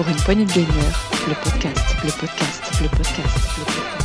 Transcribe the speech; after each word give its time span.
Pour 0.00 0.08
une 0.08 0.16
poignée 0.16 0.46
de 0.46 0.52
gamer, 0.52 0.66
le 1.28 1.34
podcast, 1.34 1.94
le 2.02 2.10
podcast, 2.10 2.62
le 2.80 2.88
podcast, 2.88 3.58
le 3.58 3.64
podcast. 3.66 4.00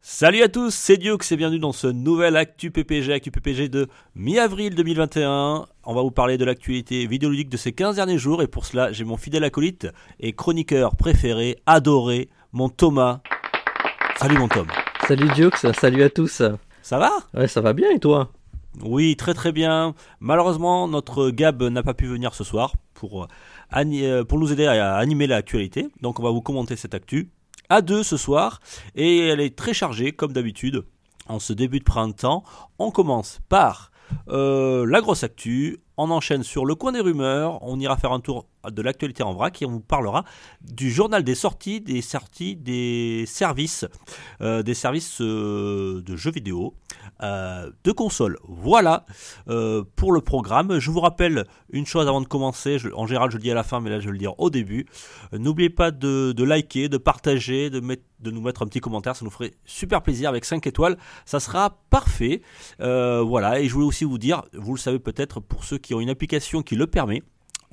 Salut 0.00 0.40
à 0.40 0.48
tous, 0.48 0.74
c'est 0.74 0.96
Dioux 0.96 1.18
et 1.30 1.36
bienvenue 1.36 1.58
dans 1.58 1.72
ce 1.72 1.88
nouvel 1.88 2.38
Actu 2.38 2.70
PPG, 2.70 3.12
Actu 3.12 3.30
PPG 3.30 3.68
de 3.68 3.88
mi-avril 4.14 4.74
2021. 4.76 5.66
On 5.84 5.94
va 5.94 6.00
vous 6.00 6.10
parler 6.10 6.38
de 6.38 6.46
l'actualité 6.46 7.06
vidéoludique 7.06 7.50
de 7.50 7.58
ces 7.58 7.72
15 7.72 7.96
derniers 7.96 8.16
jours 8.16 8.40
et 8.40 8.46
pour 8.46 8.64
cela 8.64 8.92
j'ai 8.92 9.04
mon 9.04 9.18
fidèle 9.18 9.44
acolyte 9.44 9.88
et 10.20 10.32
chroniqueur 10.32 10.96
préféré, 10.96 11.58
adoré, 11.66 12.30
mon 12.52 12.70
Thomas. 12.70 13.20
Salut 14.16 14.38
mon 14.38 14.48
Tom. 14.48 14.68
Salut 15.06 15.28
Dioux, 15.34 15.50
salut 15.74 16.02
à 16.02 16.08
tous. 16.08 16.42
Ça 16.82 16.98
va? 16.98 17.12
Ouais, 17.32 17.48
ça 17.48 17.60
va 17.60 17.72
bien 17.72 17.90
et 17.90 18.00
toi? 18.00 18.30
Oui, 18.82 19.16
très 19.16 19.34
très 19.34 19.52
bien. 19.52 19.94
Malheureusement, 20.20 20.88
notre 20.88 21.30
Gab 21.30 21.62
n'a 21.62 21.82
pas 21.82 21.94
pu 21.94 22.06
venir 22.06 22.34
ce 22.34 22.42
soir 22.42 22.74
pour, 22.94 23.24
euh, 23.24 23.26
euh, 23.76 24.24
pour 24.24 24.38
nous 24.38 24.52
aider 24.52 24.66
à 24.66 24.96
animer 24.96 25.26
l'actualité. 25.26 25.88
Donc 26.00 26.18
on 26.18 26.22
va 26.22 26.30
vous 26.30 26.40
commenter 26.40 26.76
cette 26.76 26.94
actu 26.94 27.30
à 27.68 27.82
deux 27.82 28.02
ce 28.02 28.16
soir 28.16 28.60
et 28.96 29.28
elle 29.28 29.40
est 29.40 29.56
très 29.56 29.74
chargée 29.74 30.12
comme 30.12 30.32
d'habitude 30.32 30.84
en 31.28 31.38
ce 31.38 31.52
début 31.52 31.78
de 31.78 31.84
printemps. 31.84 32.42
On 32.78 32.90
commence 32.90 33.40
par 33.48 33.92
euh, 34.28 34.84
la 34.86 35.00
grosse 35.00 35.22
actu, 35.22 35.78
on 35.96 36.10
enchaîne 36.10 36.42
sur 36.42 36.64
le 36.64 36.74
coin 36.74 36.92
des 36.92 37.00
rumeurs, 37.00 37.58
on 37.62 37.78
ira 37.78 37.96
faire 37.96 38.12
un 38.12 38.20
tour 38.20 38.46
de 38.70 38.82
l'actualité 38.82 39.22
en 39.22 39.32
vrac 39.32 39.60
et 39.60 39.66
on 39.66 39.70
vous 39.70 39.80
parlera 39.80 40.24
du 40.60 40.90
journal 40.90 41.24
des 41.24 41.34
sorties, 41.34 41.80
des 41.80 42.02
sorties 42.02 42.56
des 42.56 43.24
services, 43.26 43.84
euh, 44.40 44.62
des 44.62 44.74
services 44.74 45.20
euh, 45.20 46.00
de 46.02 46.16
jeux 46.16 46.30
vidéo, 46.30 46.74
de 47.20 47.92
consoles. 47.92 48.36
Voilà 48.48 49.06
pour 49.96 50.12
le 50.12 50.20
programme. 50.20 50.80
Je 50.80 50.90
vous 50.90 51.00
rappelle 51.00 51.46
une 51.70 51.86
chose 51.86 52.08
avant 52.08 52.20
de 52.20 52.26
commencer, 52.26 52.78
en 52.94 53.06
général 53.06 53.30
je 53.30 53.36
le 53.36 53.42
dis 53.42 53.50
à 53.50 53.54
la 53.54 53.62
fin 53.62 53.80
mais 53.80 53.90
là 53.90 54.00
je 54.00 54.10
le 54.10 54.18
dire 54.18 54.38
au 54.38 54.50
début. 54.50 54.86
N'oubliez 55.32 55.70
pas 55.70 55.92
de, 55.92 56.42
liker, 56.42 56.88
de 56.88 56.98
partager, 56.98 57.70
de, 57.70 57.80
de 57.80 58.30
nous 58.30 58.40
mettre 58.40 58.62
un 58.62 58.66
petit 58.66 58.80
commentaire, 58.80 59.14
ça 59.14 59.24
nous 59.24 59.30
ferait 59.30 59.52
super 59.64 60.02
plaisir 60.02 60.28
avec 60.28 60.44
5 60.44 60.66
étoiles, 60.66 60.96
ça 61.24 61.38
sera 61.38 61.78
parfait. 61.90 62.42
voilà, 62.78 63.60
et 63.60 63.68
je 63.68 63.74
voulais 63.74 63.86
aussi 63.86 64.04
vous 64.04 64.18
dire, 64.18 64.42
vous 64.52 64.74
le 64.74 64.80
savez 64.80 64.98
peut-être 64.98 65.38
pour 65.38 65.64
ceux 65.64 65.78
qui 65.82 65.94
ont 65.94 66.00
une 66.00 66.10
application 66.10 66.62
qui 66.62 66.76
le 66.76 66.86
permet. 66.86 67.22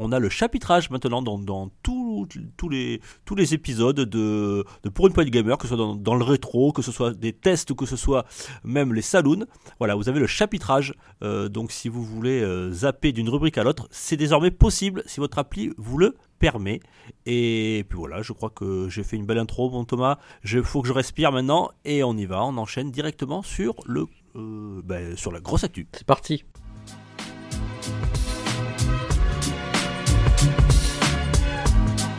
On 0.02 0.14
a 0.14 0.20
le 0.20 0.30
chapitrage 0.30 0.90
maintenant 0.90 1.22
dans, 1.22 1.70
tous, 1.84 2.26
les, 2.70 3.54
épisodes 3.54 4.00
de, 4.00 4.64
Pour 4.94 5.08
une 5.08 5.14
poignée 5.14 5.30
gamer, 5.30 5.58
que 5.58 5.68
ce 5.68 5.76
soit 5.76 5.96
dans, 5.98 6.16
le 6.16 6.24
rétro, 6.24 6.72
que 6.72 6.82
ce 6.82 6.94
soit 6.94 7.14
des 7.14 7.34
tests, 7.34 7.74
que 7.74 7.86
ce 7.86 7.98
soit 7.98 8.26
même 8.64 8.94
les 8.94 9.02
saloons. 9.02 9.46
Voilà, 9.78 9.96
vous 9.96 10.08
avez 10.08 10.22
le 10.22 10.28
chapitrage. 10.28 10.94
Euh, 11.22 11.50
donc 11.50 11.74
si 11.74 11.90
vous 11.90 12.02
voulez 12.02 12.42
euh, 12.42 12.72
zapper 12.72 13.12
d'une 13.12 13.28
rubrique 13.28 13.58
à 13.58 13.64
l'autre, 13.64 13.90
c'est 13.92 14.16
désormais 14.16 14.52
possible 14.52 15.04
si 15.06 15.20
votre 15.20 15.38
appli 15.38 15.72
vous 15.78 15.98
le 15.98 16.16
permet. 16.40 16.80
Et 17.26 17.86
puis 17.90 17.98
voilà, 18.00 18.22
je 18.22 18.32
crois 18.32 18.50
que 18.50 18.88
j'ai 18.88 19.04
fait 19.04 19.18
une 19.18 19.26
belle 19.26 19.38
intro, 19.38 19.70
bon 19.70 19.84
Thomas. 19.84 20.18
Il 20.46 20.64
faut 20.64 20.82
que 20.82 20.88
je 20.88 20.94
respire 20.94 21.34
maintenant 21.34 21.72
et 21.84 22.06
on 22.06 22.16
y 22.16 22.26
va. 22.26 22.46
On 22.46 22.56
enchaîne 22.58 22.90
directement 22.90 23.42
sur 23.42 23.76
euh, 23.90 24.82
ben, 24.86 25.18
sur 25.18 25.34
la 25.34 25.42
grosse 25.42 25.66
actu. 25.66 25.88
C'est 25.92 26.08
parti. 26.08 26.46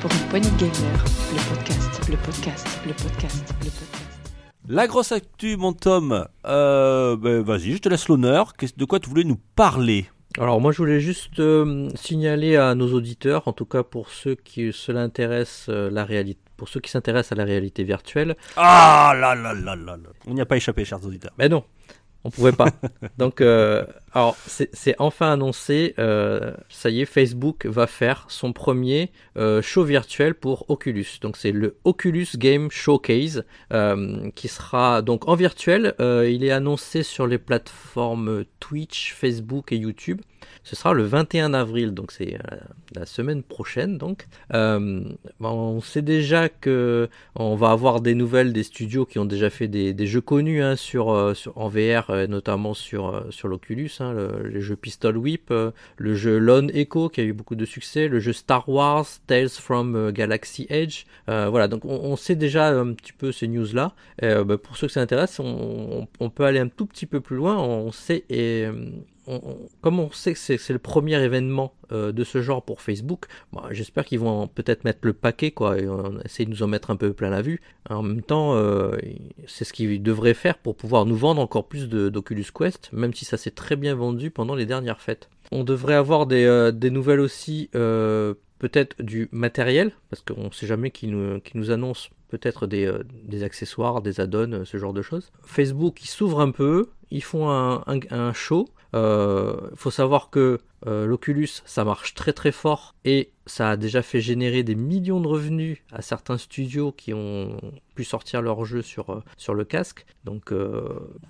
Pour 0.01 0.11
une 0.13 0.29
poignée 0.31 0.51
de 0.51 0.57
gamer, 0.57 1.05
le 1.33 1.55
podcast, 1.55 2.09
le 2.09 2.17
podcast, 2.17 2.67
le 2.87 2.93
podcast, 2.95 3.55
le 3.59 3.71
podcast. 3.71 4.21
La 4.67 4.87
grosse 4.87 5.13
actu, 5.13 5.59
mon 5.59 5.75
Tom. 5.75 6.27
Euh, 6.47 7.17
ben, 7.17 7.43
vas-y, 7.43 7.73
je 7.73 7.79
te 7.79 7.89
laisse 7.91 8.09
l'honneur. 8.09 8.55
De 8.77 8.85
quoi 8.87 8.99
tu 8.99 9.11
voulais 9.11 9.25
nous 9.25 9.39
parler? 9.57 10.07
Alors 10.39 10.61
moi 10.61 10.71
je 10.71 10.79
voulais 10.79 11.01
juste 11.01 11.41
euh, 11.41 11.89
signaler 11.97 12.57
à 12.57 12.77
nos 12.77 12.95
auditeurs, 12.95 13.49
en 13.49 13.53
tout 13.53 13.65
cas 13.65 13.83
pour 13.83 14.11
ceux 14.11 14.37
qui 14.37 14.73
cela 14.73 15.01
intéresse 15.01 15.67
euh, 15.69 15.91
la 15.91 16.05
réalité, 16.05 16.41
pour 16.57 16.69
ceux 16.69 16.79
qui 16.79 16.89
s'intéressent 16.89 17.33
à 17.33 17.35
la 17.35 17.45
réalité 17.45 17.83
virtuelle. 17.83 18.37
Ah 18.57 19.13
là 19.17 19.35
là 19.35 19.53
là 19.55 19.75
là, 19.75 19.97
là. 19.97 20.11
on 20.29 20.35
n'y 20.35 20.41
a 20.41 20.47
pas 20.47 20.57
échappé, 20.57 20.85
chers 20.85 21.05
auditeurs. 21.05 21.33
Mais 21.37 21.49
non, 21.49 21.65
on 22.25 22.31
pouvait 22.31 22.53
pas. 22.53 22.69
Donc, 23.19 23.41
euh, 23.41 23.85
alors 24.13 24.37
c'est 24.47 24.95
enfin 24.99 25.33
annoncé. 25.33 25.95
Euh, 25.99 26.55
ça 26.69 26.91
y 26.91 27.01
est, 27.01 27.07
Facebook 27.07 27.67
va 27.67 27.87
faire 27.87 28.27
son 28.29 28.53
premier 28.53 29.11
euh, 29.37 29.63
show 29.63 29.85
virtuel 29.85 30.35
pour 30.35 30.69
Oculus. 30.69 31.19
Donc 31.23 31.37
c'est 31.37 31.53
le 31.53 31.79
Oculus 31.85 32.29
Game 32.37 32.71
Showcase 32.71 33.45
qui 34.35 34.49
sera 34.49 35.03
donc 35.03 35.29
en 35.29 35.35
virtuel. 35.35 35.95
il 35.99 36.45
est 36.45 36.51
annoncé 36.51 37.03
sur 37.03 37.27
les 37.27 37.39
plateformes 37.39 38.45
Twitch, 38.59 39.15
Facebook 39.15 39.73
et 39.73 39.77
YouTube. 39.77 40.21
Ce 40.63 40.77
sera 40.77 40.93
le 40.93 41.05
21 41.05 41.55
avril, 41.55 41.95
donc 41.95 42.13
c'est 42.13 42.35
euh, 42.35 42.57
la 42.95 43.07
semaine 43.07 43.43
prochaine. 43.43 43.99
Donc, 43.99 44.27
euh, 44.53 45.03
on 45.41 45.81
sait 45.81 46.03
déjà 46.03 46.49
que 46.49 47.09
on 47.35 47.57
va 47.57 47.71
avoir 47.71 48.01
des 48.01 48.15
nouvelles 48.15 48.53
des 48.53 48.63
studios 48.63 49.07
qui 49.07 49.19
ont 49.19 49.25
déjà 49.25 49.51
fait 49.51 49.69
des, 49.69 50.07
jeux 50.07 50.21
connus 50.21 50.63
hein, 50.63 50.77
sur, 50.77 51.11
euh, 51.11 51.35
sur, 51.35 51.57
en 51.57 51.69
VR, 51.69 52.29
notamment 52.29 52.75
sur, 52.75 53.27
sur 53.31 53.49
l'Oculus, 53.49 53.91
hein, 54.01 54.13
le, 54.13 54.49
les 54.49 54.61
jeux 54.61 54.77
Pistol 54.77 55.17
Whip, 55.17 55.53
le 55.97 56.15
jeu 56.15 56.39
Lone 56.39 56.71
Echo 56.75 57.09
qui 57.09 57.21
a 57.21 57.25
eu 57.25 57.33
beaucoup 57.33 57.55
de 57.55 57.65
succès, 57.65 58.09
le 58.09 58.21
jeu 58.21 58.33
Star 58.33 58.69
Wars, 58.69 59.07
Tales 59.27 59.49
from 59.49 60.11
Galaxy 60.13 60.67
Edge. 60.69 61.05
voilà, 61.27 61.69
donc 61.69 61.85
on, 61.85 62.17
sait 62.17 62.37
déjà 62.37 62.69
un 62.69 62.93
petit 62.93 63.13
peu 63.13 63.33
ces 63.33 63.49
news 63.49 63.67
là. 63.73 63.95
Bah, 64.21 64.59
pour 64.59 64.77
ceux 64.77 64.87
que 64.89 64.93
ça 64.93 65.01
intéresse, 65.01 65.39
on, 65.41 66.07
on, 66.19 66.31
peut 66.31 66.45
aller 66.45 66.59
un 66.59 66.69
tout 66.69 66.87
petit 66.87 67.07
peu 67.07 67.21
plus 67.21 67.37
loin. 67.37 67.57
On 67.57 67.93
sait 67.93 68.25
et 68.29 68.67
comme 69.81 70.01
on 70.01 70.11
sait 70.11 70.35
que 70.35 70.39
c'est 70.39 70.73
le 70.73 70.79
premier 70.79 71.23
événement 71.23 71.75
euh, 71.93 72.13
de 72.13 72.25
ce 72.25 72.43
genre 72.43 72.63
pour 72.65 72.81
Facebook, 72.81 73.27
bah, 73.53 73.65
j'espère 73.71 74.05
qu'ils 74.05 74.21
vont 74.21 74.49
peut-être 74.49 74.85
mettre 74.85 75.01
le 75.03 75.13
paquet, 75.13 75.51
quoi, 75.51 75.79
et 75.79 75.87
essayer 76.25 76.45
de 76.45 76.51
nous 76.51 76.63
en 76.63 76.67
mettre 76.67 76.91
un 76.91 76.97
peu 76.97 77.13
plein 77.13 77.31
la 77.31 77.43
vue. 77.43 77.61
En 77.89 78.03
même 78.03 78.23
temps, 78.23 78.55
euh, 78.55 78.97
c'est 79.47 79.65
ce 79.65 79.73
qu'ils 79.73 80.03
devraient 80.03 80.35
faire 80.35 80.59
pour 80.59 80.77
pouvoir 80.77 81.07
nous 81.07 81.17
vendre 81.17 81.41
encore 81.41 81.69
plus 81.69 81.89
d'Oculus 81.89 82.47
Quest, 82.55 82.93
même 82.93 83.15
si 83.15 83.25
ça 83.25 83.37
s'est 83.37 83.51
très 83.51 83.77
bien 83.77 83.95
vendu 83.95 84.31
pendant 84.31 84.55
les 84.55 84.67
dernières 84.67 85.01
fêtes. 85.01 85.29
On 85.53 85.65
devrait 85.65 85.95
avoir 85.95 86.27
des, 86.27 86.45
euh, 86.45 86.73
nouvelles 86.73 87.21
aussi, 87.21 87.69
peut-être 87.73 89.03
du 89.03 89.29
matériel, 89.33 89.93
parce 90.11 90.23
qu'on 90.23 90.45
ne 90.45 90.51
sait 90.51 90.67
jamais 90.67 90.91
qui 90.91 91.07
nous, 91.09 91.41
qui 91.41 91.57
nous 91.57 91.71
annonce 91.71 92.11
peut-être 92.31 92.67
des, 92.67 93.43
accessoires, 93.43 94.01
des 94.01 94.21
add-ons, 94.21 94.65
ce 94.65 94.77
genre 94.77 94.93
de 94.93 95.03
choses. 95.03 95.31
Facebook, 95.43 96.03
ils 96.03 96.09
s'ouvrent 96.09 96.41
un 96.41 96.53
peu, 96.53 96.89
ils 97.11 97.23
font 97.23 97.51
un, 97.51 98.33
show, 98.33 98.69
euh, 98.95 99.71
faut 99.75 99.91
savoir 99.91 100.31
que 100.31 100.59
euh, 100.87 101.07
l'Oculus, 101.07 101.49
ça 101.65 101.85
marche 101.85 102.15
très 102.15 102.33
très 102.33 102.53
fort 102.53 102.95
et 103.05 103.31
ça 103.47 103.71
a 103.71 103.77
déjà 103.77 104.03
fait 104.03 104.21
générer 104.21 104.63
des 104.63 104.75
millions 104.75 105.21
de 105.21 105.29
revenus 105.29 105.79
à 105.93 106.03
certains 106.03 106.39
studios 106.39 106.93
qui 106.93 107.13
ont 107.13 107.61
pu 107.95 108.05
sortir 108.05 108.43
leurs 108.43 108.65
jeux 108.65 108.83
sur, 108.83 109.11
euh, 109.11 109.23
sur 109.37 109.55
le 109.55 109.65
casque. 109.65 110.07
Donc 110.25 110.53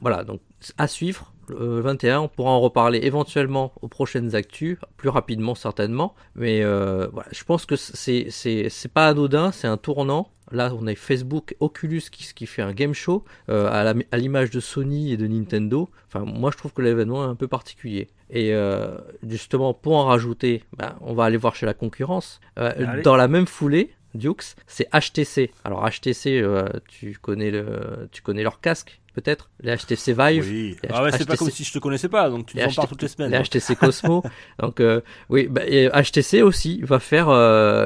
voilà, 0.00 0.24
donc 0.24 0.40
à 0.78 0.86
suivre. 0.86 1.32
Le 1.48 1.80
21, 1.80 2.20
on 2.20 2.28
pourra 2.28 2.50
en 2.50 2.60
reparler 2.60 3.00
éventuellement 3.02 3.72
aux 3.82 3.88
prochaines 3.88 4.36
actus, 4.36 4.78
plus 4.96 5.08
rapidement 5.08 5.54
certainement. 5.56 6.14
Mais 6.36 6.62
voilà, 6.62 7.28
je 7.32 7.42
pense 7.42 7.66
que 7.66 7.74
c'est, 7.76 8.28
c'est, 8.30 8.92
pas 8.92 9.08
anodin, 9.08 9.50
c'est 9.50 9.66
un 9.66 9.76
tournant. 9.76 10.30
Là, 10.52 10.72
on 10.78 10.86
a 10.86 10.94
Facebook, 10.94 11.56
Oculus 11.60 12.02
qui, 12.10 12.28
qui 12.34 12.46
fait 12.46 12.62
un 12.62 12.72
game 12.72 12.94
show 12.94 13.24
à, 13.48 13.92
l'image 14.16 14.50
de 14.50 14.60
Sony 14.60 15.12
et 15.12 15.16
de 15.16 15.26
Nintendo. 15.26 15.88
Enfin, 16.06 16.24
moi, 16.24 16.52
je 16.52 16.56
trouve 16.56 16.72
que 16.72 16.82
l'événement 16.82 17.24
est 17.24 17.28
un 17.28 17.34
peu 17.34 17.48
particulier. 17.48 18.08
Et 18.32 18.54
euh, 18.54 18.96
justement, 19.26 19.74
pour 19.74 19.96
en 19.96 20.04
rajouter, 20.06 20.62
ben, 20.76 20.94
on 21.00 21.14
va 21.14 21.24
aller 21.24 21.36
voir 21.36 21.56
chez 21.56 21.66
la 21.66 21.74
concurrence. 21.74 22.40
Euh, 22.58 23.02
dans 23.02 23.16
la 23.16 23.28
même 23.28 23.46
foulée, 23.46 23.92
Dukes, 24.14 24.56
c'est 24.66 24.88
HTC. 24.92 25.50
Alors 25.64 25.88
HTC, 25.88 26.40
euh, 26.40 26.68
tu 26.88 27.18
connais 27.20 27.50
le, 27.50 28.08
tu 28.12 28.22
connais 28.22 28.42
leur 28.42 28.60
casque 28.60 29.00
peut-être? 29.14 29.50
Les 29.60 29.76
HTC 29.76 30.12
Vive. 30.12 30.46
Oui. 30.48 30.76
ah 30.88 31.02
ouais, 31.02 31.10
c'est 31.12 31.26
pas 31.26 31.36
comme 31.36 31.50
si 31.50 31.64
je 31.64 31.72
te 31.72 31.78
connaissais 31.78 32.08
pas, 32.08 32.30
donc 32.30 32.46
tu 32.46 32.62
en 32.62 32.70
parles 32.70 32.88
toutes 32.88 33.02
les 33.02 33.08
semaines. 33.08 33.32
Les 33.32 33.42
HTC 33.42 33.76
Cosmo. 33.76 34.22
donc 34.60 34.80
oui, 35.28 35.48
bah, 35.48 35.62
HTC 35.64 36.42
aussi 36.42 36.80
va 36.82 37.00
faire. 37.00 37.28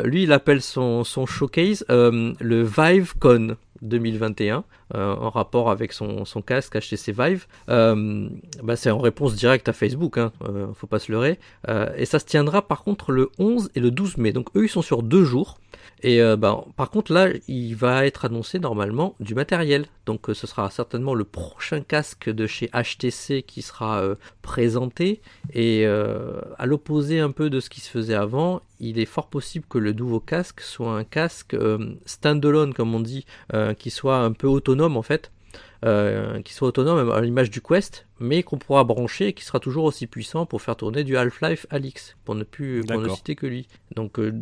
lui, 0.05 0.25
il 0.25 0.32
appelle 0.32 0.61
son, 0.61 1.05
son 1.05 1.26
showcase 1.26 1.85
le 1.88 2.62
ViveCon. 2.62 3.56
2021 3.85 4.65
euh, 4.94 5.15
en 5.15 5.31
rapport 5.31 5.70
avec 5.70 5.93
son, 5.93 6.25
son 6.25 6.43
casque 6.43 6.77
HTC 6.79 7.12
Vive. 7.12 7.47
Euh, 7.69 8.29
bah, 8.62 8.77
c'est 8.77 8.91
en 8.91 8.99
réponse 8.99 9.35
directe 9.35 9.69
à 9.69 9.73
Facebook, 9.73 10.19
hein, 10.19 10.32
euh, 10.49 10.67
faut 10.75 10.87
pas 10.87 10.99
se 10.99 11.12
leurrer. 11.12 11.38
et 11.97 12.05
ça 12.05 12.19
se 12.19 12.25
tiendra 12.25 12.67
par 12.67 12.82
contre 12.82 13.12
le 13.12 13.31
11 13.38 13.70
et 13.75 13.81
le 13.81 13.91
12 13.91 14.17
mai. 14.19 14.32
Donc 14.32 14.49
eux 14.56 14.65
ils 14.65 14.69
sont 14.69 14.82
sur 14.82 15.03
deux 15.03 15.25
jours. 15.25 15.59
Et 16.06 16.21
bah, 16.37 16.65
par 16.77 16.91
contre 16.91 17.12
là, 17.12 17.31
il 17.49 17.75
va 17.75 18.05
être 18.05 18.27
annoncé 18.27 18.59
normalement 18.59 19.15
du 19.21 19.35
matériel. 19.35 19.87
Donc 20.05 20.27
ce 20.33 20.47
sera 20.47 20.71
certainement 20.71 21.15
le 21.15 21.25
prochain 21.25 21.81
casque 21.81 22.29
de 22.29 22.47
chez 22.47 22.69
HTC 22.75 23.43
qui 23.43 23.62
sera 23.62 24.03
présenté. 24.43 25.23
Et 25.55 25.87
à 25.87 26.67
l'opposé 26.67 27.21
un 27.21 27.31
peu 27.31 27.49
de 27.49 27.59
ce 27.59 27.71
qui 27.71 27.81
se 27.81 27.89
faisait 27.91 28.15
avant, 28.15 28.61
il 28.81 28.99
est 28.99 29.06
fort 29.06 29.29
possible 29.29 29.65
que 29.67 29.79
le 29.79 29.93
nouveau 29.93 30.21
casque 30.21 30.61
soit 30.61 30.93
un 30.95 31.05
casque 31.05 31.56
standalone 32.05 32.75
comme 32.75 32.95
on 32.95 33.01
dit, 33.01 33.25
qui 33.79 33.89
soit 33.91 34.19
un 34.19 34.33
peu 34.33 34.47
autonome 34.47 34.99
en 34.99 35.03
fait. 35.03 35.31
euh, 35.85 36.41
qui 36.43 36.55
soit 36.55 36.69
autonome 36.69 37.11
à 37.11 37.21
l'image 37.21 37.51
du 37.51 37.61
Quest, 37.61 38.06
mais 38.19 38.43
qu'on 38.43 38.56
pourra 38.56 38.85
brancher 38.85 39.29
et 39.29 39.33
qui 39.35 39.45
sera 39.45 39.61
toujours 39.61 39.85
aussi 39.85 40.06
puissant 40.06 40.47
pour 40.47 40.62
faire 40.62 40.77
tourner 40.77 41.05
du 41.05 41.17
Half-Life 41.17 41.67
Alix, 41.71 42.17
pour 42.25 42.35
ne 42.35 42.45
plus 42.45 42.83
pour 42.85 43.01
ne 43.01 43.09
citer 43.11 43.37
que 43.37 43.47
lui. 43.47 43.69
Donc 43.95 44.19
euh, 44.19 44.33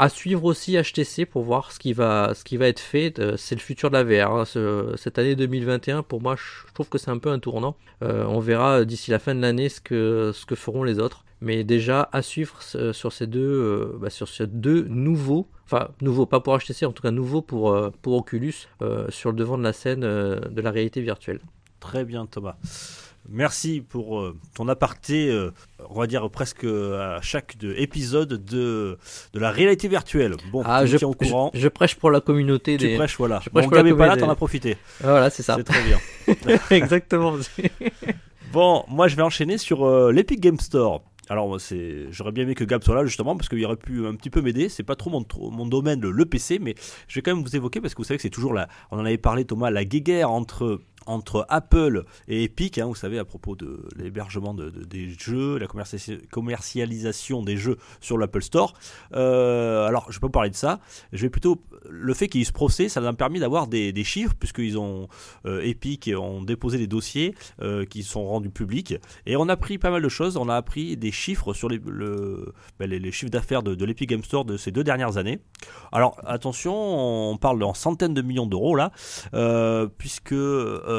à 0.00 0.08
suivre 0.08 0.44
aussi 0.44 0.76
HTC 0.76 1.26
pour 1.26 1.42
voir 1.42 1.72
ce 1.72 1.78
qui 1.78 1.92
va, 1.92 2.32
ce 2.34 2.42
qui 2.44 2.56
va 2.56 2.68
être 2.68 2.80
fait. 2.80 3.18
Euh, 3.18 3.36
C'est 3.36 3.54
le 3.54 3.60
futur 3.60 3.90
de 3.90 3.96
la 3.96 4.04
VR. 4.04 4.32
hein. 4.34 4.44
Ce- 4.44 4.94
cette 4.96 5.18
année 5.18 5.36
2021, 5.36 6.02
pour 6.02 6.20
moi, 6.22 6.36
je 6.36 6.72
trouve 6.74 6.88
que 6.88 6.98
c'est 6.98 7.10
un 7.10 7.18
peu 7.18 7.30
un 7.30 7.38
tournant. 7.38 7.76
Euh, 8.02 8.24
on 8.26 8.40
verra 8.40 8.84
d'ici 8.84 9.10
la 9.10 9.18
fin 9.18 9.34
de 9.34 9.40
l'année 9.40 9.68
ce 9.68 9.80
que, 9.80 10.32
ce 10.34 10.46
que 10.46 10.54
feront 10.54 10.84
les 10.84 10.98
autres. 10.98 11.24
Mais 11.42 11.64
déjà, 11.64 12.08
à 12.12 12.20
suivre 12.22 12.58
euh, 12.74 12.92
sur 12.92 13.12
ces 13.12 13.26
deux, 13.26 13.40
euh, 13.40 13.98
bah, 14.00 14.10
sur 14.10 14.28
ces 14.28 14.46
deux 14.46 14.84
nouveaux, 14.88 15.46
enfin 15.64 15.88
nouveaux, 16.02 16.26
pas 16.26 16.40
pour 16.40 16.56
HTC, 16.58 16.84
en 16.84 16.92
tout 16.92 17.02
cas 17.02 17.10
nouveaux 17.10 17.40
pour, 17.42 17.70
euh, 17.72 17.90
pour 18.02 18.14
Oculus, 18.14 18.54
euh, 18.82 19.06
sur 19.10 19.30
le 19.30 19.36
devant 19.36 19.56
de 19.56 19.62
la 19.62 19.72
scène 19.72 20.04
euh, 20.04 20.38
de 20.40 20.60
la 20.60 20.70
réalité 20.70 21.00
virtuelle. 21.00 21.40
Très 21.78 22.04
bien, 22.04 22.26
Thomas. 22.26 22.56
Merci 23.32 23.80
pour 23.80 24.18
euh, 24.20 24.36
ton 24.56 24.66
aparté, 24.68 25.30
euh, 25.30 25.52
on 25.88 26.00
va 26.00 26.06
dire 26.08 26.28
presque 26.30 26.64
à 26.64 27.20
chaque 27.22 27.56
de- 27.58 27.72
épisode 27.78 28.44
de, 28.44 28.98
de 29.32 29.38
la 29.38 29.50
réalité 29.52 29.86
virtuelle. 29.86 30.34
Bon, 30.50 30.62
Ah, 30.64 30.84
je, 30.84 30.96
au 31.04 31.14
courant. 31.14 31.50
je, 31.54 31.60
je 31.60 31.68
prêche 31.68 31.94
pour 31.94 32.10
la 32.10 32.20
communauté 32.20 32.76
Tu 32.76 32.88
des. 32.88 32.96
prêches, 32.96 33.16
voilà. 33.18 33.40
je 33.44 33.48
prêche 33.50 33.64
Bon, 33.66 33.70
pour 33.70 33.76
la 33.76 33.82
pas 33.82 33.88
là, 33.88 33.94
communauté. 33.94 34.20
t'en 34.22 34.30
as 34.30 34.34
profité. 34.34 34.76
Ah, 35.02 35.10
Voilà, 35.10 35.30
c'est 35.30 35.44
ça. 35.44 35.54
C'est 35.56 35.64
très 35.64 35.82
bien. 35.84 35.98
Exactement. 36.70 37.34
Bon, 38.52 38.82
moi 38.88 39.06
je 39.06 39.14
vais 39.14 39.22
enchaîner 39.22 39.58
sur 39.58 39.84
euh, 39.86 40.10
l'Epic 40.10 40.40
Game 40.40 40.58
Store. 40.58 41.02
Alors 41.28 41.60
c'est, 41.60 42.06
j'aurais 42.10 42.32
bien 42.32 42.42
aimé 42.42 42.56
que 42.56 42.64
Gab 42.64 42.82
soit 42.82 42.96
là 42.96 43.04
justement 43.04 43.36
parce 43.36 43.48
qu'il 43.48 43.64
aurait 43.64 43.76
pu 43.76 44.04
un 44.08 44.16
petit 44.16 44.30
peu 44.30 44.40
m'aider. 44.42 44.68
C'est 44.68 44.82
pas 44.82 44.96
trop 44.96 45.08
mon, 45.08 45.24
mon 45.52 45.66
domaine 45.66 46.00
le, 46.00 46.10
le 46.10 46.26
PC, 46.26 46.58
mais 46.60 46.74
je 47.06 47.14
vais 47.14 47.22
quand 47.22 47.32
même 47.32 47.44
vous 47.44 47.54
évoquer 47.54 47.80
parce 47.80 47.94
que 47.94 47.98
vous 47.98 48.04
savez 48.04 48.16
que 48.18 48.22
c'est 48.22 48.28
toujours 48.30 48.52
la, 48.52 48.66
on 48.90 48.98
en 48.98 49.04
avait 49.04 49.18
parlé 49.18 49.44
Thomas, 49.44 49.70
la 49.70 49.84
guéguerre 49.84 50.32
entre 50.32 50.80
entre 51.10 51.46
Apple 51.48 52.04
et 52.28 52.44
Epic, 52.44 52.78
hein, 52.78 52.86
vous 52.86 52.94
savez 52.94 53.18
à 53.18 53.24
propos 53.24 53.56
de 53.56 53.86
l'hébergement 53.96 54.54
de, 54.54 54.70
de- 54.70 54.84
des 54.84 55.10
jeux, 55.10 55.58
la 55.58 55.66
commerci- 55.66 56.26
commercialisation 56.28 57.42
des 57.42 57.56
jeux 57.56 57.76
sur 58.00 58.16
l'Apple 58.18 58.42
Store. 58.42 58.74
Euh, 59.14 59.86
alors 59.86 60.10
je 60.10 60.20
vous 60.20 60.30
parler 60.30 60.50
de 60.50 60.54
ça. 60.56 60.80
Je 61.12 61.22
vais 61.22 61.30
plutôt 61.30 61.62
le 61.88 62.14
fait 62.14 62.28
qu'il 62.28 62.40
y 62.40 62.42
ait 62.42 62.44
eu 62.44 62.46
ce 62.46 62.52
procès, 62.52 62.88
ça 62.88 63.00
a 63.00 63.12
permis 63.12 63.40
d'avoir 63.40 63.66
des, 63.66 63.92
chiffres 64.04 64.34
puisqu'ils 64.38 64.78
ont 64.78 65.08
euh, 65.46 65.60
Epic 65.62 66.10
ont 66.16 66.42
déposé 66.42 66.78
des 66.78 66.86
dossiers 66.86 67.34
euh, 67.60 67.84
qui 67.84 68.02
sont 68.02 68.24
rendus 68.26 68.50
publics 68.50 68.94
et 69.26 69.36
on 69.36 69.48
a 69.48 69.52
appris 69.54 69.78
pas 69.78 69.90
mal 69.90 70.02
de 70.02 70.08
choses. 70.08 70.36
On 70.36 70.48
a 70.48 70.56
appris 70.56 70.96
des 70.96 71.10
chiffres 71.12 71.52
sur 71.54 71.68
les, 71.68 71.80
le- 71.84 72.52
ben, 72.78 72.90
chiffres 73.12 73.30
d'affaires 73.30 73.62
de, 73.62 73.74
de 73.74 73.84
l'Epic 73.84 74.08
Game 74.08 74.24
Store 74.24 74.44
de 74.44 74.56
ces 74.56 74.70
deux 74.70 74.84
dernières 74.84 75.16
années. 75.16 75.40
Alors 75.92 76.16
attention, 76.24 76.74
on 77.30 77.36
parle 77.36 77.62
en 77.62 77.74
centaines 77.74 78.14
de 78.14 78.22
millions 78.22 78.46
d'euros 78.46 78.74
là, 78.76 78.90
puisque 79.98 80.34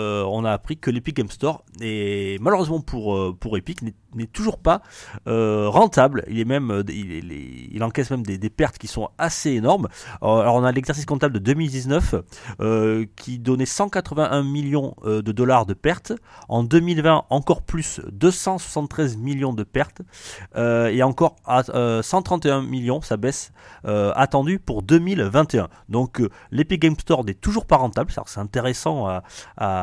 euh, 0.01 0.23
on 0.25 0.43
a 0.45 0.51
appris 0.51 0.77
que 0.77 0.89
l'Epic 0.91 1.15
Game 1.15 1.29
Store 1.29 1.63
est 1.79 2.41
malheureusement 2.41 2.81
pour 2.81 3.15
euh, 3.15 3.35
Epic 3.55 3.81
n'est- 3.81 3.93
toujours 4.33 4.57
pas 4.59 4.81
euh, 5.27 5.69
rentable. 5.69 6.23
Il 6.27 7.81
encaisse 7.83 8.11
même 8.11 8.23
des, 8.25 8.49
pertes 8.49 8.77
qui 8.77 8.87
sont 8.87 9.09
assez 9.17 9.51
énormes. 9.51 9.87
Alors 10.21 10.55
on 10.55 10.63
a 10.65 10.71
l'exercice 10.71 11.05
comptable 11.05 11.33
de 11.35 11.39
2019 11.39 12.15
euh, 12.59 13.05
qui 13.15 13.39
donnait 13.39 13.65
181 13.65 14.43
millions 14.43 14.95
de 15.05 15.21
dollars 15.31 15.65
de 15.65 15.73
pertes. 15.73 16.11
En 16.49 16.63
2020, 16.63 17.23
encore 17.29 17.61
plus, 17.61 18.01
273 18.11 19.15
millions 19.17 19.53
de 19.53 19.63
pertes. 19.63 20.01
Et 20.55 21.03
encore 21.03 21.35
à, 21.45 21.63
euh, 21.69 22.01
131 22.01 22.61
millions, 22.63 23.01
ça 23.01 23.15
baisse, 23.17 23.51
attendu 23.85 24.59
pour 24.59 24.83
2021. 24.83 25.69
Donc 25.89 26.21
l'Epic 26.51 26.81
Game 26.81 26.95
Store 26.99 27.23
n'est 27.23 27.33
toujours 27.33 27.65
pas 27.65 27.77
rentable. 27.77 28.11
C'est 28.27 28.39
intéressant 28.39 29.07
à- 29.07 29.23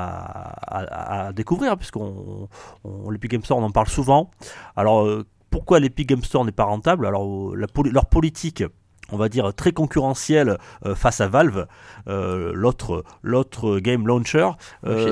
à- 0.06 1.26
à 1.28 1.32
découvrir, 1.32 1.76
puisqu'on 1.76 2.48
on- 2.84 3.10
l'Epic 3.10 3.30
Game 3.30 3.42
Store, 3.44 3.58
on 3.58 3.62
en 3.64 3.70
parle 3.70 3.88
souvent. 3.88 4.30
Alors 4.76 5.04
euh, 5.06 5.24
pourquoi 5.50 5.80
l'Epic 5.80 6.08
Game 6.08 6.22
Store 6.22 6.44
n'est 6.44 6.52
pas 6.52 6.64
rentable? 6.64 7.06
Alors 7.06 7.54
la 7.56 7.66
leur 7.90 8.06
politique 8.06 8.62
on 9.10 9.16
va 9.16 9.30
dire 9.30 9.54
très 9.54 9.72
concurrentielle 9.72 10.58
euh, 10.84 10.94
face 10.94 11.22
à 11.22 11.28
Valve, 11.28 11.66
euh, 12.08 12.52
l'autre 12.54 13.04
l'autre 13.22 13.78
game 13.78 14.06
launcher, 14.06 14.50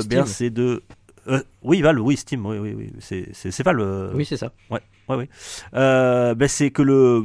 bien 0.08 0.26
c'est 0.26 0.50
de 0.50 0.82
euh, 1.28 1.42
oui 1.62 1.80
Valve, 1.80 2.00
oui 2.00 2.16
Steam, 2.16 2.44
oui 2.44 2.58
oui, 2.58 2.74
oui 2.76 2.92
c'est 3.00 3.62
Valve. 3.64 3.80
euh, 3.80 4.12
Oui, 4.14 4.24
c'est 4.26 4.36
ça. 4.36 4.52
Ouais, 4.70 4.80
ouais. 5.08 5.28
Euh, 5.74 6.34
ben 6.34 6.46
c'est 6.46 6.70
que 6.70 6.82
le. 6.82 7.24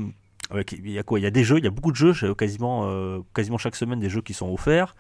Il 0.53 0.91
y 0.91 0.99
a 0.99 1.03
quoi? 1.03 1.19
Il 1.19 1.23
y 1.23 1.25
a 1.25 1.31
des 1.31 1.43
jeux, 1.43 1.57
il 1.57 1.63
y 1.63 1.67
a 1.67 1.71
beaucoup 1.71 1.91
de 1.91 1.97
jeux, 1.97 2.13
j'ai 2.13 2.33
quasiment, 2.35 2.83
euh, 2.85 3.19
quasiment 3.33 3.57
chaque 3.57 3.75
semaine 3.75 3.99
des 3.99 4.09
jeux 4.09 4.21
qui 4.21 4.33
sont 4.33 4.51
offerts. 4.51 4.95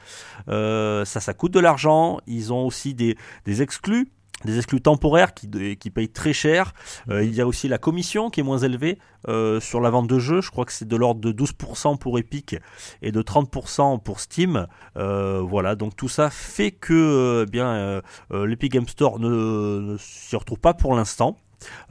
Euh, 0.49 1.05
ça, 1.05 1.19
ça 1.19 1.33
coûte 1.33 1.51
de 1.51 1.59
l'argent. 1.59 2.19
Ils 2.27 2.53
ont 2.53 2.65
aussi 2.65 2.93
des, 2.93 3.17
des 3.45 3.61
exclus, 3.61 4.07
des 4.45 4.57
exclus 4.57 4.81
temporaires 4.81 5.33
qui, 5.33 5.49
qui 5.77 5.89
payent 5.89 6.09
très 6.09 6.33
cher. 6.33 6.73
Euh, 7.09 7.23
il 7.23 7.33
y 7.33 7.41
a 7.41 7.47
aussi 7.47 7.67
la 7.67 7.77
commission 7.77 8.29
qui 8.29 8.39
est 8.39 8.43
moins 8.43 8.57
élevée 8.57 8.97
euh, 9.27 9.59
sur 9.59 9.81
la 9.81 9.89
vente 9.89 10.07
de 10.07 10.19
jeux. 10.19 10.41
Je 10.41 10.49
crois 10.51 10.65
que 10.65 10.71
c'est 10.71 10.87
de 10.87 10.95
l'ordre 10.95 11.21
de 11.21 11.31
12% 11.31 11.97
pour 11.97 12.17
Epic 12.17 12.55
et 13.01 13.11
de 13.11 13.21
30% 13.21 14.01
pour 14.01 14.19
Steam. 14.19 14.67
Euh, 14.97 15.41
voilà, 15.41 15.75
donc 15.75 15.95
tout 15.95 16.09
ça 16.09 16.29
fait 16.29 16.71
que 16.71 16.93
euh, 16.93 17.45
euh, 17.55 18.01
euh, 18.31 18.45
l'Epic 18.45 18.71
Game 18.71 18.87
Store 18.87 19.19
ne 19.19 19.95
s'y 19.99 20.35
retrouve 20.35 20.59
pas 20.59 20.73
pour 20.73 20.95
l'instant. 20.95 21.37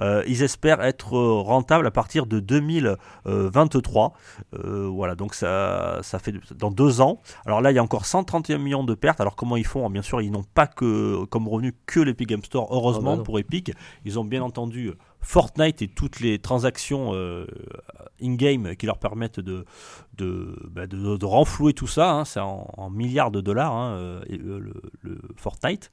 Euh, 0.00 0.22
ils 0.26 0.42
espèrent 0.42 0.82
être 0.82 1.16
euh, 1.16 1.40
rentables 1.40 1.86
à 1.86 1.90
partir 1.90 2.26
de 2.26 2.40
2023. 2.40 4.12
Euh, 4.54 4.88
voilà, 4.88 5.14
donc 5.14 5.34
ça, 5.34 5.98
ça 6.02 6.18
fait 6.18 6.34
dans 6.54 6.70
deux 6.70 7.00
ans. 7.00 7.18
Alors 7.46 7.60
là, 7.60 7.70
il 7.70 7.74
y 7.74 7.78
a 7.78 7.82
encore 7.82 8.06
131 8.06 8.58
millions 8.58 8.84
de 8.84 8.94
pertes. 8.94 9.20
Alors 9.20 9.36
comment 9.36 9.56
ils 9.56 9.66
font 9.66 9.88
Bien 9.90 10.02
sûr, 10.02 10.20
ils 10.20 10.30
n'ont 10.30 10.44
pas 10.54 10.66
que 10.66 11.24
comme 11.26 11.48
revenu 11.48 11.74
que 11.86 12.00
l'Epic 12.00 12.28
Game 12.28 12.44
Store. 12.44 12.68
Heureusement 12.70 13.12
Ah 13.12 13.14
bah 13.14 13.18
non. 13.18 13.24
pour 13.24 13.38
Epic, 13.38 13.72
ils 14.04 14.18
ont 14.18 14.24
bien 14.24 14.42
entendu 14.42 14.92
Fortnite 15.22 15.82
et 15.82 15.88
toutes 15.88 16.20
les 16.20 16.38
transactions 16.38 17.10
euh, 17.14 17.46
in-game 18.22 18.74
qui 18.76 18.86
leur 18.86 18.98
permettent 18.98 19.40
de, 19.40 19.64
de, 20.16 20.56
bah, 20.70 20.86
de, 20.86 21.16
de 21.16 21.24
renflouer 21.26 21.72
tout 21.74 21.86
ça. 21.86 22.10
hein. 22.12 22.24
C'est 22.24 22.40
en, 22.40 22.66
en 22.76 22.90
milliards 22.90 23.30
de 23.30 23.40
dollars, 23.40 23.72
hein, 23.74 23.92
euh, 23.96 24.20
et, 24.28 24.38
euh, 24.38 24.58
le, 24.58 24.74
le 25.02 25.20
Fortnite. 25.36 25.90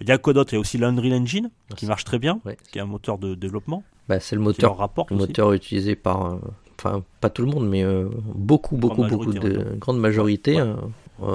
Il 0.00 0.08
y 0.08 0.12
a 0.12 0.18
quoi 0.18 0.32
d'autre? 0.32 0.52
Il 0.52 0.56
y 0.56 0.58
a 0.58 0.60
aussi 0.60 0.78
l'Unreal 0.78 1.12
Engine 1.14 1.50
qui 1.76 1.86
marche 1.86 2.04
très 2.04 2.18
bien, 2.18 2.40
Ouais. 2.44 2.56
qui 2.70 2.78
est 2.78 2.82
un 2.82 2.86
moteur 2.86 3.18
de 3.18 3.34
développement, 3.34 3.82
Bah, 4.08 4.20
c'est 4.20 4.36
le 4.36 4.42
moteur, 4.42 4.76
rapporte 4.76 5.10
le 5.10 5.16
aussi. 5.16 5.26
moteur 5.28 5.52
utilisé 5.52 5.96
par, 5.96 6.26
euh, 6.34 6.38
enfin 6.78 7.02
pas 7.20 7.30
tout 7.30 7.42
le 7.42 7.50
monde, 7.50 7.68
mais 7.68 7.84
beaucoup, 8.34 8.76
beaucoup, 8.76 8.96
Grande 9.02 9.10
beaucoup 9.10 9.24
majorité, 9.32 9.48
de 9.56 9.76
grande 9.78 9.98
majorité, 9.98 10.62
Ouais. 10.62 11.28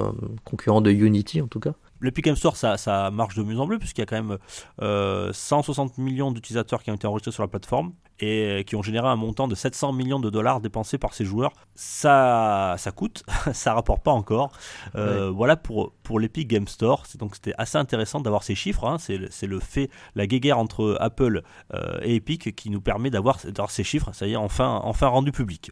concurrent 0.43 0.81
de 0.81 0.91
Unity 0.91 1.41
en 1.41 1.47
tout 1.47 1.59
cas. 1.59 1.73
L'Epic 2.01 2.25
Game 2.25 2.35
Store, 2.35 2.57
ça, 2.57 3.11
marche 3.11 3.35
de 3.35 3.43
mieux 3.43 3.59
en 3.59 3.67
mieux, 3.67 3.79
puisqu'il 3.79 4.01
y 4.01 4.03
a 4.03 4.05
quand 4.05 4.21
même 4.21 4.37
euh, 4.81 5.31
160 5.33 5.97
millions 5.97 6.31
d'utilisateurs 6.31 6.81
qui 6.83 6.91
ont 6.91 6.95
été 6.95 7.07
enregistrés 7.07 7.31
sur 7.31 7.43
la 7.43 7.47
plateforme 7.47 7.93
et 8.21 8.63
qui 8.65 8.75
ont 8.75 8.81
généré 8.83 9.07
un 9.07 9.15
montant 9.15 9.47
de 9.47 9.55
700 9.55 9.93
millions 9.93 10.19
de 10.19 10.29
dollars 10.29 10.61
dépensés 10.61 10.97
par 10.97 11.13
ces 11.13 11.25
joueurs. 11.25 11.51
Ça, 11.75 12.75
ça 12.77 12.91
coûte, 12.91 13.23
ça 13.53 13.73
rapporte 13.73 14.03
pas 14.03 14.11
encore. 14.11 14.51
Euh, 14.95 15.29
Voilà 15.31 15.55
pour, 15.57 15.91
pour 16.03 16.19
l'Epic 16.19 16.47
Game 16.47 16.67
Store. 16.67 17.05
C'est- 17.05 17.17
Donc 17.19 17.35
c'était 17.35 17.53
assez 17.57 17.77
intéressant 17.77 18.19
d'avoir 18.19 18.43
ces 18.43 18.55
chiffres. 18.55 18.85
hein. 18.85 18.97
C'est 18.99 19.17
le- 19.17 19.27
c'est 19.31 19.47
le 19.47 19.59
fait, 19.59 19.89
la 20.15 20.27
guéguerre 20.27 20.59
entre 20.59 20.97
Apple 20.99 21.41
euh, 21.73 21.99
et 22.03 22.15
Epic 22.15 22.55
qui 22.55 22.69
nous 22.69 22.81
permet 22.81 23.09
d'avoir 23.09 23.37
d'avoir 23.45 23.71
ces 23.71 23.83
chiffres. 23.83 24.11
Ça 24.13 24.27
y 24.27 24.33
est, 24.33 24.35
enfin, 24.35 24.79
enfin 24.83 25.07
rendu 25.07 25.31
public. 25.31 25.71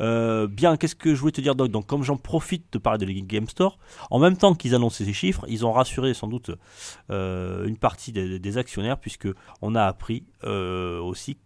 Euh, 0.00 0.46
bien, 0.46 0.76
qu'est-ce 0.76 0.94
que 0.94 1.14
je 1.14 1.20
voulais 1.20 1.32
te 1.32 1.40
dire, 1.40 1.54
Doc 1.54 1.70
Donc, 1.70 1.86
comme 1.86 2.02
j'en 2.02 2.16
profite 2.16 2.66
de 2.72 2.78
parler 2.78 2.98
de 2.98 3.06
l'Epic 3.06 3.26
Game 3.26 3.48
Store, 3.48 3.78
en 4.10 4.18
même 4.18 4.36
temps 4.36 4.54
qu'ils 4.54 4.74
annonçaient 4.74 5.04
ces 5.04 5.12
chiffres, 5.12 5.44
ils 5.48 5.64
ont 5.64 5.72
rassuré 5.72 6.14
sans 6.14 6.26
doute 6.28 6.50
euh, 7.10 7.66
une 7.66 7.76
partie 7.78 8.12
des, 8.12 8.38
des 8.38 8.58
actionnaires, 8.58 8.98
puisque 8.98 9.28
on 9.62 9.74
a 9.74 9.84
appris 9.84 10.24
euh, 10.44 11.00
aussi 11.00 11.32
euh, 11.32 11.45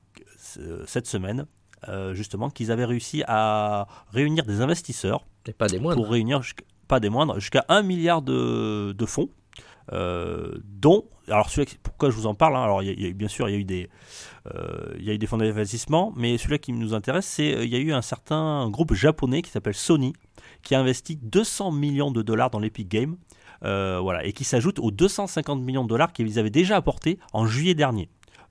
cette 0.87 1.07
semaine, 1.07 1.47
euh, 1.89 2.15
justement, 2.15 2.51
qu'ils 2.51 2.71
avaient 2.73 2.85
réussi 2.85 3.23
à 3.27 3.87
réunir 4.13 4.45
des 4.45 4.61
investisseurs 4.61 5.25
Et 5.47 5.53
pas 5.53 5.67
des 5.67 5.79
moindres. 5.79 6.01
pour 6.03 6.11
réunir, 6.11 6.41
pas 6.89 7.01
des 7.01 7.09
moindres, 7.11 7.39
jusqu'à 7.41 7.65
1 7.69 7.83
milliard 7.83 8.23
de, 8.23 8.93
de 8.93 9.07
fonds. 9.07 9.29
euh, 9.93 10.53
dont, 10.65 11.05
alors 11.27 11.51
celui 11.51 11.67
pourquoi 11.83 12.11
je 12.11 12.15
vous 12.15 12.27
en 12.27 12.35
parle, 12.35 12.55
hein, 12.55 12.63
alors 12.63 12.81
il 12.81 12.87
y 12.87 12.91
a- 12.91 12.93
il 12.93 13.01
y, 13.03 13.07
a 13.07 13.09
eu- 13.09 13.15
bien 13.15 13.27
sûr 13.27 13.49
il 13.49 13.53
y 13.53 13.55
a 13.57 13.59
eu 13.59 13.65
des, 13.65 13.89
euh, 14.55 14.95
y 15.01 15.11
a 15.11 15.15
eu 15.15 15.19
des 15.19 15.27
fonds 15.27 15.39
d'investissement, 15.39 16.13
mais 16.17 16.39
celui 16.39 16.61
qui 16.61 16.73
nous 16.73 16.95
intéresse, 16.95 17.27
c'est 17.27 17.57
euh, 17.57 17.65
il 17.65 17.71
y 17.71 17.75
a 17.75 17.79
eu 17.81 17.93
un 17.93 18.03
certain 18.03 18.69
groupe 18.71 18.95
japonais 18.95 19.43
qui 19.43 19.51
s'appelle 19.51 19.75
Sony, 19.75 20.13
qui 20.63 20.77
a 20.77 20.81
investi 20.81 21.17
200 21.17 21.73
millions 21.73 22.13
de 22.13 22.23
dollars 22.23 22.51
dans 22.51 22.61
l'Epic 22.61 22.87
Game, 22.89 23.17
voilà, 23.63 24.25
et 24.25 24.33
qui 24.33 24.45
s'ajoute 24.45 24.79
aux 24.79 24.93
250 24.93 25.61
millions 25.61 25.83
de 25.83 25.89
dollars 25.89 26.13
qu'ils 26.13 26.39
avaient 26.39 26.51
déjà 26.51 26.77
apportés 26.77 27.19
en 27.33 27.47
juillet 27.47 27.75
dernier. 27.75 28.09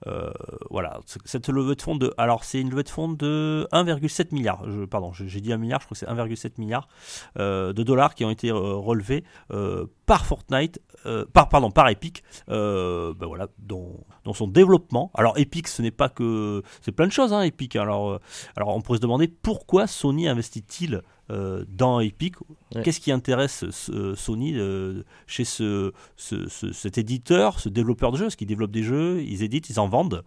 Euh, 0.07 0.31
voilà, 0.69 0.99
cette 1.25 1.49
levée 1.49 1.75
de 1.75 1.81
fonds 1.81 1.95
de, 1.95 2.13
alors 2.17 2.45
c'est 2.45 2.61
une 2.61 2.69
levée 2.69 2.83
de 2.83 2.89
fonds 2.89 3.09
de 3.09 3.67
1,7 3.73 4.33
milliard, 4.33 4.63
je, 4.69 4.85
pardon, 4.85 5.11
j'ai 5.11 5.41
dit 5.41 5.51
1 5.51 5.57
milliard, 5.57 5.81
je 5.81 5.85
crois 5.85 5.95
que 5.95 5.99
c'est 5.99 6.47
1,7 6.47 6.53
milliard 6.57 6.87
euh, 7.37 7.73
de 7.73 7.83
dollars 7.83 8.15
qui 8.15 8.23
ont 8.23 8.29
été 8.29 8.49
euh, 8.49 8.75
relevés 8.75 9.23
par 10.05 10.25
Fortnite, 10.25 10.81
par 11.33 11.49
pardon, 11.49 11.69
par 11.71 11.87
Epic, 11.89 12.23
ben 12.47 13.13
voilà, 13.21 13.47
dans, 13.59 13.91
dans 14.23 14.33
son 14.33 14.47
développement. 14.47 15.11
Alors 15.13 15.37
Epic, 15.37 15.67
ce 15.67 15.81
n'est 15.81 15.91
pas 15.91 16.09
que, 16.09 16.63
c'est 16.81 16.91
plein 16.91 17.07
de 17.07 17.11
choses, 17.11 17.33
hein, 17.33 17.41
Epic. 17.41 17.75
Alors, 17.75 18.19
alors 18.55 18.69
on 18.69 18.81
pourrait 18.81 18.97
se 18.97 19.01
demander 19.01 19.27
pourquoi 19.27 19.87
Sony 19.87 20.27
investit-il 20.27 21.01
euh, 21.31 21.63
dans 21.67 21.99
Epic. 21.99 22.35
Ouais. 22.75 22.81
Qu'est-ce 22.83 22.99
qui 22.99 23.11
intéresse 23.11 23.69
ce- 23.69 24.15
Sony 24.15 24.53
euh, 24.57 25.03
chez 25.27 25.45
ce, 25.45 25.91
ce- 26.17 26.47
ce- 26.47 26.71
cet 26.73 26.97
éditeur, 26.97 27.59
ce 27.59 27.69
développeur 27.69 28.11
de 28.11 28.17
jeux? 28.17 28.25
Parce 28.25 28.35
qu'ils 28.35 28.47
développent 28.47 28.71
des 28.71 28.83
jeux, 28.83 29.21
ils 29.23 29.43
éditent, 29.43 29.69
ils 29.69 29.79
en 29.79 29.87
vendent. 29.87 30.23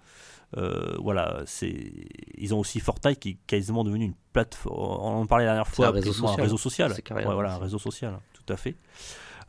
Euh, 0.59 0.97
voilà, 0.99 1.43
c'est 1.47 1.93
ils 2.37 2.53
ont 2.55 2.59
aussi 2.59 2.79
Fortnite 2.79 3.19
qui 3.19 3.29
est 3.31 3.37
quasiment 3.47 3.85
devenu 3.85 4.05
une 4.05 4.15
plateforme. 4.35 4.77
On 4.77 5.23
en 5.23 5.27
parlait 5.27 5.47
la 5.47 5.53
dernière 5.53 5.67
fois, 5.69 5.87
un 5.89 5.91
réseau 5.93 6.13
social. 6.13 6.41
réseau 6.43 6.59
social. 6.59 6.93
Ouais, 7.11 7.25
voilà, 7.25 7.55
un 7.55 7.59
réseau 7.59 7.79
social, 7.79 8.19
tout 8.35 8.53
à 8.53 8.57
fait. 8.59 8.75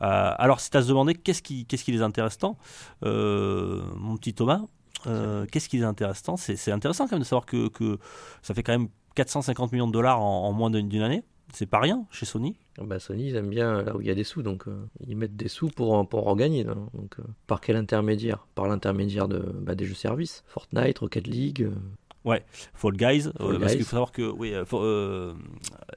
Euh, 0.02 0.32
alors, 0.38 0.60
c'est 0.60 0.74
à 0.76 0.82
se 0.82 0.88
demander 0.88 1.14
qu'est-ce 1.14 1.42
qui, 1.42 1.66
qu'est-ce 1.66 1.84
qui 1.84 1.92
les 1.92 2.02
intéresse 2.02 2.38
tant, 2.38 2.56
Euh, 3.04 3.82
mon 3.96 4.16
petit 4.16 4.34
Thomas. 4.34 4.62
euh, 5.06 5.44
qu'est-ce 5.52 5.68
qui 5.68 5.76
les 5.76 5.84
intéresse 5.84 6.22
tant? 6.22 6.36
C'est, 6.38 6.72
intéressant 6.72 7.04
quand 7.06 7.12
même 7.16 7.20
de 7.20 7.24
savoir 7.26 7.44
que, 7.46 7.68
que 7.68 7.98
ça 8.42 8.54
fait 8.54 8.62
quand 8.62 8.72
même 8.72 8.88
450 9.14 9.72
millions 9.72 9.86
de 9.86 9.92
dollars 9.92 10.20
en, 10.20 10.48
en 10.48 10.52
moins 10.52 10.70
d'une 10.70 11.02
année. 11.02 11.22
C'est 11.52 11.66
pas 11.66 11.78
rien 11.78 12.06
chez 12.10 12.26
Sony. 12.26 12.56
Bah, 12.78 12.98
Sony, 12.98 13.28
ils 13.28 13.36
aiment 13.36 13.50
bien 13.50 13.82
là 13.82 13.96
où 13.96 14.00
il 14.00 14.06
y 14.06 14.10
a 14.10 14.14
des 14.14 14.24
sous, 14.24 14.42
donc 14.42 14.66
euh, 14.66 14.86
ils 15.06 15.16
mettent 15.16 15.36
des 15.36 15.48
sous 15.48 15.68
pour, 15.68 16.08
pour 16.08 16.26
en 16.26 16.34
gagner. 16.34 16.64
Donc, 16.64 17.18
euh, 17.20 17.22
par 17.46 17.60
quel 17.60 17.76
intermédiaire? 17.76 18.46
Par 18.54 18.66
l'intermédiaire 18.66 19.28
de, 19.28 19.38
bah, 19.38 19.74
des 19.74 19.84
jeux 19.84 19.94
services. 19.94 20.42
Fortnite, 20.46 20.98
Rocket 20.98 21.26
League. 21.26 21.70
Euh, 22.26 22.38
Fall 22.74 22.92
Guys, 22.96 23.28
euh, 23.40 23.58
parce 23.58 23.74
qu'il 23.74 23.84
faut 23.84 23.90
savoir 23.90 24.12
que 24.12 24.22
oui, 24.22 24.52
euh, 24.54 24.64
euh, 24.72 25.34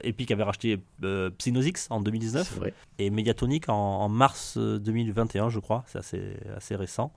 Epic 0.02 0.30
avait 0.30 0.42
racheté 0.42 0.78
euh, 1.04 1.30
Psygnosix 1.38 1.86
en 1.90 2.00
2019 2.00 2.48
c'est 2.48 2.58
vrai. 2.60 2.74
et 2.98 3.10
Mediatonic 3.10 3.68
en, 3.68 3.74
en 3.74 4.08
mars 4.08 4.56
euh, 4.58 4.78
2021, 4.78 5.48
je 5.48 5.58
crois. 5.58 5.84
C'est 5.86 5.98
assez, 5.98 6.22
assez 6.56 6.76
récent. 6.76 7.12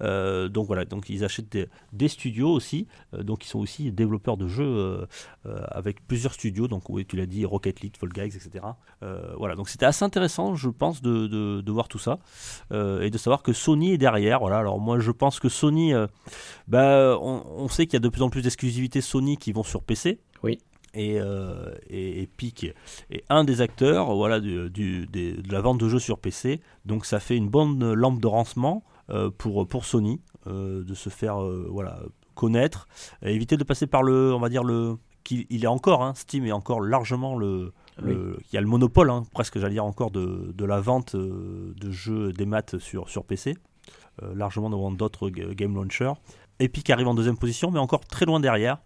Donc 0.00 0.66
voilà, 0.66 0.84
donc 0.84 1.08
ils 1.08 1.24
achètent 1.24 1.50
des, 1.50 1.68
des 1.92 2.08
studios 2.08 2.50
aussi. 2.52 2.86
Donc 3.12 3.44
ils 3.44 3.48
sont 3.48 3.58
aussi 3.58 3.90
développeurs 3.92 4.36
de 4.36 4.46
jeux 4.46 5.06
avec 5.44 6.06
plusieurs 6.06 6.32
studios. 6.34 6.68
Donc 6.68 6.88
oui, 6.88 7.04
tu 7.06 7.16
l'as 7.16 7.26
dit, 7.26 7.44
Rocket 7.44 7.80
League, 7.80 7.94
Fall 7.98 8.10
Guys, 8.10 8.36
etc. 8.36 8.64
Voilà, 9.36 9.54
donc 9.54 9.68
c'était 9.68 9.86
assez 9.86 10.04
intéressant, 10.04 10.54
je 10.54 10.68
pense, 10.68 11.02
de, 11.02 11.26
de, 11.26 11.60
de 11.60 11.72
voir 11.72 11.88
tout 11.88 11.98
ça 11.98 12.18
et 12.72 13.10
de 13.10 13.18
savoir 13.18 13.42
que 13.42 13.52
Sony 13.52 13.92
est 13.92 13.98
derrière. 13.98 14.40
Voilà, 14.40 14.58
alors 14.58 14.78
moi 14.80 14.98
je 14.98 15.10
pense 15.10 15.40
que 15.40 15.48
Sony, 15.48 15.92
bah, 16.68 17.16
on, 17.20 17.42
on 17.56 17.68
sait 17.68 17.86
qu'il 17.86 17.94
y 17.94 17.96
a 17.96 18.00
de 18.00 18.08
plus 18.08 18.22
en 18.22 18.30
plus 18.30 18.42
d'exclusivités 18.56 19.00
Sony 19.00 19.36
qui 19.38 19.52
vont 19.52 19.62
sur 19.62 19.82
PC. 19.82 20.20
Oui. 20.42 20.58
Et, 20.94 21.18
euh, 21.18 21.74
et 21.88 22.22
Epic 22.22 22.66
est 23.10 23.24
un 23.30 23.44
des 23.44 23.62
acteurs 23.62 24.14
voilà, 24.14 24.40
du, 24.40 24.68
du- 24.68 25.06
des- 25.06 25.32
de 25.32 25.50
la 25.52 25.62
vente 25.62 25.78
de 25.78 25.88
jeux 25.88 25.98
sur 25.98 26.18
PC. 26.18 26.60
Donc 26.84 27.06
ça 27.06 27.18
fait 27.18 27.36
une 27.36 27.48
bonne 27.48 27.94
lampe 27.94 28.20
de 28.20 28.28
lancement 28.28 28.84
euh, 29.08 29.30
pour, 29.30 29.66
pour 29.66 29.86
Sony 29.86 30.20
euh, 30.46 30.84
de 30.84 30.94
se 30.94 31.08
faire 31.08 31.42
euh, 31.42 31.66
voilà, 31.70 32.00
connaître. 32.34 32.88
Et 33.22 33.34
éviter 33.34 33.56
de 33.56 33.64
passer 33.64 33.86
par 33.86 34.02
le, 34.02 34.34
on 34.34 34.38
va 34.38 34.50
dire, 34.50 34.64
le. 34.64 34.96
qu'il 35.24 35.46
il 35.48 35.64
est 35.64 35.68
encore, 35.68 36.02
hein, 36.02 36.12
Steam 36.14 36.44
est 36.44 36.52
encore 36.52 36.82
largement 36.82 37.36
le. 37.36 37.72
le- 38.02 38.36
Il 38.50 38.54
y 38.54 38.58
a 38.58 38.60
le 38.60 38.66
monopole, 38.66 39.08
hein, 39.08 39.22
presque 39.32 39.58
j'allais 39.58 39.74
dire 39.74 39.84
encore, 39.86 40.10
de, 40.10 40.52
de 40.54 40.64
la 40.66 40.80
vente 40.80 41.16
de 41.16 41.90
jeux 41.90 42.32
des 42.34 42.44
maths 42.46 42.76
sur, 42.78 43.08
sur 43.08 43.24
PC, 43.24 43.54
largement 44.34 44.68
devant 44.70 44.90
d'autres 44.90 45.30
ga- 45.30 45.54
game 45.54 45.74
launchers. 45.74 46.12
Epic 46.60 46.88
arrive 46.90 47.08
en 47.08 47.14
deuxième 47.14 47.36
position, 47.38 47.70
mais 47.70 47.78
encore 47.78 48.00
très 48.06 48.24
loin 48.26 48.40
derrière. 48.40 48.78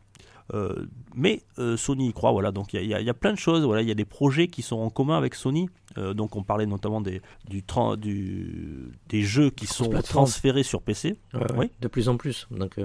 Euh, 0.55 0.87
mais 1.17 1.43
euh, 1.59 1.77
Sony 1.77 2.09
y 2.11 2.13
croit, 2.13 2.31
voilà. 2.31 2.53
Donc 2.53 2.73
il 2.73 2.81
y, 2.81 2.87
y 2.87 2.95
a- 2.95 3.01
il 3.01 3.07
y 3.07 3.11
a 3.11 3.15
plein 3.15 3.33
de 3.33 3.39
choses. 3.39 3.65
Voilà, 3.65 3.83
il 3.83 3.89
y 3.89 3.91
a 3.91 3.95
des 3.97 4.05
projets 4.05 4.47
qui 4.47 4.63
sont 4.63 4.77
en 4.77 4.91
commun 4.91 5.19
avec 5.19 5.35
Sony. 5.35 5.69
Euh, 5.99 6.15
donc 6.15 6.37
on 6.37 6.45
parlait 6.45 6.67
notamment 6.67 7.01
des, 7.01 7.21
du, 7.49 7.65
des 9.09 9.23
jeux 9.23 9.51
qui 9.51 9.67
sont 9.67 9.91
transférés 10.03 10.63
sur 10.63 10.83
PC. 10.83 11.17
Ouais, 11.35 11.41
ouais, 11.41 11.47
Oui. 11.57 11.71
De 11.81 11.89
plus 11.89 12.09
en 12.09 12.17
plus. 12.17 12.47
Donc, 12.53 12.79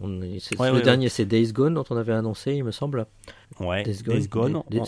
on 0.00 0.22
est- 0.22 0.40
c'est- 0.40 0.58
Ouais, 0.60 0.72
le 0.72 0.82
dernier, 0.82 1.08
c'est 1.08 1.24
Days 1.24 1.52
Gone 1.52 1.74
dont 1.74 1.84
on 1.88 1.96
avait 1.96 2.12
annoncé, 2.12 2.54
il 2.54 2.64
me 2.64 2.72
semble. 2.72 3.06
Ouais, 3.60 3.84
Days 3.84 4.02
Days 4.02 4.26
Gone. 4.28 4.56
On 4.56 4.62
y 4.72 4.86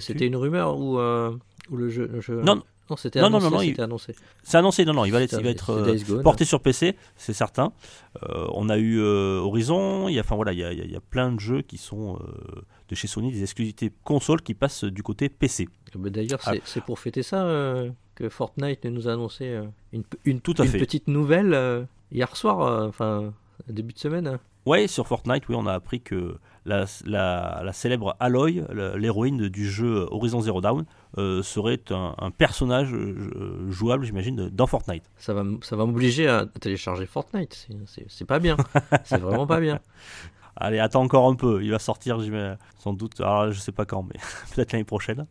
c'était- 0.00 0.26
une 0.26 0.36
rumeur 0.36 0.78
ou, 0.80 0.98
ou 0.98 1.76
le 1.76 1.88
jeu, 1.90 2.08
le 2.12 2.20
jeu- 2.20 2.42
Non, 2.42 2.60
non, 2.90 2.96
c'était 2.96 3.20
non, 3.20 3.30
non, 3.30 3.38
annoncé. 3.38 3.54
non, 3.54 3.62
il- 3.62 3.68
c'était 3.70 3.82
annoncé. 3.82 4.14
C'est 4.42 4.58
annoncé, 4.58 4.84
non, 4.84 4.92
non, 4.92 5.04
il 5.04 5.12
va 5.12 5.22
être, 5.22 5.30
C'était- 5.30 5.42
il 5.42 5.44
va 5.44 5.50
être 5.50 5.84
c'est 5.98 6.10
euh, 6.12 6.22
porté 6.22 6.44
sur 6.44 6.60
PC, 6.60 6.96
c'est 7.16 7.32
certain. 7.32 7.72
Euh, 8.28 8.46
on 8.52 8.68
a 8.68 8.76
eu 8.76 8.98
euh, 9.00 9.38
Horizon, 9.38 10.08
il 10.08 10.14
y 10.14 10.18
a, 10.18 10.22
enfin 10.22 10.36
voilà, 10.36 10.52
il 10.52 10.58
y 10.58 10.64
a, 10.64 10.72
il 10.72 10.90
y 10.92 10.98
plein 11.10 11.32
de 11.32 11.40
jeux 11.40 11.62
qui 11.62 11.78
sont 11.78 12.18
de 12.88 12.94
chez 12.94 13.06
Sony, 13.06 13.32
des 13.32 13.42
exclusivités 13.42 13.92
consoles 14.04 14.42
qui 14.42 14.54
passent 14.54 14.84
du 14.84 15.02
côté 15.02 15.28
PC. 15.28 15.68
Bah, 15.94 16.10
D'ailleurs, 16.10 16.40
Ah. 16.44 16.52
c'est 16.64 16.82
pour 16.84 16.98
fêter 16.98 17.22
ça 17.22 17.46
que 18.14 18.28
Fortnite 18.28 18.84
nous 18.84 19.08
a 19.08 19.12
annoncé 19.12 19.58
une, 19.92 20.02
une, 20.24 20.40
Tout 20.40 20.54
à 20.58 20.64
une 20.64 20.70
fait. 20.70 20.78
petite 20.78 21.08
nouvelle 21.08 21.86
hier 22.12 22.36
soir, 22.36 22.86
enfin 22.88 23.32
début 23.68 23.92
de 23.94 23.98
semaine. 23.98 24.38
Ouais, 24.66 24.88
sur 24.88 25.06
Fortnite, 25.06 25.48
oui, 25.48 25.54
on 25.58 25.66
a 25.66 25.72
appris 25.72 26.00
que 26.02 26.36
la, 26.66 26.84
la- 27.06 27.62
la 27.64 27.72
célèbre 27.72 28.14
Aloy, 28.20 28.62
l'héroïne 28.96 29.48
du 29.48 29.70
jeu 29.70 30.06
Horizon 30.10 30.40
Zero 30.42 30.60
Dawn, 30.60 30.84
serait 31.16 31.80
un, 31.90 32.14
un 32.18 32.30
personnage 32.30 32.92
euh, 32.92 33.70
jouable, 33.70 34.04
j'imagine, 34.04 34.48
dans 34.50 34.66
Fortnite. 34.66 35.04
Ça 35.16 35.34
va, 35.34 35.44
ça 35.62 35.76
va 35.76 35.84
m'obliger 35.86 36.28
à 36.28 36.46
télécharger 36.46 37.06
Fortnite. 37.06 37.68
C'est- 37.86 38.24
pas 38.24 38.38
bien. 38.38 38.56
c'est 39.04 39.18
vraiment 39.20 39.46
pas 39.46 39.60
bien. 39.60 39.80
Allez, 40.56 40.78
attends 40.78 41.02
encore 41.02 41.26
un 41.26 41.36
peu. 41.36 41.62
Il 41.64 41.70
va 41.70 41.78
sortir, 41.78 42.18
sans 42.78 42.92
doute. 42.92 43.18
Alors, 43.20 43.50
je 43.50 43.58
sais 43.58 43.72
pas 43.72 43.86
quand, 43.86 44.02
mais 44.02 44.20
peut-être 44.54 44.72
l'année 44.72 44.84
prochaine. 44.84 45.26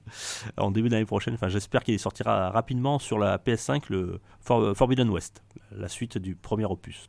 En 0.58 0.72
début 0.72 0.90
d'année 0.90 1.06
prochaine. 1.06 1.36
Enfin, 1.36 1.50
j'espère 1.50 1.84
qu'il 1.84 2.00
sortira 2.00 2.50
rapidement 2.50 2.98
sur 2.98 3.20
la 3.20 3.38
PS5, 3.38 3.84
le 3.90 4.20
For- 4.42 4.76
Forbidden 4.76 5.10
West, 5.10 5.44
la 5.72 5.88
suite 5.88 6.18
du 6.18 6.36
premier 6.36 6.66
opus. 6.66 7.06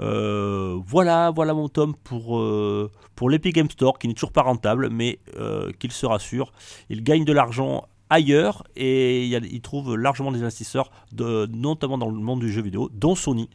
Euh, 0.00 0.78
voilà, 0.86 1.30
voilà 1.30 1.52
mon 1.54 1.68
tome 1.68 1.94
pour, 1.94 2.38
euh, 2.38 2.90
pour 3.16 3.28
l'Epic 3.28 3.54
Game 3.54 3.68
Store, 3.70 3.98
qui 3.98 4.08
n'est 4.08 4.14
toujours 4.14 4.32
pas 4.32 4.42
rentable, 4.42 4.88
mais 4.90 5.18
euh, 5.36 5.70
qu'il 5.78 5.92
se 5.92 6.06
rassure, 6.06 6.52
il 6.88 7.02
gagne 7.02 7.24
de 7.24 7.32
l'argent 7.32 7.84
ailleurs 8.10 8.64
et 8.76 9.26
il, 9.26 9.60
trouve 9.60 9.96
largement 9.96 10.32
des 10.32 10.42
investisseurs, 10.42 10.90
de, 11.12 11.46
notamment 11.46 11.98
dans 11.98 12.08
le 12.10 12.18
monde 12.20 12.40
du 12.40 12.50
jeu 12.50 12.62
vidéo, 12.62 12.88
dont 12.92 13.14
Sony, 13.14 13.48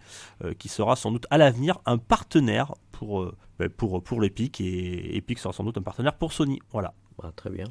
euh, 0.43 0.53
qui 0.53 0.69
sera 0.69 0.95
sans 0.95 1.11
doute 1.11 1.25
à 1.29 1.37
l'avenir 1.37 1.79
un 1.85 1.97
partenaire 1.97 2.73
pour, 2.91 3.21
euh, 3.21 3.35
ben, 3.59 3.69
pour, 3.69 4.03
pour 4.03 4.21
l'Epic 4.21 4.61
et 4.61 5.15
Epic 5.17 5.39
sera 5.39 5.53
sans 5.53 5.63
doute 5.63 5.77
un 5.77 5.81
partenaire 5.81 6.15
pour 6.17 6.33
Sony. 6.33 6.59
Voilà. 6.71 6.93
Bah, 7.21 7.31
très 7.35 7.49
bien. 7.49 7.65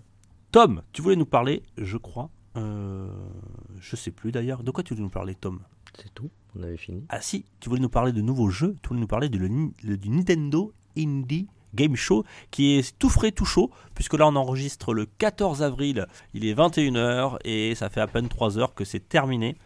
Tom, 0.51 0.83
tu 0.93 1.03
voulais 1.03 1.17
nous 1.17 1.27
parler, 1.27 1.62
je 1.79 1.97
crois, 1.97 2.31
euh, 2.57 3.09
je 3.81 3.97
sais 3.97 4.11
plus 4.11 4.33
d'ailleurs, 4.33 4.62
de 4.62 4.71
quoi 4.71 4.83
tu 4.85 4.95
voulais 4.95 5.05
nous 5.05 5.11
parler, 5.11 5.35
Tom? 5.35 5.61
C'est 5.95 6.12
tout. 6.15 6.31
On 6.59 6.62
avait 6.62 6.77
fini. 6.77 7.05
Ah 7.09 7.21
si, 7.21 7.45
tu 7.61 7.69
voulais 7.69 7.81
nous 7.81 7.89
parler 7.89 8.12
de 8.12 8.21
nouveaux 8.21 8.51
jeux, 8.51 8.77
tu 8.83 8.89
voulais 8.89 9.01
nous 9.01 9.07
parler 9.07 9.29
de 9.29 9.39
le 9.39 9.49
Ni- 9.49 9.73
le- 9.83 9.97
du 9.97 10.11
Nintendo 10.11 10.73
Indie 10.97 11.49
Game 11.75 11.97
Show 11.97 12.25
qui 12.50 12.79
est 12.79 12.99
tout 12.99 13.09
frais, 13.09 13.33
tout 13.33 13.45
chaud, 13.45 13.71
puisque 13.95 14.14
là 14.14 14.26
on 14.26 14.37
enregistre 14.37 14.95
le 14.95 15.07
14 15.07 15.62
avril, 15.62 16.07
il 16.35 16.45
est 16.47 16.55
21h 16.55 17.37
et 17.45 17.75
ça 17.75 17.88
fait 17.88 18.00
à 18.00 18.07
peine 18.07 18.29
3 18.29 18.59
heures 18.59 18.75
que 18.75 18.85
c'est 18.85 19.09
terminé. 19.09 19.57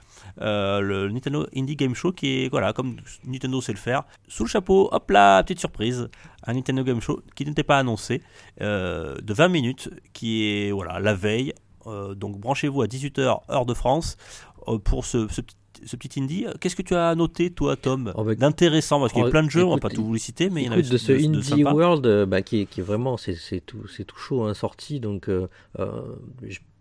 Euh, 0.40 0.80
le 0.80 1.08
Nintendo 1.08 1.46
Indie 1.54 1.76
Game 1.76 1.94
Show 1.94 2.12
qui 2.12 2.44
est, 2.44 2.48
voilà, 2.48 2.72
comme 2.72 2.96
Nintendo 3.25 3.60
sait 3.60 3.72
le 3.72 3.78
faire, 3.78 4.04
sous 4.28 4.44
le 4.44 4.48
chapeau, 4.48 4.88
hop 4.92 5.10
là, 5.10 5.42
petite 5.42 5.60
surprise, 5.60 6.08
un 6.46 6.54
Nintendo 6.54 6.82
Game 6.82 7.00
Show 7.00 7.22
qui 7.34 7.44
n'était 7.46 7.62
pas 7.62 7.78
annoncé, 7.78 8.22
euh, 8.60 9.16
de 9.22 9.34
20 9.34 9.48
minutes, 9.48 9.90
qui 10.12 10.44
est, 10.44 10.72
voilà, 10.72 11.00
la 11.00 11.14
veille, 11.14 11.52
Euh, 11.86 12.16
donc 12.16 12.40
branchez-vous 12.40 12.82
à 12.82 12.86
18h 12.88 13.42
heure 13.48 13.64
de 13.64 13.75
France 13.75 14.16
pour 14.82 15.04
ce, 15.04 15.28
ce 15.28 15.40
petit 15.40 15.54
ce 15.85 15.97
petit 15.97 16.21
indie, 16.21 16.47
qu'est-ce 16.61 16.76
que 16.76 16.83
tu 16.83 16.95
as 16.95 17.14
noté 17.14 17.50
toi 17.50 17.76
Tom 17.76 18.12
Oh, 18.16 18.25
bah, 18.25 18.35
d'intéressant 18.35 19.00
parce 19.00 19.12
qu'il 19.12 19.21
y 19.21 19.25
a 19.25 19.28
oh, 19.28 19.30
plein 19.30 19.42
de 19.42 19.50
jeux, 19.50 19.64
on 19.64 19.71
va 19.71 19.76
écoute, 19.76 19.83
pas 19.83 19.90
tout 19.90 20.04
vous 20.04 20.14
les 20.14 20.18
citer, 20.18 20.50
mais 20.50 20.62
il 20.62 20.66
y 20.66 20.68
en 20.68 20.73
a 20.73 20.78
Écoute, 20.78 20.92
de 20.92 20.97
ce 20.99 21.12
de, 21.12 21.18
de 21.18 21.25
Indie 21.25 21.42
sympas. 21.42 21.73
World, 21.73 22.06
euh, 22.06 22.26
bah, 22.26 22.42
qui, 22.42 22.61
est, 22.62 22.66
qui 22.66 22.80
est 22.80 22.85
vraiment, 22.85 23.16
c'est 23.16 23.61
tout, 23.64 23.85
tout 24.06 24.18
chaud, 24.18 24.45
hein, 24.45 24.54
sorti, 24.54 25.00
donc 25.00 25.28
euh, 25.28 25.49
euh, 25.78 26.02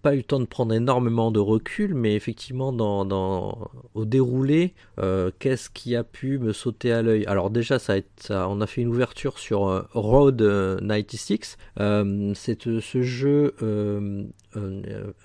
pas 0.05 0.13
eu 0.13 0.17
le 0.17 0.24
temps 0.24 0.39
de 0.39 0.45
prendre 0.45 0.71
énormément 0.71 1.31
de 1.31 1.39
recul, 1.39 1.95
mais 1.95 2.13
effectivement, 2.13 2.71
dans, 2.71 3.05
dans, 3.05 3.71
au 3.95 4.05
déroulé, 4.05 4.75
euh, 5.00 5.31
qu'est-ce 5.39 5.67
qui 5.71 5.95
a 5.95 6.03
pu 6.03 6.38
me 6.38 6.53
sauter 6.53 6.91
à 6.91 7.01
l'œil? 7.01 7.25
Alors 7.25 7.50
déjà, 7.50 7.79
ça, 7.79 7.93
a 7.93 7.97
été- 7.97 8.07
ça, 8.17 8.47
on 8.47 8.62
a 8.62 8.67
fait 8.67 8.81
une 8.81 8.89
ouverture 8.89 9.39
sur 9.39 9.67
euh, 9.67 9.81
Road 9.95 10.43
euh, 10.43 10.77
96, 10.79 11.57
euh, 11.79 12.33
c'est 12.35 12.62
ce 12.79 13.01
jeu 13.01 13.55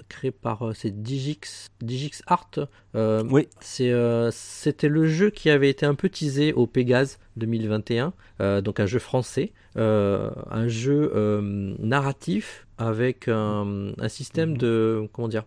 créé 0.09 0.31
par 0.31 0.71
c'est 0.75 1.03
Digix, 1.03 1.69
Digix 1.83 2.23
Art. 2.27 2.51
Oui. 2.95 3.49
c'était 3.61 4.89
le 4.89 5.07
jeu 5.07 5.29
qui 5.29 5.51
avait 5.51 5.69
été 5.69 5.85
un 5.85 5.95
peu 5.95 6.09
teasé 6.09 6.55
au 6.55 6.67
Pégase 6.67 7.19
2021, 7.41 8.13
euh, 8.41 8.61
donc 8.61 8.79
un 8.81 8.87
jeu 8.87 8.99
français, 9.01 9.53
euh, 9.77 10.31
un 10.51 10.69
jeu 10.69 11.11
euh, 11.15 11.75
narratif 11.81 12.67
avec 12.79 13.29
un, 13.29 13.93
un 13.99 14.09
système 14.09 14.51
Mhm. 14.51 14.59
de 14.59 15.09
comment 15.13 15.29
dire 15.29 15.45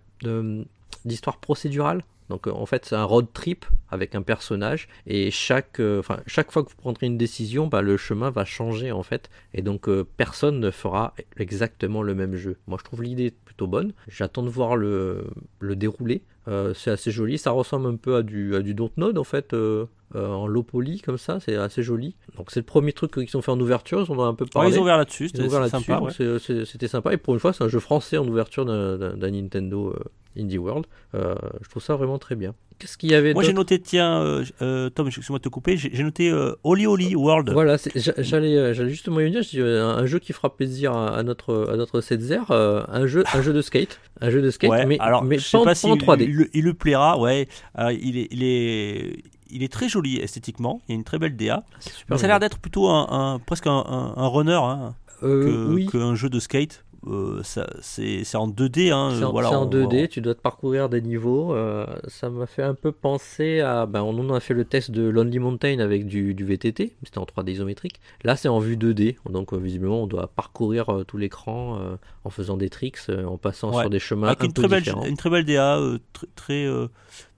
d'histoire 1.05 1.37
procédurale. 1.37 2.03
Donc 2.29 2.47
en 2.47 2.65
fait 2.65 2.85
c'est 2.85 2.95
un 2.95 3.03
road 3.03 3.27
trip 3.33 3.65
avec 3.89 4.15
un 4.15 4.21
personnage 4.21 4.87
et 5.05 5.29
chaque 5.29 5.81
enfin 5.81 6.19
chaque 6.25 6.51
fois 6.51 6.63
que 6.63 6.69
vous 6.69 6.77
prendrez 6.77 7.05
une 7.07 7.17
décision, 7.17 7.67
bah, 7.67 7.81
le 7.81 7.97
chemin 7.97 8.29
va 8.31 8.45
changer 8.45 8.91
en 8.93 9.03
fait 9.03 9.29
et 9.53 9.61
donc 9.61 9.89
personne 10.17 10.59
ne 10.59 10.71
fera 10.71 11.13
exactement 11.37 12.01
le 12.01 12.15
même 12.15 12.35
jeu. 12.35 12.57
Moi 12.67 12.77
je 12.79 12.85
trouve 12.85 13.03
l'idée 13.03 13.31
plutôt 13.45 13.67
bonne. 13.67 13.91
J'attends 14.07 14.43
de 14.43 14.49
voir 14.49 14.77
le 14.77 15.27
le 15.59 15.75
déroulé. 15.75 16.23
Euh, 16.47 16.73
c'est 16.73 16.91
assez 16.91 17.09
joli, 17.11 17.37
ça 17.37 17.51
ressemble 17.51 17.87
un 17.87 17.95
peu 17.95 18.15
à 18.15 18.21
du 18.23 18.55
à 18.55 18.61
du 18.61 18.73
Dontnod 18.73 19.17
en 19.17 19.23
fait. 19.23 19.53
euh, 19.53 19.85
euh, 20.15 20.27
en 20.27 20.45
low 20.45 20.61
poly 20.61 21.01
comme 21.01 21.17
ça, 21.17 21.39
c'est 21.39 21.55
assez 21.55 21.81
joli. 21.81 22.15
Donc 22.37 22.51
c'est 22.51 22.59
le 22.59 22.65
premier 22.65 22.93
truc 22.93 23.11
qu'ils 23.13 23.35
ont 23.35 23.41
fait 23.41 23.49
en 23.51 23.59
ouverture, 23.59 24.05
ils 24.07 24.11
en 24.11 24.19
ont 24.19 24.23
un 24.25 24.35
peu 24.35 24.43
Ouais, 24.43 24.49
parlé. 24.53 24.69
ils 24.71 24.77
ont 24.77 24.83
ouvert 24.83 24.97
là-dessus, 24.97 25.29
c'était 25.29 25.39
ouvert 25.43 25.63
c'était 25.65 25.91
là-dessus, 25.91 26.19
sympa. 26.39 26.55
ouais. 26.59 26.65
c'était 26.65 26.87
sympa. 26.87 27.13
Et 27.13 27.17
pour 27.17 27.33
une 27.33 27.39
fois, 27.39 27.51
c'est 27.53 27.63
un 27.63 27.67
jeu 27.67 27.79
français 27.79 28.17
en 28.17 28.27
ouverture 28.27 28.63
d'un- 28.65 29.15
Nintendo 29.31 29.95
Indie 30.37 30.59
World. 30.59 30.85
Je 31.13 31.69
trouve 31.69 31.81
ça 31.81 31.95
vraiment 31.95 32.19
très 32.19 32.35
bien. 32.35 32.53
Qu'est-ce 32.79 32.97
qu'il 32.97 33.11
y 33.11 33.15
avait 33.15 33.33
Moi 33.33 33.43
j'ai 33.43 33.53
noté, 33.53 33.79
tiens, 33.79 34.21
euh, 34.21 34.43
euh, 34.61 34.89
Tom, 34.89 35.07
excuse-moi 35.07 35.39
de 35.39 35.43
te 35.43 35.49
couper, 35.49 35.77
j'ai 35.77 36.03
noté 36.03 36.29
euh, 36.29 36.53
Holy 36.63 36.85
Holy 36.87 37.15
World. 37.15 37.51
Voilà, 37.51 37.77
j'allais 37.95 38.57
euh, 38.57 38.73
j'allais 38.73 38.89
justement 38.89 39.19
y 39.19 39.25
venir. 39.25 39.41
euh, 39.55 39.83
un, 39.83 39.97
un 39.99 40.05
jeu 40.05 40.19
qui 40.19 40.33
fera 40.33 40.55
plaisir 40.55 40.93
à, 40.93 41.15
à 41.17 41.23
notre 41.23 41.69
à 41.71 41.75
notre 41.77 42.01
Setzer, 42.01 42.39
euh, 42.51 42.83
un 42.87 43.05
jeu 43.07 43.23
un 43.33 43.41
jeu 43.41 43.53
de 43.53 43.61
skate, 43.61 43.99
un 44.21 44.29
jeu 44.29 44.41
de 44.41 44.49
skate, 44.51 44.69
Ouais, 44.71 44.85
mais 44.85 44.97
alors 44.99 45.23
mais 45.23 45.37
je 45.37 45.43
sais 45.43 45.57
pas, 45.57 45.61
en- 45.61 45.63
pas 45.65 45.71
pas 45.71 45.75
si 45.75 45.85
en 45.87 45.95
3D. 45.95 46.23
Il, 46.23 46.49
il 46.53 46.63
lui 46.63 46.73
plaira, 46.73 47.19
ouais. 47.19 47.47
Il 47.77 48.17
est, 48.17 48.27
il 48.31 48.43
est, 48.43 49.23
il 49.49 49.63
est 49.63 49.71
très 49.71 49.87
joli 49.87 50.17
esthétiquement. 50.17 50.81
Il 50.87 50.91
y 50.91 50.95
a 50.95 50.97
une 50.97 51.03
très 51.03 51.19
belle 51.19 51.35
DA. 51.35 51.63
Mais 52.09 52.17
ça 52.17 52.25
a 52.25 52.27
l'air 52.27 52.39
d'être 52.39 52.59
plutôt 52.59 52.87
un, 52.89 53.07
un- 53.09 53.39
presque 53.39 53.67
un, 53.67 53.71
un- 53.87 54.13
un 54.17 54.27
runner 54.27 54.53
hein, 54.61 54.95
Euh, 55.23 55.45
que, 55.45 55.73
oui. 55.73 55.85
qu'un 55.87 56.15
jeu 56.15 56.29
de 56.29 56.39
skate. 56.39 56.83
Euh, 57.07 57.41
c'est, 57.43 58.35
en 58.35 58.47
2D. 58.47 58.91
Hein, 58.91 59.11
C'est 59.17 59.23
en, 59.25 59.31
voilà, 59.31 59.49
c'est 59.49 59.55
en 59.55 59.63
on- 59.63 59.69
2D, 59.69 60.07
tu 60.07 60.21
dois 60.21 60.35
te 60.35 60.41
parcourir 60.41 60.87
des 60.89 61.01
niveaux. 61.01 61.53
euh, 61.53 61.85
ça 62.07 62.29
m'a 62.29 62.45
fait 62.45 62.63
un 62.63 62.73
peu 62.75 62.91
penser 62.91 63.59
à. 63.59 63.85
Ben, 63.85 64.01
on 64.03 64.17
en 64.19 64.33
a 64.33 64.39
fait 64.39 64.53
le 64.53 64.63
test 64.65 64.91
de 64.91 65.03
Lonely 65.09 65.39
Mountain 65.39 65.79
avec 65.79 66.05
du, 66.05 66.33
du 66.33 66.45
VTT, 66.45 66.93
c'était 67.03 67.17
en 67.17 67.25
3D 67.25 67.51
isométrique. 67.51 67.99
Là, 68.23 68.35
c'est 68.35 68.47
en 68.47 68.59
vue 68.59 68.77
2D, 68.77 69.17
donc 69.29 69.53
euh, 69.53 69.57
visiblement, 69.57 70.03
on 70.03 70.07
doit 70.07 70.27
parcourir 70.27 71.03
tout 71.07 71.17
l'écran 71.17 71.79
en 72.23 72.29
faisant 72.29 72.55
des 72.57 72.69
tricks, 72.69 72.99
en 73.27 73.37
passant 73.37 73.73
Ouais. 73.73 73.81
sur 73.81 73.89
des 73.89 73.99
chemins 73.99 74.27
avec 74.27 74.41
un 74.41 74.45
une 74.45 74.53
peu 74.53 74.61
très, 74.61 74.69
belle, 74.69 74.83
différents. 74.83 75.03
une 75.05 75.17
très 75.17 75.29
belle 75.29 75.45
DA, 75.45 75.77
tr- 75.79 76.25
très, 76.35 76.67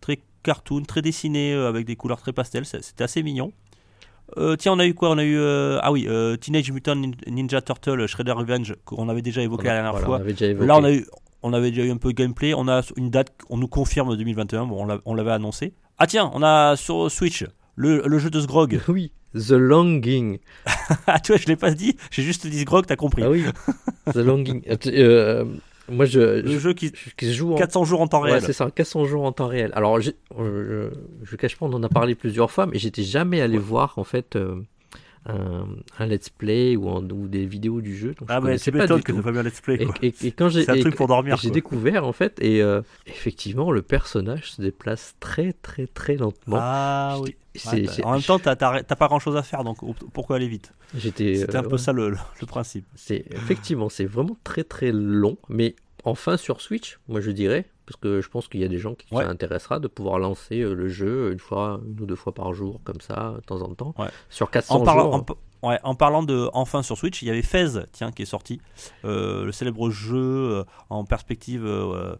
très 0.01 0.19
cartoon, 0.43 0.83
très 0.83 1.01
dessiné, 1.01 1.53
avec 1.53 1.85
des 1.87 1.95
couleurs 1.95 2.21
très 2.21 2.33
pastel. 2.33 2.65
C'était 2.65 3.03
assez 3.03 3.23
mignon. 3.23 3.51
Euh, 4.37 4.55
tiens, 4.55 4.73
on 4.73 4.79
a 4.79 4.85
eu 4.85 4.93
quoi? 4.93 5.09
On 5.11 5.17
a 5.17 5.23
eu 5.23 5.37
euh, 5.37 5.77
ah 5.81 5.91
oui, 5.91 6.05
euh, 6.07 6.35
Teenage 6.35 6.71
Mutant 6.71 6.95
Nin- 6.95 7.11
Ninja 7.27 7.61
Turtle 7.61 8.07
Shredder 8.07 8.31
Revenge 8.33 8.75
qu'on 8.85 9.07
avait 9.09 9.21
déjà 9.21 9.41
évoqué 9.41 9.65
la 9.67 9.73
dernière 9.75 9.91
voilà, 9.91 10.05
fois. 10.07 10.17
on. 10.61 10.65
Là, 10.65 10.77
on 10.77 10.83
a 10.83 10.91
eu, 10.91 11.05
on 11.43 11.53
avait 11.53 11.69
déjà 11.71 11.83
eu 11.83 11.91
un 11.91 11.97
peu 11.97 12.09
de 12.09 12.15
gameplay. 12.15 12.53
On 12.55 12.67
a 12.67 12.81
une 12.97 13.09
date, 13.11 13.29
on 13.49 13.57
nous 13.57 13.67
confirme 13.67 14.15
2021. 14.17 14.65
Bon, 14.65 14.83
on 14.83 14.85
l'a- 14.87 14.99
on 15.05 15.13
l'avait 15.13 15.31
annoncé. 15.31 15.73
Ah 15.99 16.07
tiens, 16.07 16.29
on 16.33 16.41
a 16.43 16.75
sur 16.75 17.09
Switch 17.11 17.45
le, 17.75 18.03
le 18.05 18.19
jeu 18.19 18.29
de 18.29 18.39
Sgrog. 18.41 18.79
Oui, 18.87 19.11
The 19.35 19.51
Longing. 19.51 20.39
ah 21.07 21.19
tu 21.19 21.31
vois, 21.33 21.39
je 21.41 21.45
l'ai 21.47 21.55
pas 21.55 21.71
dit. 21.71 21.95
J'ai 22.11 22.23
juste 22.23 22.47
dit 22.47 22.59
Sgrog, 22.61 22.85
t'as 22.87 22.95
compris. 22.95 23.21
Ah 23.23 23.29
oui, 23.29 23.43
The 24.13 24.17
Longing. 24.17 24.61
Moi, 25.89 26.05
je, 26.05 26.19
Le 26.41 26.47
je, 26.51 26.57
jeu 26.59 26.73
qui 26.73 26.91
je 27.21 27.31
joue 27.31 27.53
en 27.53 27.55
400 27.55 27.83
jours 27.85 28.01
en 28.01 28.07
temps 28.07 28.21
Ouais, 28.23 28.31
réel. 28.31 28.43
c'est 28.43 28.53
ça, 28.53 28.71
400 28.71 29.05
jours 29.05 29.23
en 29.23 29.31
temps 29.31 29.47
réel. 29.47 29.71
Alors, 29.75 29.97
euh, 29.97 30.01
je, 30.01 30.89
je 31.23 31.35
cache 31.35 31.55
pas, 31.57 31.65
on 31.67 31.73
en 31.73 31.83
a 31.83 31.89
parlé 31.89 32.15
plusieurs 32.15 32.49
fois, 32.51 32.65
mais 32.65 32.79
j'étais 32.79 33.03
jamais 33.03 33.41
allé 33.41 33.57
voir 33.57 33.93
en 33.97 34.03
fait 34.03 34.35
euh, 34.35 34.55
un, 35.25 35.65
un 35.99 36.05
let's 36.05 36.29
play 36.29 36.75
ou, 36.75 36.87
en- 36.89 37.03
ou 37.09 37.27
des 37.27 37.45
vidéos 37.45 37.81
du 37.81 37.95
jeu. 37.97 38.13
Donc 38.19 38.27
ah 38.29 38.39
je 38.43 38.57
c'est 38.57 38.71
pas 38.71 38.85
du 38.87 39.01
que 39.01 39.11
tout. 39.11 39.21
pas 39.21 39.31
bien 39.31 39.43
let's 39.43 39.59
play. 39.61 39.85
Quoi. 39.85 39.95
et- 40.01 40.13
et 40.23 40.31
quand 40.31 40.49
j'ai 40.49 40.63
C'est 40.63 40.71
un 40.71 40.75
et- 40.75 40.79
truc 40.81 40.95
pour 40.95 41.07
dormir. 41.07 41.35
et 41.35 41.37
j'ai 41.37 41.49
découvert 41.49 42.05
en 42.05 42.11
fait, 42.13 42.37
et 42.41 42.61
euh, 42.61 42.81
effectivement, 43.07 43.71
le 43.71 43.81
personnage 43.81 44.51
se 44.51 44.61
déplace 44.61 45.15
très 45.19 45.53
très 45.53 45.87
très 45.87 46.15
lentement. 46.17 46.57
Ah 46.59 47.17
oui. 47.21 47.35
Ouais, 47.71 47.81
bah, 47.83 47.91
en 48.03 48.11
même 48.13 48.21
temps, 48.21 48.37
t'as 48.37 48.55
pas 48.83 49.07
grand 49.07 49.19
chose 49.19 49.37
à 49.37 49.43
faire, 49.43 49.63
donc 49.63 49.77
pourquoi 50.13 50.35
aller 50.35 50.47
vite? 50.47 50.73
J'étais. 50.95 51.35
C'était 51.35 51.55
un 51.55 51.63
euh, 51.63 51.69
peu 51.69 51.77
ça 51.77 51.93
le, 51.93 52.09
le- 52.09 52.17
le 52.41 52.45
principe. 52.47 52.85
C'est 52.95 53.25
effectivement, 53.31 53.87
c'est 53.89 54.05
vraiment 54.05 54.37
très 54.43 54.63
très 54.65 54.91
long, 54.91 55.37
mais 55.49 55.75
enfin 56.03 56.35
sur 56.37 56.59
Switch, 56.61 56.99
moi 57.07 57.21
je 57.21 57.31
dirais, 57.31 57.65
parce 57.85 57.99
que 57.99 58.21
je 58.21 58.29
pense 58.29 58.47
qu'il 58.47 58.61
y 58.61 58.63
a 58.63 58.67
des 58.67 58.77
gens 58.79 58.93
qui 58.95 59.13
Ouais. 59.13 59.23
ça 59.23 59.29
intéressera 59.29 59.79
de 59.79 59.87
pouvoir 59.87 60.19
lancer 60.19 60.61
euh, 60.61 60.73
le 60.73 60.87
jeu 60.87 61.31
une 61.31 61.39
fois, 61.39 61.79
une 61.87 62.01
ou 62.01 62.05
deux 62.05 62.15
fois 62.15 62.33
par 62.33 62.53
jour, 62.53 62.79
comme 62.83 63.01
ça, 63.01 63.33
de 63.37 63.41
temps 63.41 63.61
en 63.61 63.73
temps, 63.73 63.93
Ouais. 63.97 64.07
sur 64.29 64.49
400 64.51 64.75
En 64.75 64.83
parlant, 64.83 65.03
jours. 65.03 65.13
en, 65.15 65.19
pa- 65.21 65.35
ouais, 65.63 65.79
en 65.83 65.95
parlant 65.95 66.23
de 66.23 66.49
enfin 66.53 66.81
sur 66.83 66.97
Switch, 66.97 67.21
il 67.21 67.27
y 67.27 67.31
avait 67.31 67.41
Fez, 67.43 67.67
tiens, 67.91 68.11
qui 68.11 68.23
est 68.23 68.25
sorti, 68.25 68.59
Euh, 69.05 69.45
le 69.45 69.51
célèbre 69.51 69.89
jeu 69.89 70.17
euh, 70.17 70.63
en 70.89 71.03
perspective. 71.05 71.65
euh, 71.65 72.15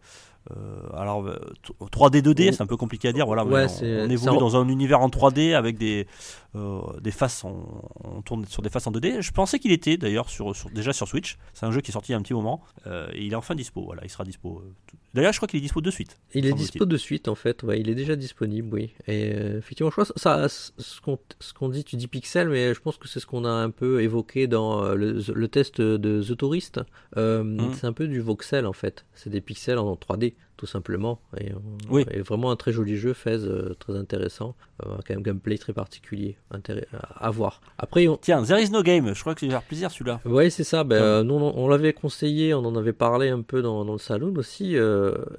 euh, 0.51 0.55
alors 0.95 1.25
euh, 1.25 1.39
t- 1.63 1.73
3D 1.91 2.21
2D, 2.21 2.51
c'est 2.51 2.61
un 2.61 2.67
peu 2.67 2.77
compliqué 2.77 3.07
à 3.07 3.11
dire. 3.11 3.25
Voilà, 3.25 3.43
mais 3.45 3.65
on, 3.81 4.05
on 4.05 4.09
évolue 4.11 4.37
en- 4.37 4.39
dans 4.39 4.55
un 4.57 4.67
univers 4.69 5.01
en 5.01 5.09
3D 5.09 5.55
avec 5.55 5.77
des 5.79 6.05
euh, 6.55 6.81
des 7.01 7.11
faces, 7.11 7.43
en- 7.43 7.89
on 8.03 8.21
tourne 8.21 8.45
sur 8.45 8.61
des 8.61 8.69
faces 8.69 8.87
en 8.87 8.91
2D. 8.91 9.21
Je 9.21 9.31
pensais 9.31 9.59
qu'il 9.59 9.71
était 9.71 9.97
d'ailleurs 9.97 10.29
sur, 10.29 10.55
sur- 10.55 10.69
déjà 10.69 10.93
sur 10.93 11.07
Switch. 11.07 11.37
C'est 11.53 11.65
un 11.65 11.71
jeu 11.71 11.81
qui 11.81 11.91
est 11.91 11.93
sorti 11.93 12.11
il 12.11 12.13
y 12.13 12.15
a 12.15 12.17
un 12.17 12.21
petit 12.21 12.33
moment 12.33 12.63
euh, 12.87 13.07
et 13.13 13.23
il 13.25 13.33
est 13.33 13.35
enfin 13.35 13.55
dispo. 13.55 13.81
Voilà, 13.83 14.03
il 14.05 14.09
sera 14.09 14.23
dispo. 14.23 14.61
euh, 14.65 14.73
D'ailleurs, 15.13 15.31
je 15.33 15.37
crois 15.39 15.47
qu'il 15.47 15.57
est 15.59 15.61
dispo 15.61 15.79
de 15.81 15.91
suite. 15.91 16.19
Il 16.33 16.45
est 16.45 16.51
dispo 16.53 16.85
de 16.85 16.97
suite 16.97 17.27
en 17.29 17.35
fait, 17.35 17.63
ouais, 17.63 17.79
il 17.79 17.87
est 17.89 17.95
déjà 17.95 18.15
disponible, 18.15 18.69
oui. 18.73 18.91
Et 19.07 19.31
euh, 19.33 19.57
effectivement, 19.59 19.89
je 19.89 19.95
pense 19.95 20.11
que 20.11 20.19
ça, 20.19 20.47
ce 20.49 20.99
qu'on 21.01 21.17
qu'on 21.57 21.69
dit, 21.69 21.83
tu 21.85 21.95
dis 21.95 22.07
pixel, 22.07 22.49
mais 22.49 22.73
je 22.73 22.79
pense 22.81 22.97
que 22.97 23.07
c'est 23.07 23.19
ce 23.19 23.25
qu'on 23.25 23.45
a 23.45 23.49
un 23.49 23.69
peu 23.69 24.01
évoqué 24.01 24.47
dans 24.47 24.93
le, 24.93 25.21
le 25.33 25.47
test 25.47 25.79
de 25.79 26.21
The 26.21 26.35
Tourist. 26.37 26.81
Euh, 27.17 27.43
Mm. 27.45 27.73
C'est 27.75 27.87
un 27.87 27.93
peu 27.93 28.07
du 28.07 28.19
voxel 28.19 28.65
en 28.65 28.73
fait, 28.73 29.05
c'est 29.13 29.29
des 29.29 29.41
pixels 29.41 29.77
en 29.77 29.93
3D 29.95 30.33
tout 30.57 30.65
simplement. 30.65 31.19
Et, 31.37 31.51
euh, 31.51 31.55
Oui. 31.89 32.05
et 32.11 32.21
vraiment 32.21 32.51
un 32.51 32.55
très 32.55 32.71
joli 32.71 32.95
jeu, 32.97 33.13
Fez, 33.13 33.43
euh, 33.45 33.75
très 33.79 33.95
intéressant, 33.95 34.55
euh, 34.85 34.93
avec 34.93 35.11
un 35.11 35.19
gameplay 35.21 35.57
très 35.57 35.73
particulier, 35.73 36.37
à, 36.51 37.25
à 37.27 37.29
voir. 37.29 37.61
Après, 37.77 38.07
on, 38.07 38.17
Tiens, 38.17 38.43
There 38.43 38.61
is 38.61 38.69
no 38.71 38.81
game. 38.83 39.13
Je 39.13 39.19
crois 39.21 39.33
que 39.35 39.41
c'est 39.41 39.49
faire 39.49 39.61
plaisir 39.63 39.91
celui-là. 39.91 40.21
Ouais, 40.25 40.49
c'est 40.49 40.63
ça. 40.63 40.83
Ben, 40.83 40.95
euh, 41.01 41.23
nous, 41.23 41.35
on, 41.35 41.53
on 41.57 41.67
l'avait 41.67 41.93
conseillé, 41.93 42.53
on 42.53 42.59
en 42.65 42.75
avait 42.75 42.93
parlé 42.93 43.29
un 43.29 43.41
peu 43.41 43.61
dans, 43.61 43.85
dans 43.85 43.93
le 43.93 43.99
salon 43.99 44.33
aussi. 44.37 44.75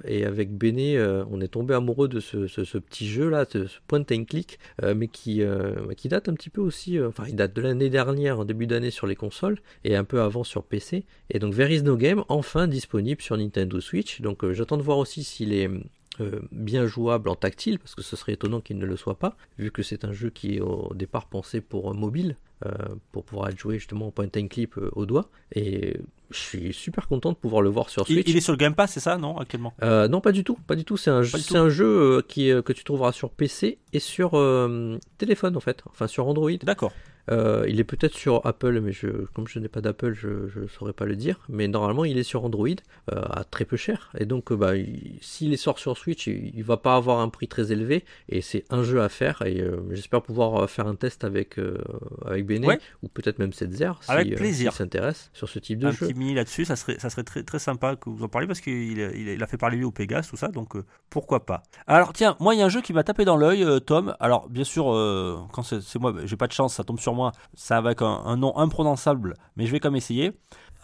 et 0.05 0.25
avec 0.25 0.51
Béné, 0.57 0.99
on 1.31 1.41
est 1.41 1.47
tombé 1.47 1.73
amoureux 1.73 2.07
de 2.07 2.19
ce, 2.19 2.47
ce- 2.47 2.63
ce 2.63 2.77
petit 2.77 3.07
jeu-là, 3.07 3.45
ce, 3.51 3.67
ce 3.67 3.77
point 3.87 4.03
and 4.11 4.25
click, 4.25 4.59
mais 4.95 5.07
qui, 5.07 5.41
qui 5.97 6.07
date 6.09 6.29
un 6.29 6.33
petit 6.33 6.49
peu 6.49 6.61
aussi. 6.61 6.99
Enfin, 7.01 7.23
il 7.27 7.35
date 7.35 7.53
de 7.55 7.61
l'année 7.61 7.89
dernière, 7.89 8.39
en 8.39 8.45
début 8.45 8.67
d'année 8.67 8.91
sur 8.91 9.07
les 9.07 9.15
consoles, 9.15 9.59
et 9.83 9.95
un 9.95 10.03
peu 10.03 10.21
avant 10.21 10.43
sur 10.43 10.63
PC. 10.63 11.05
Et 11.29 11.39
donc, 11.39 11.55
There 11.55 11.73
is 11.73 11.81
no 11.83 11.95
game, 11.97 12.23
enfin 12.29 12.67
disponible 12.67 13.21
sur 13.21 13.37
Nintendo 13.37 13.79
Switch. 13.79 14.21
Donc, 14.21 14.49
j'attends 14.51 14.77
de 14.77 14.83
voir 14.83 14.97
aussi 14.97 15.06
s'il 15.23 15.53
est. 15.53 15.69
euh, 16.19 16.39
bien 16.51 16.87
jouable 16.87 17.29
en 17.29 17.35
tactile 17.35 17.77
parce 17.77 17.93
que 17.93 18.01
ce 18.01 18.15
serait 18.15 18.33
étonnant 18.33 18.59
qu'il 18.59 18.79
ne 18.79 18.87
le 18.87 18.95
soit 18.97 19.19
pas 19.19 19.37
vu 19.59 19.69
que 19.71 19.83
c'est 19.83 20.03
un 20.03 20.13
jeu 20.13 20.31
qui 20.31 20.55
est 20.55 20.59
au 20.61 20.91
départ 20.95 21.27
pensé 21.27 21.61
pour 21.61 21.91
euh, 21.91 21.93
mobile 21.93 22.35
euh, 22.65 22.71
pour 23.11 23.23
pouvoir 23.23 23.49
être 23.49 23.59
joué 23.59 23.77
justement 23.77 24.07
en 24.07 24.11
point 24.11 24.25
and 24.35 24.47
clip 24.47 24.79
euh, 24.79 24.89
au 24.93 25.05
doigt. 25.05 25.29
Et 25.53 25.95
je 26.31 26.37
suis 26.39 26.73
super 26.73 27.07
content 27.07 27.31
de 27.33 27.37
pouvoir 27.37 27.61
le 27.61 27.69
voir 27.69 27.91
sur 27.91 28.07
Switch. 28.07 28.27
il 28.27 28.35
est 28.35 28.41
sur 28.41 28.51
le 28.53 28.57
Game 28.57 28.73
Pass, 28.73 28.93
c'est 28.93 28.99
ça, 28.99 29.17
non, 29.19 29.37
actuellement? 29.37 29.75
Non, 29.83 30.19
pas 30.19 30.31
du 30.31 30.43
tout, 30.43 30.57
pas 30.65 30.75
du 30.75 30.83
tout. 30.85 30.97
C'est 30.97 31.11
un, 31.11 31.21
jeu- 31.21 31.37
tout. 31.39 31.55
un 31.55 31.69
jeu 31.69 32.23
qui, 32.27 32.49
est- 32.49 32.63
que 32.63 32.73
tu 32.73 32.83
trouveras 32.83 33.11
sur 33.11 33.29
PC 33.29 33.77
et 33.93 33.99
sur 33.99 34.31
téléphone 35.19 35.55
en 35.55 35.59
fait, 35.59 35.83
enfin 35.85 36.07
sur 36.07 36.27
Android. 36.27 36.49
D'accord. 36.63 36.93
Euh, 37.29 37.65
il 37.67 37.79
est 37.79 37.83
peut-être 37.83 38.13
sur 38.15 38.45
Apple, 38.45 38.79
mais 38.81 38.91
je, 38.91 39.07
comme 39.33 39.47
je 39.47 39.59
n'ai 39.59 39.67
pas 39.67 39.81
d'Apple, 39.81 40.13
je 40.13 40.59
ne 40.59 40.67
saurais 40.67 40.93
pas 40.93 41.05
le 41.05 41.15
dire. 41.15 41.39
Mais 41.49 41.67
normalement, 41.67 42.05
il 42.05 42.17
est 42.17 42.23
sur 42.23 42.45
Android 42.45 42.67
euh, 42.69 43.21
à 43.29 43.43
très 43.43 43.65
peu 43.65 43.77
cher. 43.77 44.11
Et 44.17 44.25
donc, 44.25 44.51
euh, 44.51 44.55
bah, 44.55 44.75
il- 44.75 45.17
s'il 45.21 45.53
est 45.53 45.57
sort 45.57 45.79
sur 45.79 45.97
Switch, 45.97 46.27
il, 46.27 46.51
il 46.55 46.63
va 46.63 46.77
pas 46.77 46.95
avoir 46.95 47.19
un 47.19 47.29
prix 47.29 47.47
très 47.47 47.71
élevé. 47.71 48.05
Et 48.29 48.41
c'est 48.41 48.63
un 48.69 48.83
jeu 48.83 49.01
à 49.01 49.09
faire. 49.09 49.41
Et 49.45 49.61
euh, 49.61 49.77
j'espère 49.91 50.21
pouvoir 50.21 50.63
euh, 50.63 50.67
faire 50.67 50.87
un 50.87 50.95
test 50.95 51.23
avec 51.23 51.59
avec 52.25 52.45
Bene 52.45 52.65
Ouais. 52.65 52.79
ou 53.03 53.07
peut-être 53.07 53.39
même 53.39 53.53
Setzer 53.53 53.91
si, 54.01 54.53
s'il 54.53 54.71
s'intéresse 54.71 55.29
sur 55.33 55.47
ce 55.49 55.59
type 55.59 55.79
de 55.79 55.87
un 55.87 55.91
jeu. 55.91 56.07
petit 56.07 56.13
mini 56.13 56.33
là-dessus, 56.33 56.65
ça 56.65 56.75
serait, 56.75 56.97
ça 56.99 57.09
serait 57.09 57.23
très, 57.23 57.43
très 57.43 57.59
sympa 57.59 57.95
que 57.95 58.09
vous 58.09 58.23
en 58.23 58.27
parliez 58.27 58.47
parce 58.47 58.61
qu'il 58.61 58.73
il 58.99 59.27
il 59.29 59.43
a 59.43 59.47
fait 59.47 59.57
parler 59.57 59.77
lui 59.77 59.85
au 59.85 59.91
Pégase, 59.91 60.27
tout 60.29 60.37
ça, 60.37 60.47
donc 60.49 60.73
pourquoi 61.09 61.45
pas. 61.45 61.63
Alors 61.87 62.13
tiens, 62.13 62.35
moi 62.39 62.55
il 62.55 62.59
y 62.59 62.61
a 62.61 62.65
un 62.65 62.69
jeu 62.69 62.81
qui 62.81 62.93
m'a 62.93 63.03
tapé 63.03 63.25
dans 63.25 63.37
l'œil, 63.37 63.65
Tom. 63.85 64.15
Alors 64.19 64.49
bien 64.49 64.63
sûr, 64.63 64.85
quand 65.53 65.63
c'est 65.63 65.81
c'est 65.81 65.99
moi, 65.99 66.13
j'ai 66.25 66.35
pas 66.37 66.47
de 66.47 66.51
chance, 66.53 66.73
ça 66.75 66.83
tombe 66.83 66.99
sur 66.99 67.13
moi, 67.13 67.16
ça 67.53 67.77
avec 67.77 68.01
un, 68.01 68.05
un 68.05 68.37
nom 68.37 68.55
imprononçable, 68.57 69.35
mais 69.55 69.65
je 69.65 69.71
vais 69.71 69.79
quand 69.79 69.89
même 69.89 69.97
essayer. 69.97 70.33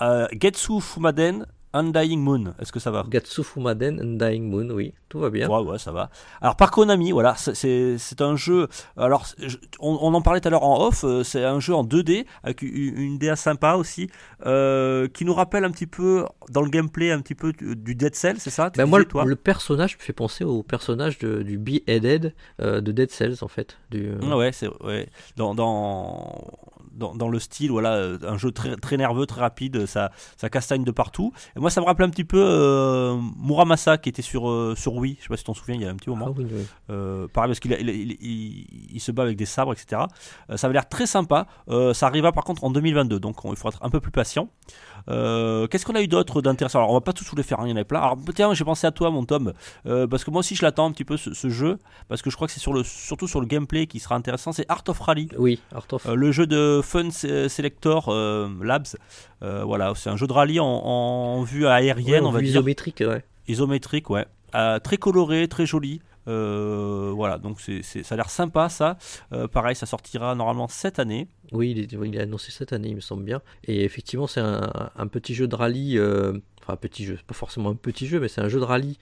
Euh, 0.01 0.27
Getsu 0.39 0.81
Fumaden 0.81 1.45
Undying 1.73 2.19
Moon, 2.21 2.53
est-ce 2.59 2.71
que 2.71 2.79
ça 2.79 2.91
va? 2.91 3.03
Gatsu 3.09 3.43
Fumaden 3.43 3.99
Undying 3.99 4.49
Moon, 4.49 4.69
oui, 4.71 4.93
tout 5.09 5.19
va 5.19 5.29
bien. 5.29 5.49
Ouais, 5.49 5.61
ouais, 5.63 5.79
ça 5.79 5.91
va. 5.91 6.09
Alors, 6.41 6.55
par 6.55 6.69
Konami, 6.71 7.11
voilà, 7.11 7.35
c'est- 7.35 7.97
un 8.21 8.35
jeu. 8.35 8.67
Alors, 8.95 9.25
je- 9.39 9.57
on, 9.79 9.97
on 10.01 10.13
en 10.13 10.21
parlait 10.21 10.39
tout 10.39 10.47
à 10.47 10.51
l'heure 10.51 10.63
en 10.63 10.85
off. 10.87 11.03
euh, 11.03 11.23
C'est 11.23 11.43
un 11.43 11.59
jeu 11.59 11.73
en 11.73 11.83
2D 11.83 12.25
avec 12.43 12.61
une, 12.61 12.97
une 12.97 13.17
DA 13.17 13.35
sympa 13.35 13.73
aussi, 13.73 14.07
euh, 14.45 15.07
qui 15.07 15.25
nous 15.25 15.33
rappelle 15.33 15.63
un 15.65 15.71
petit 15.71 15.87
peu 15.87 16.25
dans 16.49 16.61
le 16.61 16.69
gameplay 16.69 17.11
un 17.11 17.21
petit 17.21 17.35
peu 17.35 17.51
du, 17.53 17.75
du 17.75 17.95
Dead 17.95 18.15
Cell, 18.15 18.39
c'est 18.39 18.49
ça? 18.49 18.69
Ben 18.69 18.85
moi, 18.85 18.99
disais, 18.99 19.05
le, 19.05 19.09
toi? 19.09 19.25
le 19.25 19.35
personnage 19.35 19.97
me 19.97 20.01
fait 20.03 20.13
penser 20.13 20.43
au 20.43 20.61
personnage 20.63 21.17
de, 21.19 21.41
du 21.41 21.57
Beheaded 21.57 22.33
euh, 22.61 22.81
de 22.81 22.91
Dead 22.91 23.09
Cells 23.11 23.37
en 23.41 23.47
fait. 23.47 23.77
Du, 23.89 24.09
euh, 24.11 24.35
Ouais, 24.37 24.51
c'est 24.51 24.67
ouais. 24.83 25.09
Dans, 25.37 25.55
dans 25.55 26.43
dans 26.93 27.15
dans 27.15 27.27
le 27.29 27.39
style, 27.39 27.71
voilà, 27.71 27.93
euh, 27.93 28.17
un 28.27 28.37
jeu 28.37 28.51
très 28.51 28.75
très 28.75 28.97
nerveux, 28.97 29.25
très 29.25 29.41
rapide, 29.41 29.85
ça 29.85 30.11
ça 30.37 30.49
castagne 30.49 30.83
de 30.83 30.91
partout. 30.91 31.31
Et 31.55 31.59
moi, 31.59 31.69
ça 31.69 31.81
me 31.81 31.85
rappelle 31.85 32.05
un 32.05 32.09
petit 32.09 32.23
peu 32.23 32.41
euh, 32.43 33.17
Muramasa 33.39 33.97
qui 33.97 34.09
était 34.09 34.21
sur 34.21 34.49
euh, 34.49 34.75
sur 34.77 34.93
Wii. 34.95 35.15
Je 35.19 35.23
sais 35.23 35.29
pas 35.29 35.37
si 35.37 35.43
tu 35.43 35.47
t'en 35.47 35.53
souviens, 35.53 35.75
il 35.75 35.81
y 35.81 35.85
a 35.85 35.89
un 35.89 35.95
petit 35.95 36.09
moment. 36.09 36.27
Ah 36.29 36.33
oui, 36.37 36.45
oui. 36.51 36.65
Euh, 36.89 37.27
pareil 37.27 37.49
parce 37.49 37.59
qu'il 37.59 37.73
a- 37.73 37.79
il, 37.79 37.89
il- 37.89 38.17
il- 38.21 38.67
il 38.93 38.99
se 38.99 39.11
bat 39.11 39.23
avec 39.23 39.37
des 39.37 39.45
sabres, 39.45 39.73
etc. 39.73 40.03
Ça 40.55 40.67
avait 40.67 40.73
l'air 40.73 40.87
très 40.87 41.05
sympa. 41.07 41.47
Ça 41.93 42.07
arrivera 42.07 42.31
par 42.31 42.43
contre 42.43 42.63
en 42.63 42.69
2022, 42.71 43.19
donc 43.19 43.43
on- 43.45 43.51
il 43.51 43.55
faudra 43.57 43.75
être 43.77 43.83
un 43.85 43.89
peu 43.89 43.99
plus 43.99 44.11
patient. 44.11 44.49
Euh, 45.09 45.67
Qu'est-ce 45.67 45.85
qu'on 45.85 45.95
a 45.95 46.01
eu 46.01 46.07
d'autre 46.07 46.41
d'intéressant? 46.41 46.79
Alors, 46.79 46.91
on 46.91 46.93
va 46.93 47.01
pas 47.01 47.13
tous 47.13 47.25
vous 47.29 47.35
les 47.35 47.43
faire, 47.43 47.59
hein, 47.59 47.65
il 47.67 47.71
y 47.71 47.73
en 47.73 47.77
a 47.77 47.83
plein. 47.83 47.99
Alors, 47.99 48.17
tiens, 48.35 48.53
j'ai 48.53 48.63
pensé 48.63 48.87
à 48.87 48.91
toi, 48.91 49.11
mon 49.11 49.25
Tom, 49.25 49.53
euh, 49.85 50.07
parce 50.07 50.23
que 50.23 50.31
moi 50.31 50.39
aussi, 50.39 50.55
je 50.55 50.63
l'attends 50.63 50.85
un 50.87 50.91
petit 50.91 51.03
peu 51.05 51.17
ce, 51.17 51.33
ce 51.33 51.49
jeu, 51.49 51.77
parce 52.07 52.21
que 52.21 52.29
je 52.29 52.35
crois 52.35 52.47
que 52.47 52.53
c'est 52.53 52.59
sur 52.59 52.73
le, 52.73 52.83
surtout 52.83 53.27
sur 53.27 53.41
le 53.41 53.47
gameplay 53.47 53.85
qui 53.87 53.99
sera 53.99 54.15
intéressant. 54.15 54.51
C'est 54.51 54.65
Art 54.69 54.83
of 54.87 54.99
Rally. 54.99 55.29
Oui, 55.37 55.59
Art 55.73 55.85
of. 55.91 56.05
Euh, 56.05 56.15
le 56.15 56.31
jeu 56.31 56.47
de 56.47 56.81
Fun 56.83 57.11
Se- 57.11 57.47
Selector 57.47 58.09
euh, 58.09 58.47
Labs, 58.61 58.87
voilà, 59.41 59.93
c'est 59.95 60.09
un 60.09 60.15
jeu 60.15 60.25
de 60.27 60.33
rallye 60.33 60.59
en, 60.61 60.65
en 60.65 61.43
vue 61.43 61.67
aérienne, 61.67 62.21
Ouais, 62.23 62.27
on 62.29 62.31
va 62.31 62.39
vue 62.39 62.45
dire, 62.45 62.55
isométrique, 62.55 63.03
ouais. 63.05 63.23
isométrique, 63.47 64.09
ouais, 64.09 64.25
très 64.83 64.97
coloré, 64.97 65.47
très 65.47 65.65
joli. 65.65 66.01
Euh, 66.27 67.11
voilà, 67.15 67.37
donc 67.37 67.59
c'est, 67.59 67.81
ça 67.83 68.13
a 68.13 68.15
l'air 68.15 68.29
sympa 68.29 68.69
ça. 68.69 68.97
Euh, 69.31 69.47
pareil, 69.47 69.75
ça 69.75 69.85
sortira 69.85 70.35
normalement 70.35 70.67
cette 70.67 70.99
année. 70.99 71.27
Oui, 71.51 71.71
il 71.71 71.79
est, 71.79 71.91
il 71.91 72.15
est 72.15 72.21
annoncé 72.21 72.51
cette 72.51 72.73
année, 72.73 72.89
il 72.89 72.95
me 72.95 73.01
semble 73.01 73.23
bien. 73.23 73.41
Et 73.65 73.83
effectivement, 73.83 74.27
c'est 74.27 74.41
un, 74.41 75.07
petit 75.07 75.33
jeu 75.33 75.47
de 75.47 75.55
rallye. 75.55 75.97
euh, 75.97 76.33
enfin, 76.61 76.73
un 76.73 76.77
petit 76.77 77.05
jeu, 77.05 77.17
pas 77.27 77.33
forcément 77.33 77.69
un 77.69 77.75
petit 77.75 78.07
jeu, 78.07 78.19
mais 78.19 78.27
c'est 78.27 78.41
un 78.41 78.49
jeu 78.49 78.59
de 78.59 78.65
rallye 78.65 78.97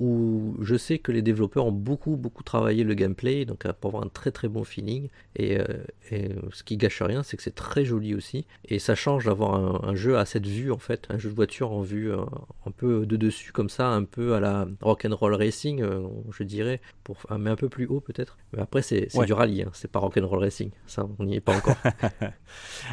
où 0.00 0.56
je 0.62 0.76
sais 0.76 0.98
que 0.98 1.12
les 1.12 1.20
développeurs 1.22 1.66
ont 1.66 1.72
beaucoup, 1.72 2.16
beaucoup 2.16 2.42
travaillé 2.42 2.82
le 2.84 2.94
gameplay, 2.94 3.44
donc 3.44 3.70
pour 3.80 3.90
avoir 3.90 4.02
un 4.02 4.08
très, 4.08 4.30
très 4.30 4.48
bon 4.48 4.64
feeling. 4.64 5.08
Et, 5.36 5.58
euh, 5.60 5.64
et, 6.10 6.30
euh, 6.32 6.36
ce 6.52 6.64
qui 6.64 6.76
gâche 6.78 7.02
rien, 7.02 7.22
c'est 7.22 7.36
que 7.36 7.42
c'est 7.42 7.54
très 7.54 7.84
joli 7.84 8.14
aussi. 8.14 8.46
Et 8.64 8.78
ça 8.78 8.94
change 8.94 9.26
d'avoir 9.26 9.54
un, 9.54 9.88
un 9.90 9.94
jeu 9.94 10.16
à 10.18 10.24
cette 10.24 10.46
vue, 10.46 10.72
en 10.72 10.78
fait, 10.78 11.06
un 11.10 11.18
jeu 11.18 11.28
de 11.28 11.34
voiture 11.34 11.70
en 11.72 11.82
vue 11.82 12.10
euh, 12.10 12.22
un 12.66 12.70
peu 12.70 13.04
de 13.04 13.16
dessus, 13.16 13.52
comme 13.52 13.68
ça, 13.68 13.88
un 13.88 14.04
peu 14.04 14.34
à 14.34 14.40
la 14.40 14.66
rock'n'roll 14.80 15.34
racing, 15.34 15.82
euh, 15.82 16.00
je 16.32 16.44
dirais, 16.44 16.80
pour, 17.04 17.18
mais 17.38 17.50
un 17.50 17.56
peu 17.56 17.68
plus 17.68 17.86
haut 17.86 18.00
peut-être. 18.00 18.38
Mais 18.54 18.62
après, 18.62 18.80
c'est 18.82 19.14
Ouais. 19.14 19.26
du 19.26 19.34
rallye, 19.34 19.62
hein, 19.64 19.70
c'est 19.74 19.90
pas 19.92 19.98
rock'n'roll 19.98 20.38
racing, 20.40 20.70
ça, 20.86 21.06
on 21.18 21.24
n'y 21.24 21.36
est 21.36 21.40
pas 21.40 21.54
encore. 21.56 21.76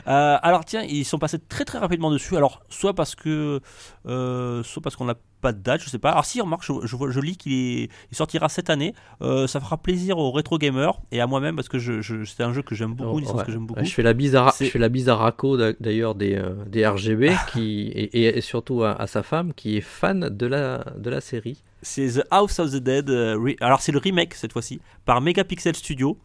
Euh, 0.07 0.37
alors 0.41 0.63
tiens, 0.65 0.83
ils 0.83 1.03
sont 1.05 1.17
passés 1.17 1.39
très 1.39 1.65
très 1.65 1.79
rapidement 1.79 2.11
dessus. 2.11 2.37
Alors 2.37 2.63
soit 2.69 2.93
parce 2.93 3.15
que, 3.15 3.59
euh, 4.05 4.61
soit 4.63 4.81
parce 4.81 4.95
qu'on 4.95 5.05
n'a 5.05 5.15
pas 5.41 5.53
de 5.53 5.59
date, 5.59 5.81
je 5.83 5.89
sais 5.89 5.99
pas. 5.99 6.11
Alors 6.11 6.25
si, 6.25 6.41
remarque, 6.41 6.63
je, 6.65 6.73
je, 6.85 6.95
vois- 6.95 7.11
je 7.11 7.19
lis 7.19 7.37
qu'il 7.37 7.53
est- 7.53 7.89
il 8.11 8.15
sortira 8.17 8.49
cette 8.49 8.69
année. 8.69 8.93
Euh, 9.21 9.47
ça 9.47 9.59
fera 9.59 9.77
plaisir 9.77 10.17
aux 10.17 10.31
rétro 10.31 10.57
gamers 10.57 10.99
et 11.11 11.21
à 11.21 11.27
moi-même 11.27 11.55
parce 11.55 11.69
que 11.69 11.77
je, 11.79 12.01
je- 12.01 12.23
c'est 12.25 12.43
un 12.43 12.53
jeu 12.53 12.61
que 12.63 12.73
j'aime 12.75 12.93
beaucoup, 12.93 13.19
une 13.19 13.25
licence 13.25 13.37
Ouais. 13.39 13.45
que 13.45 13.51
j'aime 13.51 13.65
beaucoup. 13.67 13.79
Ouais, 13.79 13.85
Je 13.85 13.93
fais 13.93 14.03
la 14.03 14.13
bise 14.13 14.35
à, 14.35 14.51
je 14.59 14.65
fais 14.65 14.79
la 14.79 14.89
bise 14.89 15.09
à 15.09 15.15
Rako 15.15 15.57
d'a- 15.57 15.73
d'ailleurs 15.79 16.15
des, 16.15 16.35
euh, 16.35 16.55
des 16.67 16.85
RGB 16.87 17.31
qui, 17.51 17.87
et, 17.93 18.23
et- 18.25 18.37
et 18.37 18.41
surtout 18.41 18.83
à, 18.83 18.93
à 18.93 19.07
sa 19.07 19.21
femme 19.23 19.53
qui 19.53 19.77
est 19.77 19.81
fan 19.81 20.29
de 20.29 20.45
la, 20.47 20.83
de 20.97 21.09
la 21.09 21.21
série. 21.21 21.61
C'est 21.83 22.07
The 22.19 22.25
House 22.31 22.57
of 22.59 22.71
the 22.71 22.77
Dead. 22.77 23.09
euh, 23.09 23.37
re- 23.37 23.55
alors 23.61 23.81
c'est 23.81 23.91
le 23.91 23.99
remake 23.99 24.33
cette 24.33 24.51
fois-ci 24.53 24.79
par 25.05 25.21
Megapixel 25.21 25.75
Studio. 25.75 26.17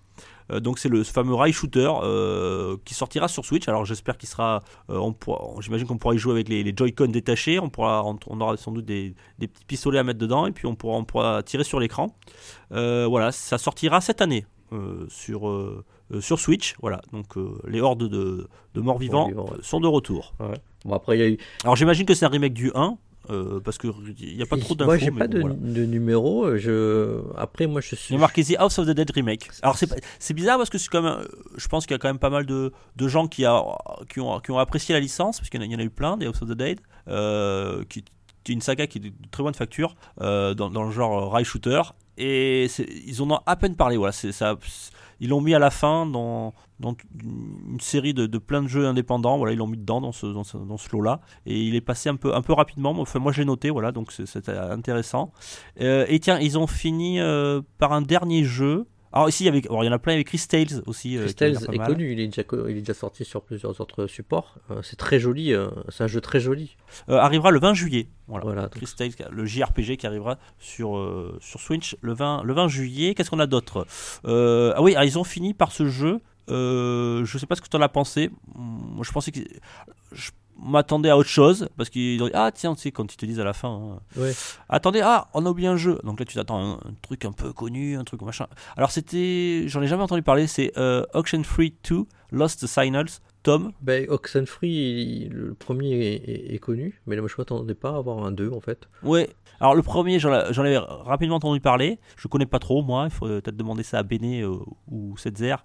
Euh, 0.51 0.61
donc 0.61 0.79
c'est 0.79 0.89
le 0.89 1.05
fameux 1.05 1.35
rail 1.35 1.53
shooter 1.53 1.91
euh, 2.03 2.77
qui 2.85 2.95
sortira 2.95 3.29
sur 3.29 3.45
Switch. 3.45 3.69
Alors 3.69 3.85
j'espère 3.85 4.17
qu'il 4.19 4.29
sera. 4.29 4.63
euh, 4.91 4.97
on 4.99 5.15
j'imagine 5.61 5.87
qu'on 5.87 5.99
pourra 5.99 6.15
y 6.15 6.19
jouer 6.19 6.33
avec 6.33 6.49
les, 6.49 6.63
les 6.63 6.73
Joy-Con 6.77 7.07
détachés. 7.09 7.59
On 7.59 7.69
pourra, 7.69 8.05
on, 8.05 8.19
on 8.27 8.41
aura 8.41 8.57
sans 8.57 8.73
doute 8.73 8.85
des, 8.85 9.15
des 9.39 9.49
petits 9.49 9.65
pistolets 9.65 9.99
à 9.99 10.05
mettre 10.05 10.19
dedans 10.19 10.47
et 10.47 10.53
puis 10.53 10.67
on 10.67 10.75
pourra, 10.75 10.97
on 10.97 11.05
pourra 11.05 11.43
tirer 11.43 11.65
sur 11.65 11.79
l'écran. 11.81 12.15
Voilà, 12.71 13.33
ça 13.33 13.59
sortira 13.59 14.01
cette 14.01 14.21
année 14.21 14.47
sur 15.09 15.51
sur 16.21 16.39
Switch. 16.39 16.75
Voilà, 16.81 17.01
donc 17.13 17.27
les 17.67 17.81
hordes 17.81 18.09
de, 18.09 18.49
de 18.75 18.81
ouais. 18.81 19.35
euh, 19.53 19.59
sont 19.63 19.81
de 19.81 19.87
retour. 19.87 20.35
Bon 20.85 20.95
après 20.95 21.17
il 21.17 21.21
y 21.21 21.25
a 21.25 21.29
eu. 21.29 21.39
Alors 21.65 21.77
j'imagine 21.77 22.07
que 22.07 22.15
c'est 22.15 22.27
un 22.27 22.31
remake 22.31 22.55
du 22.55 22.71
1 22.75 22.97
euh, 23.31 23.61
parce 23.61 23.79
que 23.79 23.89
il 24.19 24.37
n'y 24.37 24.43
a 24.43 24.47
pas 24.47 24.57
trop 24.59 24.75
d'infos. 24.75 24.87
Moi 24.91 24.99
j'ai 24.99 25.11
pas 25.11 25.27
bon, 25.29 25.35
de, 25.35 25.41
voilà. 25.41 25.55
de 25.59 25.85
numéro. 25.85 26.57
Je 26.57 27.21
après 27.37 27.67
moi 27.67 27.81
je 27.81 27.95
suis. 27.95 28.11
Il 28.11 28.15
y 28.15 28.17
a 28.17 28.21
marqué 28.21 28.43
The 28.45 28.57
House 28.59 28.79
of 28.79 28.87
the 28.87 28.91
Dead 28.91 29.11
Remake. 29.11 29.49
Alors 29.63 29.77
c'est 29.79 30.35
bizarre 30.35 30.59
parce 30.59 30.71
que 30.71 30.79
c'est 30.79 30.89
quand 30.89 31.03
même, 31.03 31.21
euh, 31.21 31.25
je 31.57 31.69
pense 31.69 31.87
qu'il 31.87 31.95
y 31.95 31.97
a 31.97 31.99
quand 31.99 32.09
même 32.09 32.19
pas 32.19 32.31
mal 32.31 32.47
de, 32.47 32.73
de 32.97 33.09
gens 33.09 33.29
qui, 33.29 33.45
a, 33.45 33.63
qui, 34.09 34.21
ont, 34.21 34.41
qui 34.41 34.51
ont 34.51 34.59
apprécié 34.59 34.93
la 34.95 35.01
licence 35.01 35.39
parce 35.39 35.51
qu'il 35.51 35.61
y, 35.61 35.63
en 35.63 35.67
a- 35.67 35.69
il 35.69 35.73
y 35.73 35.77
en 35.77 35.81
a 35.81 35.85
eu 35.85 35.91
plein 35.91 36.17
des 36.17 36.27
House 36.27 36.43
of 36.43 36.49
the 36.49 36.53
Dead, 36.55 36.81
euh, 37.09 37.85
qui, 37.89 38.05
une 38.49 38.61
saga 38.61 38.87
qui 38.89 38.99
est 38.99 39.01
de 39.03 39.13
très 39.31 39.43
bonne 39.45 39.55
facture 39.55 39.95
euh, 40.21 40.53
dans, 40.55 40.69
dans 40.71 40.83
le 40.83 40.91
genre 40.91 41.31
rail 41.31 41.45
shooter 41.45 41.81
et 42.19 42.67
ils 43.07 43.23
en 43.23 43.31
ont 43.31 43.41
à 43.47 43.57
peine 43.57 43.77
parlé. 43.77 43.97
Voilà, 43.97 44.13
c'est 44.13 44.33
ça. 44.33 44.59
Ils 45.23 45.29
l'ont 45.29 45.41
mis 45.41 45.55
à 45.55 45.61
la 45.61 45.71
fin 45.71 46.05
dans, 46.05 46.53
une 46.83 47.79
série 47.79 48.13
de, 48.13 48.27
plein 48.39 48.61
de 48.61 48.67
jeux 48.67 48.89
indépendants. 48.89 49.39
Voilà, 49.39 49.53
ils 49.53 49.59
l'ont 49.59 49.69
mis 49.69 49.79
dedans 49.79 50.01
dans 50.01 50.11
ce, 50.11 50.27
dans 50.27 50.43
ce, 50.43 50.93
lot-là. 50.93 51.21
Et 51.47 51.61
il 51.63 51.77
est 51.77 51.81
passé 51.81 52.09
un 52.09 52.17
peu, 52.17 52.35
un 52.35 52.43
peu 52.43 52.53
rapidement. 52.53 52.91
Enfin, 52.99 53.21
moi, 53.21 53.31
j'ai 53.31 53.45
noté, 53.45 53.71
voilà, 53.71 53.93
donc 53.93 54.11
c'était 54.11 54.51
intéressant. 54.51 55.33
Euh, 55.81 56.07
et 56.09 56.19
tiens, 56.19 56.41
ils 56.41 56.59
ont 56.59 56.67
fini 56.67 57.21
euh, 57.21 57.63
par 57.79 57.93
un 57.93 58.03
dernier 58.03 58.43
jeu. 58.43 58.89
Alors 59.13 59.29
ici, 59.29 59.45
il 59.45 59.47
y, 59.47 59.49
avait, 59.49 59.63
alors, 59.69 59.85
il 59.85 59.87
y 59.87 59.91
en 59.91 59.93
a 59.93 59.99
plein 59.99 60.15
avec 60.15 60.27
Chris 60.27 60.43
Tales 60.49 60.83
aussi. 60.87 61.17
euh, 61.19 61.25
Chris 61.25 61.35
Tales 61.35 61.57
est 61.73 61.79
connu, 61.87 62.13
il 62.13 62.21
est, 62.21 62.27
déjà, 62.29 62.45
co- 62.45 62.67
il 62.69 62.77
est 62.77 62.81
déjà 62.81 62.95
sorti 62.95 63.25
sur 63.25 63.43
plusieurs 63.43 63.81
autres 63.81 64.07
supports. 64.07 64.57
Euh, 64.71 64.81
c'est 64.83 64.97
très 64.97 65.19
joli, 65.21 65.53
euh, 65.53 65.69
c'est 65.91 66.05
un 66.05 66.09
jeu 66.09 66.21
très 66.21 66.41
joli. 66.41 66.77
Arrivera 67.09 67.51
le 67.51 67.59
20 67.61 67.75
juillet. 67.75 68.09
Voilà. 68.29 68.69
Chris 68.69 68.89
Tales, 68.97 69.11
le 69.31 69.45
JRPG 69.45 69.97
qui 69.99 70.07
arrivera 70.07 70.39
sur, 70.59 70.99
sur 71.41 71.61
Switch 71.61 71.97
le 72.01 72.15
20, 72.15 72.43
le 72.45 72.55
20 72.55 72.69
juillet. 72.69 73.15
Qu'est-ce 73.15 73.31
qu'on 73.31 73.39
a 73.41 73.47
d'autre? 73.47 73.87
Ah 74.25 74.81
oui, 74.83 74.93
alors, 74.93 75.05
ils 75.05 75.19
ont 75.19 75.25
fini 75.25 75.53
par 75.55 75.73
ce 75.73 75.87
jeu. 75.89 76.21
Euh, 76.51 77.25
je 77.25 77.39
sais 77.39 77.47
pas 77.47 77.55
ce 77.55 77.61
que 77.61 77.69
tu 77.69 77.77
en 77.77 77.81
as 77.83 77.89
pensé. 77.89 78.31
Moi, 78.57 79.05
je 79.05 79.13
pensais 79.13 79.31
que. 79.31 79.41
Je 80.11 80.31
m'attendais 80.65 81.11
à 81.11 81.17
autre 81.17 81.29
chose. 81.29 81.69
Parce 81.77 81.91
qu'ils 81.91 82.23
ont 82.23 82.27
dit 82.27 82.33
Ah, 82.35 82.51
tiens, 82.55 82.75
tu 82.75 82.83
sais, 82.83 82.93
quand 82.93 83.13
ils 83.13 83.17
te 83.17 83.27
disent 83.27 83.41
à 83.41 83.45
la 83.45 83.53
fin. 83.53 83.69
hein, 83.69 83.99
ouais. 84.17 84.33
Attendez, 84.69 85.01
ah, 85.03 85.29
on 85.35 85.45
a 85.47 85.51
oublié 85.51 85.69
un 85.69 85.77
jeu. 85.77 85.99
Donc 86.05 86.19
là, 86.21 86.25
tu 86.27 86.35
t'attends 86.35 86.59
à 86.59 86.63
un, 86.63 86.73
un 86.75 86.95
truc 87.03 87.25
un 87.25 87.33
peu 87.33 87.53
connu, 87.53 87.97
un 87.97 88.05
truc 88.05 88.23
machin. 88.23 88.47
Alors, 88.77 88.91
c'était. 88.91 89.65
J'en 89.67 89.83
ai 89.83 89.87
jamais 89.87 90.03
entendu 90.03 90.23
parler. 90.23 90.47
C'est 90.47 90.73
euh, 90.77 91.05
Auction 91.15 91.43
Free 91.43 91.75
2, 91.89 92.05
Lost 92.33 92.67
Signals. 92.67 93.21
Tom, 93.45 93.73
Ben, 93.81 94.07
Oxenfree, 94.09 94.69
il- 94.69 95.29
le 95.33 95.55
premier 95.55 95.91
est, 95.95 96.15
est- 96.29 96.55
est 96.55 96.59
connu, 96.59 97.01
mais 97.07 97.17
là, 97.17 97.23
moi 97.23 97.29
je 97.29 97.35
m'attendais 97.37 97.75
pas 97.75 97.91
à 97.91 97.97
avoir 97.97 98.25
un 98.25 98.31
2 98.31 98.51
en 98.53 98.61
fait. 98.61 98.89
Ouais. 99.03 99.29
Alors 99.59 99.75
le 99.75 99.83
premier, 99.83 100.19
j'en 100.21 100.33
ai- 100.33 100.53
j'en 100.53 100.63
avais 100.63 100.79
rapidement 100.79 101.37
entendu 101.37 101.61
parler. 101.61 101.99
Je 102.17 102.29
connais 102.29 102.47
pas 102.47 102.61
trop, 102.61 102.83
moi. 102.83 103.05
Il 103.07 103.11
faut 103.11 103.27
euh, 103.27 103.41
peut-être 103.41 103.57
demander 103.57 103.83
ça 103.83 103.99
à 103.99 104.03
Bene 104.05 104.43
euh, 104.45 104.57
ou 104.89 105.17
Setzer. 105.17 105.57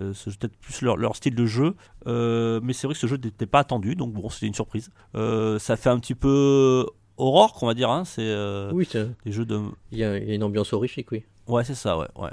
Euh, 0.00 0.12
c'est 0.14 0.36
peut-être 0.36 0.56
plus 0.58 0.82
leur, 0.82 0.96
leur 0.96 1.14
style 1.14 1.34
de 1.36 1.46
jeu. 1.46 1.74
Euh, 2.08 2.58
mais 2.62 2.72
c'est 2.72 2.86
vrai 2.88 2.94
que 2.94 3.00
ce 3.00 3.06
jeu 3.06 3.16
n'était 3.16 3.46
pas 3.46 3.60
attendu, 3.60 3.94
donc 3.94 4.12
bon, 4.12 4.28
c'était 4.28 4.46
une 4.46 4.54
surprise. 4.54 4.90
Ça 5.14 5.76
fait 5.76 5.90
un 5.90 5.98
petit 6.00 6.16
peu 6.16 6.84
Aurore, 7.16 7.52
qu'on 7.52 7.66
va 7.68 7.74
dire. 7.74 7.90
Hein. 7.90 8.04
C'est 8.04 8.34
Oui, 8.72 8.84
c'est- 8.90 9.08
des 9.24 9.30
jeux 9.30 9.44
de. 9.46 9.60
il 9.92 9.98
y, 9.98 10.04
a 10.04 10.18
il 10.18 10.28
y 10.28 10.32
a 10.32 10.34
une 10.34 10.42
ambiance 10.42 10.72
horrifique, 10.72 11.12
oui. 11.12 11.22
Ouais, 11.46 11.62
c'est 11.62 11.74
ça, 11.76 11.96
ouais. 11.98 12.08
ouais. 12.16 12.30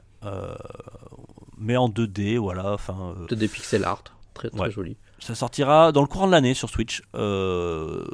Euh, 1.60 1.64
mais 1.66 1.78
en 1.78 1.90
2D, 1.90 2.38
voilà. 2.38 2.74
Enfin. 2.74 3.14
euh, 3.18 3.26
Peut-être 3.26 3.40
des 3.40 3.48
pixel 3.48 3.84
art, 3.84 4.04
très 4.34 4.50
très 4.50 4.60
Ouais. 4.60 4.72
joli. 4.72 4.98
Ça 5.20 5.36
sortira 5.36 5.92
dans 5.92 6.02
le 6.02 6.08
courant 6.08 6.28
de 6.28 6.32
l'année 6.32 6.54
sur 6.54 6.70
Switch. 6.70 7.02
Euh, 7.16 8.06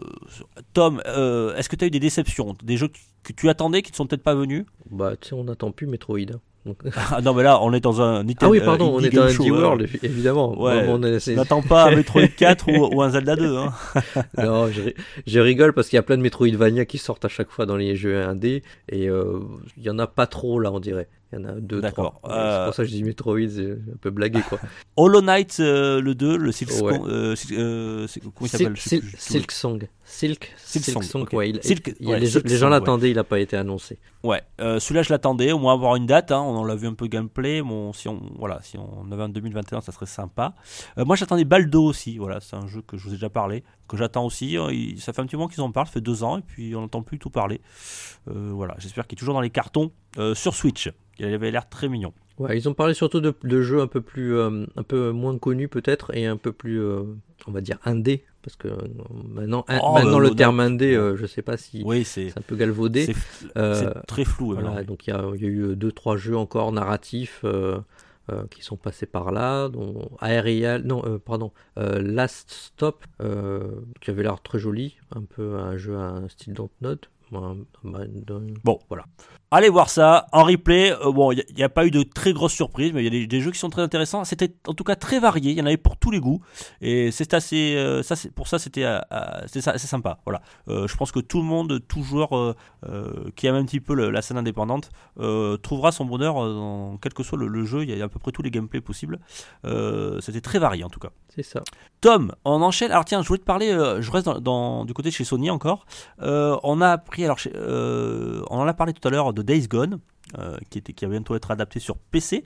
Tom, 0.74 1.02
euh, 1.06 1.56
est-ce 1.56 1.70
que 1.70 1.76
tu 1.76 1.84
as 1.86 1.88
eu 1.88 1.92
des 1.92 2.00
déceptions? 2.00 2.56
Des 2.64 2.78
jeux 2.78 2.88
que- 3.24 3.34
tu 3.34 3.48
attendais 3.50 3.82
qui 3.84 3.92
ne 3.92 3.96
sont 3.96 4.08
peut-être 4.08 4.24
pas 4.24 4.34
venus? 4.36 4.66
Bah, 4.90 5.14
tu 5.20 5.30
sais, 5.30 5.34
on 5.36 5.44
n'attend 5.44 5.72
plus 5.72 5.86
Metroid. 5.88 6.18
hein. 6.34 6.40
Ah 7.12 7.22
non, 7.22 7.36
mais 7.36 7.44
là, 7.44 7.60
on 7.62 7.72
est 7.74 7.80
dans 7.80 8.02
un 8.02 8.24
Nintendo. 8.24 8.38
Ah 8.42 8.50
oui, 8.50 8.60
pardon, 8.60 8.92
on 8.96 9.00
est 9.00 9.12
dans 9.12 9.28
Game 9.28 9.36
Indie. 9.40 9.52
World, 9.52 9.88
évidemment. 10.02 10.60
Ouais. 10.60 10.84
Bon, 10.88 11.00
pas 11.62 11.86
un 11.92 11.92
Metroid 11.96 12.28
4 12.28 12.68
ou, 12.72 12.96
ou 12.96 13.02
un 13.04 13.10
Zelda 13.12 13.36
2. 13.36 13.56
Hein. 13.58 13.72
Non, 14.40 14.68
je, 14.72 14.82
ri- 14.82 14.96
je 15.28 15.40
rigole 15.40 15.74
parce 15.74 15.90
qu'il 15.90 15.98
y 15.98 16.00
a 16.00 16.04
plein 16.04 16.18
de 16.18 16.24
Metroidvania 16.24 16.86
qui 16.86 16.98
sortent 16.98 17.26
à 17.26 17.28
chaque 17.30 17.52
fois 17.52 17.68
dans 17.68 17.76
les 17.78 17.96
jeux 17.96 18.20
indés 18.24 18.64
et 18.90 19.08
euh, 19.10 19.42
il 19.78 19.84
y 19.84 19.92
en 19.92 20.00
a 20.00 20.08
pas 20.08 20.26
trop 20.26 20.60
là, 20.60 20.72
on 20.72 20.80
dirait. 20.80 21.08
Il 21.38 21.42
y 21.42 21.46
en 21.46 21.50
a 21.50 21.54
deux, 21.54 21.82
D'accord. 21.82 22.22
Euh, 22.26 22.60
C'est 22.62 22.66
pour 22.68 22.74
ça 22.76 22.84
que 22.84 22.90
je 22.90 22.94
dis 22.96 23.04
Metroid, 23.04 23.50
c'est 23.50 23.72
un 23.72 23.98
peu 24.00 24.10
blagué 24.10 24.40
quoi. 24.48 24.58
Hollow 24.96 25.22
Knight, 25.22 25.58
euh, 25.60 26.00
le 26.00 26.16
2, 26.16 26.38
le 26.38 26.52
Silk 26.52 26.70
Ouais. 26.72 26.78
Song- 26.94 27.08
euh, 27.10 27.36
euh, 27.52 28.08
comment 28.22 28.32
il 28.42 28.48
s'appelle? 28.50 28.78
Silk, 28.78 29.04
Silk, 29.18 29.52
Song. 29.52 29.88
Silk, 30.08 30.54
Song, 30.58 31.02
Song, 31.02 31.22
ok. 31.24 31.34
ouais, 31.34 31.50
il- 31.50 31.60
Silk- 31.64 31.96
il 32.00 32.06
y 32.08 32.10
a 32.14 32.16
ouais, 32.16 32.20
les, 32.20 32.58
gens 32.58 32.70
l'attendaient, 32.70 33.10
il 33.10 33.16
n'a 33.16 33.24
pas 33.24 33.40
été 33.40 33.58
annoncé. 33.58 33.98
Ouais, 34.24 34.42
euh, 34.62 34.80
celui-là 34.80 35.02
je 35.02 35.10
l'attendais, 35.12 35.52
au 35.52 35.58
moins 35.60 35.74
avoir 35.74 35.96
une 35.96 36.06
date. 36.06 36.32
Hein, 36.32 36.42
on 36.42 36.56
en 36.56 36.64
l'a 36.64 36.76
vu 36.76 36.88
un 36.88 36.94
peu 36.94 37.08
gameplay. 37.08 37.62
Bon, 37.62 37.92
si 37.92 38.08
on, 38.08 38.22
voilà, 38.38 38.60
si 38.62 38.78
on 38.78 39.12
avait 39.12 39.24
un 39.24 39.30
2021, 39.30 39.82
ça 39.82 39.92
serait 39.92 40.06
sympa. 40.06 40.54
Euh, 40.98 41.06
moi 41.06 41.16
j'attendais 41.16 41.44
Baldo 41.44 41.84
aussi. 41.84 42.18
Voilà, 42.18 42.40
c'est 42.40 42.56
un 42.56 42.68
jeu 42.68 42.82
que 42.86 42.98
je 42.98 43.04
vous 43.04 43.10
ai 43.10 43.14
déjà 43.16 43.30
parlé, 43.30 43.64
que 43.88 43.98
j'attends 43.98 44.26
aussi. 44.26 44.58
Euh, 44.58 44.72
il- 44.72 45.02
ça 45.02 45.12
fait 45.12 45.22
un 45.22 45.26
petit 45.26 45.36
moment 45.38 45.48
qu'ils 45.50 45.62
en 45.62 45.72
parlent, 45.72 45.88
ça 45.88 45.94
fait 45.94 46.02
deux 46.02 46.24
ans, 46.24 46.38
et 46.38 46.42
puis 46.42 46.76
on 46.76 46.82
n'entend 46.82 47.02
plus 47.02 47.18
tout 47.20 47.30
parler. 47.32 47.60
Euh, 48.30 48.52
voilà, 48.54 48.76
j'espère 48.78 49.08
qu'il 49.08 49.18
est 49.18 49.20
toujours 49.20 49.34
dans 49.34 49.42
les 49.42 49.50
cartons 49.50 49.92
euh, 50.20 50.36
sur 50.36 50.54
Switch. 50.56 50.90
Il 51.20 51.26
avait 51.26 51.52
l'air 51.52 51.70
très 51.70 51.88
mignon. 51.88 52.14
Ouais, 52.38 52.58
ils 52.58 52.68
ont 52.68 52.74
parlé 52.74 52.94
surtout 52.94 53.22
de, 53.22 53.34
de 53.44 53.62
jeux 53.62 53.80
un 53.80 53.88
peu 53.88 54.02
plus, 54.02 54.36
euh, 54.36 54.66
un 54.76 54.84
peu 54.84 55.12
moins 55.12 55.38
connus 55.38 55.70
peut-être 55.70 56.14
et 56.16 56.26
un 56.26 56.36
peu 56.36 56.52
plus, 56.52 56.82
euh, 56.82 57.04
on 57.48 57.52
va 57.52 57.62
dire 57.62 57.78
indé, 57.86 58.26
parce 58.42 58.58
que 58.58 58.68
euh, 58.68 58.76
maintenant, 59.30 59.64
un- 59.70 59.80
Oh, 59.82 59.94
maintenant 59.94 60.18
bah, 60.18 60.24
le 60.30 60.36
terme 60.36 60.60
indé, 60.60 60.96
euh, 60.96 61.16
je 61.16 61.26
sais 61.26 61.42
pas 61.42 61.56
si 61.56 61.82
Oui, 61.86 62.04
c'est 62.04 62.38
un 62.38 62.42
peu 62.42 62.58
galvaudé. 62.58 63.06
c'est- 63.56 64.06
très 64.08 64.26
flou. 64.26 64.54
Voilà, 64.54 64.84
donc 64.84 65.08
il 65.08 65.12
y 65.12 65.14
a, 65.14 65.24
il 65.36 65.42
y 65.42 65.46
a 65.46 65.48
eu 65.50 65.76
deux 65.78 65.94
trois 65.94 66.18
jeux 66.18 66.36
encore 66.36 66.74
narratifs 66.74 67.42
euh, 67.46 67.80
qui 68.52 68.64
sont 68.64 68.76
passés 68.76 69.06
par 69.06 69.32
là, 69.32 69.70
dont 69.70 70.10
Aerial, 70.22 70.82
non, 70.84 71.04
euh, 71.06 71.18
pardon, 71.20 71.54
euh, 71.78 72.02
Last 72.02 72.52
Stop, 72.52 73.06
qui 74.02 74.10
avait 74.12 74.24
l'air 74.24 74.42
très 74.42 74.60
joli, 74.60 74.98
un 75.16 75.22
peu 75.22 75.56
un 75.56 75.78
jeu 75.78 75.96
à 75.96 76.02
un 76.10 76.28
style 76.28 76.54
Dontnod. 76.54 77.00
Bon, 78.64 78.80
voilà. 78.90 79.06
Allez 79.52 79.70
voir 79.70 79.90
ça 79.90 80.26
en 80.34 80.44
replay. 80.44 80.92
Euh, 80.92 81.12
bon, 81.12 81.32
il 81.32 81.44
n'y 81.56 81.64
a, 81.64 81.70
pas 81.70 81.86
eu 81.86 81.92
de 81.92 82.04
très 82.04 82.34
grosses 82.34 82.54
surprises, 82.54 82.92
mais 82.94 83.02
il 83.02 83.06
y 83.06 83.08
a 83.08 83.12
des, 83.12 83.28
des 83.28 83.42
jeux 83.42 83.52
qui 83.52 83.60
sont 83.60 83.70
très 83.70 83.82
intéressants. 83.82 84.24
C'était 84.26 84.54
en 84.68 84.74
tout 84.74 84.84
cas 84.84 84.96
très 84.96 85.20
varié. 85.20 85.52
Il 85.52 85.58
y 85.58 85.62
en 85.62 85.66
avait 85.66 85.78
pour 85.78 85.98
tous 85.98 86.12
les 86.12 86.20
goûts. 86.20 86.42
Et 86.82 87.12
c'est 87.12 87.34
assez. 87.34 87.76
euh, 87.78 88.04
ça, 88.04 88.16
pour 88.36 88.48
ça, 88.48 88.60
c'était 88.60 88.84
euh, 88.84 89.00
c'est 89.48 89.62
c'est 89.62 89.78
sympa. 89.88 90.20
Voilà. 90.26 90.42
Euh, 90.68 90.88
je 90.88 90.96
pense 90.98 91.12
que 91.12 91.20
tout 91.20 91.38
le 91.38 91.46
monde, 91.46 91.80
tout 91.88 92.04
joueur 92.04 92.36
euh, 92.36 92.56
euh, 92.90 93.30
qui 93.36 93.48
aime 93.48 93.56
un 93.56 93.66
petit 93.66 93.80
peu 93.80 93.94
le- 93.94 94.10
la 94.10 94.22
scène 94.22 94.38
indépendante, 94.38 94.90
euh, 95.20 95.58
trouvera 95.58 95.92
son 95.92 96.06
bonheur 96.06 96.36
dans 96.36 96.98
quel 96.98 97.14
que 97.14 97.24
soit 97.24 97.38
le, 97.38 97.48
le 97.48 97.64
jeu. 97.66 97.84
Il 97.84 97.96
y 97.98 98.02
a 98.02 98.06
à 98.06 98.10
peu 98.10 98.20
près 98.20 98.32
tous 98.32 98.42
les 98.42 98.52
gameplays 98.52 98.82
possibles. 98.82 99.20
Euh, 99.66 100.20
c'était 100.22 100.42
très 100.42 100.60
varié 100.60 100.84
en 100.84 100.90
tout 100.90 101.00
cas. 101.00 101.10
C'est 101.34 101.44
ça. 101.44 101.64
Tom, 102.02 102.34
on 102.44 102.62
enchaîne. 102.62 102.92
Alors 102.92 103.06
tiens, 103.06 103.22
je 103.22 103.28
voulais 103.28 103.40
te 103.40 103.46
parler. 103.46 103.70
euh, 103.72 104.02
je 104.02 104.12
reste 104.12 104.26
dans, 104.26 104.40
dans- 104.42 104.86
du 104.86 104.94
côté 104.94 105.10
de 105.10 105.14
chez 105.14 105.24
Sony 105.24 105.50
encore. 105.50 105.86
Euh, 106.22 106.58
on 106.64 106.82
a 106.82 106.90
appris. 106.90 107.15
Alors, 107.24 107.38
euh, 107.56 108.42
on 108.50 108.58
en 108.60 108.68
a 108.68 108.74
parlé 108.74 108.92
tout 108.94 109.08
à 109.08 109.12
l'heure 109.12 109.34
de 109.34 109.42
Days 109.42 109.68
Gone. 109.68 110.00
euh, 110.40 110.58
qui, 110.72 110.80
était, 110.80 110.92
qui 110.92 111.06
va 111.06 111.12
bientôt 111.12 111.36
être 111.36 111.52
adapté 111.52 111.80
sur 111.80 111.98
PC, 111.98 112.44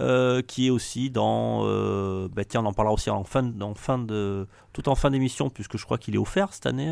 euh, 0.00 0.40
qui 0.42 0.68
est 0.68 0.70
aussi 0.70 1.10
dans. 1.10 1.60
euh, 1.66 2.26
bah 2.32 2.44
tiens, 2.44 2.62
on 2.64 2.66
en 2.66 2.72
parlera 2.72 2.94
aussi 2.94 3.10
en 3.10 3.22
fin, 3.22 3.52
en 3.60 3.74
fin 3.74 3.98
de, 3.98 4.46
tout 4.72 4.88
en 4.88 4.94
fin 4.94 5.10
d'émission, 5.10 5.50
puisque 5.50 5.76
je 5.76 5.84
crois 5.84 5.98
qu'il 5.98 6.14
est 6.14 6.18
offert 6.18 6.52
cette 6.54 6.64
année, 6.66 6.90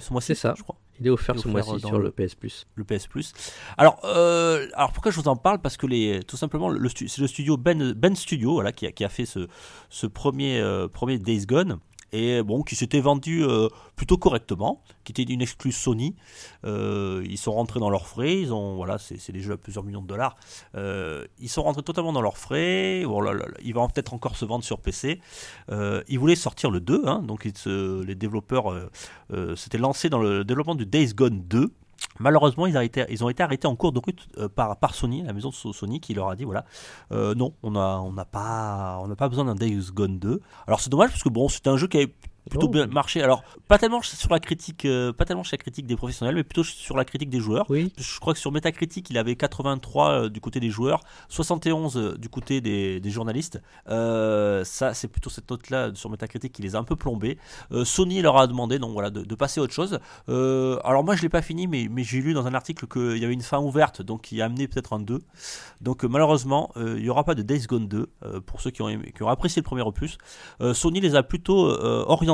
ce 0.00 0.12
mois-ci. 0.12 0.28
C'est 0.28 0.34
ça. 0.36 0.54
je 0.56 0.62
crois 0.62 0.76
Il 1.00 1.06
est 1.08 1.10
offert 1.10 1.34
Il 1.34 1.38
est 1.40 1.42
ce 1.42 1.48
mois-ci 1.48 1.80
sur 1.80 1.98
le 1.98 2.12
PS 2.12 2.36
Plus. 2.36 2.66
le 2.76 2.84
PS 2.84 3.08
Plus. 3.08 3.32
Alors, 3.76 3.98
alors 4.04 4.92
pourquoi 4.92 5.10
je 5.10 5.20
vous 5.20 5.28
en 5.28 5.36
parle? 5.36 5.58
Parce 5.58 5.76
que 5.76 5.86
les, 5.88 6.22
tout 6.22 6.36
simplement, 6.36 6.68
le, 6.68 6.88
c'est 6.88 7.18
le 7.18 7.26
studio 7.26 7.56
Ben, 7.56 7.92
ben 7.92 8.14
Studio 8.14 8.52
voilà, 8.52 8.70
qui, 8.70 8.86
a, 8.86 8.92
qui 8.92 9.04
a 9.04 9.08
fait 9.08 9.26
ce, 9.26 9.48
ce 9.90 10.06
premier, 10.06 10.64
premier 10.92 11.18
Days 11.18 11.44
Gone. 11.44 11.80
Et 12.12 12.42
bon, 12.42 12.62
qui 12.62 12.76
s'était 12.76 13.00
vendu 13.00 13.42
euh, 13.42 13.68
plutôt 13.96 14.18
correctement, 14.18 14.82
qui 15.04 15.12
était 15.12 15.22
une 15.22 15.40
excluse 15.40 15.76
Sony. 15.76 16.14
Euh, 16.64 17.24
ils 17.28 17.38
sont 17.38 17.52
rentrés 17.52 17.80
dans 17.80 17.90
leurs 17.90 18.06
frais. 18.06 18.40
Ils 18.42 18.48
voilà, 18.48 18.98
c'est, 18.98 19.32
des 19.32 19.40
jeux 19.40 19.54
à 19.54 19.56
plusieurs 19.56 19.84
millions 19.84 20.02
de 20.02 20.06
dollars. 20.06 20.36
Euh, 20.74 21.24
ils 21.40 21.48
sont 21.48 21.62
rentrés 21.62 21.82
totalement 21.82 22.12
dans 22.12 22.20
leurs 22.20 22.38
frais. 22.38 23.02
Là, 23.02 23.32
ils 23.64 23.74
vont 23.74 23.88
peut-être 23.88 24.12
encore 24.14 24.36
se 24.36 24.44
vendre 24.44 24.64
sur 24.64 24.78
PC. 24.80 25.20
Euh, 25.70 26.02
ils 26.08 26.18
voulaient 26.18 26.34
sortir 26.34 26.70
le 26.70 26.80
2, 26.80 27.02
hein, 27.06 27.22
donc 27.22 27.44
les 27.44 28.14
développeurs 28.14 28.70
euh, 28.70 28.90
euh, 29.32 29.56
s'étaient 29.56 29.78
lancés 29.78 30.08
dans 30.08 30.20
le 30.20 30.44
développement 30.44 30.74
du 30.74 30.86
Days 30.86 31.14
Gone 31.14 31.42
2. 31.42 31.72
Malheureusement, 32.18 32.66
ils, 32.66 32.76
ont 33.24 33.28
été 33.28 33.42
arrêtés 33.42 33.66
en 33.66 33.76
cours 33.76 33.92
de 33.92 33.98
route 33.98 34.28
euh, 34.38 34.48
par, 34.48 34.94
Sony, 34.94 35.22
la 35.22 35.32
maison 35.32 35.50
de 35.50 35.54
So- 35.54 35.72
Sony, 35.72 36.00
qui 36.00 36.14
leur 36.14 36.28
a 36.28 36.36
dit 36.36 36.44
voilà, 36.44 36.64
euh, 37.12 37.34
non, 37.34 37.54
on 37.62 37.70
n'a 37.70 38.24
pas, 38.24 39.28
besoin 39.28 39.44
d'un 39.44 39.54
Days 39.54 39.90
Gone 39.92 40.18
2. 40.18 40.40
Alors 40.66 40.80
c'est 40.80 40.90
dommage 40.90 41.10
parce 41.10 41.22
que 41.22 41.28
bon, 41.28 41.48
un 41.66 41.76
jeu 41.76 41.86
qui 41.86 41.98
avait 41.98 42.14
plutôt 42.50 42.66
Oh. 42.66 42.70
bien 42.70 42.86
marché. 42.86 43.22
Alors 43.22 43.42
pas 43.68 43.78
tellement 43.78 44.02
sur 44.02 44.30
la 44.30 44.40
critique, 44.40 44.84
euh, 44.84 45.12
pas 45.12 45.24
tellement 45.24 45.44
sur 45.44 45.54
la 45.54 45.58
critique 45.58 45.86
des 45.86 45.96
professionnels, 45.96 46.34
mais 46.34 46.42
plutôt 46.44 46.64
sur 46.64 46.96
la 46.96 47.04
critique 47.04 47.30
des 47.30 47.40
joueurs. 47.40 47.66
Oui, 47.70 47.92
Je 47.96 48.18
crois 48.20 48.32
que 48.34 48.38
sur 48.40 48.50
Metacritic, 48.52 49.08
il 49.10 49.18
avait 49.18 49.36
83 49.36 50.10
euh, 50.10 50.28
du 50.28 50.40
côté 50.40 50.58
des 50.60 50.70
joueurs, 50.70 51.00
71 51.28 51.96
euh, 51.96 52.16
du 52.18 52.28
côté 52.28 52.60
des, 52.60 53.00
des 53.00 53.10
journalistes. 53.10 53.60
Ça, 54.64 54.94
c'est 54.94 55.08
plutôt 55.08 55.30
cette 55.30 55.50
note-là 55.50 55.90
sur 55.94 56.10
Metacritic 56.10 56.52
qui 56.52 56.62
les 56.62 56.74
a 56.76 56.78
un 56.78 56.84
peu 56.84 56.96
plombés. 56.96 57.38
Sony 57.84 58.22
leur 58.22 58.36
a 58.38 58.46
demandé 58.46 58.78
donc 58.78 58.92
voilà 58.92 59.10
de, 59.10 59.22
de 59.22 59.34
passer 59.34 59.60
à 59.60 59.62
autre 59.62 59.72
chose. 59.74 59.98
Alors 60.28 61.04
moi, 61.04 61.16
je 61.16 61.22
l'ai 61.22 61.28
pas 61.28 61.42
fini, 61.42 61.66
mais, 61.66 61.88
mais 61.90 62.02
j'ai 62.04 62.20
lu 62.20 62.34
dans 62.34 62.46
un 62.46 62.54
article 62.54 62.86
qu'il 62.86 63.18
y 63.18 63.24
avait 63.24 63.34
une 63.34 63.42
fin 63.42 63.58
ouverte, 63.60 64.02
donc 64.02 64.22
qui 64.22 64.40
a 64.42 64.46
amené 64.46 64.68
peut-être 64.68 64.92
un 64.92 65.00
2. 65.00 65.20
Donc 65.80 66.04
malheureusement, 66.04 66.70
il 66.76 66.94
n'y 67.02 67.08
aura 67.08 67.24
pas 67.24 67.34
de 67.34 67.42
Days 67.42 67.66
Gone 67.66 67.88
2 67.88 68.06
euh, 68.24 68.40
pour 68.40 68.60
ceux 68.60 68.70
qui 68.70 68.82
ont, 68.82 68.88
aimé- 68.88 69.12
qui 69.14 69.22
ont 69.22 69.28
apprécié 69.28 69.60
le 69.60 69.64
premier 69.64 69.82
opus. 69.82 70.18
Sony 70.72 71.00
les 71.00 71.14
a 71.14 71.22
plutôt 71.22 71.68
orientés, 71.68 72.31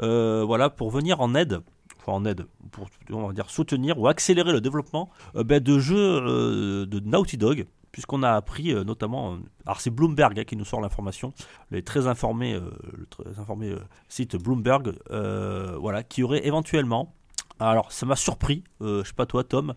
euh, 0.00 0.44
voilà, 0.44 0.70
pour 0.70 0.90
venir 0.90 1.20
en 1.20 1.34
aide. 1.34 1.60
En 2.06 2.24
aide, 2.24 2.46
pour 2.70 2.86
on 3.10 3.26
va 3.26 3.32
dire 3.32 3.50
soutenir 3.50 3.98
ou 3.98 4.06
accélérer 4.06 4.52
le 4.52 4.60
développement 4.60 5.10
euh, 5.34 5.42
ben, 5.42 5.60
de 5.60 5.80
jeux 5.80 5.96
euh, 5.96 6.86
de 6.86 7.00
Naughty 7.00 7.36
Dog, 7.36 7.66
puisqu'on 7.90 8.22
a 8.22 8.30
appris 8.30 8.72
notamment, 8.84 9.38
alors 9.64 9.80
c'est 9.80 9.90
Bloomberg 9.90 10.38
hein, 10.38 10.44
qui 10.44 10.54
nous 10.54 10.64
sort 10.64 10.80
l'information, 10.80 11.32
les 11.72 11.82
très 11.82 12.06
informés, 12.06 12.54
le 12.54 13.06
très 13.06 13.40
informé 13.40 13.74
site 14.08 14.36
Bloomberg, 14.36 14.94
voilà, 15.08 16.04
qui 16.04 16.22
aurait 16.22 16.46
éventuellement 16.46 17.15
alors, 17.60 17.90
ça 17.92 18.04
m'a 18.06 18.16
surpris, 18.16 18.62
euh, 18.82 19.02
je 19.02 19.08
sais 19.08 19.14
pas 19.14 19.26
toi, 19.26 19.42
Tom, 19.44 19.74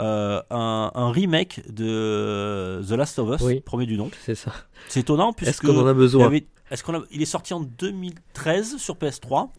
euh, 0.00 0.40
un, 0.50 0.90
un 0.94 1.10
remake 1.10 1.62
de 1.72 2.82
The 2.86 2.92
Last 2.92 3.18
of 3.18 3.40
Us, 3.40 3.46
Oui. 3.46 3.60
premier 3.60 3.86
du 3.86 3.96
nom. 3.96 4.10
c'est 4.24 4.34
ça. 4.34 4.52
C'est 4.88 5.00
étonnant 5.00 5.32
puisque 5.32 5.50
Est-ce 5.50 5.62
qu'on 5.62 5.78
en 5.82 5.86
a 5.86 5.94
besoin 5.94 6.26
avait- 6.26 6.46
est-ce 6.70 6.82
qu'on 6.82 6.94
a- 6.94 7.02
il 7.10 7.20
est 7.22 7.26
sorti 7.26 7.52
en 7.54 7.60
2013 7.60 8.76
sur 8.78 8.96
PS3. 8.96 9.50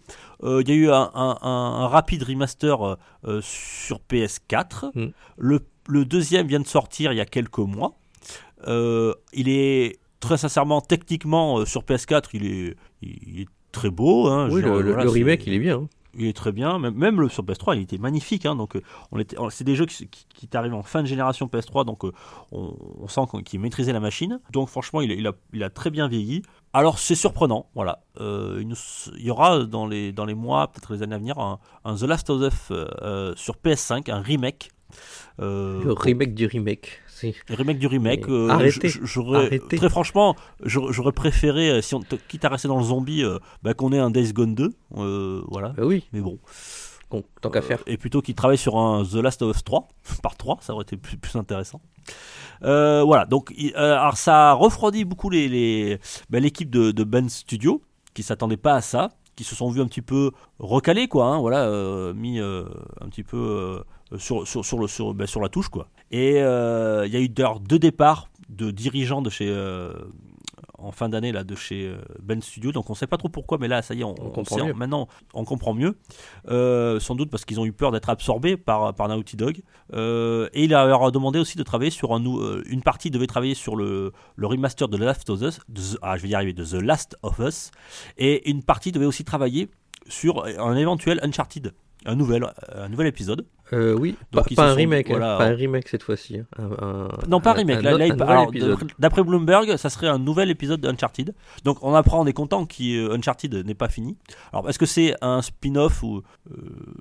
Euh, 0.43 0.61
il 0.63 0.69
y 0.69 0.71
a 0.71 0.75
eu 0.75 0.89
un, 0.89 1.11
un- 1.13 1.37
un- 1.41 1.83
un 1.83 1.87
rapide 1.87 2.23
remaster 2.23 2.81
euh, 2.85 2.95
euh, 3.27 3.39
sur 3.41 3.99
PS4. 3.99 4.91
Mm. 4.95 5.05
Le, 5.37 5.59
le 5.87 6.05
deuxième 6.05 6.47
vient 6.47 6.59
de 6.59 6.67
sortir 6.67 7.11
il 7.13 7.17
y 7.17 7.21
a 7.21 7.25
quelques 7.25 7.59
mois. 7.59 7.93
Euh, 8.67 9.13
il 9.33 9.47
est 9.49 9.99
très 10.19 10.37
sincèrement, 10.37 10.81
techniquement, 10.81 11.59
euh, 11.59 11.65
sur 11.65 11.83
PS4, 11.83 12.29
il 12.33 12.45
est, 12.45 12.75
il 13.01 13.41
est 13.41 13.47
très 13.71 13.89
beau. 13.89 14.27
hein. 14.27 14.49
Oui, 14.51 14.61
le, 14.61 14.69
voilà, 14.69 15.09
remake, 15.11 15.45
il 15.47 15.53
est 15.53 15.59
bien. 15.59 15.77
hein. 15.81 15.87
Il 16.15 16.27
est 16.27 16.35
très 16.35 16.51
bien, 16.51 16.79
même, 16.79 17.19
le 17.19 17.29
sur 17.29 17.43
PS3, 17.43 17.75
il 17.75 17.81
était 17.83 17.97
magnifique. 17.97 18.45
hein, 18.45 18.55
donc, 18.55 18.75
euh, 18.75 18.81
on 19.11 19.19
était, 19.19 19.35
c'est 19.49 19.63
des 19.63 19.75
jeux 19.75 19.85
qui, 19.85 20.07
qui, 20.07 20.47
qui 20.47 20.57
en 20.57 20.83
fin 20.83 21.01
de 21.01 21.07
génération 21.07 21.47
PS3, 21.47 21.85
donc 21.85 22.05
euh, 22.05 22.11
on, 22.51 23.07
sent 23.07 23.21
qu'il 23.45 23.59
maîtrisait 23.59 23.93
la 23.93 23.99
machine. 23.99 24.39
Donc, 24.51 24.69
franchement, 24.69 25.01
il, 25.01 25.27
a- 25.27 25.69
très 25.69 25.89
bien 25.89 26.07
vieilli. 26.07 26.43
Alors, 26.73 26.99
c'est 26.99 27.15
surprenant, 27.15 27.67
voilà. 27.75 28.03
Euh, 28.19 28.63
il, 29.17 29.25
y 29.25 29.29
aura 29.29 29.65
dans 29.65 29.85
les, 29.85 30.13
mois, 30.35 30.71
peut-être 30.71 30.93
les 30.93 31.03
années 31.03 31.15
à 31.15 31.19
venir, 31.19 31.39
un, 31.39 31.59
The 31.95 32.03
Last 32.03 32.29
of 32.29 32.41
Us 32.41 33.37
sur 33.37 33.55
PS5, 33.55 34.11
un 34.11 34.21
remake. 34.21 34.71
Le 35.39 35.91
remake 35.93 36.33
du 36.33 36.45
remake. 36.45 37.02
Si. 37.31 37.35
le 37.49 37.55
remake 37.55 37.79
du 37.79 37.87
remake. 37.87 38.27
Euh, 38.29 38.49
arrêtez. 38.49 39.77
Très 39.77 39.89
franchement, 39.89 40.35
j'aurais 40.63 41.11
préféré, 41.11 41.69
euh, 41.69 41.81
si 41.81 41.95
on, 41.95 42.01
quitte 42.27 42.45
à 42.45 42.49
rester 42.49 42.67
dans 42.67 42.77
le 42.77 42.83
zombie, 42.83 43.23
euh, 43.23 43.39
bah, 43.63 43.73
qu'on 43.73 43.91
ait 43.93 43.99
un 43.99 44.09
Days 44.11 44.33
Gone 44.33 44.55
2. 44.55 44.69
euh, 44.97 45.41
voilà. 45.47 45.69
Bah 45.69 45.83
oui, 45.85 46.05
Mais 46.13 46.21
bon. 46.21 46.37
bon, 47.09 47.23
tant 47.41 47.49
qu'à 47.49 47.61
faire. 47.61 47.79
Et 47.87 47.97
plutôt 47.97 48.21
qu'il 48.21 48.35
travaille 48.35 48.57
sur 48.57 48.77
un 48.77 49.03
The 49.03 49.15
Last 49.15 49.41
of 49.41 49.55
Us 49.55 49.63
3, 49.63 49.87
par 50.21 50.35
3, 50.35 50.57
ça 50.61 50.73
aurait 50.73 50.83
été 50.83 50.97
plus, 50.97 51.17
plus 51.17 51.35
intéressant. 51.37 51.81
Voilà, 52.61 53.25
donc 53.25 53.53
alors 53.75 54.17
ça 54.17 54.51
a 54.51 54.53
refroidi 54.53 55.05
beaucoup 55.05 55.29
les, 55.29 55.47
les- 55.49 55.99
ben, 56.29 56.41
l'équipe 56.41 56.69
de, 56.69 56.91
de 56.91 57.03
Ben 57.03 57.27
Studio, 57.29 57.81
qui 58.13 58.23
s'attendait 58.23 58.57
pas 58.57 58.75
à 58.75 58.81
ça, 58.81 59.09
qui 59.35 59.43
se 59.43 59.55
sont 59.55 59.69
vus 59.69 59.81
un 59.81 59.87
petit 59.87 60.01
peu 60.01 60.31
recalés, 60.59 61.07
quoi, 61.07 61.25
hein, 61.25 61.39
voilà, 61.39 61.67
mis 62.13 62.39
un 62.39 63.09
petit 63.09 63.23
peu 63.23 63.83
sur, 64.17 64.47
sur, 64.47 64.63
sur, 64.65 64.79
le, 64.79 64.87
sur, 64.87 65.13
ben, 65.13 65.27
sur 65.27 65.41
la 65.41 65.49
touche, 65.49 65.69
quoi. 65.69 65.89
Et 66.11 66.41
euh, 66.41 67.05
il 67.07 67.13
y 67.13 67.17
a 67.17 67.19
eu 67.19 67.29
d'ailleurs 67.29 67.59
deux 67.59 67.79
départs 67.79 68.29
de 68.49 68.71
dirigeants 68.71 69.21
de 69.21 69.29
chez. 69.29 69.47
euh, 69.49 69.93
en 70.77 70.91
fin 70.91 71.07
d'année 71.07 71.31
là 71.31 71.45
de 71.45 71.55
chez 71.55 71.87
euh, 71.87 71.95
Ben 72.21 72.41
Studio 72.41 72.73
donc 72.73 72.89
on 72.89 72.93
sait 72.93 73.07
pas 73.07 73.15
trop 73.15 73.29
pourquoi 73.29 73.57
mais 73.57 73.69
là 73.69 73.81
ça 73.81 73.93
y 73.93 74.01
est 74.01 74.03
on, 74.03 74.15
On 74.19 74.25
on 74.25 74.29
comprend 74.31 74.57
sait, 74.57 74.73
maintenant 74.73 75.07
on 75.33 75.45
comprend 75.45 75.73
mieux 75.73 75.95
euh, 76.49 76.99
sans 76.99 77.15
doute 77.15 77.29
parce 77.29 77.45
qu'ils 77.45 77.57
ont 77.61 77.65
eu 77.65 77.71
peur 77.71 77.91
d'être 77.93 78.09
absorbés 78.09 78.57
par, 78.57 78.93
par 78.93 79.07
Naughty 79.07 79.37
Dog. 79.37 79.61
Euh, 79.93 80.49
et 80.53 80.65
il 80.65 80.71
leur 80.71 81.03
a 81.05 81.11
demandé 81.11 81.39
aussi 81.39 81.57
de 81.57 81.63
travailler 81.63 81.89
sur 81.91 82.13
un, 82.13 82.21
euh, 82.25 82.61
une 82.65 82.81
partie 82.81 83.09
devait 83.11 83.27
travailler 83.27 83.53
sur 83.55 83.77
le, 83.77 84.11
le 84.35 84.47
remaster 84.47 84.89
de 84.89 84.97
The 84.97 85.01
Last 85.01 85.29
of 85.29 85.41
Us, 85.41 85.59
The- 85.73 85.97
ah, 86.01 86.17
je 86.17 86.23
vais 86.23 86.29
y 86.29 86.35
arriver, 86.35 86.51
de 86.53 86.65
The 86.65 86.73
Last 86.81 87.15
of 87.23 87.39
Us, 87.39 87.71
et 88.17 88.49
une 88.49 88.61
partie 88.63 88.91
devait 88.91 89.05
aussi 89.05 89.23
travailler 89.23 89.69
sur 90.09 90.43
un 90.45 90.75
éventuel 90.75 91.19
Uncharted, 91.23 91.73
un 92.05 92.15
nouvel, 92.15 92.45
un 92.75 92.89
nouvel 92.89 93.07
épisode. 93.07 93.45
Euh, 93.71 93.95
oui, 93.97 94.15
donc 94.31 94.53
pas, 94.55 94.69
un 94.69 94.73
remake, 94.75 95.07
hein, 95.09 95.17
voilà. 95.17 95.37
pas 95.37 95.45
un 95.45 95.55
remake 95.55 95.87
cette 95.87 96.03
fois-ci. 96.03 96.37
hein. 96.37 97.07
Non, 97.27 97.39
pas 97.39 97.51
un 97.51 97.53
remake. 97.53 97.81
d'après- 98.99 99.23
Bloomberg, 99.23 99.77
ça 99.77 99.89
serait 99.89 100.07
un 100.07 100.19
nouvel 100.19 100.49
épisode 100.51 100.81
d'Uncharted. 100.81 101.33
Donc 101.63 101.77
on 101.81 101.93
apprend, 101.95 102.21
on 102.21 102.25
est 102.27 102.33
content 102.33 102.65
qu'Uncharted 102.65 103.65
n'est 103.65 103.73
pas 103.73 103.89
fini. 103.89 104.17
Alors 104.51 104.69
est-ce 104.69 104.77
que 104.77 104.85
c'est 104.85 105.15
un 105.21 105.41
spin-off 105.41 106.03
ou 106.03 106.21
euh, 106.51 106.55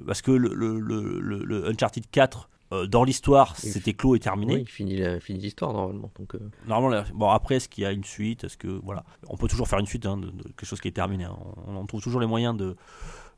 parce 0.06 0.22
que 0.22 0.30
le, 0.30 0.54
le, 0.54 0.78
le, 0.80 1.18
le- 1.20 1.44
le 1.44 1.68
Uncharted 1.68 2.04
4 2.10 2.48
euh, 2.72 2.86
dans 2.86 3.04
l'histoire 3.04 3.54
c'était 3.56 3.92
clos 3.92 4.14
et 4.16 4.18
terminé. 4.20 4.54
Oui, 4.54 4.60
il 4.62 4.66
finit 4.68 5.38
l'histoire 5.40 5.74
normalement. 5.74 6.10
Donc, 6.18 6.34
euh, 6.34 6.38
Normalement, 6.66 7.04
bon 7.12 7.28
après 7.28 7.56
est-ce 7.56 7.68
qu'il 7.68 7.82
y 7.84 7.86
a 7.86 7.92
une 7.92 8.04
suite? 8.04 8.44
Est-ce 8.44 8.56
que 8.56 8.68
voilà, 8.68 9.04
on 9.28 9.36
peut 9.36 9.48
toujours 9.48 9.68
faire 9.68 9.78
une 9.78 9.86
suite 9.86 10.06
hein, 10.06 10.16
de, 10.16 10.26
de 10.30 10.42
quelque 10.44 10.64
chose 10.64 10.80
qui 10.80 10.88
est 10.88 10.92
terminé. 10.92 11.24
hein. 11.24 11.36
On, 11.66 11.76
on 11.76 11.84
trouve 11.86 12.00
toujours 12.02 12.20
les 12.20 12.26
moyens 12.26 12.56
de 12.56 12.76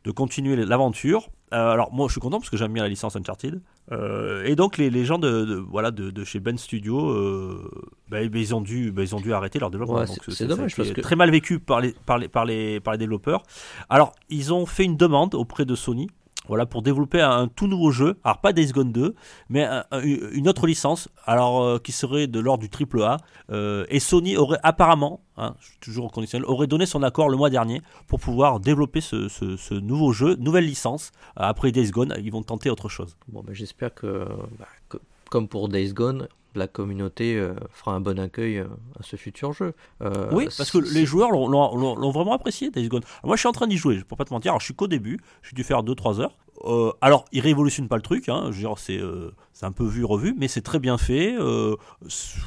de 0.04 0.10
continuer 0.10 0.56
l'aventure. 0.56 1.28
Euh, 1.52 1.70
alors 1.70 1.92
moi 1.92 2.08
je 2.08 2.12
suis 2.12 2.20
content 2.20 2.38
parce 2.38 2.50
que 2.50 2.56
j'aime 2.56 2.72
bien 2.72 2.82
la 2.82 2.88
licence 2.88 3.16
Uncharted. 3.16 3.60
Euh, 3.92 4.44
et 4.44 4.56
donc 4.56 4.76
les, 4.78 4.90
les 4.90 5.04
gens 5.04 5.18
de, 5.18 5.44
de- 5.44 5.54
voilà 5.56 5.90
de, 5.90 6.10
de 6.10 6.24
chez 6.24 6.40
Ben 6.40 6.56
Studio, 6.58 7.10
euh, 7.10 7.70
bah, 8.08 8.18
bah, 8.28 8.38
ils 8.38 8.54
ont 8.54 8.60
dû 8.60 8.90
bah, 8.92 9.02
ils 9.02 9.14
ont 9.14 9.20
dû 9.20 9.32
arrêter 9.32 9.58
leur 9.58 9.70
développement. 9.70 9.96
Ouais, 9.96 10.06
c'est- 10.06 10.32
dommage 10.46 10.74
parce 10.76 10.88
que- 10.96 11.00
très 11.02 11.16
mal 11.16 11.30
vécu 11.30 11.58
par 11.60 11.80
les 11.80 11.94
par 12.06 12.18
les 12.18 12.28
par 12.28 12.44
les 12.44 12.80
par 12.80 12.92
les 12.94 12.98
développeurs. 12.98 13.42
Alors 13.88 14.12
ils 14.30 14.52
ont 14.52 14.66
fait 14.66 14.84
une 14.84 14.96
demande 14.96 15.34
auprès 15.34 15.64
de 15.64 15.74
Sony. 15.74 16.08
Voilà, 16.46 16.66
pour 16.66 16.82
développer 16.82 17.20
un, 17.20 17.48
tout 17.48 17.66
nouveau 17.66 17.90
jeu. 17.90 18.18
Alors 18.24 18.38
pas 18.38 18.52
Days 18.52 18.72
Gone 18.72 18.92
2, 18.92 19.14
mais 19.48 19.66
une 20.32 20.48
autre 20.48 20.66
licence, 20.66 21.08
alors 21.24 21.62
euh, 21.62 21.78
qui 21.78 21.92
serait 21.92 22.26
de 22.26 22.40
l'ordre 22.40 22.62
du 22.62 22.70
triple 22.70 23.02
A. 23.02 23.18
Euh, 23.50 23.86
et 23.88 24.00
Sony 24.00 24.36
aurait 24.36 24.58
apparemment, 24.62 25.20
hein, 25.36 25.54
toujours 25.80 26.06
au 26.06 26.08
conditionnel, 26.08 26.46
aurait 26.46 26.66
donné 26.66 26.86
son 26.86 27.02
accord 27.02 27.28
le 27.28 27.36
mois 27.36 27.50
dernier 27.50 27.80
pour 28.06 28.20
pouvoir 28.20 28.60
développer 28.60 29.00
ce, 29.00 29.74
nouveau 29.74 30.12
jeu, 30.12 30.36
nouvelle 30.36 30.66
licence. 30.66 31.12
après 31.36 31.72
Days 31.72 31.90
Gone, 31.90 32.14
ils 32.22 32.32
vont 32.32 32.42
tenter 32.42 32.70
autre 32.70 32.88
chose. 32.88 33.16
Bon, 33.28 33.42
ben, 33.42 33.54
j'espère 33.54 33.94
que, 33.94 34.26
bah, 34.58 34.68
que, 34.88 34.98
comme 35.34 35.48
pour 35.48 35.68
Days 35.68 35.92
Gone, 35.92 36.28
la 36.54 36.68
communauté 36.68 37.34
euh, 37.34 37.54
fera 37.72 37.96
un 37.96 38.00
bon 38.00 38.20
accueil 38.20 38.58
euh, 38.58 38.66
à 39.00 39.02
ce 39.02 39.16
futur 39.16 39.52
jeu. 39.52 39.74
Euh, 40.00 40.28
oui, 40.30 40.44
parce 40.56 40.70
que 40.70 40.78
les 40.78 41.04
joueurs 41.04 41.32
l'ont 41.32 42.10
vraiment 42.12 42.34
apprécié, 42.34 42.70
Days 42.70 42.86
Gone. 42.86 43.02
Moi, 43.24 43.34
je 43.34 43.40
suis 43.40 43.48
en 43.48 43.52
train 43.52 43.66
d'y 43.66 43.76
jouer, 43.76 44.00
pour 44.04 44.16
pas 44.16 44.24
te 44.24 44.32
mentir. 44.32 44.52
Alors, 44.52 44.60
je 44.60 44.66
suis 44.66 44.74
qu'au 44.74 44.86
début, 44.86 45.18
j'ai 45.42 45.56
dû 45.56 45.64
faire 45.64 45.82
2-3 45.82 46.20
heures. 46.20 46.36
alors, 47.00 47.24
il 47.32 47.40
révolutionne 47.40 47.88
pas 47.88 47.96
le 47.96 48.02
truc, 48.02 48.28
hein, 48.28 48.52
c'est 48.76 49.66
un 49.66 49.72
peu 49.72 49.84
vu, 49.84 50.04
revu, 50.04 50.36
mais 50.38 50.46
c'est 50.46 50.62
très 50.62 50.78
bien 50.78 50.98
fait. 50.98 51.34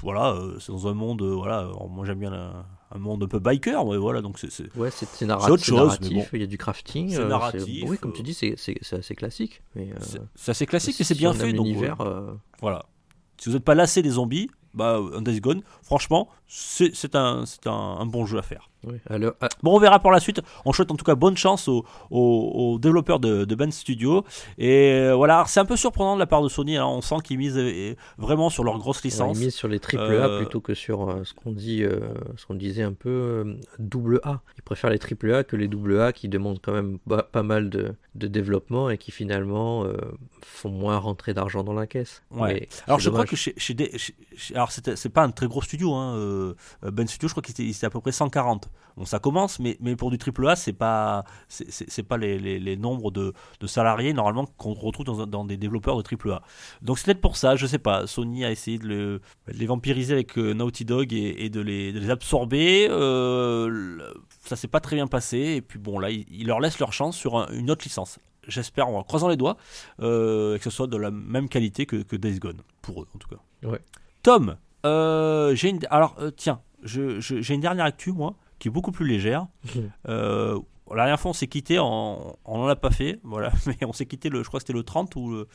voilà, 0.02 0.38
c'est 0.62 0.72
dans 0.72 0.88
un 0.88 0.94
monde, 0.94 1.24
voilà, 1.24 1.68
moi 1.90 2.06
j'aime 2.06 2.20
bien 2.20 2.66
un 2.92 3.00
monde 3.00 3.24
un 3.24 3.28
peu 3.28 3.40
biker, 3.40 3.86
ouais, 3.86 3.98
voilà, 3.98 4.22
donc 4.22 4.40
c'est 4.40 4.76
ouais, 4.76 4.90
c'est 4.92 5.26
narratif, 5.26 5.52
autre 5.52 5.64
chose, 5.64 6.00
il 6.02 6.40
y 6.40 6.44
a 6.44 6.48
du 6.48 6.58
crafting, 6.58 7.10
c'est 7.10 7.26
narratif. 7.26 7.86
oui, 7.88 7.98
comme 7.98 8.14
tu 8.14 8.24
dis, 8.24 8.34
c'est 8.34 8.56
assez 8.92 9.16
classique. 9.16 9.62
C'est 10.36 10.52
assez 10.52 10.66
classique, 10.66 10.96
mais 11.00 11.06
c'est 11.06 11.16
bien 11.16 11.34
fait. 11.34 11.54
Donc, 11.54 11.68
univers, 11.68 11.98
voilà. 12.62 12.86
Si 13.40 13.50
vous 13.50 13.56
n'êtes 13.56 13.66
pas 13.66 13.76
lassé 13.76 14.02
des 14.02 14.12
zombies, 14.12 14.50
bah, 14.74 15.00
un 15.14 15.22
Days 15.22 15.42
Gone, 15.42 15.62
franchement, 15.84 16.28
c'est 16.48 17.16
un, 17.16 17.44
un, 17.66 17.72
un 17.72 18.06
bon 18.06 18.26
jeu 18.26 18.38
à 18.38 18.42
faire. 18.42 18.70
Bon, 19.64 19.76
on 19.76 19.80
verra 19.80 20.00
pour 20.00 20.12
la 20.12 20.20
suite. 20.20 20.42
On 20.66 20.74
souhaite 20.74 20.92
en 20.92 20.96
tout 20.96 21.04
cas 21.04 21.16
bonne 21.16 21.38
chance 21.38 21.70
aux, 22.10 22.80
développeurs 22.80 23.20
de, 23.20 23.56
Ben 23.56 23.72
Studio. 23.72 24.24
Et 24.58 24.92
euh, 24.92 25.16
voilà, 25.16 25.44
c'est 25.48 25.60
un 25.60 25.66
peu 25.66 25.76
surprenant 25.76 26.16
de 26.16 26.20
la 26.20 26.28
part 26.28 26.42
de 26.42 26.50
Sony. 26.50 26.80
on 26.80 27.02
sent 27.02 27.16
qu'ils 27.24 27.38
misent 27.38 27.58
euh, 27.58 27.96
vraiment 28.18 28.50
sur 28.50 28.64
leur 28.64 28.78
grosse 28.78 29.04
licence. 29.04 29.38
ils 29.38 29.46
misent 29.46 29.56
sur 29.56 29.68
les 29.68 29.80
triple 29.80 30.04
A 30.04 30.28
euh, 30.28 30.38
plutôt 30.38 30.62
que 30.62 30.74
sur 30.74 31.20
ce 31.24 31.34
qu'on 31.34 31.52
dit, 31.52 31.84
ce 32.36 32.46
qu'on 32.46 32.56
disait 32.56 32.84
un 32.84 32.94
peu 32.94 33.58
double 33.80 34.20
A. 34.24 34.42
Ils 34.58 34.64
préfèrent 34.64 34.92
les 34.92 35.00
triple 35.00 35.34
A 35.34 35.44
que 35.44 35.56
les 35.56 35.68
double 35.68 36.00
A 36.00 36.14
qui 36.14 36.30
demandent 36.30 36.60
quand 36.62 36.74
même 36.74 37.00
pas 37.00 37.44
mal 37.44 37.70
de, 37.70 37.96
développement 38.16 38.90
et 38.90 38.98
qui 38.98 39.12
finalement 39.12 39.86
font 40.42 40.70
moins 40.70 40.98
rentrer 40.98 41.34
d'argent 41.34 41.64
dans 41.64 41.74
la 41.74 41.88
caisse. 41.88 42.24
Ouais. 42.32 42.68
alors 42.86 43.00
je 43.00 43.10
crois 43.10 43.26
que 43.26 43.36
chez, 43.36 43.54
chez, 43.58 43.76
alors 44.54 44.72
c'est 44.72 45.10
pas 45.10 45.24
un 45.24 45.32
très 45.32 45.48
gros 45.48 45.62
studio. 45.62 45.94
Hein, 45.94 46.16
ben 46.82 47.08
Studio, 47.08 47.28
je 47.28 47.34
crois 47.34 47.44
qu'il 47.44 47.70
était 47.70 47.86
à 47.86 47.90
peu 47.90 48.00
près 48.00 48.12
140. 48.12 48.70
Bon, 48.98 49.06
ça 49.06 49.20
commence, 49.20 49.60
mais, 49.60 49.78
mais 49.80 49.96
pour 49.96 50.10
du 50.10 50.18
triple 50.18 50.48
A, 50.48 50.56
c'est 50.56 50.74
pas 50.74 51.24
c'est 51.50 52.04
pas 52.04 52.18
les, 52.18 52.40
les, 52.40 52.78
nombres 52.78 53.12
de, 53.12 53.34
de, 53.60 53.68
salariés 53.68 54.12
normalement 54.12 54.46
qu'on 54.58 54.74
retrouve 54.74 55.06
dans, 55.06 55.28
dans, 55.28 55.46
des 55.46 55.56
développeurs 55.58 55.98
de 55.98 56.02
triple 56.02 56.32
A. 56.32 56.42
Donc 56.82 56.98
c'est 56.98 57.06
peut-être 57.06 57.22
pour 57.22 57.38
ça, 57.38 57.56
je 57.56 57.68
sais 57.68 57.78
pas. 57.78 58.08
Sony 58.08 58.44
a 58.44 58.52
essayé 58.52 58.80
de, 58.80 58.88
le, 58.88 59.22
les 59.48 59.68
vampiriser 59.68 60.14
avec 60.14 60.38
euh, 60.38 60.54
Naughty 60.54 60.84
Dog 60.84 61.14
et, 61.14 61.50
de, 61.50 61.62
les, 61.62 61.92
de, 61.92 62.00
les, 62.00 62.10
absorber. 62.10 62.88
Euh, 62.90 64.00
ça 64.46 64.56
s'est 64.56 64.68
pas 64.68 64.80
très 64.80 64.96
bien 64.96 65.08
passé. 65.08 65.38
Et 65.38 65.62
puis 65.62 65.78
bon, 65.78 66.00
là, 66.00 66.10
ils, 66.10 66.48
leur 66.48 66.60
laissent 66.60 66.80
leur 66.80 66.94
chance 66.94 67.16
sur 67.16 67.50
une 67.52 67.70
autre 67.70 67.84
licence. 67.84 68.20
J'espère, 68.48 68.88
en 68.88 69.04
croisant 69.04 69.28
les 69.28 69.38
doigts, 69.38 69.58
euh, 70.02 70.58
que 70.58 70.64
ce 70.64 70.70
soit 70.70 70.88
de 70.88 70.98
la 70.98 71.12
même 71.12 71.50
qualité 71.50 71.86
que, 71.86 71.98
que 71.98 72.16
Days 72.16 72.40
Gone, 72.40 72.62
pour 72.82 73.04
eux 73.04 73.08
en 73.14 73.20
tout 73.20 73.28
cas. 73.28 73.68
Ouais. 73.68 73.82
Tom, 74.24 74.58
j'ai 75.56 75.70
une... 75.70 75.80
alors 75.90 76.16
tiens, 76.36 76.62
j'ai 76.84 77.54
une 77.54 77.62
dernière 77.62 77.86
actu 77.86 78.12
moi 78.12 78.36
qui 78.60 78.68
est 78.68 78.72
beaucoup 78.72 78.92
plus 78.92 79.08
légère. 79.08 79.48
euh, 80.08 80.60
la 80.90 81.04
dernière 81.04 81.20
fois, 81.20 81.32
on 81.32 81.34
s'est 81.34 81.48
quitté, 81.48 81.80
on 81.80 82.38
n'en 82.48 82.68
a 82.68 82.76
pas 82.76 82.92
fait, 82.92 83.20
voilà, 83.24 83.52
mais 83.66 83.78
on 83.86 83.94
s'est 83.94 84.06
quitté, 84.06 84.30
le, 84.30 84.44
je 84.44 84.48
crois 84.48 84.60
que 84.60 84.66
c'était 84.66 84.78
le 84.78 84.84
30 84.84 85.16
ou 85.16 85.46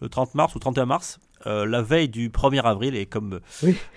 le, 0.00 0.08
30 0.08 0.34
mars 0.34 0.54
ou 0.54 0.58
31 0.58 0.86
mars, 0.86 1.18
euh, 1.46 1.66
la 1.66 1.82
veille 1.82 2.08
du 2.08 2.30
1er 2.30 2.62
avril, 2.62 2.96
et 2.96 3.06
comme 3.06 3.40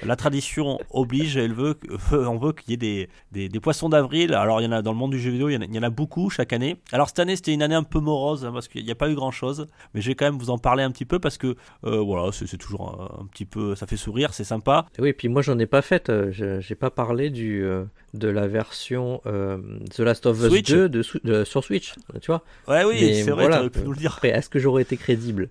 la 0.03 0.15
tradition 0.15 0.77
oblige, 0.91 1.37
elle 1.37 1.53
veut, 1.53 1.79
on 2.11 2.37
veut 2.37 2.51
qu'il 2.51 2.71
y 2.71 2.73
ait 2.73 3.07
des, 3.31 3.49
des, 3.49 3.59
poissons 3.59 3.89
d'avril. 3.89 4.33
Alors, 4.33 4.61
il 4.61 4.65
y 4.65 4.67
en 4.67 4.71
a 4.71 4.81
dans 4.81 4.91
le 4.91 4.97
monde 4.97 5.11
du 5.11 5.19
jeu 5.19 5.31
vidéo, 5.31 5.49
il 5.49 5.73
y 5.73 5.79
en 5.79 5.83
a, 5.83 5.89
beaucoup 5.89 6.29
chaque 6.29 6.53
année. 6.53 6.77
Alors, 6.91 7.07
cette 7.07 7.19
année, 7.19 7.35
c'était 7.35 7.53
une 7.53 7.63
année 7.63 7.75
un 7.75 7.83
peu 7.83 7.99
morose, 7.99 8.45
hein, 8.45 8.51
parce 8.53 8.67
qu'il 8.67 8.83
n'y 8.83 8.91
a 8.91 8.95
pas 8.95 9.09
eu 9.09 9.15
grand 9.15 9.31
chose, 9.31 9.67
mais 9.93 10.01
je 10.01 10.09
vais 10.09 10.15
quand 10.15 10.25
même 10.25 10.37
vous 10.37 10.49
en 10.49 10.57
parler 10.57 10.83
un 10.83 10.91
petit 10.91 11.05
peu, 11.05 11.19
parce 11.19 11.37
que 11.37 11.55
euh, 11.85 11.99
voilà, 11.99 12.31
c'est 12.31 12.57
toujours 12.57 13.19
un, 13.19 13.25
petit 13.25 13.45
peu, 13.45 13.75
ça 13.75 13.87
fait 13.87 13.97
sourire, 13.97 14.33
c'est 14.33 14.43
sympa. 14.43 14.85
Oui, 14.99 15.09
et 15.09 15.13
puis 15.13 15.29
moi, 15.29 15.41
j'en 15.41 15.57
ai 15.59 15.65
pas 15.65 15.81
fait, 15.81 16.09
euh, 16.09 16.31
j'ai 16.59 16.75
pas 16.75 16.89
parlé 16.89 17.29
du, 17.29 17.65
de 18.13 18.27
la 18.27 18.47
version 18.47 19.21
The 19.25 19.99
Last 19.99 20.25
of 20.25 20.41
Us 20.43 20.63
2 20.63 20.89
de, 20.89 21.43
sur 21.45 21.63
Switch, 21.63 21.93
tu 22.21 22.27
vois. 22.27 22.43
Ouais, 22.67 22.83
oui, 22.83 23.15
c'est 23.15 23.31
vrai, 23.31 23.47
voilà. 23.47 23.69
pu 23.69 23.79
nous 23.79 23.91
le 23.91 23.97
dire. 23.97 24.13
Après, 24.15 24.29
est-ce 24.29 24.49
que 24.49 24.59
j'aurais 24.59 24.81
été 24.81 24.97
crédible? 24.97 25.49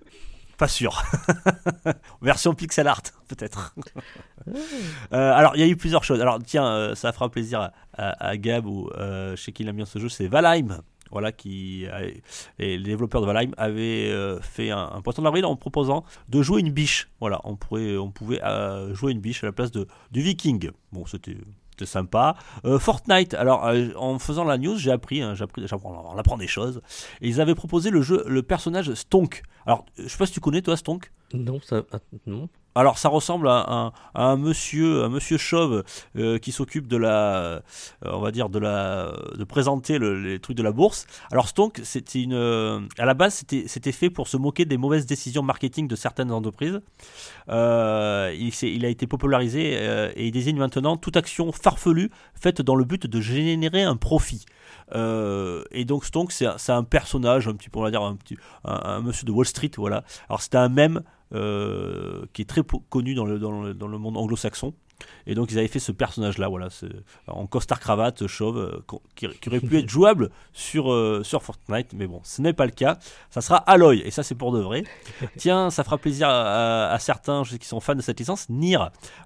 Pas 0.59 0.67
sûr. 0.67 1.01
Version 2.21 2.53
pixel 2.53 2.87
art, 2.87 3.01
peut-être. 3.27 3.73
Euh, 5.13 5.33
alors, 5.33 5.51
il 5.55 5.59
y 5.59 5.63
a 5.63 5.67
eu 5.67 5.75
plusieurs 5.75 6.03
choses. 6.03 6.19
Alors, 6.21 6.39
tiens, 6.43 6.65
euh, 6.65 6.95
ça 6.95 7.11
fera 7.11 7.29
plaisir 7.29 7.69
à, 7.95 8.37
Gab 8.37 8.65
ou 8.65 8.89
euh, 8.97 9.35
chez 9.35 9.51
qui 9.51 9.61
il 9.61 9.69
a 9.69 9.73
mis 9.73 9.85
ce 9.85 9.99
jeu, 9.99 10.09
c'est 10.09 10.27
Valheim. 10.27 10.81
Voilà, 11.11 11.31
qui 11.31 11.85
les 12.57 12.79
développeurs 12.79 13.21
de 13.21 13.27
Valheim 13.27 13.51
avaient 13.57 14.11
fait 14.41 14.71
un, 14.71 14.89
un 14.91 15.01
poisson 15.01 15.21
d'avril 15.21 15.45
en 15.45 15.55
proposant 15.55 16.03
de 16.29 16.41
jouer 16.41 16.61
une 16.61 16.71
biche. 16.71 17.09
Voilà, 17.19 17.41
on 17.43 17.57
pourrait, 17.57 17.97
on 17.97 18.09
pouvait 18.09 18.41
jouer 18.93 19.11
une 19.11 19.19
biche 19.19 19.43
à 19.43 19.47
la 19.47 19.53
place 19.53 19.71
de 19.71 19.87
du 20.09 20.21
Viking. 20.21 20.71
Bon, 20.91 21.05
c'était 21.05 21.37
sympa. 21.85 22.35
Euh, 22.65 22.79
Fortnite, 22.79 23.33
alors 23.33 23.65
euh, 23.65 23.89
en 23.95 24.19
faisant 24.19 24.43
la 24.43 24.57
news, 24.57 24.77
j'ai 24.77 24.91
appris, 24.91 25.21
hein, 25.21 25.35
appris, 25.39 25.65
on 25.83 26.17
apprend 26.17 26.37
des 26.37 26.47
choses. 26.47 26.81
Ils 27.21 27.41
avaient 27.41 27.55
proposé 27.55 27.89
le 27.89 28.01
jeu, 28.01 28.23
le 28.27 28.43
personnage 28.43 28.93
Stonk. 28.93 29.43
Alors, 29.65 29.85
je 29.97 30.07
sais 30.07 30.17
pas 30.17 30.25
si 30.25 30.33
tu 30.33 30.39
connais 30.39 30.61
toi 30.61 30.77
Stonk? 30.77 31.11
Non, 31.33 31.59
ça, 31.61 31.83
ah, 31.91 31.99
non. 32.25 32.49
Alors 32.79 32.97
ça 32.97 33.09
ressemble 33.09 33.49
à, 33.49 33.91
un, 34.15 34.37
monsieur, 34.37 35.03
un 35.03 35.09
monsieur 35.09 35.37
chauve 35.37 35.83
euh, 36.15 36.37
qui 36.37 36.53
s'occupe 36.53 36.87
de 36.87 36.95
la, 36.95 37.35
euh, 37.35 37.61
on 38.05 38.21
va 38.21 38.31
dire 38.31 38.47
de 38.47 38.57
la, 38.57 39.11
de 39.37 39.43
présenter 39.43 39.99
les 39.99 40.39
trucs 40.39 40.55
de 40.55 40.63
la 40.63 40.71
bourse. 40.71 41.05
Alors 41.29 41.49
Stonk, 41.49 41.81
c'était 41.83 42.21
une, 42.21 42.87
à 42.97 43.05
la 43.05 43.13
base 43.13 43.43
c'était, 43.65 43.91
fait 43.91 44.09
pour 44.09 44.29
se 44.29 44.37
moquer 44.37 44.63
des 44.63 44.77
mauvaises 44.77 45.05
décisions 45.05 45.43
marketing 45.43 45.89
de 45.89 45.95
certaines 45.97 46.31
entreprises. 46.31 46.79
Euh, 47.49 48.33
il, 48.33 48.85
a 48.85 48.87
été 48.87 49.07
popularisé 49.07 49.73
et 50.15 50.27
il 50.27 50.31
désigne 50.31 50.57
maintenant 50.57 50.95
toute 50.95 51.17
action 51.17 51.51
farfelue 51.51 52.09
faite 52.33 52.61
dans 52.61 52.75
le 52.75 52.85
but 52.85 53.07
de 53.07 53.19
générer 53.19 53.83
un 53.83 53.97
profit. 53.97 54.45
et 54.93 55.83
donc 55.85 56.05
Stonk, 56.05 56.31
c'est, 56.31 56.69
un 56.69 56.83
personnage, 56.85 57.49
un 57.49 57.55
petit, 57.55 57.67
on 57.73 57.89
dire 57.89 58.03
un 58.03 58.15
petit, 58.15 58.37
un, 58.63 59.01
monsieur 59.01 59.25
de 59.25 59.33
Wall 59.33 59.45
Street, 59.45 59.71
voilà. 59.75 60.05
Alors 60.29 60.41
c'était 60.41 60.57
un 60.57 60.69
même 60.69 61.01
euh, 61.33 62.25
qui 62.33 62.41
est 62.41 62.49
très 62.49 62.61
connu 62.89 63.13
dans 63.13 63.25
le, 63.25 63.39
dans 63.39 63.61
le, 63.61 63.73
dans 63.73 63.87
le 63.87 63.97
monde 63.97 64.17
anglo-saxon. 64.17 64.73
Et 65.27 65.35
donc 65.35 65.51
ils 65.51 65.57
avaient 65.57 65.67
fait 65.67 65.79
ce 65.79 65.91
personnage-là, 65.91 66.47
voilà, 66.47 66.69
en 67.27 67.45
costard 67.47 67.79
cravate 67.79 68.27
chauve, 68.27 68.57
euh, 68.57 68.97
qui, 69.15 69.27
aurait 69.47 69.59
pu 69.59 69.77
être 69.79 69.89
jouable 69.89 70.29
sur, 70.53 70.91
euh, 70.91 71.21
sur 71.23 71.43
Fortnite, 71.43 71.93
mais 71.93 72.07
bon, 72.07 72.21
ce 72.23 72.41
n'est 72.41 72.53
pas 72.53 72.65
le 72.65 72.71
cas. 72.71 72.97
Ça 73.29 73.41
sera 73.41 73.57
Aloy, 73.57 74.01
et 74.05 74.11
ça 74.11 74.23
c'est 74.23 74.35
pour 74.35 74.51
de 74.51 74.59
vrai. 74.59 74.83
Tiens, 75.37 75.69
ça 75.69 75.83
fera 75.83 75.97
plaisir 75.97 76.27
à, 76.29 76.97
certains 76.99 77.43
je 77.43 77.51
sais, 77.51 77.59
qui 77.59 77.67
sont 77.67 77.79
fans 77.79 77.95
de 77.95 78.01
cette 78.01 78.19
licence. 78.19 78.49
Nier, 78.49 78.79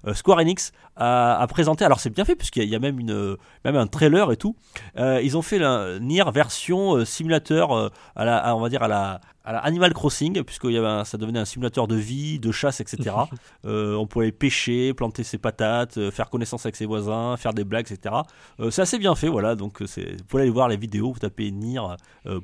euh, 0.06 0.14
Square 0.14 0.38
Enix 0.38 0.72
a, 0.96 1.44
présenté, 1.48 1.84
alors 1.84 2.00
c'est 2.00 2.10
bien 2.10 2.24
fait 2.24 2.36
puisqu'il 2.36 2.68
y, 2.68 2.74
a 2.74 2.78
même, 2.78 2.98
une, 2.98 3.36
même 3.64 3.76
un 3.76 3.86
trailer 3.86 4.30
et 4.32 4.36
tout. 4.36 4.56
ils 4.96 5.36
ont 5.36 5.42
fait 5.42 5.58
la 5.58 5.98
Nier 5.98 6.24
version 6.32 7.04
simulateur 7.04 7.90
à 8.14 8.24
la, 8.24 8.54
on 8.56 8.60
va 8.60 8.68
dire 8.68 8.82
à 8.82 8.88
la, 8.88 9.20
à 9.44 9.58
Animal 9.58 9.92
Crossing, 9.92 10.42
puisque 10.42 10.64
y 10.64 10.78
avait 10.78 11.04
ça 11.04 11.18
devenait 11.18 11.38
un 11.38 11.44
simulateur 11.44 11.86
de 11.86 11.96
vie, 11.96 12.38
de 12.38 12.52
chasse, 12.52 12.80
etc. 12.80 13.14
on 13.64 14.06
pouvait 14.06 14.32
pêcher, 14.32 14.94
planter 14.94 15.24
ses 15.24 15.38
patates, 15.38 15.98
euh, 15.98 16.10
faire 16.10 16.30
connaissance 16.30 16.64
avec 16.66 16.76
ses 16.76 16.86
voisins, 16.86 17.36
faire 17.36 17.52
des 17.52 17.64
blagues, 17.64 17.90
etc. 17.90 18.14
Euh, 18.60 18.70
c'est 18.70 18.82
assez 18.82 18.98
bien 18.98 19.14
fait, 19.14 19.28
voilà. 19.28 19.54
Donc, 19.54 19.82
euh, 19.82 19.86
vous 19.86 20.24
pouvez 20.24 20.42
aller 20.42 20.50
voir 20.50 20.68
les 20.68 20.76
vidéos, 20.76 21.12
vous 21.12 21.18
tapez 21.18 21.50
Nier, 21.50 21.80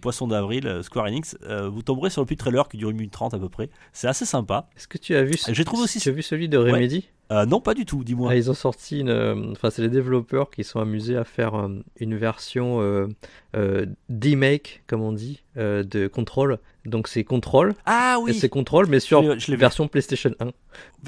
Poisson 0.01 0.27
d'avril, 0.27 0.81
Square 0.83 1.07
Enix, 1.07 1.37
vous 1.71 1.83
tomberez 1.83 2.11
sur 2.11 2.23
le 2.23 2.27
petit 2.27 2.37
trailer 2.37 2.69
qui 2.69 2.77
dure 2.77 2.91
une 2.91 2.97
minute 2.97 3.13
trente 3.13 3.35
à 3.35 3.39
peu 3.39 3.49
près. 3.49 3.71
C'est 3.93 4.09
assez 4.09 4.25
sympa. 4.25 4.69
Est-ce 4.77 4.89
que 4.89 4.99
tu 4.99 5.15
as 5.15 5.23
vu, 5.23 5.35
J'ai 5.49 5.65
trouvé 5.65 5.85
aussi... 5.85 6.01
tu 6.01 6.09
as 6.09 6.13
vu 6.13 6.23
celui 6.23 6.49
de 6.49 6.59
Remedy? 6.59 7.09
Non, 7.31 7.61
pas 7.61 7.75
du 7.75 7.85
tout, 7.85 8.05
dis-moi. 8.05 8.31
Ah, 8.33 8.37
ils 8.37 8.51
ont 8.51 8.55
sorti 8.55 9.01
une. 9.01 9.53
Enfin, 9.53 9.71
c'est 9.71 9.83
les 9.83 9.89
développeurs 9.89 10.51
qui 10.51 10.65
sont 10.65 10.81
amusés 10.81 11.17
à 11.17 11.25
faire 11.25 11.69
une 11.99 12.17
version 12.17 12.81
euh, 12.81 13.87
D-Make, 14.09 14.83
comme 14.87 15.03
on 15.03 15.13
dit, 15.13 15.43
de 15.57 16.09
Control. 16.09 16.59
Donc 16.87 17.09
c'est 17.09 17.25
Control. 17.25 17.75
Ah 17.87 18.19
oui. 18.23 18.35
C'est 18.35 18.49
Control, 18.49 18.87
mais 18.87 19.01
sur 19.01 19.23
version 19.49 19.89
PlayStation 19.89 20.35
1. 20.41 20.47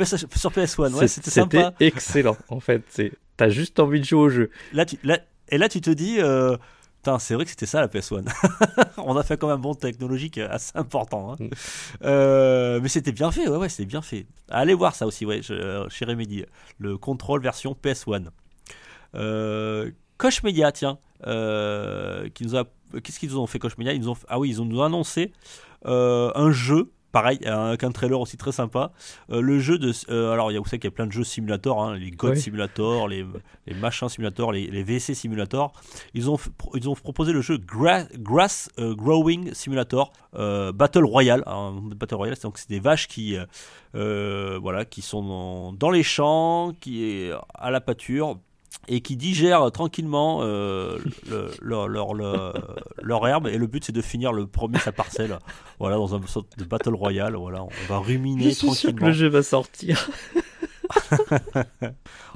Sur 0.05 0.53
PS1, 0.53 0.95
ouais, 0.95 1.09
c'était 1.09 1.31
sympa. 1.31 1.73
C'était 1.73 1.87
excellent, 1.87 2.37
en 2.49 2.61
fait. 2.61 2.83
T'as 3.37 3.49
juste 3.49 3.81
envie 3.81 4.01
de 4.01 4.05
jouer 4.05 4.21
au 4.21 4.29
jeu. 4.29 4.51
Là, 4.73 4.85
tu, 4.85 4.99
et 5.53 5.59
là, 5.59 5.69
tu 5.69 5.81
te 5.81 5.91
dis, 5.91 6.17
euh, 6.19 6.57
c'est 7.19 7.35
vrai 7.35 7.45
que 7.45 7.51
c'était 7.51 7.67
ça 7.67 7.81
la 7.81 7.89
PS1. 7.89 8.25
On 8.97 9.17
a 9.17 9.23
fait 9.23 9.37
quand 9.37 9.49
même 9.49 9.57
un 9.57 9.61
bond 9.61 9.75
technologique 9.75 10.39
assez 10.39 10.73
important. 10.75 11.33
Hein. 11.33 11.37
Mm. 11.41 11.49
Euh, 12.05 12.81
mais 12.83 12.89
c'était 12.89 13.13
bien 13.13 13.31
fait, 13.31 13.49
ouais, 13.49 13.57
ouais, 13.57 13.69
c'était 13.69 13.87
bien 13.87 14.03
fait. 14.03 14.27
Allez 14.49 14.75
voir 14.75 14.95
ça 14.95 15.07
aussi, 15.07 15.27
ouais, 15.27 15.43
chez 15.43 16.05
Remedy. 16.05 16.45
Le 16.79 16.97
contrôle 16.99 17.43
version 17.43 17.77
PS1. 17.83 18.27
Euh, 19.15 19.91
Media, 20.45 20.71
tiens, 20.71 20.99
euh, 21.27 22.29
qui 22.31 22.45
nous 22.45 22.57
a 22.57 22.65
qu'est-ce 23.03 23.19
qu'ils 23.19 23.31
nous 23.31 23.39
ont 23.39 23.47
fait 23.47 23.59
Koch 23.59 23.77
Media? 23.77 23.93
Ils 23.93 24.09
ont, 24.09 24.17
ah 24.29 24.39
oui, 24.39 24.51
ils 24.51 24.63
ont 24.63 24.65
nous 24.65 24.83
annoncé 24.83 25.33
un 25.85 26.51
jeu 26.53 26.93
pareil, 27.13 27.39
avec 27.45 27.85
un 27.85 27.93
trailer 27.93 28.19
aussi 28.19 28.37
très 28.37 28.53
sympa. 28.53 28.91
Euh, 29.31 29.41
le 29.41 29.59
jeu 29.59 29.79
de. 29.79 29.93
Euh, 30.11 30.33
alors, 30.33 30.51
il 30.51 30.55
y 30.55 30.57
a, 30.57 30.61
vous 30.61 30.67
savez 30.67 30.79
qu'il 30.79 30.89
y 30.91 30.93
a 30.93 30.97
plein 30.97 31.07
de 31.07 31.13
jeux 31.13 31.25
simulateurs, 31.25 31.81
hein, 31.81 31.97
les 31.97 32.11
God 32.11 32.37
Simulator, 32.37 33.07
les, 33.07 33.25
les 33.67 33.75
machins 33.75 34.09
Simulator, 34.09 34.51
les, 34.51 34.67
les, 34.67 34.83
VC 34.83 35.15
Simulator. 35.15 35.73
Ils 36.15 36.31
ont, 36.31 36.39
ils 36.75 36.89
ont 36.89 36.95
proposé 36.95 37.33
le 37.33 37.43
jeu 37.43 37.59
Grass 37.59 38.71
euh, 38.79 38.95
Growing 38.95 39.53
Simulator 39.55 40.13
Battle 40.33 41.05
Royale. 41.05 41.45
Hein, 41.47 41.75
Battle 41.95 42.15
Royale, 42.15 42.37
donc 42.43 42.59
c'est 42.59 42.71
des 42.71 42.81
vaches 42.81 43.07
qui, 43.07 43.37
voilà, 43.93 44.85
qui 44.87 45.03
sont 45.03 45.23
dans, 45.23 45.73
dans 45.73 45.91
les 45.91 46.03
champs, 46.03 46.73
qui 46.81 47.05
est 47.05 47.33
à 47.55 47.71
la 47.71 47.81
pâture 47.81 48.39
et 48.89 49.01
qui 49.01 49.17
digèrent 49.17 49.71
tranquillement 49.71 50.41
euh, 50.43 50.99
leur, 51.61 51.89
leur, 51.89 52.15
leur, 52.15 53.29
herbe. 53.29 53.49
Et 53.49 53.59
le 53.59 53.67
but 53.67 53.85
c'est 53.85 53.93
de 53.93 54.03
finir 54.03 54.33
le 54.33 54.47
premier 54.47 54.79
sa 54.79 54.93
parcelle. 54.93 55.39
Voilà 55.79 55.97
dans 55.97 56.15
un 56.15 56.27
sorte 56.27 56.59
de 56.59 56.65
battle 56.65 56.95
royale. 56.95 57.37
Voilà 57.37 57.63
on 57.63 57.71
va 57.89 57.99
ruminer 57.99 58.45
Je 58.45 58.49
suis 58.51 58.67
tranquillement 58.67 58.75
sûr 58.75 58.95
que 58.95 59.05
le 59.05 59.13
jeu 59.13 59.29
va 59.29 59.43
sortir. 59.43 60.11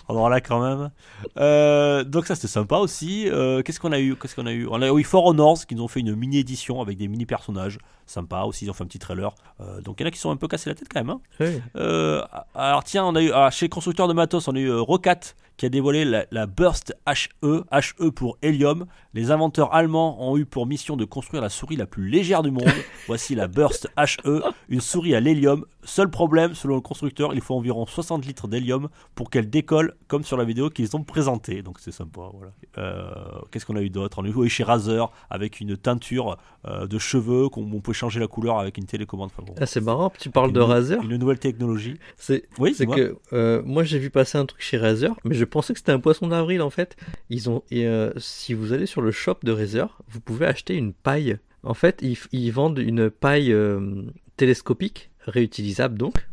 On 0.09 0.15
aura 0.15 0.31
là 0.31 0.41
quand 0.41 0.63
même. 0.63 0.91
Euh, 1.37 2.05
donc 2.05 2.27
ça 2.27 2.35
c'était 2.37 2.47
sympa 2.49 2.77
aussi. 2.77 3.29
Euh, 3.29 3.63
qu'est-ce 3.63 3.81
qu'on 3.81 3.93
a 3.93 3.99
eu? 3.99 4.15
Qu'est-ce 4.17 4.37
qu'on 4.37 4.47
a 4.47 4.53
eu? 4.53 4.69
On 4.71 4.81
a 4.81 4.93
eu 4.93 5.03
For 5.03 5.25
Honors 5.25 5.67
qui 5.67 5.75
nous 5.75 5.83
ont 5.83 5.89
fait 5.89 6.01
une 6.01 6.15
mini 6.15 6.39
édition 6.39 6.81
avec 6.81 6.97
des 6.97 7.09
mini 7.09 7.27
personnages 7.27 7.79
sympa 8.07 8.43
aussi 8.43 8.65
ils 8.65 8.71
ont 8.71 8.75
fait 8.75 8.85
un 8.85 8.87
petit 8.87 8.99
trailer 8.99 9.35
donc 9.83 9.97
il 9.99 10.03
y 10.03 10.07
en 10.07 10.09
a 10.09 10.11
qui 10.11 10.19
sont 10.19 10.31
un 10.31 10.37
peu 10.37 10.49
cassés 10.49 10.71
la 10.71 10.75
tête 10.75 10.89
quand 10.93 11.05
même 11.05 11.17
hein. 11.41 12.23
alors 12.55 12.85
tiens 12.85 13.05
on 13.05 13.15
a 13.15 13.23
eu 13.23 13.31
ah, 13.33 13.51
chez 13.51 13.69
constructeur 13.69 14.09
de 14.09 14.13
matos 14.13 14.49
on 14.49 14.55
a 14.55 14.59
eu 14.59 14.73
Rocat 14.73 15.21
qui 15.57 15.67
a 15.67 15.69
dévoilé 15.69 16.05
la, 16.05 16.47
Burst 16.47 16.95
HE, 17.07 17.65
HE 17.73 18.11
pour 18.11 18.37
Helium. 18.43 18.87
Les 19.15 19.31
inventeurs 19.31 19.75
allemands 19.75 20.31
ont 20.31 20.37
eu 20.37 20.45
pour 20.45 20.67
mission 20.67 20.97
de 20.97 21.05
construire 21.05 21.43
la 21.43 21.49
souris 21.49 21.77
la 21.77 21.87
plus 21.87 22.09
légère 22.09 22.43
du 22.43 22.51
monde. 22.51 22.69
Voici 23.07 23.35
la 23.35 23.49
Burst 23.49 23.89
HE, 23.97 24.43
une 24.69 24.81
souris 24.81 25.15
à 25.15 25.21
l'hélium. 25.21 25.65
Seul 25.85 26.11
problème, 26.11 26.55
selon 26.55 26.75
le 26.75 26.81
constructeur, 26.81 27.33
il 27.33 27.41
faut 27.41 27.55
environ 27.55 27.87
60 27.87 28.27
litres 28.27 28.49
d'hélium 28.49 28.89
pour 29.15 29.31
qu'elle 29.31 29.49
décolle, 29.49 29.95
comme 30.09 30.25
sur 30.25 30.37
la 30.37 30.45
vidéo 30.45 30.69
qu'ils 30.69 30.95
ont 30.97 31.05
présentée. 31.05 31.63
Donc 31.63 31.79
c'est 31.81 31.93
sympa. 31.93 32.23
Voilà. 32.33 32.53
Euh, 32.79 33.41
qu'est-ce 33.51 33.65
qu'on 33.65 33.77
a 33.77 33.83
eu 33.83 33.91
d'autre? 33.91 34.19
On 34.21 34.25
a 34.25 34.29
eu 34.29 34.49
chez 34.49 34.65
Razer 34.65 35.11
avec 35.31 35.61
une 35.61 35.77
teinture 35.77 36.37
euh, 36.67 36.87
de 36.87 36.99
cheveux 36.99 37.49
qu'on 37.49 37.63
on 37.73 37.81
peut 37.81 37.93
changer 37.97 38.21
la 38.21 38.29
couleur 38.29 38.59
avec 38.59 38.79
une 38.79 38.87
télécommande. 38.87 39.31
ah, 39.61 39.67
c'est 39.67 39.81
marrant, 39.81 40.13
tu 40.19 40.31
parles 40.31 40.53
de 40.53 40.61
Razer. 40.61 41.03
Une 41.03 41.17
nouvelle 41.17 41.39
technologie. 41.39 41.99
C'est 42.17 42.45
oui, 42.59 42.75
c'est 42.75 42.87
que 42.87 43.17
euh, 43.33 43.63
moi 43.65 43.85
j'ai 43.85 43.99
vu 43.99 44.11
passer 44.11 44.39
un 44.39 44.47
truc 44.47 44.63
chez 44.63 44.77
Razer, 44.77 45.15
mais 45.25 45.35
je 45.35 45.45
pensais 45.45 45.73
que 45.73 45.79
c'était 45.79 45.93
un 45.93 46.01
poisson 46.01 46.29
d'avril 46.29 46.63
en 46.63 46.71
fait. 46.71 46.97
Ils 47.31 47.51
ont, 47.51 47.63
et, 47.71 47.87
euh, 47.87 48.13
si 48.17 48.55
vous 48.55 48.73
allez 48.73 48.87
sur 48.87 49.03
le 49.03 49.11
shop 49.11 49.39
de 49.43 49.53
Razer, 49.53 49.99
vous 50.09 50.21
pouvez 50.21 50.47
acheter 50.47 50.75
une 50.75 50.93
paille. 50.93 51.39
En 51.63 51.75
fait, 51.75 52.03
ils, 52.33 52.53
vendent 52.53 52.79
une 52.79 53.11
paille 53.11 53.53
euh, 53.53 54.03
télescopique, 54.37 55.11
réutilisable 55.27 55.99
donc. 55.99 56.29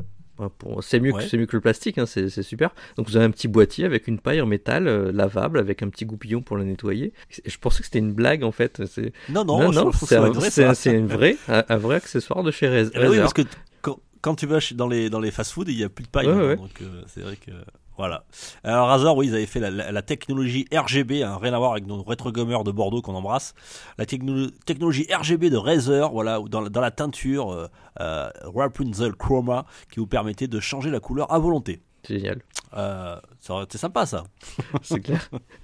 C'est 0.81 0.99
mieux, 0.99 1.11
que, 1.11 1.37
mieux 1.37 1.45
que 1.45 1.55
le 1.55 1.61
plastique, 1.61 1.97
hein, 1.97 2.05
c'est 2.05 2.29
super. 2.41 2.73
Donc 2.97 3.07
vous 3.07 3.17
avez 3.17 3.25
un 3.25 3.31
petit 3.31 3.47
boîtier 3.47 3.85
avec 3.85 4.07
une 4.07 4.19
paille 4.19 4.41
en 4.41 4.45
métal 4.45 4.87
euh, 4.87 5.11
lavable 5.11 5.59
avec 5.59 5.83
un 5.83 5.89
petit 5.89 6.05
goupillon 6.05 6.41
pour 6.41 6.57
la 6.57 6.63
nettoyer. 6.63 7.13
Je 7.45 7.57
pensais 7.57 7.79
que 7.79 7.85
c'était 7.85 7.99
une 7.99 8.13
blague 8.13 8.43
en 8.43 8.51
fait. 8.51 8.81
Non, 9.29 9.45
non, 9.45 9.71
non, 9.71 9.91
c'est 9.91 10.15
un, 10.15 10.29
vrai, 11.05 11.37
un, 11.47 11.77
vrai 11.77 11.95
accessoire 11.95 12.43
de 12.43 12.51
chez 12.51 12.67
Razer. 12.67 12.91
Eh 12.95 12.99
ben 12.99 13.09
oui, 13.09 13.17
parce 13.17 13.33
que 13.33 13.43
quand, 14.21 14.35
tu 14.35 14.47
vas 14.47 14.59
dans 14.73 14.87
les, 14.87 15.09
dans 15.09 15.19
les 15.19 15.31
fast-food, 15.31 15.67
il 15.67 15.77
n'y 15.77 15.83
a 15.83 15.89
plus 15.89 16.03
de 16.03 16.09
paille. 16.09 16.27
donc 16.27 16.81
c'est 17.07 17.21
vrai 17.21 17.35
que. 17.35 17.51
Voilà. 17.97 18.25
Alors 18.63 18.87
Razer, 18.87 19.15
oui, 19.15 19.27
ils 19.27 19.35
avaient 19.35 19.45
fait 19.45 19.59
la, 19.59 20.01
technologie 20.01 20.65
RGB, 20.73 21.23
hein, 21.23 21.37
rien 21.41 21.53
à 21.53 21.57
voir 21.59 21.73
avec 21.73 21.85
nos 21.85 22.01
rétro 22.03 22.31
de 22.31 22.71
Bordeaux 22.71 23.01
qu'on 23.01 23.15
embrasse. 23.15 23.53
La 23.97 24.05
technologie 24.05 25.07
RGB 25.13 25.49
de 25.49 25.57
Razer, 25.57 26.09
voilà, 26.11 26.39
dans, 26.49 26.63
dans 26.63 26.81
la 26.81 26.91
teinture 26.91 27.51
euh, 27.51 27.67
euh, 28.01 28.29
Rapunzel 28.43 29.13
Chroma, 29.13 29.65
qui 29.91 29.99
vous 29.99 30.07
permettait 30.07 30.47
de 30.47 30.59
changer 30.59 30.89
la 30.89 30.99
couleur 30.99 31.31
à 31.31 31.39
volonté. 31.39 31.81
Génial. 32.07 32.41
Euh, 32.75 33.19
c'est 33.39 33.77
sympa 33.77 34.05
ça. 34.05 34.23
C'est 34.81 34.99
clair. 34.99 35.29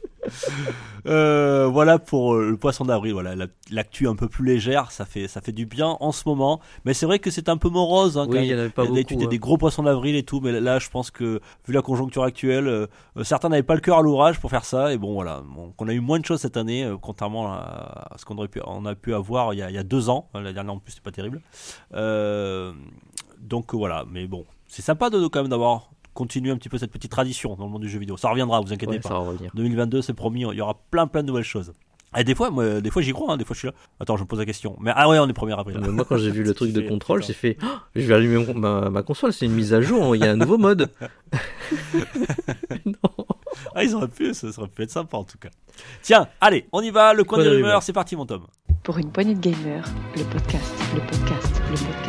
Euh, 1.06 1.68
voilà 1.68 1.98
pour 1.98 2.34
euh, 2.34 2.50
le 2.50 2.58
poisson 2.58 2.86
d'avril. 2.86 3.14
Voilà, 3.14 3.34
l'actu 3.72 4.08
un 4.08 4.16
peu 4.16 4.28
plus 4.28 4.46
légère, 4.46 4.92
ça 4.92 5.06
fait 5.06 5.28
ça 5.28 5.42
fait 5.42 5.52
du 5.52 5.66
bien 5.66 5.98
en 6.00 6.12
ce 6.12 6.28
moment. 6.28 6.60
Mais 6.86 6.94
c'est 6.94 7.06
vrai 7.06 7.20
que 7.20 7.32
c'est 7.32 7.50
un 7.50 7.58
peu 7.58 7.70
morose. 7.70 8.18
Hein, 8.18 8.28
oui, 8.30 8.40
il 8.42 8.46
y 8.48 8.56
en 8.56 8.60
avait 8.60 8.70
pas 8.70 8.86
beaucoup. 8.86 9.00
Hein. 9.00 9.28
des 9.28 9.40
gros 9.40 9.58
poissons 9.58 9.84
d'avril 9.84 10.16
et 10.16 10.24
tout, 10.24 10.42
mais 10.42 10.60
là, 10.60 10.80
je 10.80 10.90
pense 10.90 11.10
que 11.10 11.40
vu 11.66 11.74
la 11.74 11.82
conjoncture 11.82 12.24
actuelle, 12.24 12.68
euh, 12.68 12.88
certains 13.24 13.50
n'avaient 13.50 13.64
pas 13.64 13.76
le 13.76 13.82
cœur 13.82 14.00
à 14.00 14.02
l'ouvrage 14.02 14.40
pour 14.40 14.50
faire 14.50 14.66
ça. 14.66 14.94
Et 14.94 14.98
bon, 14.98 15.14
voilà, 15.14 15.42
on 15.78 15.88
a 15.88 15.94
eu 15.94 16.02
moins 16.02 16.20
de 16.20 16.26
choses 16.26 16.42
cette 16.42 16.58
année, 16.58 16.90
contrairement 17.02 17.48
à 17.52 18.16
ce 18.18 18.26
qu'on 18.26 18.38
aurait 18.38 18.48
pu 18.48 18.60
on 18.66 18.86
a 18.86 18.96
pu 18.96 19.14
avoir 19.14 19.54
il 19.54 19.58
y 19.58 19.62
a, 19.62 19.70
il 19.70 19.76
y 19.76 19.80
a 19.80 19.84
deux 19.84 20.10
ans. 20.10 20.30
La 20.34 20.54
dernière 20.54 20.74
en 20.74 20.80
plus, 20.80 20.94
c'est 20.94 21.04
pas 21.04 21.12
terrible. 21.12 21.42
donc 23.40 23.74
voilà, 23.74 24.06
mais 24.12 24.28
bon, 24.28 24.46
c'est 24.68 24.82
sympa 24.82 25.10
de 25.10 25.28
quand 25.28 25.42
même 25.42 25.50
d'avoir 25.50 25.92
continuer 26.20 26.52
un 26.52 26.58
petit 26.58 26.68
peu 26.68 26.78
cette 26.78 26.92
petite 26.92 27.12
tradition 27.12 27.56
dans 27.56 27.64
le 27.64 27.72
monde 27.72 27.82
du 27.82 27.90
jeu 27.90 27.98
vidéo. 27.98 28.18
Ça 28.18 28.30
reviendra, 28.30 28.60
vous 28.60 28.74
inquiétez 28.74 29.00
pas. 29.00 29.26
2022, 29.54 30.02
c'est 30.02 30.14
promis, 30.14 30.42
il 30.42 30.58
y 30.58 30.62
aura 30.62 30.78
plein 30.92 31.08
plein 31.08 31.22
de 31.22 31.28
nouvelles 31.28 31.46
choses. 31.46 31.74
Et 32.18 32.24
des 32.24 32.36
fois, 32.36 32.50
moi, 32.50 32.82
des 32.82 32.90
fois 32.90 33.02
j'y 33.02 33.14
crois, 33.14 33.34
hein, 33.34 33.38
des 33.38 33.46
fois 33.46 33.54
je 33.54 33.60
suis 33.60 33.68
là. 33.68 33.74
Attends, 34.00 34.18
je 34.18 34.24
me 34.24 34.28
pose 34.28 34.40
la 34.40 34.46
question. 34.46 34.76
Mais 34.82 34.92
ah 34.96 35.08
ouais, 35.08 35.18
on 35.20 35.30
est 35.30 35.38
1er 35.38 35.58
avril. 35.58 35.80
moi, 35.80 36.04
quand 36.04 36.18
j'ai 36.18 36.32
vu 36.32 36.44
le 36.50 36.54
truc 36.54 36.74
de 36.74 36.82
contrôle, 36.82 37.24
j'ai 37.24 37.34
fait 37.34 37.58
oh, 37.64 37.68
Je 37.96 38.02
vais 38.02 38.16
allumer 38.16 38.54
ma, 38.54 39.04
console, 39.04 39.32
c'est 39.32 39.46
une 39.46 39.54
mise 39.54 39.74
à 39.74 39.82
jour, 39.82 40.16
il 40.16 40.24
y 40.24 40.26
a 40.26 40.32
un 40.32 40.36
nouveau 40.36 40.58
mode. 40.58 40.90
non. 42.86 43.26
Ah, 43.76 43.84
ils 43.84 43.96
auraient 43.96 44.08
pu, 44.08 44.34
ça 44.34 44.48
aurait 44.58 44.68
pu 44.68 44.84
être 44.84 44.92
sympa 44.92 45.16
en 45.16 45.24
tout 45.24 45.38
cas. 45.38 45.50
Tiens, 46.02 46.28
allez, 46.42 46.68
on 46.74 46.82
y 46.82 46.90
va, 46.90 47.14
le 47.14 47.24
coin 47.24 47.42
des 47.42 47.50
rumeurs, 47.50 47.84
c'est 47.84 47.94
parti, 47.94 48.16
mon 48.16 48.26
Tom. 48.26 48.42
Pour 48.84 48.98
une 48.98 49.12
poignée 49.12 49.36
de 49.36 49.40
gamers, 49.40 49.86
le 50.18 50.24
podcast, 50.24 50.74
le 50.96 51.02
podcast, 51.02 51.62
le 51.70 51.78
podcast. 51.78 52.09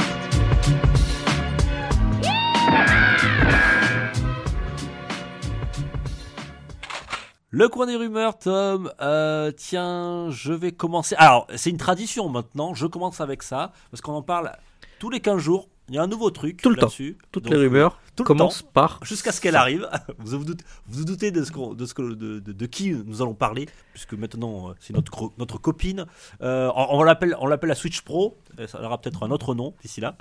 Le 7.53 7.69
coin 7.69 7.87
des 7.87 7.97
rumeurs, 7.97 8.39
Tom. 8.39 8.93
Euh, 9.01 9.51
tiens, 9.51 10.31
je 10.31 10.53
vais 10.53 10.71
commencer. 10.71 11.17
Alors, 11.19 11.49
c'est 11.57 11.71
une 11.71 11.79
tradition 11.79 12.29
maintenant. 12.29 12.75
Je 12.75 12.87
commence 12.87 13.21
avec 13.21 13.43
ça 13.43 13.73
parce 13.91 14.01
qu'on 14.01 14.13
en 14.13 14.23
parle 14.23 14.53
tous 15.01 15.11
les 15.11 15.19
15 15.19 15.39
jours. 15.39 15.69
Il 15.89 15.97
y 15.97 15.99
a 15.99 16.03
un 16.05 16.07
nouveau 16.07 16.31
truc 16.31 16.63
tout 16.63 16.71
le 16.71 16.77
temps. 16.77 16.87
Toutes 17.33 17.51
les 17.51 17.57
rumeurs 17.57 17.99
commencent 18.25 18.63
par 18.63 19.01
jusqu'à 19.03 19.33
ce 19.33 19.41
qu'elle 19.41 19.57
arrive. 19.57 19.89
vous, 20.19 20.39
vous, 20.39 20.45
doutez, 20.45 20.65
vous 20.87 21.05
doutez 21.05 21.33
de, 21.33 21.43
ce 21.43 21.51
de, 21.75 21.87
ce 21.87 21.95
de, 22.15 22.39
de, 22.39 22.67
qui 22.67 22.93
nous 22.93 23.21
allons 23.21 23.35
parler 23.35 23.69
puisque 23.95 24.13
maintenant 24.13 24.69
euh, 24.69 24.75
c'est 24.79 24.95
notre 24.95 25.33
notre 25.37 25.59
copine. 25.59 26.07
Euh, 26.43 26.71
on, 26.77 27.03
l'appelle 27.03 27.35
on 27.41 27.49
l'appelle 27.49 27.71
la 27.71 27.75
Switch 27.75 28.03
Pro. 28.03 28.39
Ça 28.69 28.81
aura 28.81 29.01
peut-être 29.01 29.25
un 29.25 29.33
autre 29.33 29.57
nom 29.57 29.75
d'ici 29.83 30.01
là. 30.01 30.17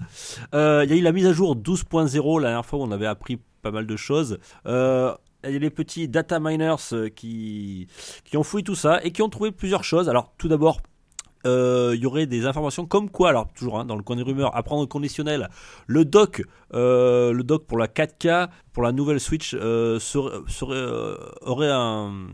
il 0.53 0.89
y 0.89 0.93
a 0.93 0.95
eu 0.95 1.01
la 1.01 1.11
mise 1.11 1.27
à 1.27 1.33
jour 1.33 1.55
12.0 1.55 2.41
la 2.41 2.47
dernière 2.47 2.65
fois 2.65 2.79
où 2.79 2.81
on 2.81 2.91
avait 2.91 3.05
appris 3.05 3.39
pas 3.61 3.71
mal 3.71 3.85
de 3.85 3.95
choses. 3.95 4.39
Euh, 4.65 5.13
les 5.43 5.69
petits 5.69 6.07
data 6.07 6.39
miners 6.39 6.75
euh, 6.93 7.09
qui, 7.09 7.87
qui 8.25 8.37
ont 8.37 8.43
fouillé 8.43 8.63
tout 8.63 8.75
ça 8.75 8.99
et 9.03 9.11
qui 9.11 9.21
ont 9.21 9.29
trouvé 9.29 9.51
plusieurs 9.51 9.83
choses. 9.83 10.09
Alors 10.09 10.33
tout 10.37 10.47
d'abord, 10.47 10.81
euh, 11.45 11.93
il 11.95 12.01
y 12.01 12.05
aurait 12.05 12.25
des 12.25 12.45
informations 12.45 12.85
comme 12.85 13.09
quoi, 13.09 13.29
alors 13.29 13.47
toujours 13.53 13.79
hein, 13.79 13.85
dans 13.85 13.95
le 13.95 14.03
coin 14.03 14.15
des 14.15 14.23
rumeurs, 14.23 14.55
à 14.55 14.63
prendre 14.63 14.83
au 14.83 14.87
conditionnel, 14.87 15.49
le 15.87 16.03
dock, 16.03 16.43
euh, 16.73 17.31
le 17.31 17.43
dock 17.43 17.65
pour 17.65 17.77
la 17.77 17.87
4K, 17.87 18.49
pour 18.73 18.83
la 18.83 18.91
nouvelle 18.91 19.19
Switch, 19.19 19.51
serait, 19.51 21.17
aurait 21.41 21.71
un... 21.71 22.27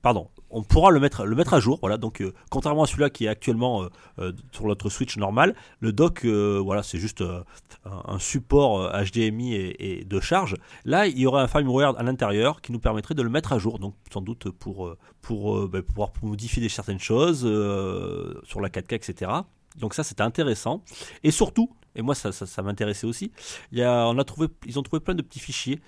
pardon, 0.00 0.28
on 0.52 0.62
pourra 0.62 0.90
le 0.90 1.00
mettre, 1.00 1.24
le 1.24 1.34
mettre 1.34 1.54
à 1.54 1.60
jour. 1.60 1.78
Voilà, 1.80 1.96
donc 1.96 2.20
euh, 2.20 2.32
contrairement 2.50 2.84
à 2.84 2.86
celui-là 2.86 3.10
qui 3.10 3.24
est 3.24 3.28
actuellement 3.28 3.82
euh, 3.82 3.88
euh, 4.18 4.32
sur 4.52 4.66
notre 4.66 4.90
Switch 4.90 5.16
normal, 5.16 5.56
le 5.80 5.92
dock, 5.92 6.24
voilà, 6.24 6.82
c'est 6.82 6.98
juste 6.98 7.24
un, 7.84 8.18
support 8.18 8.92
HDMI 8.92 9.54
et, 9.54 10.04
de 10.04 10.20
charge. 10.20 10.56
Là, 10.84 11.06
il 11.06 11.18
y 11.18 11.26
aurait 11.26 11.42
un 11.42 11.48
firmware 11.48 11.98
à 11.98 12.02
l'intérieur 12.02 12.60
qui 12.60 12.72
nous 12.72 12.78
permettrait 12.78 13.14
de 13.14 13.22
le 13.22 13.30
mettre 13.30 13.52
à 13.52 13.58
jour, 13.58 13.78
donc 13.78 13.94
sans 14.12 14.20
doute 14.20 14.50
pour, 14.50 14.94
pour 15.22 15.68
ben, 15.68 15.82
pouvoir 15.82 16.12
modifier 16.22 16.68
certaines 16.68 17.00
choses 17.00 17.40
sur 18.44 18.60
la 18.60 18.68
4K, 18.68 18.94
etc. 18.94 19.30
Donc 19.78 19.94
ça, 19.94 20.04
c'était 20.04 20.22
intéressant. 20.22 20.84
Et 21.24 21.30
surtout, 21.30 21.70
et 21.96 22.02
moi 22.02 22.14
ça, 22.14 22.62
m'intéressait 22.62 23.06
aussi, 23.06 23.32
on 23.74 24.18
a 24.18 24.24
trouvé, 24.24 24.48
ils 24.66 24.78
ont 24.78 24.82
trouvé 24.82 25.00
plein 25.00 25.14
de 25.14 25.22
petits 25.22 25.40
fichiers 25.40 25.80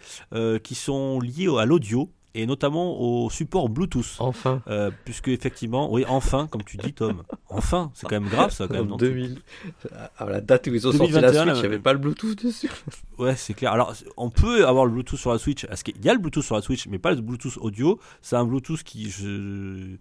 qui 0.63 0.75
sont 0.75 1.21
liés 1.21 1.49
à 1.59 1.67
l'audio 1.67 2.11
et 2.35 2.47
notamment 2.47 3.01
au 3.01 3.31
support 3.31 3.69
Bluetooth. 3.69 4.17
Enfin. 4.19 4.61
Euh, 4.67 4.91
puisque 5.05 5.29
effectivement, 5.29 5.93
oui, 5.93 6.05
enfin, 6.09 6.49
comme 6.49 6.65
tu 6.65 6.77
dis, 6.77 6.93
Tom. 6.93 7.23
Enfin, 7.49 7.93
c'est 7.95 8.09
quand 8.09 8.21
même 8.21 8.29
grave 8.29 8.51
ça, 8.51 8.67
quand 8.67 8.75
même. 8.75 8.93
En 8.93 8.97
2000. 8.97 9.39
À 10.19 10.27
la 10.27 10.41
date 10.41 10.67
où 10.67 10.75
ils 10.75 10.87
ont 10.87 10.93
sorti 10.93 11.13
la 11.13 11.33
Switch, 11.33 11.57
il 11.57 11.61
n'y 11.61 11.67
avait 11.67 11.79
pas 11.79 11.93
le 11.93 12.01
Bluetooth 12.01 12.45
dessus. 12.45 12.71
Ouais, 13.17 13.37
c'est 13.37 13.55
clair. 13.55 13.73
Alors, 13.73 13.95
on 14.17 14.29
peut 14.29 14.67
avoir 14.67 14.85
le 14.87 14.91
Bluetooth 14.91 15.19
sur 15.19 15.31
la 15.31 15.39
Switch. 15.39 15.65
Parce 15.67 15.85
qu'il 15.85 16.05
y 16.05 16.09
a 16.09 16.13
le 16.13 16.19
Bluetooth 16.19 16.43
sur 16.43 16.57
la 16.57 16.63
Switch, 16.63 16.89
mais 16.89 16.99
pas 16.99 17.13
le 17.13 17.21
Bluetooth 17.21 17.57
audio. 17.59 18.01
C'est 18.23 18.35
un 18.35 18.45
Bluetooth 18.45 18.83
qui, 18.83 19.09
je... 19.09 19.95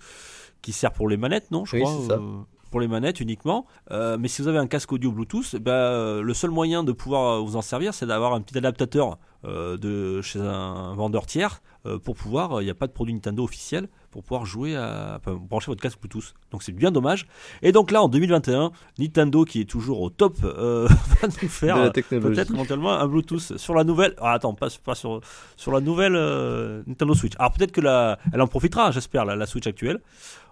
qui 0.63 0.71
sert 0.71 0.91
pour 0.91 1.07
les 1.07 1.17
manettes, 1.17 1.51
non 1.51 1.63
Je 1.63 1.75
oui, 1.75 1.83
crois. 1.83 2.07
Ça. 2.07 2.13
Euh, 2.15 2.39
pour 2.71 2.79
les 2.79 2.87
manettes 2.87 3.19
uniquement. 3.19 3.67
Euh, 3.91 4.17
mais 4.19 4.27
si 4.27 4.41
vous 4.41 4.47
avez 4.47 4.57
un 4.57 4.65
casque 4.65 4.91
audio 4.91 5.11
Bluetooth, 5.11 5.57
bah, 5.57 6.21
le 6.21 6.33
seul 6.33 6.49
moyen 6.49 6.83
de 6.83 6.91
pouvoir 6.91 7.43
vous 7.43 7.55
en 7.55 7.61
servir, 7.61 7.93
c'est 7.93 8.07
d'avoir 8.07 8.33
un 8.33 8.41
petit 8.41 8.57
adaptateur 8.57 9.19
de 9.43 10.21
chez 10.21 10.39
un 10.39 10.95
vendeur 10.95 11.27
tiers 11.27 11.61
pour 12.03 12.15
pouvoir, 12.15 12.61
il 12.61 12.65
n'y 12.65 12.71
a 12.71 12.75
pas 12.75 12.87
de 12.87 12.93
produit 12.93 13.13
Nintendo 13.13 13.43
officiel, 13.43 13.87
pour 14.13 14.23
pouvoir 14.23 14.45
jouer 14.45 14.75
à 14.75 15.19
enfin, 15.19 15.35
brancher 15.35 15.71
votre 15.71 15.81
casque 15.81 15.99
Bluetooth. 15.99 16.33
Donc 16.51 16.61
c'est 16.63 16.71
bien 16.71 16.91
dommage. 16.91 17.27
Et 17.61 17.71
donc 17.71 17.91
là 17.91 18.01
en 18.03 18.07
2021, 18.07 18.71
Nintendo 18.99 19.43
qui 19.43 19.61
est 19.61 19.65
toujours 19.65 20.01
au 20.01 20.09
top 20.09 20.37
euh, 20.43 20.87
va 21.21 21.27
nous 21.41 21.49
faire 21.49 21.77
euh, 21.77 21.89
peut-être 21.89 22.53
éventuellement 22.53 22.93
un 22.93 23.07
Bluetooth 23.07 23.57
sur 23.57 23.73
la 23.73 23.83
nouvelle. 23.83 24.13
Ah, 24.19 24.33
attends, 24.33 24.53
pas, 24.53 24.67
pas 24.85 24.95
sur 24.95 25.19
sur 25.57 25.71
la 25.71 25.81
nouvelle 25.81 26.15
euh, 26.15 26.83
Nintendo 26.85 27.15
Switch. 27.15 27.33
Alors 27.39 27.51
peut-être 27.53 27.71
que 27.71 27.81
la, 27.81 28.19
elle 28.31 28.41
en 28.41 28.47
profitera, 28.47 28.91
j'espère, 28.91 29.25
la, 29.25 29.35
la 29.35 29.45
Switch 29.47 29.67
actuelle. 29.67 29.99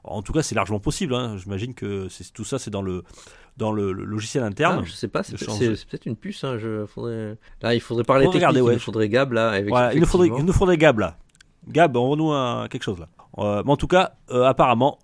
En 0.03 0.23
tout 0.23 0.33
cas, 0.33 0.41
c'est 0.41 0.55
largement 0.55 0.79
possible. 0.79 1.13
hein. 1.13 1.37
J'imagine 1.37 1.75
que 1.75 2.09
c'est 2.09 2.33
tout 2.33 2.43
ça, 2.43 2.57
c'est 2.57 2.71
dans 2.71 2.81
le 2.81 3.03
dans 3.57 3.71
le, 3.71 3.91
le 3.91 4.05
logiciel 4.05 4.43
interne. 4.43 4.79
Ah, 4.81 4.85
je 4.85 4.91
sais 4.91 5.07
pas, 5.07 5.21
c'est 5.23 5.37
peut-être 5.37 6.05
une 6.05 6.15
puce. 6.15 6.43
Hein, 6.43 6.57
je, 6.57 6.85
faudrait... 6.85 7.37
Là, 7.61 7.75
il 7.75 7.81
faudrait 7.81 8.05
parler 8.05 8.25
Faut 8.25 8.31
technique, 8.31 8.47
regarder, 8.47 8.61
ouais. 8.61 8.73
il 8.73 8.75
nous 8.75 8.81
faudrait 8.81 9.09
Gab 9.09 9.33
là. 9.33 9.49
Avec 9.51 9.71
il 9.93 9.99
nous 9.99 10.07
faudrait, 10.07 10.29
il 10.35 10.45
nous 10.45 10.53
faudrait 10.53 10.77
Gab 10.77 10.99
là. 10.99 11.17
Gab, 11.67 11.95
envoie-nous 11.95 12.31
un- 12.31 12.67
quelque 12.67 12.83
chose 12.83 12.99
là. 12.99 13.07
Euh, 13.37 13.61
mais 13.65 13.71
en 13.71 13.77
tout 13.77 13.87
cas, 13.87 14.13
euh, 14.31 14.45
apparemment, 14.45 14.99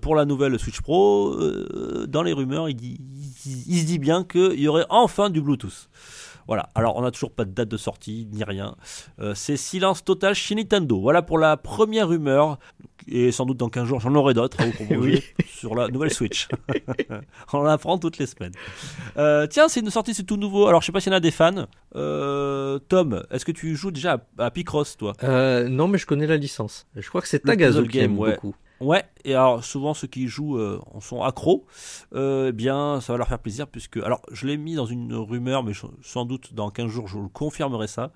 pour 0.00 0.14
la 0.14 0.24
nouvelle 0.24 0.58
Switch 0.58 0.80
Pro, 0.80 1.32
euh, 1.34 2.06
dans 2.08 2.22
les 2.22 2.32
rumeurs, 2.32 2.68
il, 2.68 2.76
dit- 2.76 3.00
il 3.44 3.80
se 3.80 3.84
dit 3.86 3.98
bien 3.98 4.22
qu'il 4.24 4.60
y 4.60 4.68
aurait 4.68 4.86
enfin 4.90 5.28
du 5.28 5.40
Bluetooth. 5.40 5.88
Voilà, 6.46 6.68
alors 6.74 6.96
on 6.96 7.02
n'a 7.02 7.10
toujours 7.10 7.32
pas 7.32 7.44
de 7.44 7.50
date 7.50 7.68
de 7.68 7.76
sortie, 7.76 8.28
ni 8.32 8.44
rien. 8.44 8.76
Euh, 9.20 9.34
c'est 9.34 9.56
silence 9.56 10.04
total 10.04 10.34
chez 10.34 10.54
Nintendo. 10.54 11.00
Voilà 11.00 11.22
pour 11.22 11.38
la 11.38 11.56
première 11.56 12.08
rumeur. 12.08 12.58
Et 13.08 13.30
sans 13.30 13.46
doute 13.46 13.58
dans 13.58 13.68
15 13.68 13.86
jours, 13.86 14.00
j'en 14.00 14.14
aurai 14.16 14.34
d'autres 14.34 14.60
à 14.60 14.66
vous 14.66 14.72
proposer 14.72 15.22
sur 15.46 15.74
la 15.74 15.88
nouvelle 15.88 16.12
Switch. 16.12 16.48
on 17.52 17.58
en 17.58 17.66
apprend 17.66 17.98
toutes 17.98 18.18
les 18.18 18.26
semaines. 18.26 18.52
Euh, 19.16 19.46
tiens, 19.46 19.68
c'est 19.68 19.80
une 19.80 19.90
sortie, 19.90 20.12
c'est 20.12 20.24
tout 20.24 20.36
nouveau. 20.36 20.66
Alors 20.66 20.80
je 20.80 20.86
sais 20.86 20.92
pas 20.92 21.00
s'il 21.00 21.12
y 21.12 21.14
en 21.14 21.18
a 21.18 21.20
des 21.20 21.30
fans. 21.30 21.66
Euh, 21.94 22.78
Tom, 22.88 23.24
est-ce 23.30 23.44
que 23.44 23.52
tu 23.52 23.76
joues 23.76 23.92
déjà 23.92 24.24
à, 24.38 24.46
à 24.46 24.50
Picross, 24.50 24.96
toi? 24.96 25.12
Euh, 25.22 25.68
non, 25.68 25.88
mais 25.88 25.98
je 25.98 26.06
connais 26.06 26.26
la 26.26 26.36
licence. 26.36 26.86
Je 26.96 27.08
crois 27.08 27.20
que 27.20 27.28
c'est 27.28 27.40
Tagazo 27.40 27.82
qui 27.84 27.98
game, 27.98 28.12
aime 28.12 28.18
ouais. 28.18 28.34
beaucoup. 28.34 28.56
Ouais, 28.80 29.06
et 29.24 29.32
alors 29.32 29.64
souvent 29.64 29.94
ceux 29.94 30.06
qui 30.06 30.28
jouent 30.28 30.58
euh, 30.58 30.78
en 30.92 31.00
sont 31.00 31.22
accros, 31.22 31.64
euh, 32.14 32.48
eh 32.50 32.52
bien 32.52 33.00
ça 33.00 33.14
va 33.14 33.16
leur 33.16 33.28
faire 33.28 33.38
plaisir 33.38 33.66
puisque, 33.68 33.96
alors 33.96 34.20
je 34.32 34.46
l'ai 34.46 34.58
mis 34.58 34.74
dans 34.74 34.84
une 34.84 35.14
rumeur, 35.14 35.62
mais 35.62 35.72
sans 36.02 36.26
doute 36.26 36.52
dans 36.52 36.68
15 36.68 36.90
jours 36.90 37.08
je 37.08 37.16
vous 37.16 37.30
confirmerai 37.30 37.86
ça. 37.86 38.12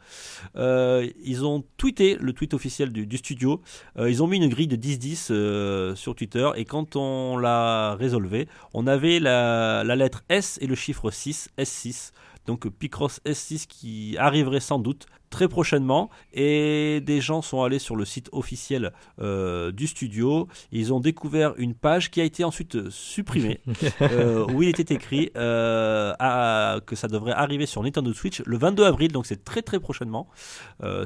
Euh, 0.57 1.09
ils 1.25 1.47
ont 1.47 1.65
tweeté 1.79 2.17
le 2.21 2.35
tweet 2.35 2.53
officiel 2.53 2.93
du, 2.93 3.17
studio, 3.17 3.63
Euh, 3.97 4.11
ils 4.11 4.23
ont 4.23 4.27
mis 4.27 4.37
une 4.37 4.49
grille 4.49 4.67
de 4.67 4.77
10-10 4.77 5.29
euh, 5.31 5.95
sur 5.95 6.15
Twitter 6.15 6.51
et 6.57 6.67
quand 6.67 6.95
on 6.95 7.39
l'a 7.39 7.95
résolvé, 7.95 8.47
on 8.75 8.87
avait 8.87 9.19
la, 9.19 9.83
la 9.83 9.97
lettre 9.97 10.25
S 10.29 10.59
et 10.61 10.67
le 10.67 10.75
chiffre 10.75 11.11
6, 11.11 11.49
S6. 11.57 12.13
Donc 12.47 12.69
Picross 12.69 13.21
S6 13.25 13.67
qui 13.67 14.17
arriverait 14.19 14.61
sans 14.61 14.79
doute 14.79 15.07
très 15.31 15.49
prochainement 15.49 16.11
et 16.33 17.01
des 17.05 17.20
gens 17.20 17.41
sont 17.41 17.62
allés 17.62 17.78
sur 17.78 17.97
le 17.97 18.05
site 18.05 18.28
officiel 18.33 18.93
euh, 19.20 19.70
du 19.72 19.87
studio. 19.87 20.49
Ils 20.72 20.93
ont 20.93 21.01
découvert 21.01 21.55
une 21.57 21.74
page 21.74 22.11
qui 22.11 22.20
a 22.20 22.24
été 22.24 22.43
ensuite 22.45 22.74
euh, 22.74 22.91
supprimée 22.91 23.61
euh, 24.03 24.45
où 24.53 24.62
il 24.62 24.68
était 24.68 24.93
écrit 24.95 25.31
euh, 25.37 26.12
à- 26.18 26.81
que 26.85 26.97
ça 26.97 27.07
devrait 27.09 27.33
arriver 27.33 27.66
sur 27.66 27.83
Nintendo 27.83 28.12
Switch 28.12 28.43
le 28.45 28.59
22 28.59 28.85
avril, 28.85 29.12
donc 29.12 29.26
c'est 29.26 29.45
très 29.45 29.62
très 29.62 29.78
prochainement. 29.81 30.28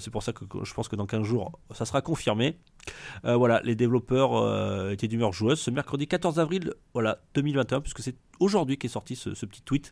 C'est 0.00 0.10
pour 0.10 0.22
ça 0.22 0.32
que 0.32 0.44
je 0.62 0.72
pense 0.74 0.88
que 0.88 0.96
dans 0.96 1.06
15 1.06 1.22
jours 1.24 1.52
ça 1.72 1.84
sera 1.84 2.00
confirmé. 2.00 2.56
Voilà, 3.22 3.60
les 3.64 3.74
développeurs 3.74 4.90
étaient 4.90 5.08
d'humeur 5.08 5.32
joueuse 5.32 5.60
ce 5.60 5.70
mercredi 5.70 6.06
14 6.06 6.38
avril 6.38 6.72
voilà, 6.94 7.18
2021, 7.34 7.80
puisque 7.80 8.00
c'est 8.00 8.16
aujourd'hui 8.40 8.78
qu'est 8.78 8.88
sorti 8.88 9.16
ce, 9.16 9.34
ce 9.34 9.46
petit 9.46 9.62
tweet. 9.62 9.90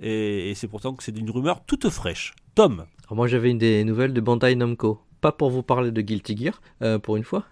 Et, 0.00 0.50
et 0.50 0.54
c'est 0.54 0.68
pourtant 0.68 0.94
que 0.94 1.02
c'est 1.02 1.16
une 1.16 1.30
rumeur 1.30 1.64
toute 1.64 1.88
fraîche. 1.90 2.34
Tom, 2.54 2.84
Alors 3.06 3.16
moi, 3.16 3.26
j'avais 3.28 3.50
une 3.50 3.58
des 3.58 3.84
nouvelles 3.84 4.12
de 4.12 4.20
Bandai 4.20 4.54
Namco. 4.54 5.00
Pas 5.22 5.30
pour 5.30 5.50
vous 5.50 5.62
parler 5.62 5.92
de 5.92 6.00
Guilty 6.00 6.36
Gear, 6.36 6.60
euh, 6.82 6.98
pour 6.98 7.16
une 7.16 7.22
fois. 7.22 7.44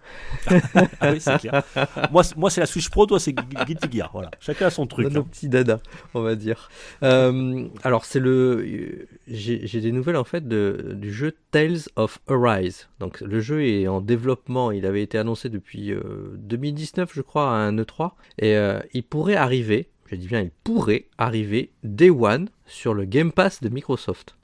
ah 0.99 1.11
oui, 1.13 1.21
c'est 1.21 1.37
clair. 1.39 1.63
moi, 2.11 2.21
c'est- 2.21 2.35
moi 2.35 2.49
c'est 2.49 2.59
la 2.59 2.65
Switch 2.67 2.89
Pro, 2.89 3.05
toi 3.05 3.17
c'est 3.17 3.31
Gu- 3.31 3.65
Guilty 3.65 3.89
Gear. 3.89 4.09
Voilà, 4.11 4.29
chacun 4.41 4.65
a 4.67 4.69
son 4.69 4.85
truc. 4.87 5.07
Nos 5.09 5.21
hein. 5.21 5.27
petits 5.31 5.47
dada, 5.47 5.79
on 6.13 6.21
va 6.21 6.35
dire. 6.35 6.69
Euh, 7.01 7.69
alors, 7.83 8.03
c'est 8.03 8.19
le. 8.19 8.57
euh, 8.61 9.07
J'ai 9.29 9.79
des 9.79 9.93
nouvelles 9.93 10.17
en 10.17 10.25
fait 10.25 10.45
de, 10.49 10.91
du 10.99 11.13
jeu 11.13 11.33
Tales 11.51 11.79
of 11.95 12.19
Arise. 12.27 12.89
Donc, 12.99 13.21
le 13.21 13.39
jeu 13.39 13.63
est 13.65 13.87
en 13.87 14.01
développement. 14.01 14.71
Il 14.71 14.85
avait 14.85 15.01
été 15.01 15.17
annoncé 15.17 15.47
depuis 15.47 15.93
euh, 15.93 16.01
2019, 16.39 17.11
je 17.13 17.21
crois, 17.21 17.51
à 17.51 17.53
un 17.53 17.77
E3. 17.77 18.11
Et 18.39 18.57
euh, 18.57 18.81
il 18.93 19.03
pourrait 19.03 19.35
arriver, 19.37 19.87
je 20.07 20.17
dis 20.17 20.27
bien, 20.27 20.41
il 20.41 20.51
pourrait 20.65 21.05
arriver 21.17 21.71
Day 21.85 22.09
One 22.09 22.49
sur 22.65 22.93
le 22.93 23.05
Game 23.05 23.31
Pass 23.31 23.61
de 23.61 23.69
Microsoft. 23.69 24.35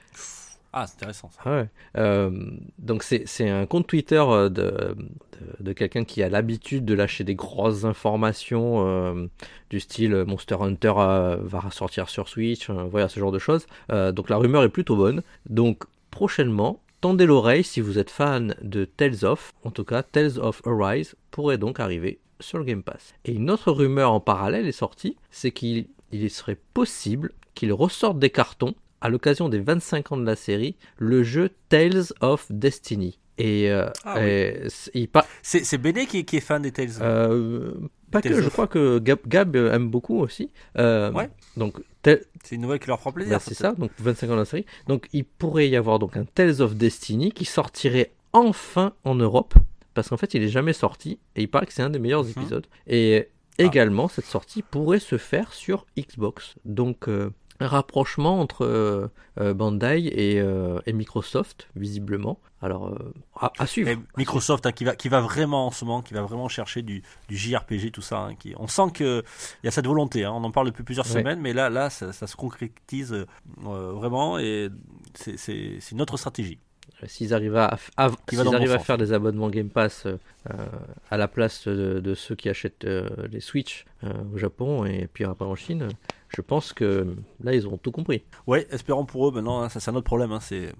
Ah, 0.72 0.86
c'est 0.86 0.96
intéressant 0.96 1.30
ça. 1.30 1.40
Ah. 1.44 1.64
Euh, 1.98 2.30
donc 2.78 3.02
c'est 3.02 3.48
un 3.48 3.66
compte 3.66 3.86
Twitter 3.86 4.22
euh, 4.22 4.48
de, 4.48 4.96
de, 5.60 5.72
quelqu'un 5.72 6.04
qui 6.04 6.22
a 6.22 6.28
l'habitude 6.28 6.84
de 6.84 6.94
lâcher 6.94 7.24
des 7.24 7.34
grosses 7.34 7.84
informations 7.84 8.86
euh, 8.86 9.26
du 9.70 9.80
style 9.80 10.24
Monster 10.26 10.56
Hunter 10.60 10.92
va 11.40 11.70
sortir 11.70 12.08
sur 12.10 12.28
Switch, 12.28 12.70
voilà 12.70 13.08
ce 13.08 13.18
genre 13.18 13.32
de 13.32 13.38
choses. 13.38 13.66
Donc 13.88 14.28
la 14.28 14.36
rumeur 14.36 14.62
est 14.62 14.68
plutôt 14.68 14.96
bonne. 14.96 15.22
Donc 15.48 15.84
prochainement, 16.10 16.80
tendez 17.00 17.26
l'oreille 17.26 17.64
si 17.64 17.80
vous 17.80 17.98
êtes 17.98 18.10
fan 18.10 18.54
de 18.60 18.84
Tales 18.84 19.24
of, 19.24 19.54
en 19.64 19.70
tout 19.70 19.84
cas 19.84 20.02
Tales 20.02 20.38
of 20.38 20.60
Arise 20.66 21.14
pourrait 21.30 21.58
donc 21.58 21.80
arriver 21.80 22.18
sur 22.40 22.58
le 22.58 22.64
Game 22.64 22.82
Pass. 22.82 23.14
Et 23.24 23.32
une 23.32 23.50
autre 23.50 23.72
rumeur 23.72 24.12
en 24.12 24.20
parallèle 24.20 24.66
est 24.66 24.72
sortie, 24.72 25.16
c'est 25.30 25.50
qu'il 25.50 25.86
il 26.12 26.30
serait 26.30 26.58
possible 26.74 27.32
qu'il 27.54 27.72
ressorte 27.72 28.18
des 28.18 28.30
cartons 28.30 28.74
à 29.00 29.08
l'occasion 29.08 29.48
des 29.48 29.60
25 29.60 30.12
ans 30.12 30.16
de 30.16 30.24
la 30.26 30.36
série, 30.36 30.76
le 30.98 31.22
jeu 31.22 31.50
Tales 31.68 32.04
of 32.20 32.46
Destiny. 32.50 33.18
Et, 33.38 33.70
euh, 33.70 33.88
Ah 34.04 34.26
et 34.26 34.66
il 34.94 35.08
par- 35.08 35.24
C'est 35.42 35.78
Béné 35.78 36.06
qui, 36.06 36.18
est- 36.18 36.24
qui 36.24 36.36
est 36.38 36.40
fan 36.40 36.60
des 36.62 36.72
Tales. 36.72 36.88
euh, 37.00 37.74
pas 38.10 38.20
Tales 38.20 38.32
que, 38.34 38.42
je 38.42 38.48
crois 38.48 38.66
que 38.66 38.98
Gab, 38.98 39.20
Gab 39.28 39.54
aime 39.54 39.88
beaucoup 39.90 40.18
aussi. 40.18 40.50
Euh, 40.76 41.12
Ouais. 41.12 41.30
Donc, 41.56 41.78
tel- 42.02 42.24
C'est 42.42 42.56
une 42.56 42.62
nouvelle 42.62 42.80
qui 42.80 42.88
leur 42.88 42.98
fera 42.98 43.12
plaisir. 43.12 43.36
bah, 43.36 43.42
c'est 43.44 43.54
ça, 43.54 43.72
donc 43.72 43.90
25 43.98 44.28
ans 44.30 44.34
de 44.34 44.38
la 44.40 44.44
série. 44.44 44.66
Donc 44.88 45.08
il 45.12 45.24
pourrait 45.24 45.68
y 45.68 45.76
avoir 45.76 45.98
donc 46.00 46.16
un 46.16 46.24
Tales 46.24 46.60
of 46.62 46.74
Destiny 46.74 47.30
qui 47.30 47.44
sortirait 47.44 48.10
enfin 48.32 48.92
en 49.04 49.14
Europe, 49.14 49.54
parce 49.94 50.08
qu'en 50.08 50.16
fait 50.16 50.34
il 50.34 50.42
est 50.42 50.48
jamais 50.48 50.72
sorti, 50.72 51.18
et 51.36 51.42
il 51.42 51.48
paraît 51.48 51.66
que 51.66 51.72
c'est 51.72 51.82
un 51.82 51.90
des 51.90 51.98
meilleurs 52.00 52.24
Mhm. 52.24 52.30
épisodes. 52.36 52.66
Et 52.88 53.28
Ah. 53.60 53.62
également, 53.64 54.08
cette 54.08 54.26
sortie 54.26 54.62
pourrait 54.62 54.98
se 55.00 55.16
faire 55.16 55.52
sur 55.52 55.86
Xbox. 55.96 56.54
Donc 56.64 57.08
euh, 57.08 57.30
un 57.60 57.66
rapprochement 57.66 58.40
entre 58.40 58.64
euh, 58.64 59.08
euh, 59.40 59.52
Bandai 59.54 60.06
et, 60.06 60.40
euh, 60.40 60.78
et 60.86 60.92
Microsoft, 60.92 61.68
visiblement. 61.76 62.38
Alors, 62.60 62.96
à, 63.38 63.52
à 63.58 63.66
suivre. 63.66 63.90
Et 63.90 63.98
Microsoft 64.16 64.66
hein, 64.66 64.72
qui, 64.72 64.84
va, 64.84 64.96
qui 64.96 65.08
va 65.08 65.20
vraiment 65.20 65.68
en 65.68 65.70
ce 65.70 65.84
moment, 65.84 66.02
qui 66.02 66.12
va 66.14 66.22
vraiment 66.22 66.48
chercher 66.48 66.82
du, 66.82 67.02
du 67.28 67.36
JRPG, 67.36 67.92
tout 67.92 68.00
ça. 68.02 68.18
hein, 68.18 68.34
qui, 68.34 68.54
on 68.58 68.66
sent 68.66 68.90
qu'il 68.94 69.22
y 69.64 69.68
a 69.68 69.70
cette 69.70 69.86
volonté. 69.86 70.24
hein, 70.24 70.32
on 70.32 70.42
en 70.44 70.50
parle 70.50 70.66
depuis 70.66 70.82
plusieurs 70.82 71.06
Ouais. 71.06 71.12
semaines, 71.20 71.40
mais 71.40 71.52
là, 71.52 71.70
là 71.70 71.88
ça, 71.88 72.12
ça 72.12 72.26
se 72.26 72.34
concrétise 72.36 73.12
euh, 73.12 73.92
vraiment 73.92 74.38
et 74.38 74.68
c'est- 75.14 75.90
une 75.92 76.00
autre 76.02 76.16
stratégie. 76.16 76.58
S'ils 77.06 77.32
arrivent 77.32 77.54
à, 77.56 77.78
arrivent 77.96 78.72
bon 78.72 78.78
faire 78.80 78.98
des 78.98 79.12
abonnements 79.12 79.50
Game 79.50 79.68
Pass 79.68 80.06
euh, 80.06 80.16
à 81.10 81.16
la 81.16 81.28
place 81.28 81.68
de, 81.68 82.00
de 82.00 82.14
ceux 82.14 82.34
qui 82.34 82.48
achètent 82.48 82.84
euh, 82.86 83.08
les 83.30 83.40
Switch 83.40 83.84
euh, 84.02 84.12
au 84.34 84.38
Japon 84.38 84.84
et 84.84 85.06
puis 85.12 85.24
après 85.24 85.44
en 85.44 85.54
Chine, 85.54 85.88
je 86.28 86.40
pense 86.42 86.72
que 86.72 87.16
là 87.42 87.54
ils 87.54 87.66
auront 87.66 87.78
tout 87.78 87.92
compris. 87.92 88.24
Ouais, 88.46 88.66
espérons 88.70 89.06
pour 89.06 89.28
eux. 89.28 89.32
Maintenant, 89.32 89.62
hein, 89.62 89.68
ça 89.68 89.80
c'est 89.80 89.90
un 89.90 89.94
autre 89.94 90.04
problème. 90.04 90.32
hein, 90.32 90.40
c'est 90.40 90.72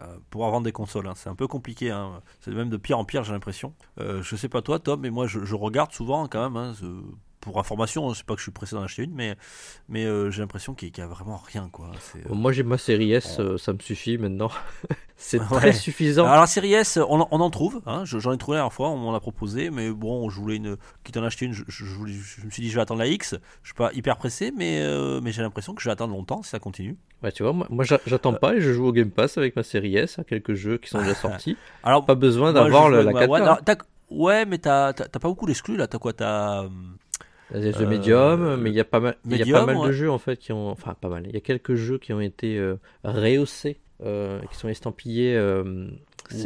euh, 0.00 0.18
pouvoir 0.30 0.50
vendre 0.50 0.64
des 0.64 0.72
consoles. 0.72 1.06
hein, 1.06 1.14
c'est 1.16 1.28
un 1.28 1.34
peu 1.34 1.46
compliqué. 1.48 1.90
hein, 1.90 2.22
c'est 2.40 2.50
même 2.52 2.70
de 2.70 2.76
pire 2.76 2.98
en 2.98 3.04
pire, 3.04 3.24
j'ai 3.24 3.32
l'impression. 3.32 3.74
Euh, 4.00 4.22
je 4.22 4.36
sais 4.36 4.48
pas 4.48 4.62
toi, 4.62 4.78
Tom, 4.78 5.00
mais 5.00 5.10
moi 5.10 5.26
je, 5.26 5.44
je 5.44 5.54
regarde 5.54 5.92
souvent 5.92 6.26
quand 6.28 6.42
même. 6.50 6.56
hein, 6.56 6.74
ce- 6.78 7.02
pour 7.42 7.58
information, 7.58 8.08
hein, 8.08 8.12
c'est 8.16 8.24
pas 8.24 8.34
que 8.34 8.38
je 8.40 8.44
suis 8.44 8.52
pressé 8.52 8.74
d'en 8.74 8.82
acheter 8.82 9.02
une, 9.02 9.12
mais, 9.14 9.36
mais 9.88 10.04
euh, 10.06 10.30
j'ai 10.30 10.40
l'impression 10.40 10.74
qu'il 10.74 10.90
n'y 10.96 11.02
a 11.02 11.06
vraiment 11.06 11.36
rien. 11.36 11.68
Quoi. 11.70 11.90
Euh, 12.16 12.34
moi 12.34 12.52
j'ai 12.52 12.62
ma 12.62 12.78
série 12.78 13.12
S, 13.12 13.36
euh, 13.40 13.58
ça 13.58 13.72
me 13.72 13.78
suffit 13.80 14.16
maintenant. 14.16 14.50
C'est 15.24 15.38
Ouais. 15.38 15.46
très 15.46 15.72
suffisant. 15.72 16.24
Alors 16.26 16.40
la 16.40 16.46
série 16.48 16.72
S, 16.72 16.98
on, 17.08 17.20
en- 17.20 17.28
on 17.30 17.38
en 17.40 17.50
trouve, 17.50 17.80
hein, 17.86 18.04
je- 18.04 18.18
j'en 18.18 18.32
ai 18.32 18.38
trouvé 18.38 18.56
la 18.56 18.62
dernière 18.62 18.72
fois, 18.72 18.90
on 18.90 18.96
m'en 18.96 19.14
a 19.14 19.20
proposé, 19.20 19.70
mais 19.70 19.90
bon, 19.92 20.28
je 20.30 20.40
voulais 20.40 20.56
une, 20.56 20.76
quitte 21.04 21.16
à 21.16 21.20
en 21.20 21.24
acheter 21.24 21.44
une, 21.46 21.52
je, 21.52 21.62
je- 21.68 21.84
je 21.84 21.94
voulais- 21.94 22.12
je 22.12 22.44
me 22.44 22.50
suis 22.50 22.60
dit 22.62 22.70
je 22.70 22.74
vais 22.74 22.80
attendre 22.80 22.98
la 23.00 23.06
X, 23.06 23.36
je 23.62 23.68
suis 23.68 23.74
pas 23.74 23.92
hyper 23.92 24.16
pressé, 24.16 24.52
mais, 24.56 24.80
euh, 24.82 25.20
mais 25.22 25.30
j'ai 25.30 25.42
l'impression 25.42 25.74
que 25.74 25.82
je 25.82 25.88
vais 25.88 25.92
attendre 25.92 26.12
longtemps 26.14 26.42
si 26.42 26.50
ça 26.50 26.58
continue. 26.58 26.96
Ouais, 27.22 27.30
tu 27.30 27.44
vois, 27.44 27.52
moi, 27.52 27.68
moi, 27.70 27.84
j'a- 27.84 28.00
j'attends 28.06 28.32
pas 28.32 28.54
et 28.56 28.60
je 28.60 28.72
joue 28.72 28.86
au 28.86 28.92
Game 28.92 29.10
Pass 29.12 29.38
avec 29.38 29.54
ma 29.54 29.62
série 29.62 29.96
S 29.96 30.18
à 30.18 30.24
quelques 30.24 30.54
jeux 30.54 30.78
qui 30.78 30.88
sont 30.90 30.98
déjà 30.98 31.14
sortis. 31.46 31.56
Alors, 31.84 32.04
Pas 32.04 32.16
besoin 32.16 32.52
d'avoir 32.52 32.90
la 32.90 33.04
ma 33.04 33.12
4K. 33.12 33.30
One. 33.30 33.42
Alors, 33.42 33.62
t'as- 33.64 33.76
ouais, 34.10 34.44
mais 34.44 34.58
t'as 34.58 34.92
t'as- 34.92 35.06
t'as 35.06 35.20
pas 35.20 35.28
beaucoup 35.28 35.46
d'exclus 35.46 35.76
là, 35.76 35.86
t'as 35.86 35.98
quoi 35.98 36.12
T'as. 36.12 36.64
The 37.50 37.80
Euh, 37.80 37.86
Medium, 37.86 38.56
mais 38.56 38.70
il 38.70 38.76
y 38.76 38.80
a 38.80 38.84
pas 38.84 39.00
mal, 39.00 39.16
il 39.28 39.36
y 39.36 39.42
a 39.54 39.58
pas 39.60 39.66
mal 39.66 39.76
de 39.76 39.80
ouais. 39.82 39.92
jeux 39.92 40.10
en 40.10 40.18
fait 40.18 40.36
qui 40.38 40.52
ont, 40.52 40.68
enfin 40.70 40.94
pas 41.00 41.08
mal. 41.08 41.24
Il 41.26 41.34
y 41.34 41.36
a 41.36 41.40
quelques 41.40 41.74
jeux 41.74 41.98
qui 41.98 42.12
ont 42.12 42.20
été 42.20 42.56
euh, 42.58 42.76
rehaussés, 43.04 43.78
euh, 44.04 44.40
qui 44.50 44.56
sont 44.56 44.68
estampillés 44.68 45.34
euh, 45.36 45.88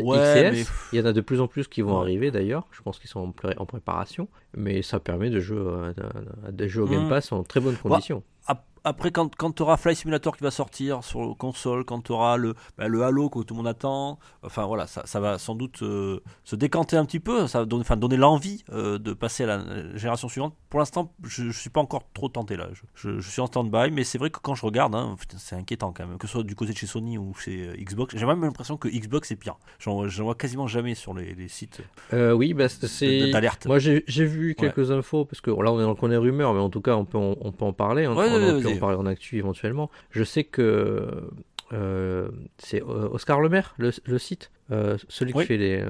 Ouais, 0.02 0.50
mais- 0.50 0.64
Il 0.92 0.98
y 0.98 1.02
en 1.02 1.04
a 1.04 1.12
de 1.12 1.20
plus 1.20 1.40
en 1.40 1.46
plus 1.46 1.68
qui 1.68 1.80
vont 1.82 1.94
Ouais. 1.96 2.00
arriver 2.00 2.30
d'ailleurs. 2.32 2.66
Je 2.72 2.80
pense 2.82 2.98
qu'ils 2.98 3.10
sont 3.10 3.20
en, 3.20 3.30
pré- 3.30 3.54
en 3.58 3.66
préparation, 3.66 4.26
mais 4.56 4.82
ça 4.82 4.98
permet 4.98 5.30
de 5.30 5.38
jouer 5.38 5.60
à, 5.60 6.02
à- 6.02 6.48
à 6.48 6.50
des 6.50 6.68
jeux 6.68 6.82
au 6.82 6.86
Game 6.86 7.04
Mhm. 7.04 7.08
Pass 7.08 7.30
en 7.30 7.44
très 7.44 7.60
bonnes 7.60 7.76
conditions. 7.76 8.24
Ap- 8.48 8.64
après, 8.86 9.10
quand, 9.10 9.34
quand 9.34 9.50
tu 9.50 9.62
auras 9.62 9.76
Fly 9.76 9.96
Simulator 9.96 10.36
qui 10.36 10.44
va 10.44 10.52
sortir 10.52 11.02
sur 11.02 11.36
console, 11.36 11.84
quand 11.84 12.02
tu 12.02 12.12
auras 12.12 12.36
le, 12.36 12.54
bah, 12.78 12.86
le 12.86 13.02
Halo 13.02 13.28
que 13.28 13.40
tout 13.40 13.54
le 13.54 13.58
monde 13.58 13.66
attend, 13.66 14.20
enfin 14.44 14.64
voilà, 14.64 14.86
ça, 14.86 15.02
ça 15.06 15.18
va 15.18 15.38
sans 15.38 15.56
doute 15.56 15.82
euh, 15.82 16.20
se 16.44 16.54
décanter 16.54 16.96
un 16.96 17.04
petit 17.04 17.18
peu, 17.18 17.48
ça 17.48 17.58
va 17.58 17.64
donner, 17.64 17.80
enfin, 17.80 17.96
donner 17.96 18.16
l'envie 18.16 18.62
euh, 18.70 18.98
de 18.98 19.12
passer 19.12 19.42
à 19.42 19.46
la 19.46 19.96
génération 19.96 20.28
suivante. 20.28 20.54
Pour 20.70 20.78
l'instant, 20.78 21.12
je 21.24 21.42
ne 21.42 21.52
suis 21.52 21.68
pas 21.68 21.80
encore 21.80 22.04
trop 22.14 22.28
tenté 22.28 22.56
là. 22.56 22.68
Je, 22.94 23.18
je, 23.18 23.28
suis 23.28 23.40
en 23.40 23.46
stand-by, 23.46 23.90
mais 23.90 24.04
c'est 24.04 24.18
vrai 24.18 24.30
que 24.30 24.38
quand 24.38 24.54
je 24.54 24.64
regarde, 24.64 24.94
hein, 24.94 25.16
c'est 25.36 25.56
inquiétant 25.56 25.92
quand 25.92 26.06
même, 26.06 26.16
que 26.16 26.28
ce 26.28 26.34
soit 26.34 26.44
du 26.44 26.54
côté 26.54 26.72
de 26.72 26.78
chez 26.78 26.86
Sony 26.86 27.18
ou 27.18 27.34
chez 27.34 27.66
euh, 27.66 27.76
Xbox. 27.76 28.16
J'ai 28.16 28.24
même 28.24 28.42
l'impression 28.42 28.76
que 28.76 28.86
Xbox 28.86 29.32
est 29.32 29.36
pire. 29.36 29.56
J'en 29.80 30.06
vois 30.06 30.36
quasiment 30.36 30.68
jamais 30.68 30.94
sur 30.94 31.12
les, 31.12 31.34
les 31.34 31.48
sites 31.48 31.82
oui, 32.12 32.54
bah, 32.54 32.68
c'est. 32.68 33.32
Moi, 33.66 33.78
j'ai 33.80 34.24
vu 34.24 34.54
quelques 34.54 34.92
infos, 34.92 35.24
parce 35.24 35.40
que 35.40 35.50
là, 35.50 35.72
on 35.72 35.80
est 35.80 35.82
dans 35.82 35.88
le 35.88 35.96
coin 35.96 36.08
des 36.08 36.16
rumeurs, 36.16 36.54
mais 36.54 36.60
en 36.60 36.70
tout 36.70 36.80
cas, 36.80 36.94
on 36.94 37.04
peut, 37.04 37.18
on, 37.18 37.50
peut 37.50 37.64
en 37.64 37.72
parler. 37.72 38.04
Hein, 38.04 38.14
on, 38.16 38.75
parler 38.78 38.96
en 38.96 39.06
actu 39.06 39.38
éventuellement. 39.38 39.90
Je 40.10 40.24
sais 40.24 40.44
que 40.44 41.30
euh, 41.72 42.28
c'est 42.58 42.82
euh, 42.82 43.08
Oscar 43.10 43.40
Lemaire, 43.40 43.74
le, 43.78 43.90
le 44.04 44.18
site, 44.18 44.50
euh, 44.70 44.96
celui 45.08 45.32
qui 45.32 45.44
fait 45.44 45.56
les, 45.56 45.84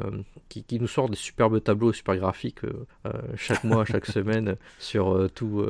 qui, 0.49 0.63
qui, 0.65 0.81
nous 0.81 0.89
sort 0.89 1.09
des 1.09 1.17
superbes 1.17 1.63
tableaux 1.63 1.93
super 1.93 2.17
graphiques 2.17 2.61
chaque 3.37 3.65
mois, 3.65 3.85
chaque 3.87 4.07
semaine 4.07 4.57
sur 4.79 5.29
tous 5.35 5.67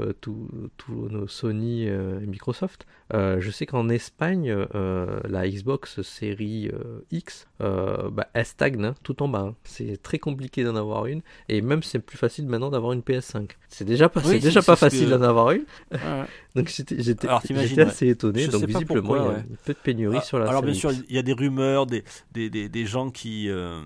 nos 0.88 1.28
Sony 1.28 1.84
et 1.84 2.26
Microsoft. 2.26 2.86
je 3.12 3.50
sais 3.50 3.66
qu'en 3.66 3.88
Espagne, 3.88 4.54
la 4.74 5.48
Xbox 5.48 6.02
série 6.02 6.70
X, 7.10 7.46
bah, 7.60 8.28
elle 8.32 8.44
stagne 8.44 8.84
hein, 8.84 8.94
tout 9.02 9.22
en 9.22 9.28
bas. 9.28 9.40
Hein. 9.40 9.54
C'est 9.64 10.02
très 10.02 10.18
compliqué 10.18 10.64
d'en 10.64 10.76
avoir 10.76 11.06
une, 11.06 11.22
et 11.48 11.60
même 11.62 11.82
c'est 11.82 11.98
plus 11.98 12.18
facile 12.18 12.46
maintenant 12.46 12.70
d'avoir 12.70 12.92
une 12.92 13.00
PS5. 13.00 13.50
C'est 13.68 13.84
déjà 13.84 14.08
pas, 14.08 14.22
c'est 14.22 14.38
déjà 14.38 14.62
pas 14.62 14.76
facile 14.76 15.10
d'en 15.10 15.22
avoir 15.22 15.50
une. 15.52 15.64
Donc 16.54 16.68
j'étais 16.68 17.28
assez 17.28 18.08
étonné. 18.08 18.48
donc 18.48 18.64
visiblement, 18.64 19.16
il 19.16 19.22
y 19.22 19.26
a 19.26 19.30
un 19.30 19.44
peu 19.64 19.74
de 19.74 19.78
pénurie 19.78 20.18
ah, 20.20 20.24
sur 20.24 20.38
la 20.38 20.48
Alors 20.48 20.62
bien 20.62 20.72
sûr, 20.72 20.90
il 20.90 21.14
y 21.14 21.18
a 21.18 21.22
des 21.22 21.34
rumeurs, 21.34 21.84
des, 21.84 22.02
des, 22.32 22.48
des, 22.48 22.70
des 22.70 22.86
gens 22.86 22.95
qui, 23.10 23.48
euh, 23.48 23.82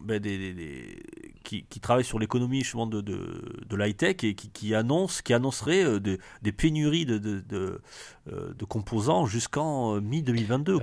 ben, 0.00 0.20
des, 0.20 1.02
qui, 1.44 1.64
qui, 1.64 1.80
travaillent 1.80 2.04
sur 2.04 2.18
l'économie 2.18 2.62
justement 2.62 2.86
de, 2.86 3.00
de, 3.00 3.42
de 3.66 3.76
l'high-tech 3.76 4.16
et 4.22 4.34
qui, 4.34 4.50
qui, 4.50 4.74
annoncent, 4.74 5.22
qui 5.24 5.32
annonceraient 5.32 5.84
euh, 5.84 6.00
des 6.00 6.52
pénuries 6.52 7.06
de, 7.06 7.18
de, 7.18 7.80
de, 8.28 8.34
euh, 8.34 8.54
de 8.56 8.64
composants 8.64 9.26
jusqu'en 9.26 10.00
mi-2022. 10.00 10.78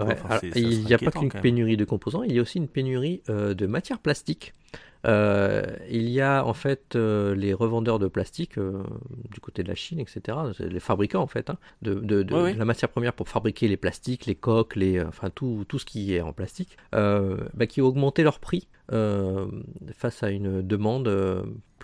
il 0.55 0.85
n'y 0.85 0.93
a 0.93 0.97
pas 0.97 1.11
qu'une 1.11 1.29
pénurie 1.29 1.77
de 1.77 1.85
composants, 1.85 2.23
il 2.23 2.33
y 2.33 2.39
a 2.39 2.41
aussi 2.41 2.57
une 2.57 2.67
pénurie 2.67 3.21
de 3.27 3.65
matières 3.65 3.99
plastiques. 3.99 4.53
Euh, 5.05 5.63
il 5.89 6.09
y 6.09 6.21
a 6.21 6.45
en 6.45 6.53
fait 6.53 6.95
euh, 6.95 7.35
les 7.35 7.53
revendeurs 7.53 7.99
de 7.99 8.07
plastique 8.07 8.57
euh, 8.57 8.83
du 9.29 9.39
côté 9.39 9.61
de 9.61 9.67
la 9.67 9.75
Chine, 9.75 9.99
etc. 9.99 10.37
Les 10.59 10.79
fabricants 10.79 11.21
en 11.21 11.27
fait 11.27 11.49
hein, 11.49 11.57
de, 11.81 12.25
la 12.57 12.65
matière 12.65 12.89
première 12.89 13.13
pour 13.13 13.29
fabriquer 13.29 13.67
les 13.67 13.77
plastiques, 13.77 14.25
les 14.25 14.35
coques, 14.35 14.75
les, 14.75 15.01
enfin 15.01 15.29
tout, 15.29 15.65
tout 15.67 15.77
ce 15.77 15.85
qui 15.85 16.15
est 16.15 16.21
en 16.21 16.33
plastique, 16.33 16.77
bah, 16.91 17.67
qui 17.67 17.81
ont 17.81 17.85
augmenté 17.85 18.23
leur 18.23 18.39
prix 18.39 18.67
face 18.89 20.23
à 20.23 20.29
une 20.29 20.61
demande 20.61 21.07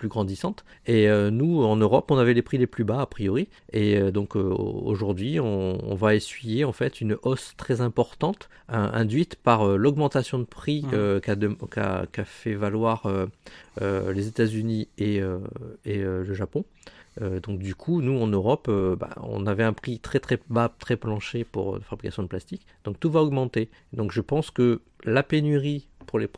plus 0.02 0.08
grandissante. 0.08 0.64
Et 0.86 1.08
nous, 1.30 1.62
en 1.62 1.76
Europe, 1.76 2.10
on 2.10 2.18
avait 2.18 2.34
les 2.34 2.42
prix 2.42 2.58
les 2.58 2.66
plus 2.66 2.82
bas 2.82 3.02
a 3.02 3.06
priori. 3.06 3.48
Et 3.72 4.00
donc 4.10 4.34
aujourd'hui, 4.34 5.38
on, 5.38 5.94
va 5.94 6.16
essuyer 6.16 6.64
en 6.64 6.72
fait 6.72 7.00
une 7.00 7.16
hausse 7.22 7.54
très 7.56 7.80
importante 7.80 8.48
induite 8.66 9.36
par 9.36 9.64
l'augmentation 9.76 10.40
de 10.40 10.44
prix 10.44 10.82
mmh. 10.82 11.20
qu'a 11.70 12.24
fait 12.24 12.54
valoir 12.54 13.06
euh, 13.06 13.26
euh, 13.80 14.12
les 14.12 14.26
États-Unis 14.26 14.88
et, 14.98 15.20
euh, 15.20 15.38
le 15.84 16.34
Japon. 16.34 16.64
donc 17.20 17.58
du 17.58 17.74
coup, 17.74 18.02
nous 18.02 18.18
en 18.20 18.26
Europe, 18.26 18.70
bah, 18.98 19.10
on 19.22 19.46
avait 19.46 19.64
un 19.64 19.72
prix 19.72 19.98
très 19.98 20.20
très 20.20 20.38
bas, 20.48 20.72
très 20.78 20.96
plancher 20.96 21.44
pour 21.44 21.74
la 21.74 21.80
fabrication 21.80 22.22
de 22.22 22.28
plastique. 22.28 22.66
Donc 22.84 22.98
tout 22.98 23.10
va 23.10 23.22
augmenter. 23.22 23.70
Donc 23.92 24.12
je 24.12 24.20
pense 24.20 24.50
que 24.50 24.80
la 25.04 25.22
pénurie 25.22 25.88
pour 26.06 26.18
les 26.18 26.28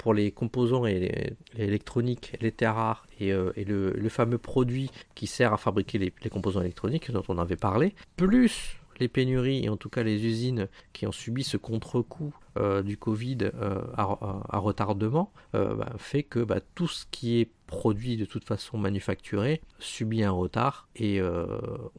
pour 0.00 0.14
les 0.14 0.30
composants 0.30 0.86
et 0.86 1.36
électroniques, 1.58 2.32
les 2.40 2.52
terres 2.52 2.76
rares 2.76 3.06
et, 3.20 3.34
le, 3.34 4.08
fameux 4.08 4.38
produit 4.38 4.90
qui 5.14 5.26
sert 5.26 5.52
à 5.52 5.58
fabriquer 5.58 5.98
les, 5.98 6.30
composants 6.30 6.62
électroniques 6.62 7.10
dont 7.10 7.22
on 7.28 7.36
avait 7.36 7.56
parlé, 7.56 7.94
plus 8.16 8.80
les 8.98 9.08
pénuries 9.08 9.62
et 9.62 9.68
en 9.68 9.76
tout 9.76 9.90
cas 9.90 10.02
les 10.02 10.24
usines 10.24 10.68
qui 10.94 11.06
ont 11.06 11.12
subi 11.12 11.44
ce 11.44 11.58
contre-coup 11.58 12.34
euh, 12.58 12.82
du 12.82 12.96
Covid 12.96 13.38
euh, 13.42 13.82
à, 13.94 14.58
retardement 14.58 15.32
euh, 15.54 15.74
bah, 15.74 15.92
fait 15.98 16.22
que 16.22 16.40
bah, 16.40 16.60
tout 16.74 16.88
ce 16.88 17.04
qui 17.10 17.38
est 17.38 17.50
produit 17.66 18.16
de 18.16 18.24
toute 18.24 18.44
façon 18.44 18.78
manufacturé 18.78 19.60
subit 19.78 20.22
un 20.22 20.30
retard 20.30 20.88
et 20.96 21.20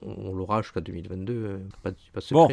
on, 0.01 0.33
l'aura 0.33 0.63
jusqu'à 0.63 0.81
2022. 0.81 1.59
pas, 1.83 1.91
pas 2.13 2.21
bon, 2.31 2.49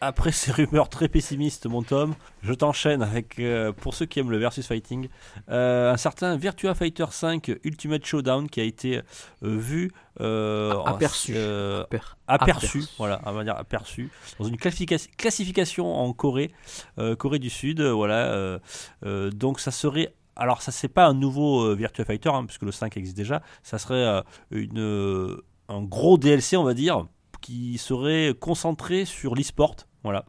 après 0.00 0.32
ces 0.32 0.52
rumeurs 0.52 0.88
très 0.88 1.08
pessimistes, 1.08 1.66
mon 1.66 1.82
Tom, 1.82 2.14
je 2.42 2.52
t'enchaîne 2.52 3.02
avec, 3.02 3.40
pour 3.78 3.94
ceux 3.94 4.06
qui 4.06 4.20
aiment 4.20 4.30
le 4.30 4.38
versus 4.38 4.66
fighting, 4.66 5.08
un 5.48 5.96
certain 5.96 6.36
Virtua 6.36 6.74
Fighter 6.74 7.06
5 7.10 7.52
Ultimate 7.64 8.04
Showdown 8.04 8.48
qui 8.48 8.60
a 8.60 8.64
été 8.64 9.00
vu 9.42 9.90
euh, 10.20 10.80
aperçu. 10.84 11.32
Euh, 11.34 11.84
aperçu, 12.28 12.84
voilà, 12.98 13.20
on 13.26 13.32
va 13.32 13.42
dire 13.42 13.56
aperçu, 13.56 14.10
dans 14.38 14.44
une 14.44 14.56
classification 14.56 15.92
en 15.92 16.12
Corée, 16.12 16.52
euh, 16.98 17.16
Corée 17.16 17.40
du 17.40 17.50
Sud, 17.50 17.80
voilà. 17.80 18.60
donc 19.02 19.60
ça 19.60 19.70
serait 19.70 20.14
alors 20.36 20.62
ça 20.62 20.72
c'est 20.72 20.88
pas 20.88 21.06
un 21.06 21.14
nouveau 21.14 21.74
Virtua 21.74 22.04
Fighter 22.04 22.30
hein, 22.30 22.44
puisque 22.44 22.62
le 22.62 22.72
5 22.72 22.96
existe 22.96 23.16
déjà, 23.16 23.42
ça 23.62 23.78
serait 23.78 24.22
une 24.50 25.36
un 25.68 25.82
gros 25.82 26.18
DLC 26.18 26.56
on 26.56 26.64
va 26.64 26.74
dire 26.74 27.06
qui 27.44 27.76
serait 27.76 28.34
concentré 28.40 29.04
sur 29.04 29.34
l'e-sport, 29.34 29.76
voilà. 30.02 30.24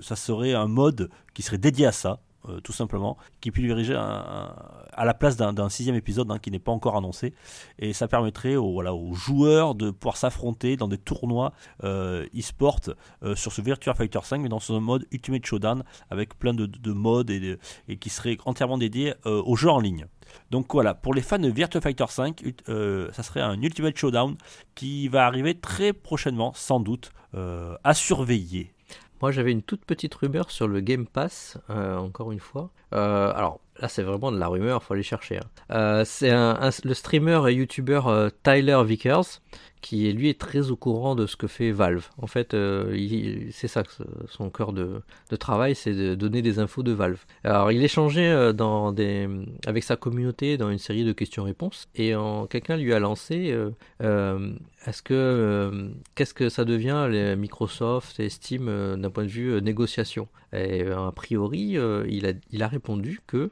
ça 0.00 0.16
serait 0.16 0.54
un 0.54 0.68
mode 0.68 1.10
qui 1.34 1.42
serait 1.42 1.58
dédié 1.58 1.84
à 1.86 1.92
ça. 1.92 2.20
Euh, 2.48 2.58
tout 2.60 2.72
simplement, 2.72 3.18
qui 3.42 3.50
diriger 3.50 3.94
à 3.94 5.04
la 5.04 5.12
place 5.12 5.36
d'un 5.36 5.68
sixième 5.68 5.96
épisode 5.96 6.30
hein, 6.30 6.38
qui 6.38 6.50
n'est 6.50 6.58
pas 6.58 6.72
encore 6.72 6.96
annoncé. 6.96 7.34
Et 7.78 7.92
ça 7.92 8.08
permettrait 8.08 8.56
aux, 8.56 9.12
joueurs 9.12 9.74
de 9.74 9.90
pouvoir 9.90 10.16
s'affronter 10.16 10.78
dans 10.78 10.88
des 10.88 10.96
tournois 10.96 11.52
euh, 11.84 12.26
e-sport 12.34 12.80
euh, 13.22 13.34
sur 13.34 13.52
ce 13.52 13.60
Virtua 13.60 13.92
Fighter 13.92 14.20
5, 14.22 14.40
mais 14.40 14.48
dans 14.48 14.58
ce 14.58 14.72
mode 14.72 15.06
Ultimate 15.10 15.44
Showdown, 15.44 15.84
avec 16.10 16.38
plein 16.38 16.54
de, 16.54 16.64
de 16.64 16.92
modes 16.92 17.28
et, 17.28 17.58
et, 17.88 17.98
qui 17.98 18.08
serait 18.08 18.38
entièrement 18.46 18.78
dédié 18.78 19.12
aux 19.26 19.56
jeux 19.56 19.70
en 19.70 19.78
ligne. 19.78 20.06
Donc 20.50 20.72
voilà, 20.72 20.94
pour 20.94 21.14
les 21.14 21.22
fans 21.22 21.38
de 21.38 21.48
Virtua 21.48 21.80
Fighter 21.80 22.06
5, 22.08 22.42
ça 22.66 23.22
serait 23.22 23.40
un 23.40 23.60
Ultimate 23.60 23.96
Showdown 23.96 24.36
qui 24.74 25.08
va 25.08 25.26
arriver 25.26 25.54
très 25.54 25.92
prochainement, 25.92 26.52
sans 26.54 26.80
doute, 26.80 27.12
à 27.34 27.94
surveiller. 27.94 28.72
Moi, 29.20 29.32
j'avais 29.32 29.52
une 29.52 29.62
toute 29.62 29.84
petite 29.84 30.14
rumeur 30.14 30.50
sur 30.50 30.66
le 30.66 30.80
Game 30.80 31.06
Pass, 31.06 31.58
euh, 31.68 31.98
encore 31.98 32.32
une 32.32 32.40
fois. 32.40 32.70
Euh, 32.94 33.32
alors, 33.34 33.60
là, 33.78 33.86
c'est 33.88 34.02
vraiment 34.02 34.32
de 34.32 34.38
la 34.38 34.48
rumeur, 34.48 34.82
faut 34.82 34.94
aller 34.94 35.02
chercher. 35.02 35.38
Hein. 35.38 35.46
Euh, 35.72 36.04
c'est 36.06 36.30
le 36.30 36.94
streamer 36.94 37.42
et 37.48 37.54
YouTuber 37.54 38.00
Tyler 38.42 38.80
Vickers 38.84 39.42
qui 39.80 40.12
lui 40.12 40.28
est 40.28 40.38
très 40.38 40.70
au 40.70 40.76
courant 40.76 41.14
de 41.14 41.26
ce 41.26 41.36
que 41.36 41.46
fait 41.46 41.70
Valve. 41.70 42.08
En 42.18 42.26
fait, 42.26 42.54
euh, 42.54 43.48
c'est 43.50 43.68
ça 43.68 43.82
son 44.28 44.50
cœur 44.50 44.72
de, 44.72 45.02
travail, 45.38 45.74
c'est 45.74 45.94
de 45.94 46.14
donner 46.14 46.42
des 46.42 46.58
infos 46.58 46.82
de 46.82 46.92
Valve. 46.92 47.24
Alors, 47.44 47.72
il 47.72 47.82
échangeait 47.82 48.30
euh, 48.30 49.44
avec 49.66 49.84
sa 49.84 49.96
communauté 49.96 50.56
dans 50.56 50.70
une 50.70 50.78
série 50.78 51.04
de 51.04 51.12
questions-réponses, 51.12 51.88
et 51.94 52.12
quelqu'un 52.50 52.76
lui 52.76 52.92
a 52.92 52.98
lancé 52.98 53.56
euh, 54.02 54.52
est-ce 54.86 55.02
que 55.02 55.90
qu'est-ce 56.14 56.34
que 56.34 56.48
ça 56.48 56.64
devient 56.64 57.34
Microsoft 57.36 58.20
et 58.20 58.28
Steam 58.28 58.66
d'un 58.66 59.10
point 59.10 59.24
de 59.24 59.28
vue 59.28 59.60
négociation? 59.62 60.28
Et 60.52 60.84
a 60.86 61.12
priori, 61.12 61.76
il 62.08 62.62
a 62.62 62.68
répondu 62.68 63.20
que 63.26 63.50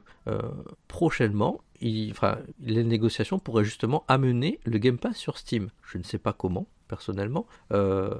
prochainement, 0.87 1.61
les 1.81 2.83
négociations 2.83 3.39
pourraient 3.39 3.63
justement 3.63 4.03
amener 4.07 4.59
le 4.65 4.77
Game 4.77 4.97
Pass 4.97 5.17
sur 5.17 5.37
Steam. 5.37 5.69
Je 5.83 5.97
ne 5.97 6.03
sais 6.03 6.17
pas 6.17 6.33
comment, 6.33 6.67
personnellement, 6.89 7.45
euh, 7.71 8.13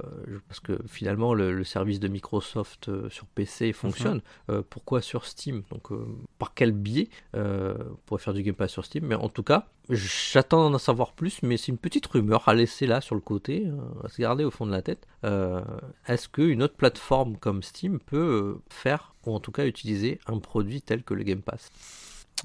parce 0.48 0.60
que 0.60 0.78
finalement 0.86 1.34
le, 1.34 1.62
service 1.64 2.00
de 2.00 2.08
Microsoft 2.08 2.88
euh, 2.88 3.10
sur 3.10 3.26
PC 3.26 3.74
fonctionne. 3.74 4.22
Mhm. 4.48 4.54
Euh, 4.54 4.62
pourquoi 4.68 5.02
sur 5.02 5.26
Steam? 5.26 5.64
Donc 5.70 5.88
par 6.38 6.54
quel 6.54 6.72
biais 6.72 7.10
on 7.34 7.74
pourrait 8.06 8.22
faire 8.22 8.32
du 8.32 8.42
Game 8.42 8.54
Pass 8.54 8.70
sur 8.70 8.84
Steam? 8.86 9.04
Mais 9.04 9.16
en 9.16 9.28
tout 9.28 9.42
cas, 9.42 9.66
j'attends 9.90 10.70
d'en 10.70 10.78
savoir 10.78 11.12
plus, 11.12 11.42
mais 11.42 11.58
c'est 11.58 11.68
une 11.68 11.78
petite 11.78 12.06
rumeur 12.06 12.48
à 12.48 12.54
laisser 12.54 12.86
là 12.86 13.02
sur 13.02 13.14
le 13.14 13.20
côté, 13.20 13.66
à 14.04 14.08
se 14.08 14.22
garder 14.22 14.44
au 14.44 14.50
fond 14.50 14.66
de 14.66 14.72
la 14.72 14.82
tête. 14.82 15.06
Est-ce 16.06 16.28
qu'une 16.28 16.62
autre 16.62 16.76
plateforme 16.76 17.36
comme 17.36 17.62
Steam 17.62 17.98
peut 17.98 18.58
faire, 18.70 19.14
ou 19.26 19.34
en 19.34 19.40
tout 19.40 19.52
cas 19.52 19.66
utiliser 19.66 20.20
un 20.26 20.38
produit 20.38 20.80
tel 20.80 21.02
que 21.02 21.12
le 21.14 21.24
Game 21.24 21.42
Pass? 21.42 21.70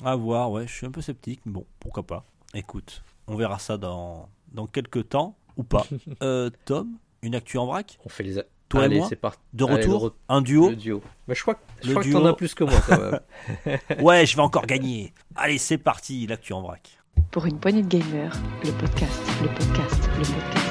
À 0.04 0.16
voir, 0.16 0.52
ouais, 0.52 0.68
je 0.68 0.74
suis 0.74 0.86
un 0.86 0.92
peu 0.92 1.02
sceptique, 1.02 1.42
mais 1.46 1.54
bon, 1.54 1.66
pourquoi 1.80 2.04
pas. 2.04 2.26
Écoute, 2.54 3.04
on 3.28 3.36
verra 3.36 3.60
ça 3.60 3.78
dans, 3.78 4.30
dans 4.52 4.68
quelques 4.68 5.10
temps, 5.10 5.38
ou 5.58 5.64
pas. 5.64 5.86
euh, 6.24 6.50
Tom, 6.66 6.98
une 7.22 7.36
actu 7.36 7.58
en 7.58 7.66
vrac? 7.66 7.98
On 8.06 8.10
fait 8.10 8.24
les... 8.24 8.42
Toi 8.68 8.82
Allez, 8.82 8.96
et 8.96 9.00
moi 9.00 9.10
De 9.54 9.64
retour 9.64 10.16
Un 10.28 10.42
duo 10.42 10.70
Le 10.70 10.76
duo. 10.76 11.04
Mais 11.28 11.36
je 11.36 11.42
crois, 11.44 11.60
je 11.84 11.92
crois 11.92 12.04
que 12.04 12.12
t'en 12.12 12.26
as 12.26 12.34
plus 12.34 12.56
que 12.56 12.64
moi 12.64 12.80
quand 12.88 13.00
même. 13.00 13.20
ouais, 14.04 14.26
je 14.26 14.36
vais 14.36 14.42
encore 14.42 14.66
gagner. 14.66 15.14
Allez, 15.36 15.60
c'est 15.60 15.78
parti, 15.78 16.26
l'actu 16.26 16.52
en 16.54 16.64
vrac. 16.64 16.98
Pour 17.30 17.46
une 17.46 17.60
poignée 17.60 17.84
de 17.84 17.88
gamers, 17.88 18.36
le 18.64 18.72
podcast, 18.72 19.22
le 19.44 19.50
podcast, 19.50 20.10
le 20.18 20.24
podcast. 20.24 20.66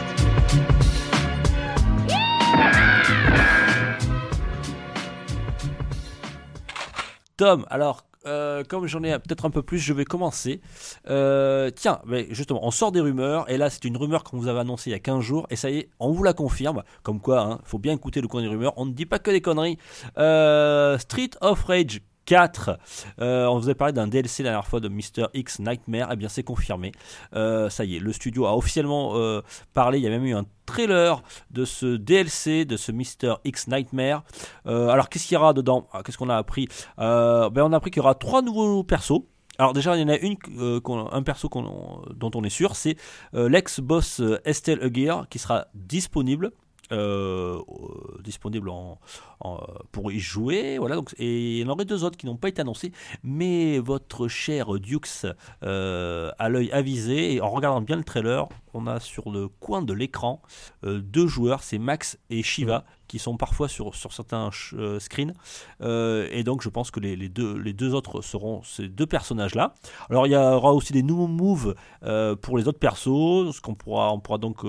Tom, 7.37 7.67
alors, 7.69 8.05
euh, 8.27 8.65
comme 8.65 8.87
j'en 8.87 9.03
ai 9.03 9.13
peut-être 9.19 9.45
un 9.45 9.51
peu 9.51 9.63
plus, 9.63 9.79
je 9.79 9.93
vais 9.93 10.05
commencer. 10.05 10.61
Euh, 11.09 11.71
tiens, 11.71 12.01
mais 12.07 12.27
justement, 12.31 12.67
on 12.67 12.71
sort 12.71 12.93
des 12.93 13.01
rumeurs, 13.01 13.49
et 13.51 13.59
là, 13.59 13.71
c'est 13.71 13.85
une 13.85 13.97
rumeur 13.97 14.25
qu'on 14.25 14.39
vous 14.39 14.49
avait 14.49 14.61
annoncée 14.61 14.91
il 14.91 14.93
y 14.93 14.97
a 14.97 15.01
15 15.01 15.21
jours, 15.21 15.47
et 15.51 15.57
ça 15.57 15.71
y 15.71 15.79
est, 15.79 15.89
on 16.01 16.11
vous 16.11 16.23
la 16.23 16.33
confirme. 16.33 16.83
Comme 17.03 17.21
quoi, 17.21 17.59
il 17.63 17.69
faut 17.69 17.79
bien 17.79 17.93
écouter 17.93 18.21
le 18.21 18.29
coin 18.29 18.43
des 18.43 18.49
rumeurs, 18.49 18.73
on 18.77 18.87
ne 18.87 18.93
dit 18.93 19.07
pas 19.07 19.19
que 19.19 19.31
des 19.31 19.41
conneries. 19.41 19.79
Euh, 20.19 20.99
Street 20.99 21.31
of 21.41 21.65
Rage 21.65 22.01
4. 22.25 22.79
Euh, 23.21 23.47
on 23.47 23.59
vous 23.59 23.69
a 23.69 23.75
parlé 23.75 23.93
d'un 23.93 24.07
DLC 24.07 24.43
la 24.43 24.51
dernière 24.51 24.67
fois 24.67 24.81
de 24.81 24.89
Mr. 24.89 25.27
X 25.35 25.59
Nightmare. 25.59 26.11
Eh 26.13 26.17
bien, 26.17 26.29
c'est 26.29 26.43
confirmé. 26.43 26.93
Euh, 27.35 27.71
ça 27.71 27.85
y 27.85 27.97
est, 27.97 27.99
le 27.99 28.13
studio 28.13 28.47
a 28.47 28.57
officiellement 28.57 29.13
euh, 29.15 29.43
parlé. 29.73 29.99
Il 29.99 30.05
y 30.05 30.07
a 30.07 30.11
même 30.11 30.25
eu 30.25 30.35
un 30.35 30.45
trailer 30.67 31.23
de 31.51 31.65
ce 31.65 31.97
DLC, 31.97 32.65
de 32.65 32.77
ce 32.77 32.93
Mr. 32.93 33.37
X 33.45 33.69
Nightmare. 33.69 34.23
alors, 34.65 35.09
qu'est-ce 35.09 35.27
qu'il 35.27 35.35
y 35.35 35.39
aura 35.39 35.53
dedans? 35.53 35.89
Ah, 35.93 36.03
Qu'est-ce 36.03 36.19
qu'on 36.19 36.31
a 36.31 36.37
appris? 36.37 36.69
Ben, 36.99 37.51
On 37.57 37.73
a 37.73 37.77
appris 37.77 37.91
qu'il 37.91 38.01
y 38.01 38.05
aura 38.05 38.15
trois 38.15 38.43
nouveaux 38.43 38.83
persos. 38.83 39.23
Alors 39.59 39.73
déjà, 39.73 39.97
il 39.97 40.01
y 40.01 40.05
en 40.05 40.09
a 40.09 40.17
une, 40.17 40.37
un 41.13 41.23
perso 41.23 41.49
dont 41.49 42.31
on 42.35 42.45
est 42.45 42.51
sûr, 42.51 42.75
c'est 42.75 42.97
l'ex-boss 43.33 44.21
Estelle 44.45 44.83
Aguirre 44.83 45.27
qui 45.29 45.39
sera 45.39 45.67
disponible. 45.75 46.51
Disponible 48.23 48.69
en, 48.69 48.99
pour 49.93 50.13
y 50.13 50.19
jouer. 50.19 50.79
Voilà, 50.79 50.97
donc, 50.97 51.15
et 51.19 51.59
il 51.59 51.63
y 51.63 51.65
en 51.65 51.69
aurait 51.69 51.85
deux 51.85 52.05
autres 52.05 52.17
qui 52.17 52.27
n'ont 52.27 52.37
pas 52.37 52.49
été 52.49 52.63
annoncés. 52.63 52.93
Mais 53.23 53.79
votre 53.79 54.29
cher 54.29 54.79
Dukes 54.79 55.27
euh, 55.63 56.31
à 56.39 56.49
l'œil 56.49 56.71
avisé, 56.73 57.35
et 57.35 57.41
en 57.41 57.51
regardant 57.51 57.81
bien 57.81 57.97
le 57.97 58.05
trailer, 58.05 58.49
on 58.73 58.87
a 58.87 59.01
sur 59.01 59.31
le 59.31 59.49
coin 59.49 59.83
de 59.83 59.93
l'écran 59.93 60.43
euh, 60.85 61.01
deux 61.01 61.27
joueurs, 61.27 61.63
c'est 61.63 61.79
Max 61.79 62.19
et 62.31 62.43
Shiva, 62.43 62.85
qui 63.15 63.21
sont 63.21 63.37
parfois 63.37 63.69
sur, 63.69 63.95
sur 63.95 64.13
certains 64.13 64.51
euh, 64.73 64.99
screens. 64.99 65.35
et 65.81 66.43
donc 66.45 66.63
je 66.63 66.69
pense 66.69 66.91
que 66.91 66.99
les, 66.99 67.15
les, 67.15 67.29
deux, 67.29 67.57
les 67.57 67.73
deux 67.73 67.95
autres 67.95 68.23
seront 68.23 68.63
ces 68.65 68.89
deux 68.89 69.07
personnages-là. 69.07 69.75
Alors 70.11 70.27
il 70.27 70.33
y 70.33 70.37
aura 70.37 70.73
aussi 70.73 70.93
des 70.93 71.03
nouveaux 71.03 71.29
moves 71.29 71.75
pour 72.43 72.59
les 72.59 72.67
autres 72.69 72.79
persos, 72.79 73.55
ce 73.55 73.61
qu'on 73.61 73.75
pourra, 73.75 74.13
on 74.13 74.21
pourra 74.21 74.39
donc 74.39 74.65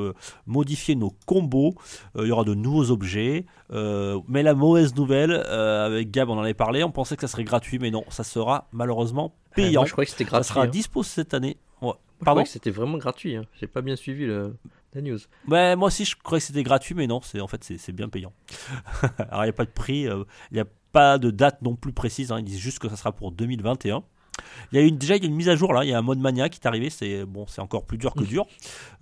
modifier 0.45 0.95
nos 0.95 1.11
combos. 1.25 1.75
il 2.17 2.27
y 2.27 2.31
aura 2.31 2.43
de 2.43 2.53
nouveaux 2.53 2.91
objets. 2.91 3.45
mais 3.71 4.43
la 4.43 4.53
mauvaise 4.53 4.95
nouvelle, 4.95 5.31
euh, 5.31 5.85
avec 5.85 6.11
Gab, 6.11 6.29
on 6.29 6.37
en 6.37 6.41
avait 6.41 6.53
parlé. 6.53 6.83
On 6.83 6.91
pensait 6.91 7.15
que 7.15 7.21
ça 7.21 7.27
serait 7.27 7.43
gratuit, 7.43 7.79
mais 7.79 7.91
non, 7.91 8.03
ça 8.09 8.23
sera 8.23 8.67
malheureusement 8.71 9.33
payant. 9.55 9.81
moi, 9.81 9.87
je 9.87 9.91
croyais 9.91 10.05
que 10.05 10.11
c'était 10.11 10.25
gratuit. 10.25 10.47
Ça 10.47 10.53
sera 10.53 10.65
hein. 10.65 10.67
dispo 10.67 11.03
cette 11.03 11.33
année. 11.33 11.57
Pardon 12.23 12.43
que 12.43 12.49
c'était 12.49 12.71
vraiment 12.71 12.97
gratuit. 12.97 13.35
Hein. 13.35 13.43
J'ai 13.59 13.67
pas 13.67 13.81
bien 13.81 13.97
suivi 13.97 14.25
le, 14.25 14.55
la 14.95 15.01
news. 15.01 15.19
Ouais, 15.47 15.75
moi 15.75 15.87
aussi, 15.87 16.05
je 16.05 16.15
croyais 16.15 16.39
que 16.39 16.47
c'était 16.47 16.63
gratuit, 16.63 16.95
mais 16.95 17.07
non, 17.07 17.21
c'est 17.21 17.41
en 17.41 17.47
fait 17.47 17.63
c'est 17.63 17.91
bien 17.91 18.09
payant. 18.09 18.33
Alors, 19.29 19.43
il 19.43 19.47
n'y 19.47 19.49
a 19.49 19.53
pas 19.53 19.65
de 19.65 19.71
prix, 19.71 20.07
euh, 20.07 20.23
il 20.51 20.55
n'y 20.55 20.61
a 20.61 20.65
pas 20.91 21.17
de 21.17 21.29
date 21.29 21.61
non 21.61 21.75
plus 21.75 21.93
précise. 21.93 22.31
Hein. 22.31 22.39
Ils 22.39 22.45
disent 22.45 22.59
juste 22.59 22.79
que 22.79 22.89
ça 22.89 22.95
sera 22.95 23.11
pour 23.11 23.31
2021. 23.31 24.03
Il 24.71 24.79
y 24.79 24.81
a 24.81 24.85
une, 24.85 24.97
déjà 24.97 25.15
il 25.15 25.23
y 25.23 25.25
a 25.25 25.29
une 25.29 25.35
mise 25.35 25.49
à 25.49 25.55
jour 25.55 25.73
là, 25.73 25.83
il 25.83 25.89
y 25.89 25.93
a 25.93 25.97
un 25.97 26.01
mode 26.01 26.19
mania 26.19 26.49
qui 26.49 26.59
est 26.59 26.67
arrivé, 26.67 26.89
c'est 26.89 27.23
bon, 27.25 27.45
c'est 27.47 27.61
encore 27.61 27.85
plus 27.85 27.97
dur 27.97 28.13
que 28.13 28.23
dur. 28.23 28.45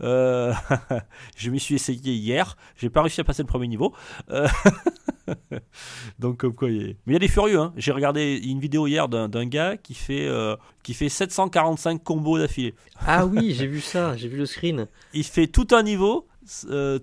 Euh, 0.02 0.54
je 1.36 1.50
m'y 1.50 1.60
suis 1.60 1.76
essayé 1.76 2.14
hier, 2.14 2.56
j'ai 2.78 2.90
pas 2.90 3.02
réussi 3.02 3.22
à 3.22 3.24
passer 3.24 3.42
le 3.42 3.48
premier 3.48 3.68
niveau. 3.68 3.94
Euh, 4.30 4.48
donc 6.20 6.38
comme 6.38 6.54
quoi, 6.54 6.70
mais 6.70 6.96
il 7.08 7.14
y 7.14 7.16
a 7.16 7.20
des 7.20 7.28
furieux. 7.28 7.60
Hein. 7.60 7.74
J'ai 7.78 7.92
regardé 7.92 8.42
une 8.44 8.60
vidéo 8.60 8.88
hier 8.88 9.08
d'un 9.10 9.46
gars 9.46 9.78
qui 9.78 9.94
fait 9.94 10.28
euh, 10.28 10.56
qui 10.84 10.94
fait 10.94 11.10
745 11.10 12.04
combos 12.04 12.38
d'affilée. 12.38 12.76
Ah 13.00 13.26
oui, 13.26 13.54
j'ai 13.58 13.68
vu 13.68 13.82
ça, 13.82 14.16
j'ai 14.18 14.28
vu 14.28 14.38
le 14.38 14.46
screen. 14.46 14.88
Il 15.14 15.24
fait 15.24 15.48
tout 15.48 15.68
un 15.72 15.84
niveau, 15.84 16.28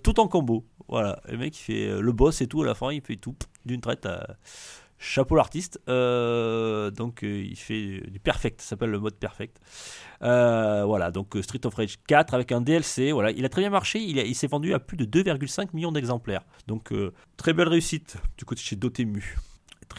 tout 0.03 0.21
en 0.21 0.29
combo. 0.29 0.65
Voilà, 0.89 1.21
le 1.29 1.39
mec 1.39 1.57
il 1.57 1.63
fait 1.63 2.01
le 2.01 2.13
boss 2.13 2.41
et 2.41 2.47
tout 2.47 2.63
à 2.63 2.67
la 2.67 2.75
fin, 2.75 2.93
il 2.93 3.01
fait 3.01 3.17
tout 3.17 3.37
d'une 3.65 3.81
traite. 3.81 4.07
À 4.07 4.37
chapeau 5.01 5.35
l'artiste. 5.35 5.81
Euh, 5.89 6.91
donc 6.91 7.25
euh, 7.25 7.43
il 7.43 7.57
fait 7.57 8.03
du 8.09 8.21
perfect, 8.21 8.61
ça 8.61 8.69
s'appelle 8.69 8.91
le 8.91 9.01
mode 9.01 9.15
perfect. 9.15 9.61
Euh, 10.23 10.85
voilà, 10.85 11.11
donc 11.11 11.37
Street 11.41 11.65
of 11.65 11.75
Rage 11.75 11.97
4 12.07 12.35
avec 12.35 12.53
un 12.53 12.61
DLC. 12.61 13.11
Voilà, 13.11 13.33
il 13.33 13.45
a 13.45 13.49
très 13.49 13.63
bien 13.63 13.71
marché. 13.71 13.99
Il, 13.99 14.35
s'est 14.37 14.47
vendu 14.47 14.75
à 14.75 14.79
plus 14.79 14.97
de 14.97 15.05
2,5 15.05 15.71
millions 15.73 15.91
d'exemplaires. 15.91 16.45
Donc 16.69 16.93
très 17.37 17.53
belle 17.53 17.69
réussite 17.69 18.19
du 18.39 18.45
côté 18.45 18.61
chez 18.61 18.77
Dotemu. 18.77 19.37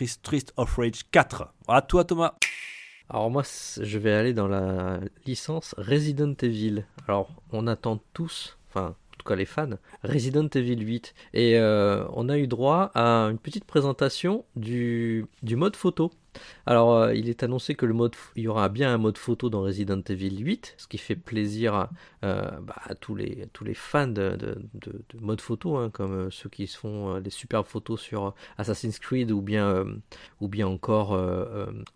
Street 0.05 0.45
of 0.55 0.77
Rage 0.77 1.01
4. 1.11 1.53
À 1.67 1.81
toi 1.81 2.05
Thomas. 2.05 2.35
Alors 3.09 3.29
moi, 3.29 3.43
je 3.43 3.97
vais 3.99 4.13
aller 4.13 4.33
dans 4.33 4.47
la 4.47 5.01
licence 5.25 5.75
Resident 5.77 6.33
Evil. 6.41 6.85
Alors 7.07 7.29
on 7.51 7.67
attend 7.67 7.99
tous, 8.13 8.57
enfin 8.69 8.95
tout 9.21 9.27
cas 9.27 9.35
les 9.35 9.45
fans, 9.45 9.69
Resident 10.03 10.47
Evil 10.47 10.83
8. 10.83 11.13
Et 11.33 11.57
euh, 11.57 12.05
on 12.13 12.27
a 12.27 12.37
eu 12.37 12.47
droit 12.47 12.91
à 12.95 13.27
une 13.29 13.37
petite 13.37 13.65
présentation 13.65 14.45
du, 14.55 15.27
mode 15.51 15.75
photo. 15.75 16.11
Alors, 16.65 16.95
euh, 16.95 17.13
il 17.13 17.29
est 17.29 17.43
annoncé 17.43 17.75
que 17.75 17.85
le 17.85 17.93
mode, 17.93 18.15
il 18.35 18.43
y 18.43 18.47
aura 18.47 18.69
bien 18.69 18.93
un 18.93 18.97
mode 18.97 19.17
photo 19.17 19.49
dans 19.49 19.61
Resident 19.61 20.01
Evil 20.09 20.39
8, 20.39 20.75
ce 20.77 20.87
qui 20.87 20.97
fait 20.97 21.15
plaisir 21.15 21.75
à, 21.75 21.89
euh, 22.23 22.49
bah, 22.61 22.81
tous, 22.99 23.15
les, 23.15 23.47
fans 23.75 24.07
de, 24.07 24.37
de, 24.73 25.03
mode 25.19 25.41
photo, 25.41 25.75
hein, 25.75 25.89
comme 25.91 26.31
ceux 26.31 26.49
qui 26.49 26.65
se 26.67 26.77
font 26.77 27.19
des 27.19 27.29
superbes 27.29 27.67
photos 27.67 28.01
sur 28.01 28.33
Assassin's 28.57 28.97
Creed 28.97 29.31
ou 29.31 29.41
bien, 29.41 29.85
ou 30.39 30.47
bien 30.47 30.67
encore 30.67 31.11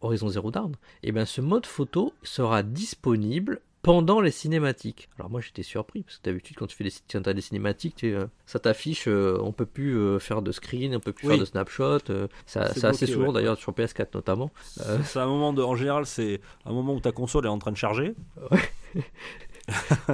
Horizon 0.02 0.30
Zero 0.30 0.52
Dawn. 0.52 0.76
Et 1.02 1.12
bien, 1.12 1.26
ce 1.26 1.42
mode 1.42 1.66
photo 1.66 2.14
sera 2.22 2.62
disponible 2.62 3.62
pendant 3.86 4.20
les 4.20 4.32
cinématiques. 4.32 5.10
Alors 5.20 5.30
moi 5.30 5.42
j'étais 5.42 5.62
surpris 5.62 6.02
parce 6.02 6.18
que 6.18 6.24
d'habitude 6.24 6.58
quand 6.58 6.66
tu 6.66 6.76
fais 6.76 6.84
des, 6.84 6.94
quand 7.12 7.28
as 7.28 7.34
des 7.34 7.42
cinématiques, 7.42 8.04
euh, 8.04 8.26
ça 8.48 8.58
t'affiche, 8.58 9.08
euh, 9.08 9.38
on 9.42 9.52
peut 9.52 9.68
plus 9.68 9.96
euh, 9.96 10.18
faire 10.18 10.42
de 10.42 10.52
screen, 10.52 10.96
on 10.96 11.00
peut 11.00 11.14
plus 11.14 11.28
faire 11.28 11.38
de 11.38 11.46
snapshot. 11.46 12.00
ça, 12.48 12.74
c'est 12.74 12.84
assez 12.84 13.06
souvent 13.06 13.32
d'ailleurs 13.32 13.58
sur 13.58 13.74
PS4 13.74 14.08
notamment. 14.16 14.52
C'est 14.66 15.20
un 15.20 15.28
moment 15.28 15.54
de, 15.54 15.62
en 15.62 15.76
général 15.76 16.08
c'est 16.08 16.42
un 16.66 16.74
moment 16.74 16.96
où 16.96 17.00
ta 17.00 17.12
console 17.12 17.46
est 17.46 17.50
en 17.50 17.60
train 17.60 17.72
de 17.72 17.78
charger. 17.78 18.16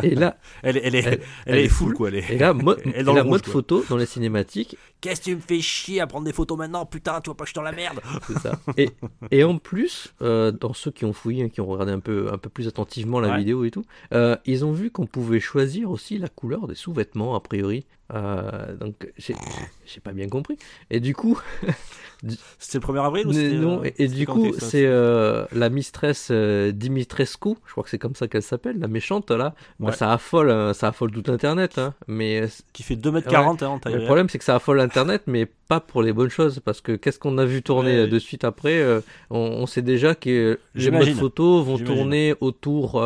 et 0.04 0.16
là, 0.16 0.38
elle, 0.64 0.80
elle, 0.84 0.96
est, 0.96 1.22
elle, 1.46 1.58
est, 1.60 1.68
full, 1.68 1.94
quoi. 1.94 2.10
Elle 2.10 2.16
est, 2.16 2.32
et 2.32 2.38
là, 2.38 2.54
la 2.54 3.24
mode 3.24 3.46
photo 3.46 3.84
dans 3.90 3.98
les 3.98 4.06
cinématiques. 4.06 4.78
Qu'est-ce 5.02 5.22
que 5.22 5.26
tu 5.26 5.36
me 5.36 5.42
fais 5.42 5.62
chier 5.62 6.00
à 6.00 6.08
prendre 6.08 6.26
des 6.26 6.34
photos 6.34 6.58
maintenant 6.58 6.86
Putain, 6.86 7.22
tu 7.22 7.30
vois 7.30 7.36
pas 7.36 7.44
que 7.44 7.50
je 7.50 7.54
suis 7.54 7.56
dans 7.56 7.64
la 7.64 7.72
merde. 7.72 8.00
C'est 8.28 8.38
ça. 8.38 8.60
Et, 8.78 8.90
et 9.32 9.44
en 9.44 9.58
plus, 9.58 10.14
euh, 10.22 10.52
dans 10.52 10.74
ceux 10.74 10.92
qui 10.92 11.06
ont 11.06 11.14
fouillé, 11.14 11.50
qui 11.50 11.60
ont 11.60 11.66
regardé 11.66 11.92
un 11.92 12.00
peu, 12.00 12.30
un 12.32 12.38
peu 12.38 12.50
plus 12.50 12.68
attentivement 12.68 13.20
la 13.20 13.38
vidéo 13.38 13.66
et 13.66 13.72
tout, 13.72 13.84
euh, 14.14 14.38
ils 14.46 14.64
ont 14.64 14.72
vu 14.72 14.92
qu'on 14.92 15.08
pouvait 15.08 15.40
choisir 15.40 15.90
aussi 15.90 16.18
la 16.18 16.30
couleur 16.30 16.68
des 16.68 16.76
sous-vêtements, 16.76 17.36
a 17.36 17.40
priori. 17.40 17.86
Euh, 18.14 18.76
donc, 18.76 19.12
j'ai 19.18 20.02
pas 20.04 20.12
bien 20.12 20.28
compris. 20.28 20.58
Et 20.90 21.00
du 21.00 21.16
coup. 21.16 21.40
c'était 22.60 22.86
le 22.86 22.94
1er 22.94 23.06
avril 23.06 23.28
ou 23.28 23.34
Non, 23.34 23.82
et, 23.84 24.08
du 24.08 24.28
coup, 24.28 24.54
c'est 24.58 24.86
euh, 24.86 25.46
la 25.52 25.70
mistress 25.70 26.28
euh, 26.30 26.72
Dimitrescu, 26.72 27.56
je 27.66 27.72
crois 27.72 27.84
que 27.84 27.90
c'est 27.90 27.98
comme 27.98 28.16
ça 28.16 28.28
qu'elle 28.28 28.44
s'appelle, 28.44 28.78
la 28.80 28.88
méchante 28.88 29.32
là. 29.32 29.56
Bah, 29.80 29.92
ça 29.92 30.14
affole, 30.14 30.76
ça 30.76 30.90
affole 30.90 31.12
tout 31.12 31.32
Internet. 31.32 31.78
Hein, 31.78 31.94
mais, 32.08 32.44
Qui 32.74 32.84
fait 32.84 32.96
2m40 32.96 33.64
hein, 33.64 33.80
Le 33.86 34.06
problème, 34.06 34.30
c'est 34.30 34.38
que 34.38 34.44
ça 34.44 34.56
affole 34.56 34.80
Internet, 34.80 35.24
mais 35.26 35.48
pas 35.72 35.80
pour 35.80 36.02
les 36.02 36.12
bonnes 36.12 36.30
choses. 36.30 36.60
Parce 36.60 36.82
que 36.82 36.92
qu'est-ce 36.92 37.18
qu'on 37.18 37.38
a 37.38 37.46
vu 37.46 37.64
tourner 37.64 38.06
de 38.06 38.20
suite 38.20 38.44
après 38.44 38.86
on, 39.30 39.66
sait 39.66 39.82
déjà 39.82 40.16
que 40.16 40.60
les 40.76 40.92
modes 40.92 41.14
photos 41.14 41.66
vont 41.66 41.78
tourner 41.78 42.36
autour 42.42 43.02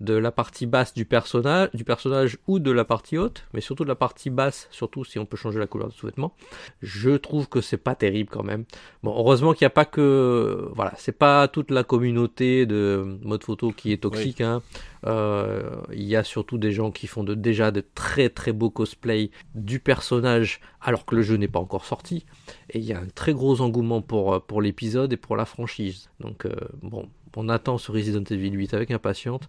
de 0.00 0.14
la 0.14 0.30
partie 0.30 0.66
basse 0.66 0.92
du 0.92 1.06
personnage, 1.06 1.70
du 1.72 1.84
personnage 1.84 2.36
ou 2.46 2.58
de 2.58 2.70
la 2.70 2.84
partie 2.84 3.16
haute, 3.16 3.44
mais 3.54 3.62
surtout 3.62 3.84
de 3.84 3.88
la 3.88 3.94
partie 3.94 4.28
basse 4.28 4.68
surtout 4.70 5.04
si 5.04 5.18
on 5.18 5.24
peut 5.24 5.38
changer 5.38 5.58
la 5.58 5.66
couleur 5.66 5.88
de 5.88 5.94
sous-vêtements. 5.94 6.34
Je 6.82 7.10
trouve 7.16 7.48
que 7.48 7.62
c'est 7.62 7.78
pas 7.78 7.94
terrible 7.94 8.28
quand 8.30 8.42
même. 8.42 8.64
Bon, 9.02 9.14
heureusement 9.16 9.54
qu'il 9.54 9.64
n'y 9.64 9.68
a 9.68 9.70
pas 9.70 9.86
que, 9.86 10.68
voilà, 10.74 10.92
c'est 10.98 11.16
pas 11.16 11.48
toute 11.48 11.70
la 11.70 11.84
communauté 11.84 12.66
de 12.66 13.18
mode 13.22 13.44
photo 13.44 13.72
qui 13.72 13.92
est 13.92 14.02
toxique. 14.02 14.42
Hein. 14.42 14.60
Euh, 15.06 15.80
il 15.92 16.04
y 16.04 16.16
a 16.16 16.24
surtout 16.24 16.58
des 16.58 16.72
gens 16.72 16.90
qui 16.90 17.06
font 17.06 17.24
de, 17.24 17.34
déjà 17.34 17.70
de 17.70 17.84
très 17.94 18.28
très 18.28 18.52
beaux 18.52 18.70
cosplays 18.70 19.30
du 19.54 19.80
personnage 19.80 20.60
alors 20.80 21.06
que 21.06 21.14
le 21.14 21.22
jeu 21.22 21.36
n'est 21.36 21.48
pas 21.48 21.60
encore 21.60 21.84
sorti. 21.84 22.26
Et 22.70 22.78
il 22.78 22.84
y 22.84 22.92
a 22.92 22.98
un 22.98 23.08
très 23.14 23.32
gros 23.32 23.60
engouement 23.60 24.02
pour, 24.02 24.42
pour 24.42 24.60
l'épisode 24.60 25.12
et 25.12 25.16
pour 25.16 25.36
la 25.36 25.44
franchise. 25.44 26.10
Donc 26.20 26.46
euh, 26.46 26.54
bon, 26.82 27.08
on 27.36 27.48
attend 27.48 27.78
ce 27.78 27.92
Resident 27.92 28.24
Evil 28.24 28.50
8 28.50 28.74
avec 28.74 28.90
impatience, 28.90 29.42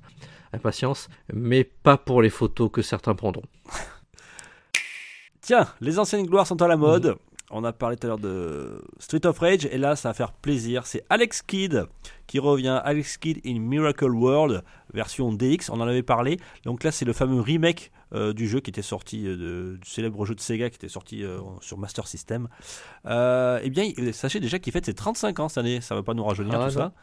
impatience, 0.54 1.10
mais 1.34 1.64
pas 1.64 1.98
pour 1.98 2.22
les 2.22 2.30
photos 2.30 2.70
que 2.72 2.82
certains 2.82 3.16
prendront. 3.16 3.46
Tiens, 5.42 5.68
les 5.82 5.98
anciennes 5.98 6.28
gloires 6.28 6.46
sont 6.46 6.62
à 6.62 6.68
la 6.68 6.78
mode. 6.78 7.18
On 7.54 7.64
a 7.64 7.74
parlé 7.74 7.98
tout 7.98 8.08
à 8.08 8.10
l'heure 8.10 8.18
de 8.18 8.82
Street 9.00 9.26
of 9.26 9.38
Rage 9.40 9.66
et 9.66 9.78
là 9.78 9.96
ça 9.96 10.10
va 10.10 10.14
faire 10.14 10.32
plaisir. 10.32 10.86
C'est 10.86 11.04
Alex 11.10 11.42
Kidd 11.42 11.86
qui 12.28 12.40
revient. 12.40 12.82
Alex 12.84 13.18
Kidd 13.18 13.42
in 13.46 13.60
Miracle 13.60 14.12
World 14.12 14.64
version 14.94 15.34
DX. 15.34 15.70
On 15.70 15.82
en 15.82 15.88
avait 15.88 16.04
parlé. 16.04 16.40
Donc 16.66 16.84
là 16.84 16.92
c'est 16.92 17.06
le 17.06 17.14
fameux 17.14 17.42
remake 17.42 17.92
euh, 18.14 18.34
du 18.34 18.48
jeu 18.48 18.60
qui 18.60 18.70
était 18.70 18.82
sorti, 18.82 19.26
euh, 19.26 19.78
du 19.78 19.90
célèbre 19.90 20.26
jeu 20.26 20.36
de 20.36 20.40
Sega 20.40 20.70
qui 20.70 20.76
était 20.76 20.90
sorti 20.90 21.24
euh, 21.24 21.40
sur 21.62 21.78
Master 21.78 22.08
System. 22.08 22.48
Eh 23.06 23.70
bien, 23.70 23.92
sachez 24.14 24.40
déjà 24.40 24.60
qu'il 24.60 24.74
fête 24.74 24.86
ses 24.86 24.94
35 24.94 25.40
ans 25.40 25.50
cette 25.50 25.60
année, 25.60 25.82
ça 25.82 25.96
va 25.96 26.04
pas 26.04 26.14
nous 26.14 26.24
rajeunir 26.24 26.60
Ah, 26.60 26.68
tout 26.68 26.74
ça. 26.76 26.94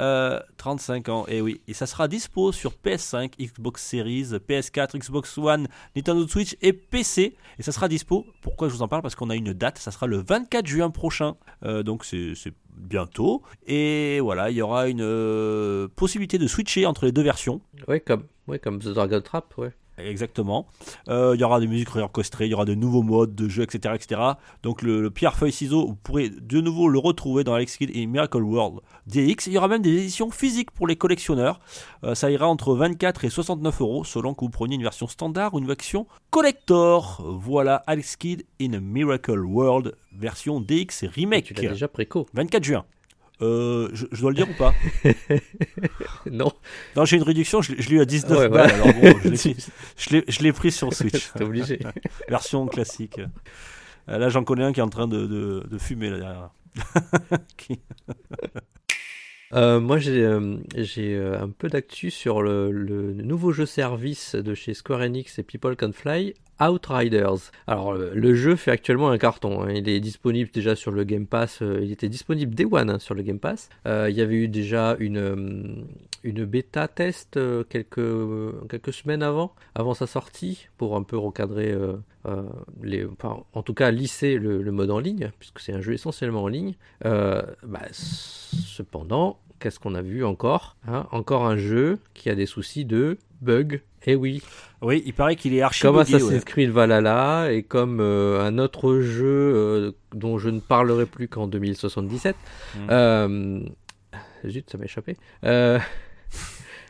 Euh, 0.00 0.40
35 0.56 1.08
ans, 1.08 1.26
et 1.28 1.40
oui. 1.40 1.60
Et 1.68 1.74
ça 1.74 1.86
sera 1.86 2.08
dispo 2.08 2.52
sur 2.52 2.72
PS5, 2.72 3.32
Xbox 3.40 3.82
Series, 3.82 4.24
PS4, 4.48 4.98
Xbox 4.98 5.38
One, 5.38 5.68
Nintendo 5.96 6.26
Switch 6.26 6.56
et 6.62 6.72
PC. 6.72 7.36
Et 7.58 7.62
ça 7.62 7.72
sera 7.72 7.88
dispo. 7.88 8.26
Pourquoi 8.42 8.68
je 8.68 8.74
vous 8.74 8.82
en 8.82 8.88
parle? 8.88 9.02
Parce 9.02 9.14
qu'on 9.14 9.30
a 9.30 9.36
une 9.36 9.52
date, 9.52 9.78
ça 9.78 9.90
sera 9.90 10.06
le 10.06 10.18
24 10.18 10.66
juin 10.66 10.90
prochain. 10.90 11.36
Donc 11.62 12.04
c'est 12.04 12.34
bientôt. 12.78 13.42
Et 13.66 14.20
voilà, 14.20 14.50
il 14.50 14.56
y 14.56 14.62
aura 14.62 14.88
une 14.88 15.02
euh, 15.02 15.88
possibilité 15.88 16.38
de 16.38 16.46
switcher 16.46 16.86
entre 16.86 17.04
les 17.04 17.12
deux 17.12 17.22
versions. 17.22 17.60
Ouais, 17.86 18.00
comme, 18.00 18.24
ouais, 18.46 18.58
comme 18.58 18.78
The 18.78 18.88
Dragon 18.88 19.20
Trap, 19.20 19.56
ouais. 19.58 19.72
Exactement. 19.98 20.66
Euh, 21.08 21.32
il 21.34 21.40
y 21.40 21.44
aura 21.44 21.60
des 21.60 21.66
musiques 21.66 21.90
réorchestrées, 21.90 22.46
il 22.46 22.50
y 22.50 22.54
aura 22.54 22.64
de 22.64 22.74
nouveaux 22.74 23.02
modes 23.02 23.34
de 23.34 23.48
jeu, 23.48 23.62
etc. 23.62 23.94
etc. 23.94 24.20
Donc 24.62 24.82
le, 24.82 25.00
le 25.00 25.10
pierre 25.10 25.36
feuille 25.36 25.52
ciseau, 25.52 25.86
vous 25.88 25.94
pourrez 25.94 26.30
de 26.30 26.60
nouveau 26.60 26.88
le 26.88 26.98
retrouver 26.98 27.44
dans 27.44 27.54
Alex 27.54 27.76
Kidd 27.76 27.90
et 27.94 28.06
Miracle 28.06 28.42
World 28.42 28.80
DX. 29.06 29.46
Il 29.46 29.52
y 29.52 29.58
aura 29.58 29.68
même 29.68 29.82
des 29.82 29.92
éditions 29.92 30.30
physiques 30.30 30.70
pour 30.70 30.86
les 30.86 30.96
collectionneurs. 30.96 31.60
Euh, 32.04 32.14
ça 32.14 32.30
ira 32.30 32.48
entre 32.48 32.74
24 32.74 33.24
et 33.24 33.30
69 33.30 33.80
euros 33.80 34.04
selon 34.04 34.34
que 34.34 34.44
vous 34.44 34.50
preniez 34.50 34.76
une 34.76 34.82
version 34.82 35.06
standard 35.06 35.54
ou 35.54 35.58
une 35.58 35.66
version 35.66 36.06
collector. 36.30 37.22
Voilà 37.24 37.76
Alex 37.86 38.16
Kidd 38.16 38.44
in 38.60 38.80
Miracle 38.80 39.40
World 39.40 39.94
version 40.12 40.60
DX 40.60 41.02
et 41.02 41.06
remake. 41.08 41.44
Tu 41.44 41.54
l'as 41.54 41.70
déjà 41.70 41.88
préco. 41.88 42.26
24 42.34 42.64
juin. 42.64 42.84
Euh, 43.40 43.88
je, 43.92 44.06
je 44.10 44.20
dois 44.20 44.30
le 44.30 44.36
dire 44.36 44.48
ou 44.50 44.54
pas 44.54 44.74
non, 46.30 46.50
Non, 46.96 47.04
j'ai 47.04 47.16
une 47.16 47.22
réduction, 47.22 47.62
je, 47.62 47.72
l'ai- 47.72 47.82
je 47.82 47.88
l'ai 47.90 47.96
eu 47.96 48.00
à 48.00 48.04
19 48.04 48.36
Ouais, 48.38 48.48
balles. 48.48 48.70
voilà. 48.70 48.74
Alors 48.74 49.00
bon, 49.00 49.20
je 49.22 49.28
l'ai 50.42 50.52
pris- 50.52 50.72
sur 50.72 50.92
Switch. 50.92 51.32
t'es 51.36 51.44
obligé. 51.44 51.78
version 52.28 52.66
classique. 52.66 53.20
Euh, 54.08 54.18
Là, 54.18 54.28
j'en 54.28 54.42
connais 54.42 54.64
un 54.64 54.72
qui 54.72 54.80
est 54.80 54.82
en 54.82 54.88
train 54.88 55.06
de, 55.06 55.26
de- 55.26 55.64
de 55.70 55.78
fumer 55.78 56.10
là 56.10 56.18
derrière. 56.18 56.50
Qui- 57.56 57.80
Euh, 59.54 59.80
moi, 59.80 59.98
j'ai 59.98 60.22
euh, 60.24 60.56
j'ai 60.76 61.14
euh, 61.16 61.40
un 61.40 61.48
peu 61.48 61.68
d'actu 61.68 62.10
sur 62.10 62.42
le, 62.42 62.70
le 62.70 63.14
nouveau 63.14 63.50
jeu 63.50 63.64
service 63.64 64.34
de 64.34 64.54
chez 64.54 64.74
Square 64.74 65.00
Enix 65.00 65.38
et 65.38 65.42
People 65.42 65.74
Can 65.74 65.92
Fly, 65.92 66.34
Outriders. 66.60 67.50
Alors, 67.66 67.92
le, 67.94 68.10
le 68.14 68.34
jeu 68.34 68.56
fait 68.56 68.70
actuellement 68.70 69.10
un 69.10 69.18
carton. 69.18 69.62
hein. 69.62 69.70
Il 69.70 69.88
est 69.88 70.00
disponible 70.00 70.50
déjà 70.52 70.74
sur 70.76 70.90
le 70.90 71.04
Game 71.04 71.26
Pass. 71.26 71.60
euh, 71.62 71.80
il 71.82 71.92
était 71.92 72.08
disponible 72.08 72.54
Day 72.54 72.66
One 72.70 72.90
hein, 72.90 72.98
sur 72.98 73.14
le 73.14 73.22
Game 73.22 73.38
Pass. 73.38 73.68
Euh, 73.86 74.08
il 74.10 74.16
y 74.16 74.20
avait 74.20 74.34
eu 74.36 74.48
déjà 74.48 74.96
une, 74.98 75.16
euh, 75.18 75.36
une 76.24 76.44
bêta 76.44 76.88
test 76.88 77.36
euh, 77.36 77.64
quelques, 77.64 78.68
quelques 78.68 78.92
semaines 78.92 79.22
avant, 79.22 79.54
avant 79.74 79.94
sa 79.94 80.06
sortie, 80.06 80.68
pour 80.76 80.96
un 80.96 81.02
peu 81.02 81.16
recadrer 81.16 81.70
euh, 81.70 81.94
euh, 82.26 82.42
les, 82.82 83.06
en 83.52 83.62
tout 83.62 83.74
cas 83.74 83.90
lisser 83.90 84.36
le, 84.38 84.62
mode 84.72 84.90
en 84.90 84.98
ligne, 84.98 85.30
puisque 85.38 85.60
c'est 85.60 85.72
un 85.72 85.80
jeu 85.80 85.92
essentiellement 85.94 86.42
en 86.42 86.48
ligne. 86.48 86.74
Euh, 87.04 87.42
bah, 87.62 87.82
cependant, 87.92 89.38
qu'est-ce 89.60 89.78
qu'on 89.80 89.94
a 89.94 90.02
vu 90.02 90.24
encore 90.24 90.76
hein? 90.86 91.06
Encore 91.10 91.46
un 91.46 91.56
jeu 91.56 91.98
qui 92.14 92.30
a 92.30 92.34
des 92.34 92.46
soucis 92.46 92.84
de 92.84 93.18
bugs. 93.40 93.80
Eh 94.06 94.14
oui, 94.14 94.42
Oui, 94.80 95.02
il 95.04 95.12
paraît 95.12 95.36
qu'il 95.36 95.54
est 95.54 95.60
archi 95.60 95.82
comme 95.82 95.98
Assassin's 95.98 96.30
ouais. 96.30 96.40
Creed 96.40 96.70
Valhalla 96.70 97.48
et 97.50 97.62
comme 97.62 98.00
euh, 98.00 98.40
un 98.40 98.58
autre 98.58 99.00
jeu 99.00 99.26
euh, 99.26 99.92
dont 100.14 100.38
je 100.38 100.50
ne 100.50 100.60
parlerai 100.60 101.04
plus 101.04 101.28
qu'en 101.28 101.48
2077. 101.48 102.36
Mm. 102.36 102.78
Euh, 102.90 103.60
zut, 104.46 104.70
ça 104.70 104.78
m'a 104.78 104.84
échappé. 104.84 105.16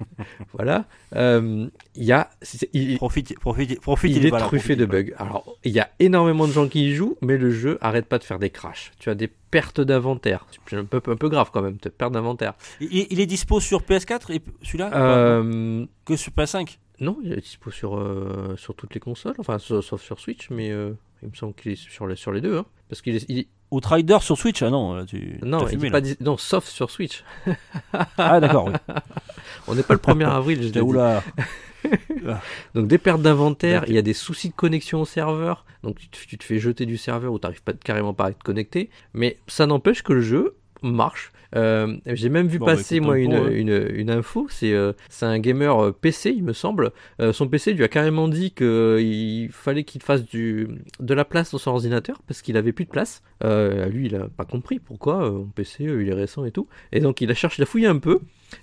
Voilà. 0.53 0.86
Euh, 1.16 1.68
Il 1.94 2.05
y 2.05 2.12
a, 2.12 2.30
il- 2.72 2.96
Profite, 2.96 3.38
profite, 3.38 3.80
profite. 3.80 4.16
il 4.16 4.26
est 4.26 4.30
voilà, 4.30 4.46
truffé 4.46 4.76
de 4.76 4.84
bugs. 4.86 5.12
Alors, 5.18 5.57
il 5.64 5.72
y 5.72 5.80
a 5.80 5.90
énormément 5.99 6.46
de 6.46 6.53
gens 6.53 6.68
qui 6.68 6.88
y 6.90 6.94
jouent, 6.94 7.16
mais 7.22 7.36
le 7.36 7.51
jeu 7.51 7.78
arrête 7.80 8.07
pas 8.07 8.18
de 8.18 8.24
faire 8.24 8.38
des 8.38 8.51
crashs. 8.51 8.92
Tu 8.99 9.11
as 9.11 9.14
des 9.14 9.28
pertes 9.28 9.80
d'inventaire. 9.80 10.46
C'est 10.68 10.76
un 10.76 10.84
peu, 10.84 11.01
un 11.11 11.16
peu 11.16 11.28
grave 11.28 11.51
quand 11.53 11.62
même, 11.62 11.78
te 11.78 11.88
perte 11.88 12.12
d'inventaire. 12.12 12.55
Il, 12.80 13.07
il 13.11 13.20
est 13.20 13.26
dispo 13.26 13.61
sur 13.61 13.82
PS4 13.82 14.32
et 14.34 14.40
celui-là 14.62 14.90
Euh, 14.94 15.84
Que 16.05 16.16
sur 16.16 16.32
PS5 16.32 16.78
non, 17.01 17.16
il 17.22 17.32
est 17.32 17.36
dispo 17.40 17.70
sur, 17.70 17.96
euh, 17.96 18.57
sur 18.57 18.74
toutes 18.74 18.92
les 18.92 18.99
consoles, 18.99 19.36
enfin, 19.38 19.61
sauf, 19.61 20.03
sur 20.03 20.18
Switch, 20.18 20.51
mais 20.51 20.72
euh, 20.72 20.90
il 21.22 21.28
me 21.28 21.34
semble 21.36 21.55
qu'il 21.55 21.70
est 21.70 21.76
sur 21.76 22.09
les, 22.09 22.16
sur 22.16 22.32
les 22.32 22.40
deux. 22.40 22.59
Hein, 22.59 22.66
parce 22.88 23.03
qu'il 23.03 23.14
est, 23.14 23.24
il 23.28 23.46
Outrider 23.71 24.19
sur 24.21 24.39
Switch 24.39 24.62
Ah 24.62 24.71
non, 24.71 24.95
là, 24.95 25.05
tu. 25.05 25.39
non, 25.43 25.66
fumé, 25.66 25.91
là. 25.91 26.01
pas 26.01 26.07
non, 26.21 26.37
sauf 26.37 26.64
sur 26.66 26.91
Switch. 26.91 27.23
Ah 28.16 28.41
d'accord, 28.41 28.69
oui. 28.69 28.73
On 29.69 29.75
n'est 29.75 29.83
pas 29.83 29.95
le 29.95 30.01
1er 30.01 30.27
avril, 30.27 30.73
je. 30.75 30.81
Oula. 30.81 31.23
Donc 32.75 32.89
des 32.89 32.99
pertes 32.99 33.23
d'inventaire, 33.23 33.85
il 33.87 33.95
y 33.95 33.99
a 33.99 34.03
des 34.03 34.14
soucis 34.14 34.49
de 34.49 34.55
connexion 34.55 35.03
au 35.03 35.05
serveur, 35.05 35.64
donc 35.83 35.99
tu 35.99 36.09
te, 36.09 36.19
tu 36.27 36.37
te 36.37 36.45
fais 36.45 36.59
jeter 36.59 36.87
du 36.87 36.97
serveur 36.97 37.33
ou 37.33 37.39
tu 37.39 37.47
n'arrives 37.47 37.62
pas 37.62 37.73
carrément 37.73 38.14
pas 38.14 38.27
à 38.27 38.33
te 38.33 38.43
connecter, 38.43 38.91
mais 39.14 39.39
ça 39.47 39.66
n'empêche 39.66 40.03
que 40.03 40.12
le 40.12 40.21
jeu 40.21 40.57
marche. 40.83 41.31
Euh, 41.57 41.96
J'ai 42.07 42.28
même 42.28 42.46
vu 42.46 42.59
Bon, 42.59 42.66
bah, 42.66 42.76
passer 42.76 43.01
moi 43.01 43.14
tant 43.14 43.20
une, 43.20 43.53
une, 43.53 43.88
une 43.94 44.11
info, 44.11 44.46
c'est 44.51 44.72
euh, 44.72 44.92
un 45.22 45.38
gamer 45.38 45.82
euh, 45.82 45.92
PC 45.92 46.32
il 46.36 46.44
me 46.44 46.53
semble, 46.53 46.92
Euh, 47.20 47.32
son 47.32 47.49
PC 47.49 47.72
lui 47.72 47.84
a 47.84 47.88
carrément 47.88 48.28
dit 48.28 48.51
qu'il 48.51 49.49
fallait 49.53 49.84
qu'il 49.84 50.03
fasse 50.03 50.24
du, 50.24 50.68
de 51.01 51.14
la 51.14 51.24
place 51.24 51.53
dans 51.53 51.59
son 51.59 51.70
ordinateur 51.70 52.20
parce 52.26 52.42
qu'il 52.42 52.57
avait 52.57 52.72
plus 52.72 52.84
de 52.84 52.90
place. 52.90 53.22
Lui 53.42 54.07
il 54.07 54.16
a 54.16 54.28
pas 54.28 54.44
compris 54.44 54.78
pourquoi, 54.78 55.30
mon 55.30 55.44
PC 55.46 55.84
il 55.84 56.09
est 56.09 56.14
récent 56.14 56.44
et 56.44 56.51
tout, 56.51 56.68
et 56.92 57.01
donc 57.01 57.20
il 57.20 57.30
a 57.30 57.34
cherché, 57.34 57.61
il 57.61 57.62
a 57.62 57.66
fouillé 57.66 57.86
un 57.86 57.99
peu, 57.99 58.20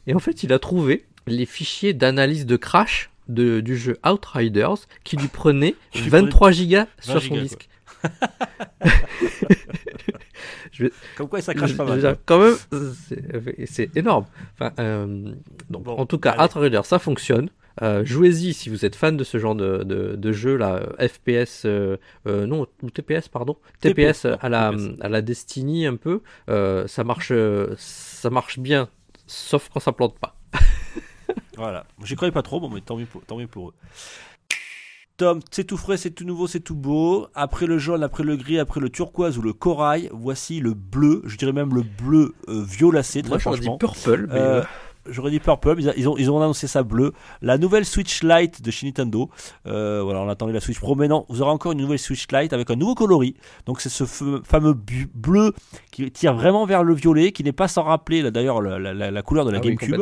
et 0.07 0.13
en 0.13 0.19
fait 0.19 0.43
il 0.43 0.53
a 0.53 0.59
trouvé 0.59 1.05
les 1.27 1.45
fichiers 1.45 1.93
d'analyse 1.93 2.45
de 2.45 2.55
crash 2.55 3.09
de, 3.27 3.61
du 3.61 3.77
jeu 3.77 3.97
Outriders 4.05 4.75
qui 5.03 5.17
lui 5.17 5.27
lui 5.27 5.75
23 6.09 6.51
gigas 6.51 6.83
20 6.83 6.87
sur 6.99 7.13
son 7.13 7.19
gigas, 7.35 7.41
disque. 7.41 7.69
Comme 11.17 11.27
quoi 11.29 11.41
ça 11.41 11.53
crache 11.53 11.75
pas 11.75 11.85
je 11.85 12.01
mal. 12.01 12.17
Quand 12.25 12.39
même, 12.39 12.55
c'est- 13.65 13.95
énorme. 13.97 14.25
Enfin, 14.53 14.71
euh, 14.79 15.33
donc, 15.69 15.83
Bon, 15.83 15.93
en 15.97 16.05
tout 16.05 16.17
cas, 16.19 16.31
allez. 16.31 16.43
Outriders, 16.43 16.85
ça 16.85 16.99
fonctionne. 16.99 17.49
Euh, 17.81 18.05
Jouez-y 18.05 18.53
si 18.53 18.69
vous 18.69 18.85
êtes 18.85 18.95
fan 18.95 19.17
de 19.17 19.23
ce 19.25 19.37
genre 19.37 19.53
de, 19.55 19.83
de, 19.83 20.15
de 20.15 20.31
jeu 20.31 20.55
là, 20.55 20.75
euh, 20.99 21.07
FPS, 21.09 21.63
euh, 21.65 21.97
euh, 22.25 22.45
non, 22.45 22.67
ou 22.81 22.89
TPS 22.89 23.27
pardon, 23.27 23.57
TPS, 23.81 24.21
TPS, 24.21 24.37
à 24.41 24.47
la 24.47 24.69
TPS. 24.71 24.89
à 25.01 25.09
la 25.09 25.21
Destiny 25.21 25.85
un 25.85 25.97
peu. 25.97 26.21
Ça 26.47 27.03
marche, 27.03 27.33
ça 27.77 28.29
marche 28.29 28.59
bien, 28.59 28.87
sauf 29.27 29.69
quand 29.73 29.81
ça 29.81 29.91
plante 29.91 30.17
pas. 30.19 30.37
Voilà. 31.57 31.85
J'y 32.03 32.15
croyais 32.15 32.31
pas 32.33 32.41
trop, 32.41 32.59
bon, 32.59 32.69
mais 32.69 32.81
tant 32.81 32.97
mieux 32.97 33.05
pour, 33.05 33.23
tant 33.23 33.37
mieux 33.37 33.47
pour 33.47 33.69
eux. 33.69 33.73
Tom, 35.17 35.39
c'est 35.49 35.63
tout 35.63 35.77
frais, 35.77 35.95
c'est 35.95 36.11
tout 36.11 36.25
nouveau, 36.25 36.45
c'est 36.47 36.59
tout 36.59 36.75
beau. 36.75 37.27
Après 37.35 37.67
le 37.67 37.77
jaune, 37.77 38.03
après 38.03 38.23
le 38.23 38.35
gris, 38.35 38.59
après 38.59 38.81
le 38.81 38.89
turquoise 38.89 39.37
ou 39.37 39.41
le 39.41 39.53
corail, 39.53 40.09
voici 40.13 40.59
le 40.59 40.73
bleu, 40.73 41.21
je 41.25 41.37
dirais 41.37 41.53
même 41.53 41.73
le 41.73 41.83
bleu 41.83 42.33
euh, 42.49 42.63
violacé, 42.67 43.21
très 43.21 43.29
Moi, 43.29 43.37
j'aurais 43.39 43.59
dit 43.59 43.65
franchement. 43.65 43.77
purple, 43.93 44.27
mais 44.27 44.39
Euh, 44.39 44.59
euh, 44.61 44.63
J'aurais 45.07 45.29
dit 45.29 45.39
Purple, 45.39 45.75
ils, 45.97 46.09
ont, 46.09 46.17
ils 46.17 46.31
ont 46.31 46.41
annoncé 46.41 46.65
ça 46.65 46.81
bleu. 46.81 47.13
La 47.43 47.59
nouvelle 47.59 47.85
Switch 47.85 48.23
Lite 48.23 48.63
de 48.63 48.71
chez 48.71 48.87
Nintendo. 48.87 49.29
Euh, 49.67 50.01
voilà, 50.03 50.19
on 50.21 50.27
attendait 50.29 50.51
la 50.51 50.59
Switch 50.59 50.79
Pro. 50.79 50.95
Mais 50.95 51.07
non, 51.07 51.27
vous 51.29 51.43
aurez 51.43 51.51
encore 51.51 51.73
une 51.73 51.77
nouvelle 51.77 51.99
Switch 51.99 52.25
Lite 52.33 52.53
avec 52.53 52.71
un 52.71 52.75
nouveau 52.75 52.95
coloris. 52.95 53.35
Donc 53.67 53.81
c'est 53.81 53.89
ce 53.89 54.03
fameux 54.43 54.73
bleu 54.73 55.53
qui 55.91 56.09
tire 56.11 56.33
vraiment 56.33 56.65
vers 56.65 56.83
le 56.83 56.95
violet, 56.95 57.31
qui 57.33 57.43
n'est 57.43 57.51
pas 57.51 57.67
sans 57.67 57.83
rappeler 57.83 58.31
d'ailleurs 58.31 58.63
la, 58.63 58.79
la- 58.79 58.95
la- 58.95 59.11
la 59.11 59.21
couleur 59.21 59.45
de 59.45 59.51
la 59.51 59.59
ah 59.59 59.61
GameCube. 59.61 60.01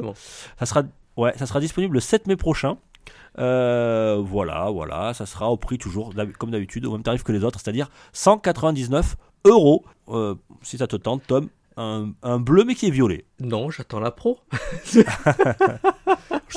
ça, 0.58 0.66
sera, 0.66 0.84
ouais, 1.18 1.34
ça 1.38 1.48
sera 1.48 1.60
disponible 1.60 1.96
le 1.96 2.00
7 2.00 2.26
mai 2.28 2.38
prochain. 2.38 2.78
Euh, 3.40 4.22
voilà, 4.24 4.70
voilà, 4.70 5.14
ça 5.14 5.26
sera 5.26 5.50
au 5.50 5.58
prix 5.58 5.78
toujours 5.78 6.14
comme 6.38 6.52
d'habitude, 6.52 6.86
au 6.86 6.92
même 6.92 7.04
tarif 7.04 7.24
que 7.24 7.32
les 7.32 7.44
autres, 7.44 7.60
c'est-à-dire 7.60 7.90
199 8.14 9.16
euros. 9.46 9.84
Euh, 10.10 10.36
si 10.62 10.78
ça 10.78 10.88
te 10.88 10.96
tente, 10.96 11.24
Tom, 11.28 11.50
un, 11.78 12.12
un 12.22 12.40
bleu 12.40 12.64
mais 12.66 12.76
qui 12.76 12.88
est 12.88 12.92
violet. 12.92 13.26
Non, 13.40 13.70
j'attends 13.70 14.00
la 14.00 14.12
pro. 14.12 14.40
Je 14.94 15.02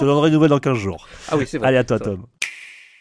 te 0.00 0.04
donnerai 0.04 0.28
une 0.28 0.34
nouvelle 0.34 0.50
dans 0.50 0.58
15 0.58 0.76
jours. 0.76 1.06
Ah 1.30 1.36
oui, 1.36 1.46
c'est 1.46 1.58
vrai. 1.58 1.68
Allez 1.68 1.78
à 1.78 1.84
toi. 1.84 1.98
Tom. 1.98 2.26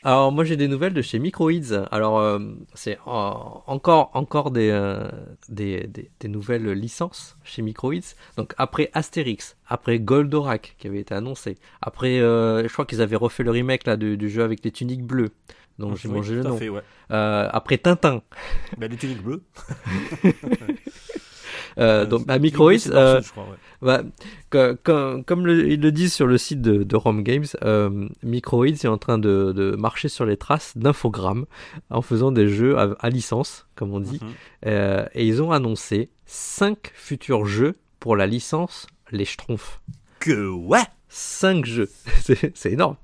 Alors 0.06 0.32
moi 0.32 0.44
j'ai 0.44 0.56
des 0.56 0.68
nouvelles 0.68 0.94
de 0.94 1.02
chez 1.02 1.18
Microids. 1.18 1.88
Alors 1.92 2.20
euh, 2.20 2.38
c'est 2.76 2.94
euh, 2.94 3.00
encore 3.08 4.12
encore 4.14 4.52
des, 4.52 4.70
euh, 4.70 5.10
des, 5.50 5.88
des 5.88 6.12
des 6.20 6.28
nouvelles 6.28 6.70
licences 6.74 7.38
chez 7.44 7.64
Microids. 7.64 8.14
Donc 8.38 8.54
après 8.60 8.92
Astérix, 8.94 9.58
après 9.68 10.00
Goldorak 10.00 10.76
qui 10.78 10.86
avait 10.86 11.00
été 11.00 11.16
annoncé, 11.16 11.58
après 11.82 12.20
je 12.20 12.72
crois 12.72 12.86
qu'ils 12.86 13.02
avaient 13.02 13.16
refait 13.16 13.42
le 13.42 13.50
remake 13.50 13.88
là 13.88 13.98
du, 13.98 14.16
du 14.16 14.30
jeu 14.30 14.44
avec 14.44 14.64
les 14.64 14.72
tuniques 14.72 15.04
bleues. 15.04 15.32
Donc 15.80 15.98
j'ai 15.98 16.08
mangé 16.08 16.36
le 16.36 16.44
nom. 16.44 16.56
fait, 16.56 16.70
ouais. 16.70 16.84
Après 17.10 17.80
Tintin. 17.80 18.22
Bah, 18.78 18.88
les 18.88 18.98
tuniques 18.98 19.24
bleues. 19.24 19.44
Euh, 21.78 22.06
donc 22.06 22.26
bleues, 22.38 22.80
c'est 22.80 22.94
euh. 22.96 23.22
Bah, 23.82 24.02
comme 25.26 25.46
le- 25.46 25.68
ils 25.70 25.82
le 25.82 25.92
disent 25.92 26.14
sur 26.14 26.26
le 26.28 26.38
site 26.38 26.62
de, 26.62 26.84
de 26.84 26.96
Rome 26.96 27.22
Games, 27.24 27.46
euh, 27.64 28.08
Microids 28.24 28.68
est 28.68 28.86
en 28.88 28.98
train 28.98 29.18
de, 29.18 29.52
de 29.56 29.76
marcher 29.76 30.08
sur 30.08 30.26
les 30.26 30.38
traces 30.38 30.78
d'infogrammes 30.78 31.46
en 31.90 32.02
faisant 32.02 32.32
des 32.32 32.48
jeux 32.48 32.78
à, 32.78 32.96
à 33.00 33.10
licence, 33.10 33.68
comme 33.76 33.92
on 33.94 34.00
dit. 34.00 34.20
Mhm. 34.22 34.30
Euh, 34.68 35.06
et 35.14 35.28
ils 35.28 35.44
ont 35.44 35.52
annoncé 35.52 36.10
5 36.26 36.92
futurs 36.94 37.46
jeux 37.46 37.76
pour 38.00 38.16
la 38.16 38.26
licence 38.28 38.88
Les 39.12 39.26
Schtroumpfs. 39.26 39.82
Que 40.20 40.50
ouais 40.50 40.80
5 41.10 41.66
jeux. 41.66 41.90
C'est 42.56 42.72
énorme. 42.72 42.96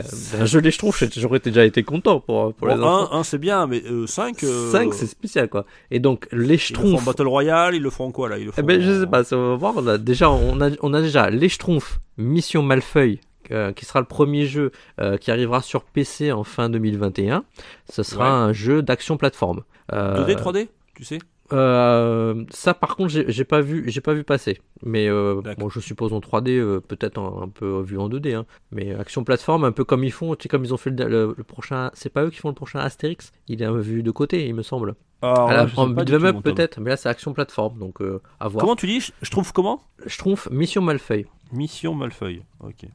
C'est- 0.00 0.40
un 0.40 0.44
jeu 0.46 0.60
les 0.60 0.70
Schtroumpfs, 0.70 1.04
j'aurais 1.18 1.40
déjà 1.40 1.64
été 1.64 1.82
content 1.82 2.20
pour, 2.20 2.54
pour 2.54 2.68
les 2.68 2.74
Bon, 2.76 2.82
enfants. 2.84 3.12
un, 3.14 3.18
un, 3.18 3.22
c'est 3.24 3.38
bien, 3.38 3.66
mais 3.66 3.82
5. 4.06 4.38
5, 4.40 4.94
c'est 4.94 5.06
spécial, 5.06 5.48
quoi. 5.48 5.66
Et 5.90 5.98
donc, 6.00 6.26
les 6.32 6.38
Ils 6.40 6.42
le 6.42 6.46
font 6.46 6.54
en 6.54 6.58
Schtroumpfs. 6.58 7.04
Battle 7.04 7.26
Royale, 7.28 7.74
ils 7.74 7.82
le 7.82 7.90
font 7.90 8.04
en 8.06 8.10
quoi 8.12 8.28
là? 8.28 8.38
Ils 8.38 8.46
le 8.46 8.52
Eh 8.56 8.60
font 8.60 8.66
ben, 8.66 8.80
je 8.80 9.00
sais 9.00 9.06
pas, 9.06 9.24
ça, 9.24 9.36
on 9.36 9.50
va 9.50 9.56
voir. 9.56 9.74
On 9.76 9.86
a 9.86 9.98
déjà, 9.98 10.30
on 10.30 10.60
a, 10.60 10.70
on 10.80 10.94
a 10.94 11.00
déjà 11.02 11.28
les 11.30 11.48
Schtroumpfs, 11.48 11.98
Mission 12.16 12.62
Malfeuille, 12.62 13.20
euh, 13.50 13.72
qui 13.72 13.84
sera 13.84 14.00
le 14.00 14.06
premier 14.06 14.46
jeu 14.46 14.70
euh, 15.00 15.16
qui 15.18 15.30
arrivera 15.30 15.60
sur 15.62 15.82
PC 15.84 16.32
en 16.32 16.44
fin 16.44 16.68
2021. 16.70 17.44
Ce 17.90 18.02
sera 18.02 18.24
Ouais. 18.24 18.30
un 18.50 18.52
jeu 18.52 18.82
d'action 18.82 19.16
plateforme. 19.16 19.62
Euh, 19.92 20.24
2D, 20.24 20.36
3D 20.36 20.68
Tu 20.94 21.04
sais? 21.04 21.18
Euh, 21.52 22.44
ça 22.50 22.74
par 22.74 22.96
contre 22.96 23.10
j'ai 23.28 23.44
pas 23.44 23.60
vu 23.60 23.84
j'ai 23.86 24.00
pas 24.00 24.14
vu 24.14 24.24
passer. 24.24 24.60
Mais 24.84 25.08
euh, 25.08 25.40
bon 25.58 25.68
je 25.68 25.80
suppose 25.80 26.12
en 26.12 26.18
3D 26.20 26.50
euh, 26.58 26.80
peut-être 26.80 27.18
un, 27.18 27.42
un 27.44 27.48
peu 27.48 27.80
vu 27.82 27.98
en 27.98 28.08
2D 28.08 28.34
hein. 28.34 28.46
mais 28.72 28.94
action 28.94 29.22
plateforme 29.24 29.64
un 29.64 29.72
peu 29.72 29.84
comme 29.84 30.02
ils 30.04 30.10
font 30.12 30.34
tu 30.34 30.44
sais 30.44 30.48
comme 30.48 30.64
ils 30.64 30.74
ont 30.74 30.76
fait 30.78 30.90
le, 30.90 31.08
le- 31.08 31.34
le 31.36 31.44
prochain 31.44 31.90
c'est 31.94 32.10
pas 32.12 32.24
eux 32.24 32.30
qui 32.30 32.38
font 32.38 32.48
le 32.48 32.54
prochain 32.54 32.80
Astérix 32.80 33.32
il 33.48 33.62
est 33.62 33.70
vu 33.80 34.02
de 34.02 34.10
côté 34.10 34.46
il 34.46 34.54
me 34.54 34.62
semble. 34.62 34.94
Alors, 35.24 35.50
Ah, 35.50 35.66
en 35.76 35.86
beat'em 35.86 36.24
up 36.24 36.36
peut-être. 36.42 36.80
Mais 36.80 36.90
là 36.90 36.96
c'est 36.96 37.08
action 37.08 37.32
plateforme 37.32 37.78
donc 37.78 37.98
à 38.40 38.48
voir. 38.48 38.60
Comment 38.62 38.74
tu 38.74 38.86
dis? 38.88 39.12
Je- 39.22 39.30
trouve 39.30 39.52
comment? 39.52 39.80
Je 40.04 40.18
trouve 40.18 40.48
Mission 40.50 40.82
Malfeuille. 40.82 41.26
Mission 41.52 41.94
Malfeuille. 41.94 42.42
Ok. 42.60 42.86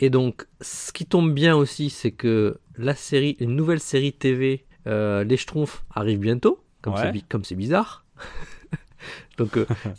Et 0.00 0.08
donc, 0.08 0.46
ce 0.62 0.90
qui 0.92 1.04
tombe 1.04 1.34
bien 1.34 1.54
aussi, 1.56 1.90
c'est 1.90 2.12
que 2.12 2.56
la 2.78 2.94
série, 2.94 3.36
une 3.40 3.54
nouvelle 3.56 3.80
série 3.80 4.12
TV, 4.14 4.64
Les 4.86 5.36
Schtroumpfs, 5.36 5.84
arrive 5.94 6.20
bientôt. 6.20 6.60
Comme 7.28 7.40
Ouais. 7.40 7.44
c'est 7.46 7.54
bizarre. 7.54 8.04
donc, 9.38 9.56
euh, 9.56 9.66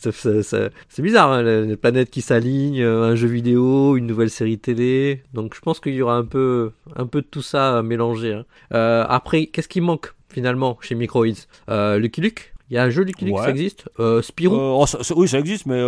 c'est 0.90 1.02
bizarre, 1.02 1.32
hein, 1.32 1.44
les, 1.44 1.78
planètes 1.78 2.10
qui 2.10 2.22
s'alignent, 2.22 2.82
euh, 2.82 3.12
un 3.12 3.16
jeu 3.16 3.28
vidéo, 3.28 3.96
une 3.98 4.08
nouvelle 4.08 4.30
série 4.30 4.58
télé. 4.58 5.24
Donc, 5.34 5.54
je 5.56 5.60
pense 5.62 5.80
qu'il 5.80 5.94
y 5.94 6.02
aura 6.02 6.16
un 6.18 6.26
peu, 6.26 6.72
un 6.96 7.06
peu 7.06 7.22
de 7.22 7.28
tout 7.28 7.42
ça 7.42 7.82
mélangé. 7.84 8.34
hein. 8.34 8.46
Euh, 8.74 9.06
après, 9.08 9.46
qu'est-ce 9.48 9.68
qui 9.70 9.82
manque 9.82 10.14
finalement 10.30 10.78
chez 10.82 10.96
Microids? 10.96 11.28
Euh, 11.70 11.98
Lucky 12.00 12.22
Luke? 12.22 12.54
Il 12.70 12.74
y 12.74 12.78
a 12.78 12.84
un 12.84 12.90
jeu 12.90 13.04
Lucky 13.04 13.24
Luke, 13.24 13.36
Ouais. 13.38 13.44
ça 13.44 13.50
existe 13.50 13.86
Spirou, 14.22 14.58
oh, 14.58 14.86
ça- 14.86 15.00
oui, 15.16 15.30
ça 15.30 15.40
existe, 15.40 15.68
mais 15.68 15.82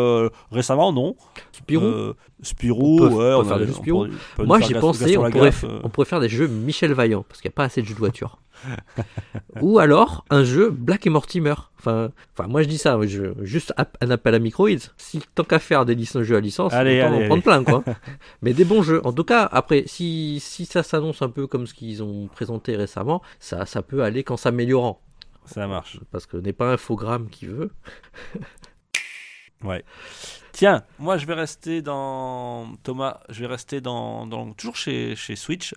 récemment, 0.49 0.93
non. 0.93 1.17
Spirou? 1.51 2.13
Spirou, 2.41 3.03
On 3.03 3.09
peut- 3.09 3.15
ouais. 3.15 3.33
on 3.33 3.41
peut 3.41 3.47
faire 3.49 3.59
des 3.59 3.65
jeux 3.67 3.73
Spirou. 3.73 4.07
peut 4.37 4.45
Moi 4.45 4.61
j'ai 4.61 4.75
pensé, 4.75 5.17
on 5.17 5.29
pourrait, 5.29 5.51
on 5.83 5.89
pourrait 5.89 6.05
faire 6.05 6.21
des 6.21 6.29
jeux 6.29 6.47
Michel 6.47 6.93
Vaillant, 6.93 7.25
parce 7.27 7.41
qu'il 7.41 7.49
n'y 7.49 7.53
a 7.53 7.57
pas 7.57 7.65
assez 7.65 7.81
de 7.81 7.85
jeux 7.87 7.95
de 7.95 7.99
voiture. 7.99 8.37
Ou 9.61 9.79
alors 9.79 10.25
un 10.29 10.43
jeu 10.43 10.69
Black 10.69 11.07
et 11.07 11.09
Mortimer. 11.09 11.55
Enfin, 11.79 12.11
enfin 12.33 12.47
moi 12.47 12.61
je 12.61 12.67
dis 12.67 12.77
ça, 12.77 12.97
je, 13.05 13.33
juste 13.41 13.73
un 14.01 14.11
appel 14.11 14.35
à 14.35 14.39
Microids. 14.39 14.91
Si 14.97 15.21
tant 15.35 15.43
qu'à 15.43 15.59
faire 15.59 15.85
des 15.85 15.95
licences 15.95 16.23
jeux 16.23 16.35
à 16.35 16.39
licence, 16.39 16.73
Allez, 16.73 16.99
allez, 16.99 17.25
en 17.25 17.27
prendre 17.27 17.43
plein 17.43 17.63
quoi. 17.63 17.83
Mais 18.41 18.53
des 18.53 18.65
bons 18.65 18.83
jeux. 18.83 19.01
En 19.05 19.13
tout 19.13 19.23
cas, 19.23 19.47
après, 19.51 19.83
si, 19.87 20.39
si 20.41 20.65
ça 20.65 20.83
s'annonce 20.83 21.21
un 21.21 21.29
peu 21.29 21.47
comme 21.47 21.67
ce 21.67 21.73
qu'ils 21.73 22.03
ont 22.03 22.27
présenté 22.27 22.75
récemment, 22.75 23.21
ça, 23.39 23.65
ça 23.65 23.81
peut 23.81 24.03
aller 24.03 24.23
qu'en 24.23 24.37
s'améliorant. 24.37 25.01
Ça 25.45 25.67
marche. 25.67 25.99
Parce 26.11 26.25
que 26.25 26.37
n'est 26.37 26.53
pas 26.53 26.73
Infogrames 26.73 27.29
qui 27.29 27.47
veut. 27.47 27.71
Ouais. 29.63 29.83
Tiens, 30.53 30.83
moi 30.99 31.17
je 31.17 31.25
vais 31.25 31.33
rester 31.33 31.81
dans 31.81 32.73
Thomas, 32.83 33.19
je 33.29 33.41
vais 33.41 33.47
rester 33.47 33.81
dans, 33.81 34.53
toujours 34.53 34.75
chez, 34.75 35.15
chez 35.15 35.35
Switch. 35.35 35.73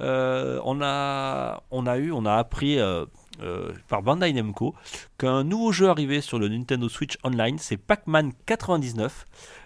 Euh, 0.00 0.60
on 0.64 0.80
a 0.82 1.62
on 1.70 1.86
a 1.86 1.96
eu, 1.98 2.12
on 2.12 2.24
a 2.26 2.34
appris 2.34 2.78
euh, 2.78 3.04
euh, 3.40 3.72
par 3.88 4.02
Bandai 4.02 4.32
Namco 4.32 4.74
qu'un 5.18 5.44
nouveau 5.44 5.72
jeu 5.72 5.88
arrivait 5.88 6.20
sur 6.20 6.38
le 6.38 6.48
Nintendo 6.48 6.88
Switch 6.88 7.16
Online, 7.24 7.58
c'est 7.58 7.76
Pac-Man 7.76 8.32
99, 8.46 9.24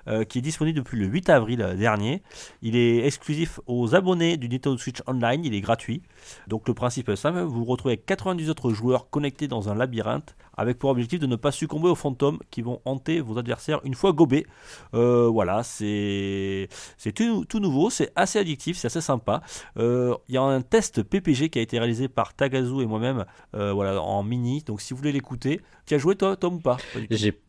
euh, 0.08 0.24
qui 0.24 0.38
est 0.38 0.42
disponible 0.42 0.78
depuis 0.78 0.98
le 0.98 1.06
8 1.06 1.30
avril 1.30 1.74
dernier. 1.78 2.22
Il 2.62 2.76
est 2.76 3.06
exclusif 3.06 3.60
aux 3.66 3.94
abonnés 3.94 4.36
du 4.36 4.48
Nintendo 4.48 4.76
Switch 4.76 5.02
Online, 5.06 5.44
il 5.44 5.54
est 5.54 5.60
gratuit. 5.60 6.02
Donc 6.48 6.68
le 6.68 6.74
principe 6.74 7.08
est 7.08 7.16
simple, 7.16 7.40
vous 7.40 7.64
retrouvez 7.64 7.94
avec 7.94 8.06
90 8.06 8.50
autres 8.50 8.70
joueurs 8.70 9.10
connectés 9.10 9.48
dans 9.48 9.68
un 9.68 9.74
labyrinthe 9.74 10.36
avec 10.56 10.78
pour 10.78 10.90
objectif 10.90 11.20
de 11.20 11.26
ne 11.26 11.36
pas 11.36 11.52
succomber 11.52 11.88
aux 11.88 11.94
fantômes 11.94 12.38
qui 12.50 12.62
vont 12.62 12.80
hanter 12.84 13.20
vos 13.20 13.38
adversaires 13.38 13.80
une 13.84 13.94
fois 13.94 14.12
gobés. 14.12 14.46
Euh, 14.94 15.28
voilà, 15.28 15.62
c'est 15.62 16.68
tout, 17.14 17.44
tout 17.44 17.60
nouveau, 17.60 17.90
c'est 17.90 18.10
assez 18.16 18.38
addictif, 18.38 18.76
c'est 18.76 18.86
assez 18.86 19.00
sympa. 19.00 19.42
Euh, 19.78 20.14
Il 20.28 20.34
y 20.34 20.38
a 20.38 20.42
un 20.42 20.62
test 20.62 21.02
PPG 21.02 21.50
qui 21.50 21.58
a 21.58 21.62
été 21.62 21.78
réalisé 21.78 22.08
par 22.08 22.34
Tagazu 22.34 22.82
et 22.82 22.86
moi-même 22.86 23.24
euh, 23.54 23.72
voilà, 23.72 24.00
en 24.00 24.22
mini, 24.22 24.62
donc 24.62 24.80
si 24.80 24.92
vous 24.92 24.98
voulez 24.98 25.12
l'écouter, 25.12 25.60
tu 25.86 25.94
as 25.94 25.98
joué 25.98 26.16
toi 26.16 26.36
Tom 26.36 26.54
ou 26.54 26.60
pas? 26.60 26.76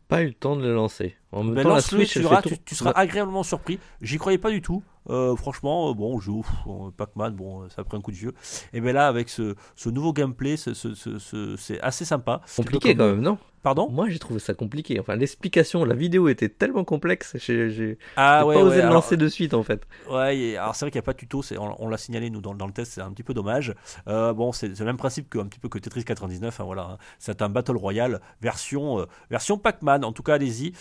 Pas 0.08 0.22
eu 0.22 0.26
le 0.26 0.34
temps 0.34 0.56
de 0.56 0.62
le 0.62 0.74
lancer. 0.74 1.16
En 1.32 1.42
même 1.44 1.54
Ben, 1.54 1.62
temps, 1.64 1.74
la 1.74 1.80
Switch, 1.80 2.16
verras, 2.16 2.42
tu 2.42 2.74
seras 2.74 2.92
agréablement 2.92 3.42
surpris. 3.42 3.78
J'y 4.00 4.18
croyais 4.18 4.38
pas 4.38 4.50
du 4.50 4.62
tout. 4.62 4.82
Euh, 5.08 5.36
franchement, 5.36 5.90
euh, 5.90 5.94
bon, 5.94 6.18
euh, 6.18 6.90
Pac-Man, 6.96 7.34
bon, 7.34 7.62
euh, 7.62 7.68
ça 7.68 7.82
a 7.82 7.84
pris 7.84 7.96
un 7.96 8.00
coup 8.00 8.10
de 8.10 8.16
vieux. 8.16 8.34
Et 8.72 8.80
bien 8.80 8.92
là, 8.92 9.08
avec 9.08 9.28
ce, 9.28 9.54
ce 9.74 9.88
nouveau 9.88 10.12
gameplay, 10.12 10.56
ce- 10.56 10.74
ce- 10.74 10.94
ce- 10.94 11.18
ce- 11.18 11.56
c'est 11.56 11.80
assez 11.80 12.04
sympa. 12.04 12.40
compliqué 12.56 12.94
quand 12.96 13.06
même, 13.06 13.20
non? 13.20 13.38
Pardon? 13.62 13.88
Moi, 13.90 14.08
j'ai 14.08 14.20
trouvé 14.20 14.38
ça 14.38 14.54
compliqué. 14.54 15.00
Enfin, 15.00 15.16
l'explication, 15.16 15.84
la 15.84 15.96
vidéo 15.96 16.28
était 16.28 16.48
tellement 16.48 16.84
complexe, 16.84 17.36
j'ai 17.38 17.98
Ah 18.16 18.46
ouais, 18.46 18.54
pas 18.54 18.60
osé 18.60 18.70
ouais, 18.70 18.76
le 18.76 18.82
alors- 18.82 18.94
lancer 18.94 19.16
de 19.16 19.26
suite 19.26 19.54
en 19.54 19.64
fait. 19.64 19.88
Ouais, 20.08 20.38
et 20.38 20.56
alors 20.56 20.76
c'est 20.76 20.84
vrai 20.84 20.92
qu'il 20.92 21.00
n'y 21.00 21.04
a 21.04 21.06
pas 21.06 21.14
de 21.14 21.18
tuto, 21.18 21.42
c'est- 21.42 21.58
on, 21.58 21.74
on 21.82 21.88
l'a 21.88 21.96
signalé 21.98 22.30
nous 22.30 22.40
dans, 22.40 22.54
dans 22.54 22.68
le 22.68 22.72
test, 22.72 22.92
c'est 22.92 23.00
un 23.00 23.10
petit 23.10 23.24
peu 23.24 23.34
dommage. 23.34 23.74
Euh, 24.06 24.32
bon, 24.32 24.52
c'est 24.52 24.78
le 24.78 24.84
même 24.84 24.96
principe 24.96 25.28
que 25.28 25.38
un 25.40 25.46
petit 25.46 25.58
peu 25.58 25.68
que 25.68 25.78
Tetris 25.80 26.04
99, 26.04 26.60
hein, 26.60 26.64
voilà. 26.64 26.82
hein. 26.92 26.98
C'est 27.18 27.42
un 27.42 27.48
battle 27.48 27.76
royale 27.76 28.20
version 28.40 29.00
euh, 29.00 29.06
version 29.30 29.58
Pac-Man. 29.58 30.04
En 30.04 30.12
tout 30.12 30.22
cas, 30.22 30.34
allez-y, 30.34 30.72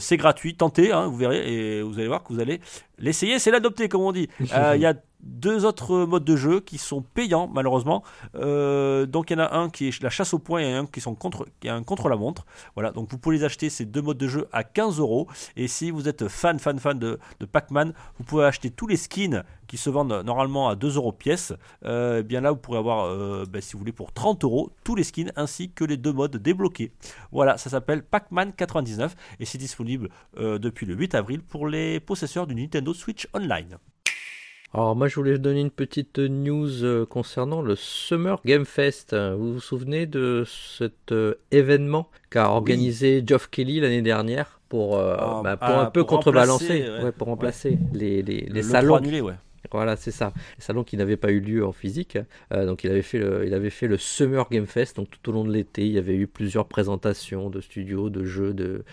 c'est 0.00 0.16
gratuit, 0.18 0.54
tentez, 0.54 0.92
hein, 0.92 1.06
vous 1.06 1.16
verrez 1.16 1.78
et 1.78 1.82
vous 1.82 1.98
allez 1.98 2.08
voir 2.08 2.22
que 2.24 2.32
vous 2.34 2.40
allez 2.40 2.60
l'essayer, 2.98 3.38
c'est 3.42 3.50
l'adopter 3.50 3.88
comme 3.88 4.02
on 4.02 4.12
dit. 4.12 4.28
Euh, 4.54 4.94
deux 5.22 5.64
autres 5.64 6.04
modes 6.04 6.24
de 6.24 6.36
jeu 6.36 6.60
qui 6.60 6.78
sont 6.78 7.02
payants 7.02 7.48
malheureusement. 7.52 8.02
Euh, 8.34 9.06
donc 9.06 9.30
il 9.30 9.38
y 9.38 9.40
en 9.40 9.44
a 9.44 9.56
un 9.56 9.70
qui 9.70 9.88
est 9.88 10.02
la 10.02 10.10
chasse 10.10 10.34
au 10.34 10.38
point 10.38 10.60
et 10.60 10.72
un 10.72 10.86
qui 10.86 11.00
sont 11.00 11.14
contre 11.14 11.46
est 11.62 11.68
un 11.68 11.82
contre 11.82 12.08
la 12.08 12.16
montre. 12.16 12.44
Voilà, 12.74 12.90
donc 12.90 13.10
vous 13.10 13.18
pouvez 13.18 13.36
les 13.36 13.44
acheter 13.44 13.70
ces 13.70 13.84
deux 13.84 14.02
modes 14.02 14.18
de 14.18 14.28
jeu 14.28 14.48
à 14.52 14.64
15 14.64 14.98
euros. 14.98 15.28
Et 15.56 15.68
si 15.68 15.90
vous 15.90 16.08
êtes 16.08 16.28
fan 16.28 16.58
fan 16.58 16.78
fan 16.78 16.98
de, 16.98 17.18
Pac-Man, 17.50 17.92
vous 18.18 18.24
pouvez 18.24 18.44
acheter 18.44 18.70
tous 18.70 18.86
les 18.86 18.96
skins 18.96 19.44
qui 19.66 19.76
se 19.76 19.90
vendent 19.90 20.22
normalement 20.24 20.68
à 20.68 20.76
2 20.76 20.96
euros 20.96 21.12
pièce. 21.12 21.52
Euh, 21.84 22.18
eh 22.20 22.22
bien 22.22 22.40
là, 22.40 22.50
vous 22.50 22.56
pourrez 22.56 22.78
avoir, 22.78 23.06
euh, 23.06 23.44
ben, 23.48 23.60
si 23.60 23.72
vous 23.72 23.80
voulez, 23.80 23.92
pour 23.92 24.12
30 24.12 24.44
euros 24.44 24.70
tous 24.84 24.94
les 24.94 25.04
skins 25.04 25.32
ainsi 25.36 25.70
que 25.70 25.84
les 25.84 25.96
deux 25.96 26.12
modes 26.12 26.36
débloqués. 26.36 26.92
Voilà, 27.30 27.58
ça 27.58 27.70
s'appelle 27.70 28.02
Pac-Man 28.02 28.52
99 28.52 29.14
et 29.40 29.44
c'est 29.44 29.58
disponible 29.58 30.08
depuis 30.36 30.86
le 30.86 30.94
8 30.94 31.14
avril 31.14 31.42
pour 31.42 31.66
les 31.66 32.00
possesseurs 32.00 32.46
du 32.46 32.54
Nintendo 32.54 32.92
Switch 32.94 33.28
Online. 33.34 33.78
Alors 34.74 34.96
moi, 34.96 35.06
je 35.06 35.16
voulais 35.16 35.38
donner 35.38 35.60
une 35.60 35.70
petite 35.70 36.18
news 36.18 36.82
euh, 36.82 37.04
concernant 37.04 37.60
le 37.60 37.76
Summer 37.76 38.40
Game 38.46 38.64
Fest. 38.64 39.14
Vous 39.14 39.54
vous 39.54 39.60
souvenez 39.60 40.06
de 40.06 40.44
cet 40.46 41.12
euh, 41.12 41.34
événement 41.50 42.08
qu'a 42.30 42.48
organisé 42.48 43.22
Geoff 43.26 43.48
Kelly 43.50 43.80
l'année 43.80 44.00
dernière 44.00 44.60
pour, 44.70 44.96
euh, 44.96 45.16
Ah, 45.18 45.40
bah, 45.44 45.56
pour 45.58 45.68
ah, 45.68 45.82
un 45.82 45.86
peu 45.90 46.00
pour 46.00 46.08
contrebalancer, 46.08 46.68
remplacer, 46.84 46.90
ouais. 46.90 47.04
ouais, 47.04 47.12
pour 47.12 47.26
remplacer 47.28 47.78
les, 47.92 48.22
les, 48.22 48.40
les 48.40 48.46
Le- 48.48 48.54
le 48.54 48.62
salons 48.62 48.94
annulé. 48.94 49.22
Voilà, 49.70 49.96
c'est 49.96 50.10
ça. 50.10 50.32
Les 50.56 50.62
salons 50.62 50.84
qui 50.84 50.96
n'avaient 50.96 51.16
pas 51.16 51.30
eu 51.30 51.40
lieu 51.40 51.64
en 51.64 51.72
physique. 51.72 52.18
Euh, 52.52 52.66
donc, 52.66 52.84
il 52.84 52.90
avait, 52.90 53.02
fait 53.02 53.18
le, 53.18 53.46
le 53.46 53.96
Summer 53.96 54.48
Game 54.50 54.66
Fest. 54.66 54.96
Donc, 54.96 55.08
tout 55.10 55.30
au 55.30 55.32
long 55.32 55.44
de 55.44 55.52
l'été, 55.52 55.86
il 55.86 55.92
y 55.92 55.98
avait 55.98 56.16
eu 56.16 56.26
plusieurs 56.26 56.66
présentations 56.66 57.48
de 57.50 57.60
studios, 57.60 58.10
de 58.10 58.24
jeux, 58.24 58.54
de, 58.54 58.84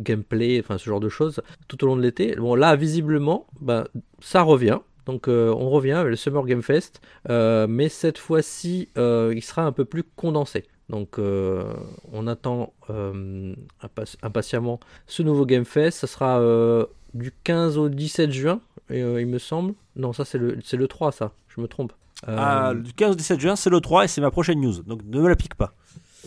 gameplay, 0.00 0.60
enfin, 0.60 0.78
ce 0.78 0.84
genre 0.84 1.00
de 1.00 1.08
choses, 1.08 1.42
tout 1.68 1.82
au 1.84 1.86
long 1.86 1.96
de 1.96 2.02
l'été. 2.02 2.34
Bon, 2.36 2.54
là, 2.54 2.76
visiblement, 2.76 3.46
ben, 3.60 3.86
ça 4.20 4.42
revient. 4.42 4.78
Donc, 5.06 5.28
euh, 5.28 5.54
on 5.56 5.70
revient 5.70 5.92
avec 5.92 6.10
le 6.10 6.16
Summer 6.16 6.44
Game 6.44 6.62
Fest. 6.62 7.00
Euh, 7.30 7.66
mais 7.68 7.88
cette 7.88 8.18
fois-ci, 8.18 8.88
il 8.96 9.42
sera 9.42 9.62
un 9.62 9.72
peu 9.72 9.84
plus 9.84 10.02
condensé. 10.02 10.64
Donc, 10.88 11.18
euh, 11.18 11.64
on 12.12 12.26
attend 12.26 12.72
euh, 12.90 13.54
impa- 13.82 14.16
impatiemment 14.22 14.80
ce 15.06 15.22
nouveau 15.22 15.44
Game 15.44 15.64
Fest. 15.66 15.98
Ça 15.98 16.06
sera 16.06 16.40
euh, 16.40 16.86
du 17.14 17.32
15 17.44 17.76
au 17.76 17.88
17 17.88 18.30
juin, 18.32 18.60
il 18.90 19.26
me 19.26 19.38
semble. 19.38 19.74
Non, 19.96 20.12
ça 20.12 20.24
c'est 20.24 20.38
le, 20.38 20.56
le 20.72 20.88
3, 20.88 21.12
ça. 21.12 21.32
Je 21.48 21.60
me 21.60 21.68
trompe. 21.68 21.92
Ah, 22.26 22.72
du 22.74 22.92
15 22.94 23.12
au 23.12 23.14
17 23.14 23.38
juin, 23.40 23.56
c'est 23.56 23.70
le 23.70 23.80
3 23.80 24.04
et 24.04 24.08
c'est 24.08 24.20
ma 24.20 24.30
prochaine 24.30 24.60
news. 24.60 24.82
Donc 24.82 25.02
ne 25.04 25.20
me 25.20 25.28
la 25.28 25.36
pique 25.36 25.54
pas. 25.54 25.74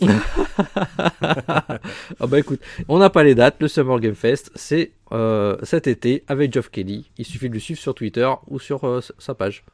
ah 1.20 2.26
bah 2.26 2.38
écoute, 2.38 2.60
on 2.88 2.98
n'a 2.98 3.10
pas 3.10 3.22
les 3.24 3.34
dates. 3.34 3.56
Le 3.60 3.68
Summer 3.68 4.00
Game 4.00 4.14
Fest, 4.14 4.50
c'est 4.54 4.92
cet 5.62 5.86
été 5.86 6.24
avec 6.28 6.52
Geoff 6.52 6.70
Kelly. 6.70 7.10
Il 7.18 7.24
suffit 7.26 7.48
de 7.48 7.54
le 7.54 7.60
suivre 7.60 7.80
sur 7.80 7.94
Twitter 7.94 8.28
ou 8.48 8.58
sur 8.58 9.02
sa 9.18 9.34
page. 9.34 9.64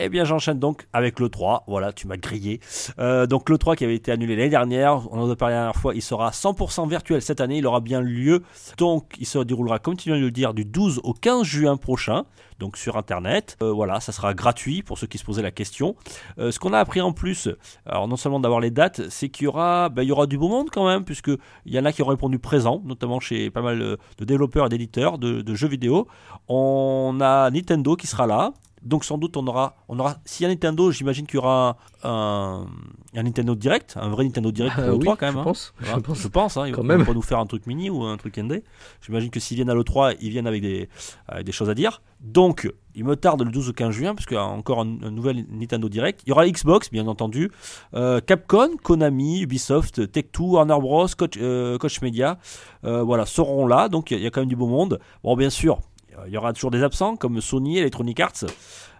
Eh 0.00 0.08
bien, 0.08 0.24
j'enchaîne 0.24 0.60
donc 0.60 0.86
avec 0.92 1.18
le 1.18 1.28
3. 1.28 1.64
Voilà, 1.66 1.92
tu 1.92 2.06
m'as 2.06 2.16
grillé. 2.16 2.60
Euh, 3.00 3.26
donc, 3.26 3.50
le 3.50 3.58
3 3.58 3.74
qui 3.74 3.82
avait 3.82 3.96
été 3.96 4.12
annulé 4.12 4.36
l'année 4.36 4.48
dernière, 4.48 5.12
on 5.12 5.20
en 5.20 5.28
a 5.28 5.34
parlé 5.34 5.56
la 5.56 5.62
dernière 5.62 5.80
fois, 5.80 5.92
il 5.92 6.02
sera 6.02 6.30
100% 6.30 6.88
virtuel 6.88 7.20
cette 7.20 7.40
année. 7.40 7.58
Il 7.58 7.66
aura 7.66 7.80
bien 7.80 8.00
lieu. 8.00 8.44
Donc, 8.76 9.14
il 9.18 9.26
se 9.26 9.40
déroulera, 9.40 9.80
comme 9.80 9.96
tu 9.96 10.10
viens 10.10 10.18
de 10.18 10.24
le 10.24 10.30
dire, 10.30 10.54
du 10.54 10.64
12 10.64 11.00
au 11.02 11.14
15 11.14 11.42
juin 11.42 11.76
prochain. 11.76 12.26
Donc, 12.60 12.76
sur 12.76 12.96
Internet. 12.96 13.56
Euh, 13.60 13.72
voilà, 13.72 13.98
ça 13.98 14.12
sera 14.12 14.34
gratuit 14.34 14.82
pour 14.82 14.98
ceux 14.98 15.08
qui 15.08 15.18
se 15.18 15.24
posaient 15.24 15.42
la 15.42 15.50
question. 15.50 15.96
Euh, 16.38 16.52
ce 16.52 16.60
qu'on 16.60 16.72
a 16.72 16.78
appris 16.78 17.00
en 17.00 17.12
plus, 17.12 17.48
alors 17.84 18.06
non 18.06 18.16
seulement 18.16 18.38
d'avoir 18.38 18.60
les 18.60 18.70
dates, 18.70 19.08
c'est 19.10 19.28
qu'il 19.28 19.44
y 19.44 19.46
aura, 19.48 19.88
ben, 19.88 20.02
il 20.02 20.08
y 20.08 20.12
aura 20.12 20.26
du 20.26 20.38
beau 20.38 20.48
monde 20.48 20.68
quand 20.70 20.86
même, 20.86 21.04
puisque 21.04 21.30
il 21.66 21.74
y 21.74 21.78
en 21.78 21.84
a 21.84 21.92
qui 21.92 22.02
ont 22.02 22.06
répondu 22.06 22.38
présent, 22.38 22.82
notamment 22.84 23.18
chez 23.18 23.50
pas 23.50 23.62
mal 23.62 23.78
de 23.78 24.24
développeurs 24.24 24.66
et 24.66 24.68
d'éditeurs 24.68 25.18
de 25.18 25.54
jeux 25.54 25.68
vidéo. 25.68 26.06
On 26.46 27.18
a 27.20 27.50
Nintendo 27.50 27.96
qui 27.96 28.06
sera 28.06 28.26
là. 28.28 28.52
Donc 28.82 29.04
sans 29.04 29.18
doute 29.18 29.36
on 29.36 29.46
aura, 29.46 29.76
on 29.88 29.98
aura 29.98 30.18
s'il 30.24 30.44
y 30.44 30.46
a 30.46 30.48
Nintendo, 30.50 30.90
j'imagine 30.90 31.26
qu'il 31.26 31.36
y 31.36 31.38
aura 31.38 31.76
un, 32.04 32.66
un, 33.14 33.22
Nintendo 33.22 33.54
Direct, 33.54 33.96
un 33.96 34.08
vrai 34.08 34.24
Nintendo 34.24 34.50
Direct 34.50 34.74
pour 34.74 34.84
Ah 34.84 34.88
le 34.88 34.98
3 34.98 35.12
oui, 35.12 35.18
quand 35.18 35.26
même. 35.26 35.34
je 35.34 35.38
hein. 35.38 35.44
pense. 35.44 35.74
Voilà, 35.78 35.96
Je 35.96 36.00
pense. 36.00 36.18
je 36.18 36.28
pense, 36.28 36.56
hein, 36.56 36.66
ils 36.66 36.72
Quand 36.74 36.82
vont 36.82 37.04
pas 37.04 37.14
nous 37.14 37.22
faire 37.22 37.38
un 37.38 37.46
truc 37.46 37.66
mini 37.66 37.90
ou 37.90 38.04
un 38.04 38.16
truc 38.16 38.38
indé. 38.38 38.62
J'imagine 39.00 39.30
que 39.30 39.40
s'ils 39.40 39.56
viennent 39.56 39.70
à 39.70 39.74
l'E3, 39.74 40.16
ils 40.20 40.30
viennent 40.30 40.46
avec 40.46 40.62
des, 40.62 40.88
avec 41.26 41.44
des 41.44 41.52
choses 41.52 41.70
à 41.70 41.74
dire. 41.74 42.02
Donc, 42.20 42.70
il 42.94 43.04
me 43.04 43.14
tarde 43.14 43.42
le 43.42 43.50
12 43.50 43.68
ou 43.68 43.72
15 43.72 43.94
juin, 43.94 44.14
parce 44.14 44.26
qu'il 44.26 44.36
y 44.36 44.40
a 44.40 44.44
encore 44.44 44.80
un, 44.80 44.98
un 45.02 45.10
nouvel 45.10 45.46
Nintendo 45.50 45.88
Direct. 45.88 46.22
Il 46.26 46.30
y 46.30 46.32
aura 46.32 46.48
Xbox, 46.48 46.90
bien 46.90 47.06
entendu, 47.06 47.50
euh, 47.94 48.20
Capcom, 48.20 48.70
Konami, 48.82 49.42
Ubisoft, 49.42 50.00
Tech2, 50.00 50.40
Warner 50.40 50.78
Bros, 50.80 51.06
Coach, 51.16 51.34
euh, 51.40 51.78
Coach 51.78 52.02
Media, 52.02 52.38
euh, 52.84 53.02
voilà, 53.02 53.24
seront 53.24 53.66
là. 53.66 53.88
Donc, 53.88 54.10
il 54.10 54.18
y 54.18 54.22
y, 54.22 54.26
a 54.26 54.30
quand 54.30 54.40
même 54.40 54.48
du 54.48 54.56
beau 54.56 54.66
monde. 54.66 54.98
Bon, 55.22 55.36
bien 55.36 55.50
sûr, 55.50 55.80
il 56.26 56.32
y 56.32 56.36
aura 56.36 56.52
toujours 56.52 56.70
des 56.70 56.82
absents, 56.82 57.16
comme 57.16 57.40
Sony, 57.40 57.78
Electronic 57.78 58.20
Arts, 58.20 58.44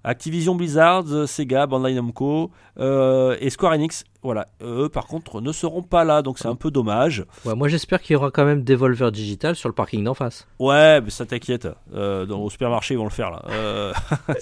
Activision 0.04 0.54
Blizzard, 0.54 1.04
Sega, 1.26 1.66
Bandai 1.66 1.94
Namco 1.94 2.50
euh, 2.78 3.36
et 3.40 3.50
Square 3.50 3.72
Enix. 3.72 4.04
Voilà, 4.20 4.48
eux 4.62 4.88
par 4.88 5.06
contre 5.06 5.40
ne 5.40 5.52
seront 5.52 5.82
pas 5.82 6.02
là, 6.04 6.22
donc 6.22 6.40
c'est 6.40 6.48
un 6.48 6.56
peu 6.56 6.72
dommage. 6.72 7.24
Ouais, 7.44 7.54
moi 7.54 7.68
j'espère 7.68 8.00
qu'il 8.02 8.14
y 8.14 8.16
aura 8.16 8.32
quand 8.32 8.44
même 8.44 8.64
Devolver 8.64 9.12
Digital 9.12 9.54
sur 9.54 9.68
le 9.68 9.74
parking 9.74 10.02
d'en 10.02 10.14
face. 10.14 10.48
Ouais, 10.58 11.00
mais 11.00 11.10
ça 11.10 11.24
t'inquiète. 11.24 11.68
Euh, 11.94 12.26
dans, 12.26 12.40
au 12.40 12.50
supermarché, 12.50 12.94
ils 12.94 12.96
vont 12.96 13.04
le 13.04 13.10
faire 13.10 13.30
là. 13.30 13.42
Euh, 13.50 13.92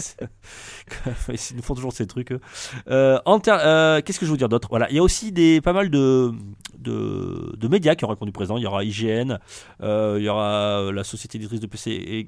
ils 1.29 1.57
nous 1.57 1.63
font 1.63 1.75
toujours 1.75 1.93
ces 1.93 2.07
trucs. 2.07 2.33
Euh, 2.89 3.19
ter- 3.43 3.61
euh, 3.63 4.01
Qu'est-ce 4.01 4.19
que 4.19 4.27
je 4.27 4.31
veux 4.31 4.37
dire 4.39 4.49
d'autre? 4.49 4.69
Voilà, 4.71 4.89
il 4.91 4.97
y 4.97 4.99
a 4.99 5.03
aussi 5.03 5.31
des 5.33 5.61
pas 5.61 5.73
mal 5.75 5.91
de, 5.91 6.33
de, 6.79 7.55
de 7.57 7.69
médias 7.69 7.95
qui 7.95 8.05
ont 8.05 8.09
répondu 8.09 8.33
présent. 8.33 8.57
Il 8.57 8.63
y 8.63 8.67
aura 8.67 8.83
IGN, 8.85 9.39
il 9.83 10.23
y 10.23 10.29
aura 10.29 10.91
la 10.93 11.05
société 11.05 11.39
éditrice 11.39 11.61
de 11.61 11.67
PC 11.67 11.91
et 11.91 12.25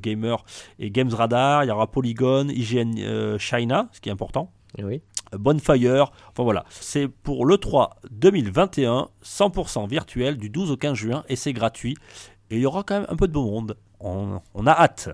Gamer 0.00 0.42
et 0.78 0.90
Games 0.90 1.12
Radar. 1.12 1.64
Il 1.64 1.68
y 1.68 1.70
aura 1.70 1.90
Polygon, 1.90 2.48
IGN 2.48 3.36
China, 3.38 3.88
ce 3.92 4.00
qui 4.00 4.08
est 4.08 4.12
important. 4.12 4.50
Oui. 4.78 5.02
Bonfire, 5.32 6.10
enfin 6.28 6.42
voilà, 6.42 6.64
c'est 6.70 7.06
pour 7.06 7.46
le 7.46 7.56
3 7.56 7.96
2021, 8.10 9.08
100% 9.24 9.88
virtuel 9.88 10.36
du 10.36 10.50
12 10.50 10.72
au 10.72 10.76
15 10.76 10.94
juin 10.94 11.24
et 11.28 11.36
c'est 11.36 11.52
gratuit. 11.52 11.96
Et 12.50 12.56
il 12.56 12.62
y 12.62 12.66
aura 12.66 12.82
quand 12.82 12.94
même 12.94 13.06
un 13.08 13.16
peu 13.16 13.28
de 13.28 13.32
beau 13.32 13.44
monde. 13.44 13.76
On, 14.00 14.40
on 14.54 14.66
a 14.66 14.72
hâte. 14.72 15.10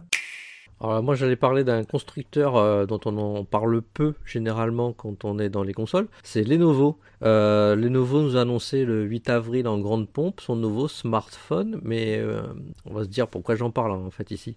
Alors 0.83 1.03
moi 1.03 1.15
j'allais 1.15 1.37
parler 1.37 1.65
d'un 1.65 1.85
constructeur 1.85 2.57
euh, 2.57 2.85
dont 2.85 3.01
on 3.07 3.17
en 3.17 3.45
parle 3.45 3.81
peu 3.81 4.13
généralement 4.27 4.93
quand 4.93 5.25
on 5.25 5.39
est 5.39 5.49
dans 5.49 5.63
les 5.63 5.73
consoles, 5.73 6.07
c'est 6.23 6.45
Lenovo. 6.45 6.99
Euh, 7.23 7.75
Lenovo 7.77 8.21
nous 8.21 8.37
a 8.37 8.43
annoncé 8.43 8.85
le 8.85 9.05
8 9.05 9.31
avril 9.31 9.69
en 9.69 9.79
grande 9.79 10.07
pompe 10.07 10.43
son 10.43 10.55
nouveau 10.55 10.87
smartphone, 10.87 11.81
mais 11.83 12.19
euh, 12.19 12.43
on 12.85 12.93
va 12.93 13.05
se 13.05 13.09
dire 13.09 13.27
pourquoi 13.27 13.55
j'en 13.55 13.71
parle 13.71 13.93
hein, 13.93 14.03
en 14.07 14.11
fait 14.11 14.31
ici. 14.31 14.55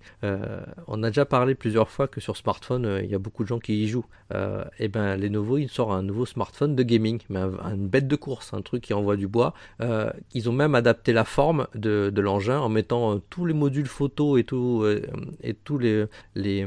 On 0.88 1.03
a 1.03 1.07
déjà 1.07 1.24
parlé 1.26 1.55
plusieurs 1.55 1.89
fois 1.89 2.07
que 2.09 2.20
sur 2.20 2.36
smartphone 2.36 2.99
il 3.01 3.09
y 3.09 3.15
a 3.15 3.20
beaucoup 3.20 3.43
de 3.43 3.47
gens 3.47 3.59
qui 3.59 3.82
y 3.84 3.88
jouent. 3.88 4.05
Et 4.78 4.89
ben 4.89 5.15
Lenovo 5.15 5.57
il 5.57 5.70
sort 5.70 5.93
un 5.93 6.03
nouveau 6.03 6.26
smartphone 6.26 6.76
de 6.76 6.84
gaming, 6.84 7.20
mais 7.30 7.39
un- 7.39 7.76
une 7.76 7.88
bête 7.88 8.07
de 8.07 8.15
course, 8.17 8.53
un 8.53 8.61
truc 8.61 8.84
qui 8.84 8.93
envoie 8.93 9.15
du 9.15 9.28
bois. 9.28 9.53
Ils 10.34 10.49
ont 10.49 10.53
même 10.53 10.76
adapté 10.76 11.13
la 11.13 11.24
forme 11.24 11.67
de, 11.76 12.11
l'engin 12.20 12.59
en 12.59 12.67
mettant 12.67 13.20
tous 13.30 13.45
les 13.45 13.53
modules 13.53 13.88
photo 13.88 14.38
et 14.38 14.43
tout 14.43 14.86
et 15.41 15.53
tous 15.53 15.78
les 15.78 16.05
les, 16.36 16.66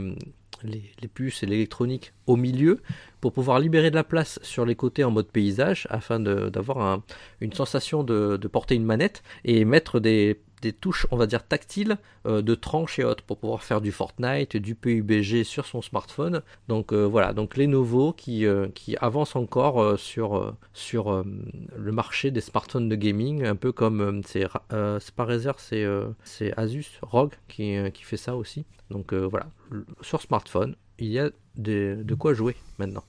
les, 0.65 1.09
puces 1.09 1.43
et 1.43 1.47
l'électronique 1.47 2.13
au 2.27 2.37
milieu 2.37 2.81
pour 3.21 3.33
pouvoir 3.33 3.59
libérer 3.59 3.91
de 3.91 3.97
la 3.97 4.05
place 4.05 4.39
sur 4.43 4.65
les 4.65 4.75
côtés 4.77 5.05
en 5.05 5.11
mode 5.11 5.27
paysage 5.29 5.87
afin 5.91 6.21
d'avoir 6.21 6.79
un- 6.79 7.03
une 7.41 7.53
sensation 7.53 8.05
de 8.05 8.49
porter 8.49 8.75
une 8.75 8.85
manette 8.85 9.23
et 9.45 9.65
mettre 9.65 10.01
des, 10.01 10.41
des 10.63 10.73
touches, 10.73 11.07
on 11.11 11.17
va 11.17 11.27
dire 11.27 11.47
tactiles, 11.47 11.99
euh, 12.27 12.41
de 12.41 12.55
tranche 12.55 12.99
et 12.99 13.05
autres 13.05 13.23
pour 13.25 13.37
pouvoir 13.37 13.63
faire 13.63 13.81
du 13.83 13.93
Fortnite, 13.93 14.57
du 14.57 14.75
PUBG 14.75 15.45
sur 15.45 15.67
son 15.67 15.83
smartphone. 15.83 16.41
Donc 16.69 16.93
euh, 16.93 17.05
voilà, 17.05 17.35
donc 17.35 17.57
Lenovo 17.59 18.13
qui, 18.13 18.47
euh, 18.47 18.69
qui 18.75 18.97
avance 18.97 19.37
encore 19.37 19.99
sur, 19.99 20.55
sur 20.73 21.25
le 21.77 21.93
marché 21.93 22.31
des 22.31 22.41
smartphones 22.41 22.89
de 22.89 22.95
gaming, 22.97 23.45
un 23.45 23.57
peu 23.57 23.73
comme 23.73 24.23
c'est 24.25 24.47
pas 25.17 25.25
Razer, 25.25 25.59
c'est 25.59 26.53
Asus 26.57 26.87
ROG 27.03 27.33
qui, 27.49 27.77
qui 27.93 28.05
fait 28.05 28.17
ça 28.17 28.37
aussi. 28.37 28.65
Donc 28.91 29.13
voilà, 29.13 29.47
sur 30.01 30.21
smartphone, 30.23 30.77
il 30.99 31.09
y 31.09 31.19
a 31.19 31.31
des- 31.57 31.97
de 31.97 32.15
quoi 32.15 32.35
jouer 32.35 32.57
maintenant. 32.79 33.05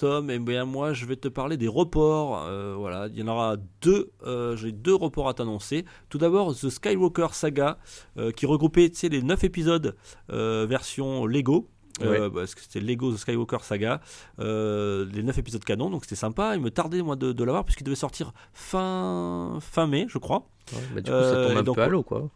Tom, 0.00 0.30
et 0.30 0.38
bien 0.38 0.64
moi 0.64 0.94
je 0.94 1.04
vais 1.04 1.16
te 1.16 1.28
parler 1.28 1.58
des 1.58 1.68
reports. 1.68 2.42
Euh, 2.46 2.74
voilà, 2.74 3.08
il 3.12 3.18
y 3.18 3.22
en 3.22 3.28
aura 3.28 3.56
deux. 3.82 4.10
euh, 4.26 4.56
J'ai 4.56 4.72
deux 4.72 4.94
reports 4.94 5.28
à 5.28 5.34
t'annoncer. 5.34 5.84
Tout 6.08 6.16
d'abord, 6.16 6.54
The 6.54 6.70
Skywalker 6.70 7.26
Saga, 7.32 7.76
euh, 8.16 8.32
qui 8.32 8.46
regroupait 8.46 8.90
les 9.02 9.22
9 9.22 9.44
épisodes 9.44 9.94
version 10.30 11.26
Lego. 11.26 11.68
Ouais. 12.00 12.30
parce 12.30 12.54
que 12.54 12.62
c'était 12.62 12.80
Lego 12.80 13.12
The 13.12 13.18
Skywalker 13.18 13.58
Saga, 13.60 14.00
les 14.38 15.22
9 15.22 15.36
épisodes 15.36 15.62
canon, 15.62 15.90
donc 15.90 16.04
c'était 16.04 16.16
sympa. 16.16 16.56
Il 16.56 16.62
me 16.62 16.70
tardait 16.70 17.02
moi 17.02 17.16
de, 17.16 17.32
de 17.32 17.44
l'avoir 17.44 17.66
puisqu'il 17.66 17.84
devait 17.84 17.94
sortir 17.94 18.32
fin, 18.54 19.58
fin 19.60 19.86
mai, 19.86 20.06
je 20.08 20.16
crois. 20.16 20.48
Ouais, 20.72 20.78
bah, 20.94 21.00
du 21.02 21.10
coup, 21.10 21.16
ça 21.18 21.46
tombe 21.46 21.56
un 21.58 21.62
donc, 21.62 21.76
peu 21.76 21.82
à 21.82 21.88
l'eau, 21.88 22.02
quoi. 22.02 22.30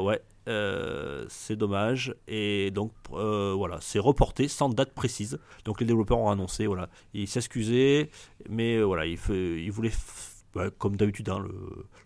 Ouais, 0.00 0.20
euh, 0.48 1.24
c'est 1.28 1.56
dommage. 1.56 2.14
Et 2.28 2.70
donc 2.70 2.92
euh, 3.12 3.54
voilà, 3.56 3.78
c'est 3.80 3.98
reporté 3.98 4.48
sans 4.48 4.68
date 4.68 4.92
précise. 4.92 5.38
Donc 5.64 5.80
les 5.80 5.86
développeurs 5.86 6.18
ont 6.18 6.30
annoncé, 6.30 6.66
voilà, 6.66 6.88
ils 7.14 7.28
s'excusaient, 7.28 8.10
mais 8.48 8.76
euh, 8.76 8.82
voilà, 8.84 9.06
ils, 9.06 9.18
ils 9.30 9.70
voulaient, 9.70 9.92
ouais, 10.54 10.70
comme 10.78 10.96
d'habitude, 10.96 11.28
hein, 11.28 11.44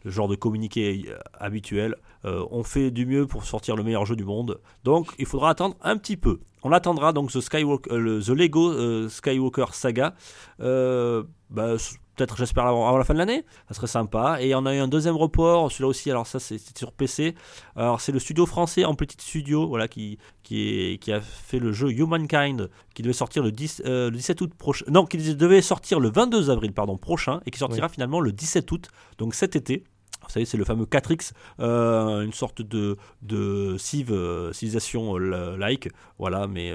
le, 0.05 0.11
genre 0.11 0.28
de 0.28 0.37
communiqué 0.37 1.07
habituel. 1.34 1.97
on 2.24 2.62
fait 2.62 2.91
du 2.91 3.07
mieux 3.07 3.26
pour 3.26 3.45
sortir 3.45 3.76
le 3.76 3.82
meilleur 3.82 4.07
jeu 4.07 4.16
du 4.16 4.24
monde. 4.24 4.61
Donc 4.84 5.12
il 5.18 5.26
faudra 5.26 5.51
attendre 5.51 5.76
un 5.82 5.97
petit 5.97 6.16
peu. 6.16 6.39
On 6.62 6.72
attendra 6.72 7.12
donc 7.12 7.30
The, 7.32 7.41
Skywalker, 7.41 7.97
le- 7.97 8.22
The 8.22 8.30
Lego 8.30 9.09
Skywalker 9.09 9.66
Saga. 9.72 10.14
Bah, 10.59 11.76
Peut-être, 12.16 12.36
j'espère, 12.36 12.66
avant, 12.66 12.88
avant 12.88 12.96
la 12.96 13.04
fin 13.04 13.12
de 13.12 13.18
l'année. 13.18 13.44
Ça 13.68 13.74
serait 13.74 13.86
sympa. 13.86 14.38
Et 14.40 14.54
on 14.54 14.64
a 14.64 14.74
eu 14.74 14.78
un 14.78 14.88
deuxième 14.88 15.16
report. 15.16 15.70
Celui-là 15.70 15.88
aussi, 15.88 16.10
alors 16.10 16.26
ça, 16.26 16.40
c'est 16.40 16.58
sur 16.76 16.92
PC. 16.92 17.34
Alors, 17.76 18.00
c'est 18.00 18.12
le 18.12 18.18
studio 18.18 18.46
français 18.46 18.84
Amplitude 18.84 19.20
Studio 19.20 19.66
voilà, 19.68 19.86
qui, 19.86 20.18
qui, 20.42 20.68
est, 20.68 20.98
qui 20.98 21.12
a 21.12 21.20
fait 21.20 21.58
le 21.58 21.72
jeu 21.72 21.90
Humankind, 21.90 22.70
qui 22.94 23.02
devait 23.02 23.12
sortir 23.12 23.42
le, 23.42 23.52
10, 23.52 23.82
euh, 23.84 24.10
le 24.10 24.16
17 24.16 24.40
août 24.40 24.54
prochain. 24.54 24.86
Non, 24.88 25.04
qui 25.04 25.18
devait 25.34 25.60
sortir 25.60 26.00
le 26.00 26.10
22 26.10 26.50
avril 26.50 26.72
pardon, 26.72 26.96
prochain 26.96 27.40
et 27.44 27.50
qui 27.50 27.58
sortira 27.58 27.88
finalement 27.88 28.20
le 28.20 28.32
17 28.32 28.70
août, 28.72 28.88
donc 29.18 29.34
cet 29.34 29.56
été. 29.56 29.84
Vous 30.22 30.30
savez, 30.30 30.44
c'est 30.44 30.56
le 30.56 30.64
fameux 30.64 30.86
4X, 30.86 31.32
euh, 31.60 32.22
une 32.22 32.32
sorte 32.32 32.62
de, 32.62 32.96
de 33.22 33.76
Civ, 33.78 34.10
euh, 34.10 34.52
civilisation 34.52 35.16
euh, 35.18 35.56
like. 35.56 35.88
Voilà, 36.18 36.46
mais 36.46 36.72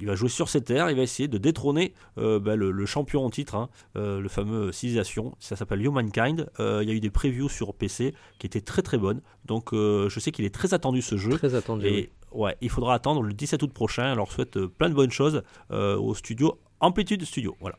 il 0.00 0.06
va 0.06 0.14
jouer 0.14 0.28
sur 0.28 0.48
ces 0.48 0.62
terres, 0.62 0.90
il 0.90 0.96
va 0.96 1.02
essayer 1.02 1.28
de 1.28 1.38
détrôner 1.38 1.94
bah, 2.16 2.56
le, 2.56 2.70
le 2.70 2.86
champion 2.86 3.24
en 3.24 3.30
titre, 3.30 3.54
hein, 3.54 3.68
le 3.94 4.28
fameux 4.28 4.72
civilisation. 4.72 5.36
Ça 5.38 5.56
s'appelle 5.56 5.84
Humankind. 5.84 6.50
Il 6.58 6.88
y 6.88 6.90
a 6.90 6.94
eu 6.94 7.00
des 7.00 7.10
previews 7.10 7.48
sur 7.48 7.74
PC 7.74 8.14
qui 8.38 8.46
étaient 8.46 8.60
très 8.60 8.82
très 8.82 8.98
bonnes. 8.98 9.20
Donc 9.44 9.70
je 9.72 10.18
sais 10.18 10.32
qu'il 10.32 10.44
est 10.44 10.54
très 10.54 10.74
attendu 10.74 11.00
ce 11.00 11.16
jeu. 11.16 11.30
Très 11.38 11.54
attendu. 11.54 11.86
oui. 11.86 11.92
Et 11.92 12.10
ouais, 12.32 12.56
il 12.60 12.70
faudra 12.70 12.94
attendre 12.94 13.22
le 13.22 13.32
17 13.32 13.62
août 13.62 13.72
prochain. 13.72 14.02
Alors, 14.02 14.14
on 14.14 14.18
leur 14.18 14.32
souhaite 14.32 14.58
plein 14.66 14.88
de 14.88 14.94
bonnes 14.94 15.12
choses 15.12 15.42
au 15.70 16.14
studio 16.14 16.58
Amplitude 16.80 17.24
Studio. 17.24 17.56
Voilà. 17.60 17.78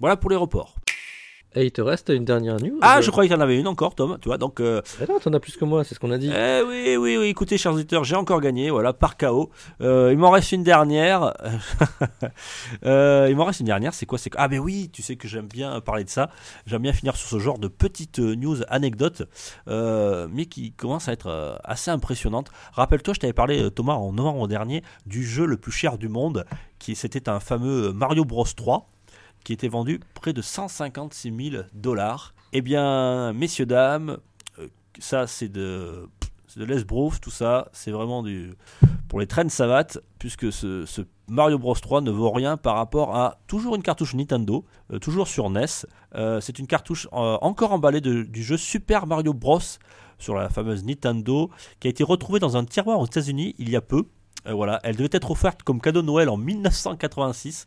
Voilà 0.00 0.16
pour 0.16 0.30
les 0.30 0.36
reports. 0.36 0.76
Et 1.58 1.64
il 1.64 1.72
te 1.72 1.80
reste 1.80 2.10
une 2.10 2.26
dernière 2.26 2.56
news 2.60 2.78
Ah, 2.82 2.98
euh, 2.98 3.00
je 3.00 3.10
croyais 3.10 3.28
qu'il 3.30 3.36
y 3.36 3.40
en 3.40 3.42
avait 3.42 3.58
une 3.58 3.66
encore, 3.66 3.94
Tom. 3.94 4.18
Tu 4.20 4.28
vois, 4.28 4.36
donc. 4.36 4.60
euh, 4.60 4.82
Mais 5.00 5.06
non, 5.06 5.18
t'en 5.18 5.32
as 5.32 5.40
plus 5.40 5.56
que 5.56 5.64
moi, 5.64 5.84
c'est 5.84 5.94
ce 5.94 6.00
qu'on 6.00 6.10
a 6.10 6.18
dit. 6.18 6.30
eh 6.30 6.60
oui, 6.68 6.96
oui, 6.98 7.16
oui. 7.16 7.26
Écoutez, 7.28 7.56
chers 7.56 7.72
auditeurs, 7.72 8.04
j'ai 8.04 8.14
encore 8.14 8.42
gagné. 8.42 8.68
Voilà, 8.68 8.92
par 8.92 9.16
KO. 9.16 9.48
Euh, 9.80 10.10
il 10.12 10.18
m'en 10.18 10.28
reste 10.30 10.52
une 10.52 10.62
dernière. 10.62 11.32
Euh, 12.84 13.26
il 13.30 13.36
m'en 13.36 13.44
reste 13.44 13.60
une 13.60 13.66
dernière. 13.66 13.94
C'est 13.94 14.06
quoi 14.06 14.18
C'est 14.18 14.30
ah, 14.36 14.48
ben 14.48 14.58
oui. 14.58 14.90
Tu 14.92 15.00
sais 15.02 15.16
que 15.16 15.28
j'aime 15.28 15.46
bien 15.46 15.80
parler 15.80 16.04
de 16.04 16.10
ça. 16.10 16.30
J'aime 16.66 16.82
bien 16.82 16.92
finir 16.92 17.16
sur 17.16 17.28
ce 17.28 17.38
genre 17.38 17.58
de 17.58 17.68
petites 17.68 18.18
euh, 18.18 18.34
news 18.34 18.58
anecdotes, 18.68 19.22
euh, 19.68 20.28
mais 20.30 20.46
qui 20.46 20.72
commencent 20.72 21.08
à 21.08 21.12
être 21.12 21.58
assez 21.64 21.90
impressionnantes. 21.90 22.50
Rappelle-toi, 22.72 23.14
je 23.14 23.20
t'avais 23.20 23.32
parlé, 23.32 23.70
Thomas, 23.70 23.94
en 23.94 24.12
novembre 24.12 24.46
dernier, 24.48 24.82
du 25.06 25.24
jeu 25.24 25.46
le 25.46 25.56
plus 25.56 25.72
cher 25.72 25.96
du 25.98 26.08
monde, 26.08 26.44
qui 26.78 26.94
c'était 26.94 27.28
un 27.28 27.40
fameux 27.40 27.92
Mario 27.92 28.24
Bros 28.24 28.44
3 28.44 28.88
qui 29.46 29.52
était 29.52 29.68
vendu 29.68 30.00
près 30.14 30.32
de 30.32 30.42
156 30.42 31.50
000 31.52 31.62
dollars. 31.72 32.34
Eh 32.52 32.62
bien, 32.62 33.32
messieurs, 33.32 33.64
dames, 33.64 34.18
euh, 34.58 34.66
ça 34.98 35.28
c'est 35.28 35.48
de... 35.48 36.08
de 36.56 36.64
l'esbrouf, 36.64 37.20
tout 37.20 37.30
ça. 37.30 37.68
C'est 37.72 37.92
vraiment 37.92 38.24
du 38.24 38.54
pour 39.08 39.20
les 39.20 39.28
traînes 39.28 39.48
savates, 39.48 39.98
puisque 40.18 40.52
ce, 40.52 40.84
Mario 41.28 41.60
Bros 41.60 41.76
3 41.76 42.00
ne 42.00 42.10
vaut 42.10 42.32
rien 42.32 42.56
par 42.56 42.74
rapport 42.74 43.14
à 43.14 43.38
toujours 43.46 43.76
une 43.76 43.84
cartouche 43.84 44.14
Nintendo, 44.14 44.64
euh, 44.92 44.98
toujours 44.98 45.28
sur 45.28 45.48
NES. 45.48 45.66
Euh, 46.16 46.40
c'est 46.40 46.58
une 46.58 46.66
cartouche 46.66 47.06
encore 47.12 47.70
emballée 47.70 48.00
du 48.00 48.42
jeu 48.42 48.56
Super 48.56 49.06
Mario 49.06 49.32
Bros 49.32 49.60
sur 50.18 50.34
la 50.34 50.48
fameuse 50.48 50.84
Nintendo, 50.84 51.50
qui 51.78 51.86
a 51.86 51.90
été 51.90 52.02
retrouvée 52.02 52.40
dans 52.40 52.56
un 52.56 52.64
tiroir 52.64 52.98
aux 52.98 53.06
États-Unis 53.06 53.54
il 53.58 53.70
y 53.70 53.76
a 53.76 53.80
peu. 53.80 54.06
Euh, 54.46 54.54
voilà, 54.54 54.80
elle 54.82 54.96
devait 54.96 55.08
être 55.12 55.30
offerte 55.30 55.62
comme 55.62 55.80
cadeau 55.80 56.02
de 56.02 56.06
Noël 56.06 56.28
en 56.28 56.36
1986 56.36 57.66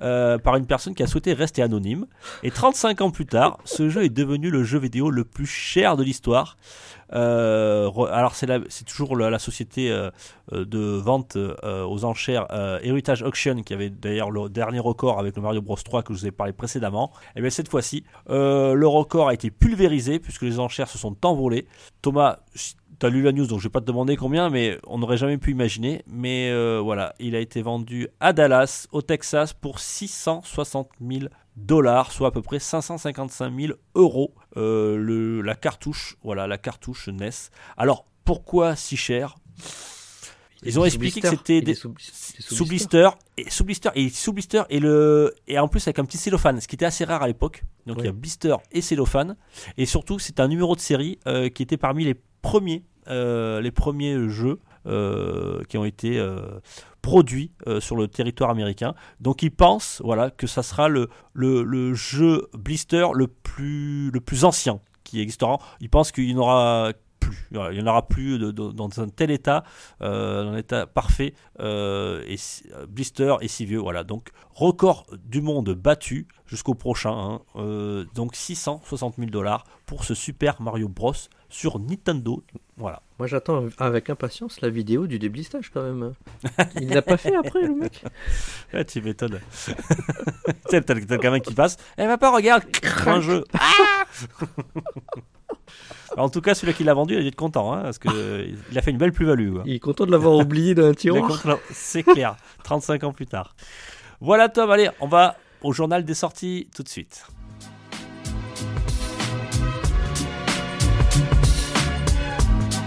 euh, 0.00 0.38
par 0.38 0.56
une 0.56 0.66
personne 0.66 0.94
qui 0.94 1.02
a 1.02 1.06
souhaité 1.06 1.32
rester 1.32 1.62
anonyme. 1.62 2.06
Et 2.42 2.50
35 2.50 3.00
ans 3.00 3.10
plus 3.10 3.26
tard, 3.26 3.58
ce 3.64 3.88
jeu 3.88 4.04
est 4.04 4.08
devenu 4.08 4.50
le 4.50 4.64
jeu 4.64 4.78
vidéo 4.78 5.10
le 5.10 5.24
plus 5.24 5.46
cher 5.46 5.96
de 5.96 6.02
l'histoire. 6.02 6.56
Euh, 7.14 7.90
alors 8.12 8.34
c'est 8.34 8.84
toujours 8.84 9.16
la, 9.16 9.38
société 9.38 9.88
de 10.52 10.78
vente 10.78 11.38
aux 11.62 12.04
enchères 12.04 12.46
Heritage 12.82 13.22
Auction 13.22 13.62
qui 13.62 13.72
avait 13.72 13.88
d'ailleurs 13.88 14.30
le 14.30 14.48
dernier 14.48 14.80
record 14.80 15.18
avec 15.18 15.36
le 15.36 15.42
Mario 15.42 15.62
Bros 15.62 15.76
3 15.76 16.02
que 16.02 16.12
je 16.12 16.18
vous 16.18 16.26
ai 16.26 16.30
parlé 16.30 16.52
précédemment. 16.52 17.12
Et 17.36 17.40
bien 17.40 17.50
cette 17.50 17.68
fois-ci, 17.68 18.04
le 18.28 18.86
record 18.86 19.28
a 19.28 19.34
été 19.34 19.50
pulvérisé 19.50 20.18
puisque 20.18 20.42
les 20.42 20.58
enchères 20.58 20.88
se 20.88 20.98
sont 20.98 21.16
envolées. 21.24 21.66
Thomas, 22.02 22.40
as 23.06 23.10
lu 23.10 23.22
la 23.22 23.32
news 23.32 23.46
donc 23.46 23.58
je 23.60 23.64
vais 23.64 23.72
pas 23.72 23.80
te 23.80 23.86
demander 23.86 24.16
combien, 24.16 24.50
mais 24.50 24.78
on 24.86 24.98
n'aurait 24.98 25.16
jamais 25.16 25.38
pu 25.38 25.50
imaginer. 25.52 26.02
Mais 26.06 26.50
euh, 26.50 26.80
voilà, 26.82 27.14
il 27.18 27.34
a 27.34 27.40
été 27.40 27.62
vendu 27.62 28.08
à 28.20 28.32
Dallas, 28.32 28.86
au 28.92 29.02
Texas, 29.02 29.52
pour 29.52 29.78
660 29.80 30.90
000 31.00 31.26
dollars, 31.56 32.12
soit 32.12 32.28
à 32.28 32.30
peu 32.30 32.42
près 32.42 32.58
555 32.58 33.52
000 33.58 33.72
euros. 33.94 34.34
euh, 34.56 35.42
la 35.42 35.54
cartouche, 35.54 36.16
voilà, 36.22 36.46
la 36.46 36.58
cartouche 36.58 37.08
NES. 37.08 37.30
Alors 37.76 38.06
pourquoi 38.24 38.76
si 38.76 38.96
cher? 38.96 39.36
Ils 40.64 40.78
ont 40.80 40.84
expliqué 40.84 41.20
que 41.20 41.28
c'était 41.36 41.60
des- 41.60 41.74
sous- 41.74 41.94
blister 42.66 43.08
et 43.36 43.48
sous 43.48 43.64
blister 43.64 43.90
et 43.94 44.08
sous 44.08 44.32
blister 44.32 44.62
et 44.70 44.80
le 44.80 45.32
et 45.46 45.58
en 45.58 45.68
plus 45.68 45.86
avec 45.86 45.98
un 46.00 46.04
petit 46.04 46.18
cellophane 46.18 46.60
ce 46.60 46.66
qui 46.66 46.74
était 46.74 46.84
assez 46.86 47.04
rare 47.04 47.22
à 47.22 47.26
l'époque. 47.28 47.62
Donc 47.86 47.98
il 48.00 48.04
y 48.06 48.08
a 48.08 48.12
blister 48.12 48.56
et 48.72 48.80
cellophane. 48.80 49.36
Et 49.76 49.86
surtout 49.86 50.18
c'est 50.18 50.40
un 50.40 50.48
numéro 50.48 50.74
de 50.74 50.80
série 50.80 51.18
euh, 51.26 51.48
qui 51.48 51.62
était 51.62 51.76
parmi 51.76 52.04
les 52.04 52.14
premiers 52.42 52.84
euh, 53.08 53.60
les 53.60 53.70
premiers 53.70 54.28
jeux 54.28 54.58
euh, 54.86 55.62
qui 55.68 55.78
ont 55.78 55.84
été 55.84 56.20
produits 57.02 57.52
sur 57.78 57.94
le 57.96 58.08
territoire 58.08 58.50
américain. 58.50 58.94
Donc 59.20 59.42
ils 59.42 59.50
pensent 59.52 60.02
voilà 60.04 60.30
que 60.30 60.46
ça 60.46 60.62
sera 60.62 60.88
le, 60.88 61.08
le, 61.34 61.62
le 61.62 61.94
jeu 61.94 62.48
blister 62.52 63.06
le 63.14 63.28
plus 63.28 64.10
le 64.10 64.20
plus 64.20 64.44
ancien 64.44 64.80
qui 65.04 65.20
existera. 65.20 65.58
Ils 65.80 65.88
pensent 65.88 66.10
qu'il 66.12 66.26
n'y 66.26 66.34
en 66.34 66.38
aura 66.38 66.92
plus. 67.30 67.46
Il 67.50 67.58
n'y 67.70 67.80
en 67.80 67.86
aura 67.86 68.06
plus 68.06 68.38
de- 68.38 68.50
de- 68.50 68.72
dans 68.72 68.88
un 69.00 69.08
tel 69.08 69.30
état 69.30 69.64
euh, 70.02 70.44
dans 70.44 70.50
un 70.52 70.56
état 70.56 70.86
parfait 70.86 71.34
euh, 71.60 72.22
et 72.26 72.36
euh, 72.74 72.86
blister 72.86 73.36
et 73.40 73.48
si 73.48 73.64
vieux. 73.66 73.78
Voilà 73.80 74.04
donc 74.04 74.30
record 74.54 75.06
du 75.24 75.40
monde 75.40 75.70
battu 75.74 76.26
jusqu'au 76.46 76.74
prochain 76.74 77.12
hein. 77.12 77.40
Euh, 77.56 78.04
donc 78.14 78.34
660 78.36 79.16
000 79.18 79.30
dollars 79.30 79.64
pour 79.86 80.04
ce 80.04 80.14
Super 80.14 80.60
Mario 80.62 80.88
Bros. 80.88 81.12
sur 81.48 81.78
Nintendo. 81.78 82.42
Voilà. 82.76 83.02
Moi 83.18 83.26
j'attends 83.26 83.64
avec 83.78 84.10
impatience 84.10 84.60
la 84.60 84.68
vidéo 84.70 85.06
du 85.06 85.18
déblistage 85.18 85.70
quand 85.72 85.82
même. 85.82 86.12
Il 86.80 86.90
l'a 86.90 87.02
pas 87.02 87.16
fait 87.16 87.34
après 87.34 87.62
le 87.62 87.74
mec. 87.74 88.04
Tu 88.88 89.00
m'étonnes. 89.02 89.40
Tu 89.66 89.72
sais 90.70 90.80
t'as 90.82 90.94
le 90.94 91.00
gamin 91.00 91.40
qui 91.40 91.54
passe. 91.54 91.76
Eh 91.96 92.04
papa 92.04 92.30
regarde. 92.30 92.62
Un 93.06 93.20
jeu. 93.20 93.44
Ah 93.54 94.04
Alors, 96.12 96.26
en 96.26 96.28
tout 96.28 96.40
cas 96.40 96.54
celui 96.54 96.74
qui 96.74 96.84
l'a 96.84 96.94
vendu 96.94 97.14
il 97.14 97.18
a 97.18 97.22
dû 97.22 97.28
être 97.28 97.36
content 97.36 97.72
hein, 97.72 97.82
parce 97.82 97.98
que 97.98 98.08
euh, 98.12 98.46
il 98.70 98.78
a 98.78 98.82
fait 98.82 98.90
une 98.90 98.98
belle 98.98 99.12
plus-value 99.12 99.52
quoi. 99.54 99.62
Il 99.66 99.74
est 99.74 99.78
content 99.78 100.06
de 100.06 100.10
l'avoir 100.10 100.34
oublié 100.36 100.74
d'un 100.74 100.92
tiroir. 100.94 101.42
content, 101.42 101.58
C'est 101.70 102.02
clair, 102.02 102.36
35 102.64 103.04
ans 103.04 103.12
plus 103.12 103.26
tard. 103.26 103.54
Voilà 104.20 104.48
Tom, 104.48 104.70
allez, 104.70 104.90
on 105.00 105.06
va 105.06 105.36
au 105.62 105.72
journal 105.72 106.04
des 106.04 106.14
sorties 106.14 106.68
tout 106.74 106.82
de 106.82 106.88
suite. 106.88 107.26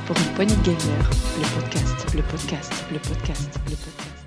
Pour 0.08 0.18
une 0.18 0.34
poignée 0.36 0.56
de 0.58 0.72
le 0.72 1.62
podcast, 1.62 2.16
le 2.16 2.24
podcast, 2.24 2.86
le 2.92 3.00
podcast, 3.00 3.60
le 3.70 3.76
podcast. 3.76 4.21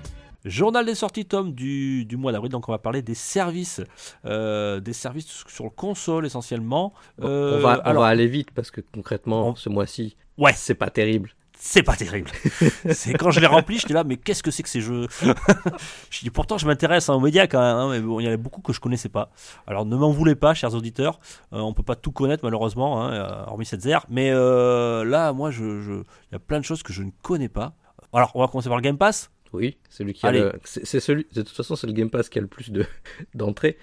Journal 0.45 0.85
des 0.85 0.95
sorties 0.95 1.25
Tom 1.25 1.53
du, 1.53 2.05
du 2.05 2.17
mois 2.17 2.31
d'avril, 2.31 2.51
donc 2.51 2.69
on 2.69 2.71
va 2.71 2.77
parler 2.77 3.01
des 3.01 3.15
services, 3.15 3.81
euh, 4.25 4.79
des 4.79 4.93
services 4.93 5.43
sur 5.47 5.63
le 5.65 5.69
console 5.71 6.25
essentiellement. 6.25 6.93
Euh, 7.21 7.57
on 7.57 7.61
va, 7.61 7.79
on 7.83 7.89
alors, 7.89 8.03
va 8.03 8.09
aller 8.09 8.27
vite 8.27 8.51
parce 8.51 8.69
que 8.71 8.81
concrètement, 8.93 9.49
On- 9.49 9.55
ce 9.55 9.69
mois-ci, 9.69 10.15
Ouais. 10.37 10.53
c'est 10.55 10.75
pas 10.75 10.89
terrible. 10.91 11.31
c'est 11.57 11.81
pas 11.83 11.95
terrible. 11.95 12.29
c'est 12.91 13.13
quand 13.13 13.31
je 13.31 13.39
l'ai 13.39 13.47
rempli, 13.47 13.79
j'étais 13.79 13.93
là, 13.95 14.03
mais 14.03 14.17
qu'est-ce 14.17 14.43
que 14.43 14.51
c'est 14.51 14.61
que 14.61 14.69
ces 14.69 14.81
jeux? 14.81 15.07
Je 16.11 16.19
dis 16.21 16.29
pourtant 16.29 16.57
je 16.57 16.67
m'intéresse 16.67 17.09
hein, 17.09 17.13
aux 17.15 17.19
médias 17.19 17.47
quand 17.47 17.59
même, 17.61 17.75
hein, 17.77 17.89
mais 17.91 17.99
bon, 18.01 18.19
il 18.19 18.25
y 18.25 18.29
en 18.29 18.33
a 18.33 18.37
beaucoup 18.37 18.61
que 18.61 18.71
je 18.73 18.79
connaissais 18.79 19.09
pas. 19.09 19.31
Alors 19.65 19.85
ne 19.85 19.95
m'en 19.95 20.11
voulez 20.11 20.35
pas, 20.35 20.53
chers 20.53 20.73
auditeurs, 20.75 21.19
euh, 21.53 21.59
on 21.59 21.73
peut 21.73 21.81
pas 21.83 21.95
tout 21.95 22.11
connaître 22.11 22.43
malheureusement, 22.43 23.01
hein, 23.03 23.13
euh, 23.13 23.45
hormis 23.47 23.65
cette 23.65 23.81
zère. 23.81 24.05
Mais 24.09 24.29
euh, 24.31 25.03
là, 25.05 25.33
moi, 25.33 25.49
je, 25.49 25.81
je- 25.81 25.93
il 25.93 26.33
y 26.33 26.35
a 26.35 26.39
plein 26.39 26.59
de 26.59 26.65
choses 26.65 26.83
que 26.83 26.93
je 26.93 27.01
ne 27.03 27.11
connais 27.23 27.49
pas. 27.49 27.73
Alors, 28.13 28.31
on 28.35 28.41
va 28.41 28.47
commencer 28.47 28.69
par 28.69 28.77
le 28.77 28.83
Game 28.83 28.97
Pass. 28.97 29.31
Oui, 29.55 29.77
celui 29.89 30.13
qui 30.13 30.25
a 30.25 30.31
le- 30.31 30.53
c'est 30.63 30.99
celui. 30.99 31.25
De 31.33 31.41
toute 31.41 31.55
façon, 31.55 31.75
c'est 31.75 31.87
le 31.87 31.93
Game 31.93 32.09
Pass 32.09 32.29
qui 32.29 32.37
a 32.37 32.41
le 32.41 32.47
plus 32.47 32.71
de 32.71 32.85
d'entrées. 33.35 33.77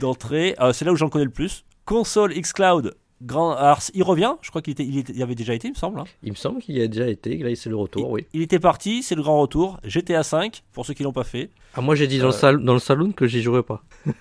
D'entrée, 0.00 0.54
euh, 0.60 0.72
c'est 0.72 0.84
là 0.84 0.92
où 0.92 0.96
j'en 0.96 1.08
connais 1.08 1.24
le 1.24 1.30
plus. 1.30 1.64
Console 1.84 2.32
xCloud. 2.34 2.94
Grand, 3.22 3.52
alors, 3.52 3.80
il 3.94 4.02
revient, 4.02 4.34
je 4.42 4.50
crois 4.50 4.60
qu'il 4.60 4.72
était, 4.72 4.84
il 4.84 5.02
il 5.08 5.22
avait 5.22 5.34
déjà 5.34 5.54
été, 5.54 5.68
il 5.68 5.70
me 5.70 5.76
semble. 5.76 5.98
hein. 6.00 6.04
Il 6.22 6.32
me 6.32 6.36
semble 6.36 6.60
qu'il 6.60 6.76
y 6.76 6.82
a 6.82 6.86
déjà 6.86 7.06
été. 7.08 7.38
Là, 7.38 7.48
c'est 7.56 7.70
le 7.70 7.76
retour. 7.76 8.10
Oui. 8.10 8.26
Il 8.34 8.42
était 8.42 8.58
parti, 8.58 9.02
c'est 9.02 9.14
le 9.14 9.22
grand 9.22 9.40
retour. 9.40 9.80
GTA 9.84 10.22
5, 10.22 10.62
pour 10.74 10.84
ceux 10.84 10.92
qui 10.92 11.02
l'ont 11.02 11.14
pas 11.14 11.24
fait. 11.24 11.48
Ah, 11.72 11.80
moi, 11.80 11.94
j'ai 11.94 12.06
dit 12.08 12.18
dans, 12.18 12.24
Euh. 12.24 12.28
le 12.28 12.32
sal- 12.34 12.62
dans 12.62 12.74
le 12.74 12.78
saloon 12.78 13.12
que 13.12 13.26
j'y 13.26 13.40
jouerais 13.40 13.62
pas. 13.62 13.82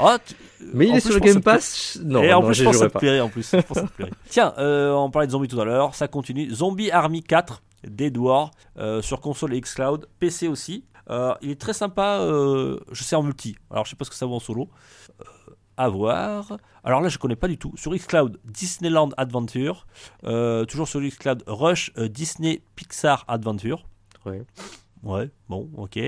Ah, 0.00 0.18
tu- 0.24 0.34
Mais 0.74 0.86
il 0.86 0.92
en 0.92 0.94
est 0.96 1.00
plus, 1.00 1.10
sur 1.10 1.14
le 1.14 1.20
Game 1.20 1.42
Pass. 1.42 1.98
Non, 2.04 2.22
et 2.22 2.32
en 2.32 2.40
non, 2.40 2.46
plus, 2.46 2.54
je 2.54 2.64
pense 2.64 2.76
ça 2.76 2.88
te 2.88 2.98
plairait 2.98 3.18
en 3.20 3.28
plus. 3.28 3.50
Je 3.50 3.60
pense 3.60 3.78
ça 3.78 3.82
te. 3.98 4.02
Tiens, 4.28 4.54
euh, 4.58 4.92
on 4.92 5.10
parlait 5.10 5.26
de 5.26 5.32
zombies 5.32 5.48
tout 5.48 5.60
à 5.60 5.64
l'heure, 5.64 5.94
ça 5.96 6.06
continue. 6.06 6.48
Zombie 6.50 6.90
Army 6.92 7.22
4 7.22 7.62
Dead 7.84 8.16
War 8.16 8.50
euh, 8.76 9.02
sur 9.02 9.20
console 9.20 9.54
et 9.54 9.60
xCloud, 9.60 10.08
PC 10.18 10.48
aussi. 10.48 10.84
Euh, 11.10 11.34
il 11.40 11.50
est 11.50 11.60
très 11.60 11.72
sympa, 11.72 12.18
euh, 12.20 12.78
je 12.92 13.02
sais 13.02 13.16
en 13.16 13.22
multi. 13.22 13.56
Alors 13.70 13.84
je 13.84 13.90
sais 13.90 13.96
pas 13.96 14.04
ce 14.04 14.10
que 14.10 14.16
ça 14.16 14.26
vaut 14.26 14.34
en 14.34 14.40
solo. 14.40 14.68
À 15.76 15.88
voir. 15.88 16.58
Alors 16.82 17.00
là, 17.00 17.08
je 17.08 17.18
connais 17.18 17.36
pas 17.36 17.46
du 17.46 17.56
tout. 17.56 17.72
Sur 17.76 17.94
xCloud, 17.94 18.40
Disneyland 18.44 19.10
Adventure. 19.16 19.86
Toujours 20.66 20.88
sur 20.88 21.00
xCloud, 21.00 21.44
Rush 21.46 21.92
Disney 21.94 22.62
Pixar 22.74 23.24
Adventure. 23.28 23.84
Ouais. 24.26 24.44
Ouais, 25.04 25.30
bon, 25.48 25.70
ok. 25.76 26.00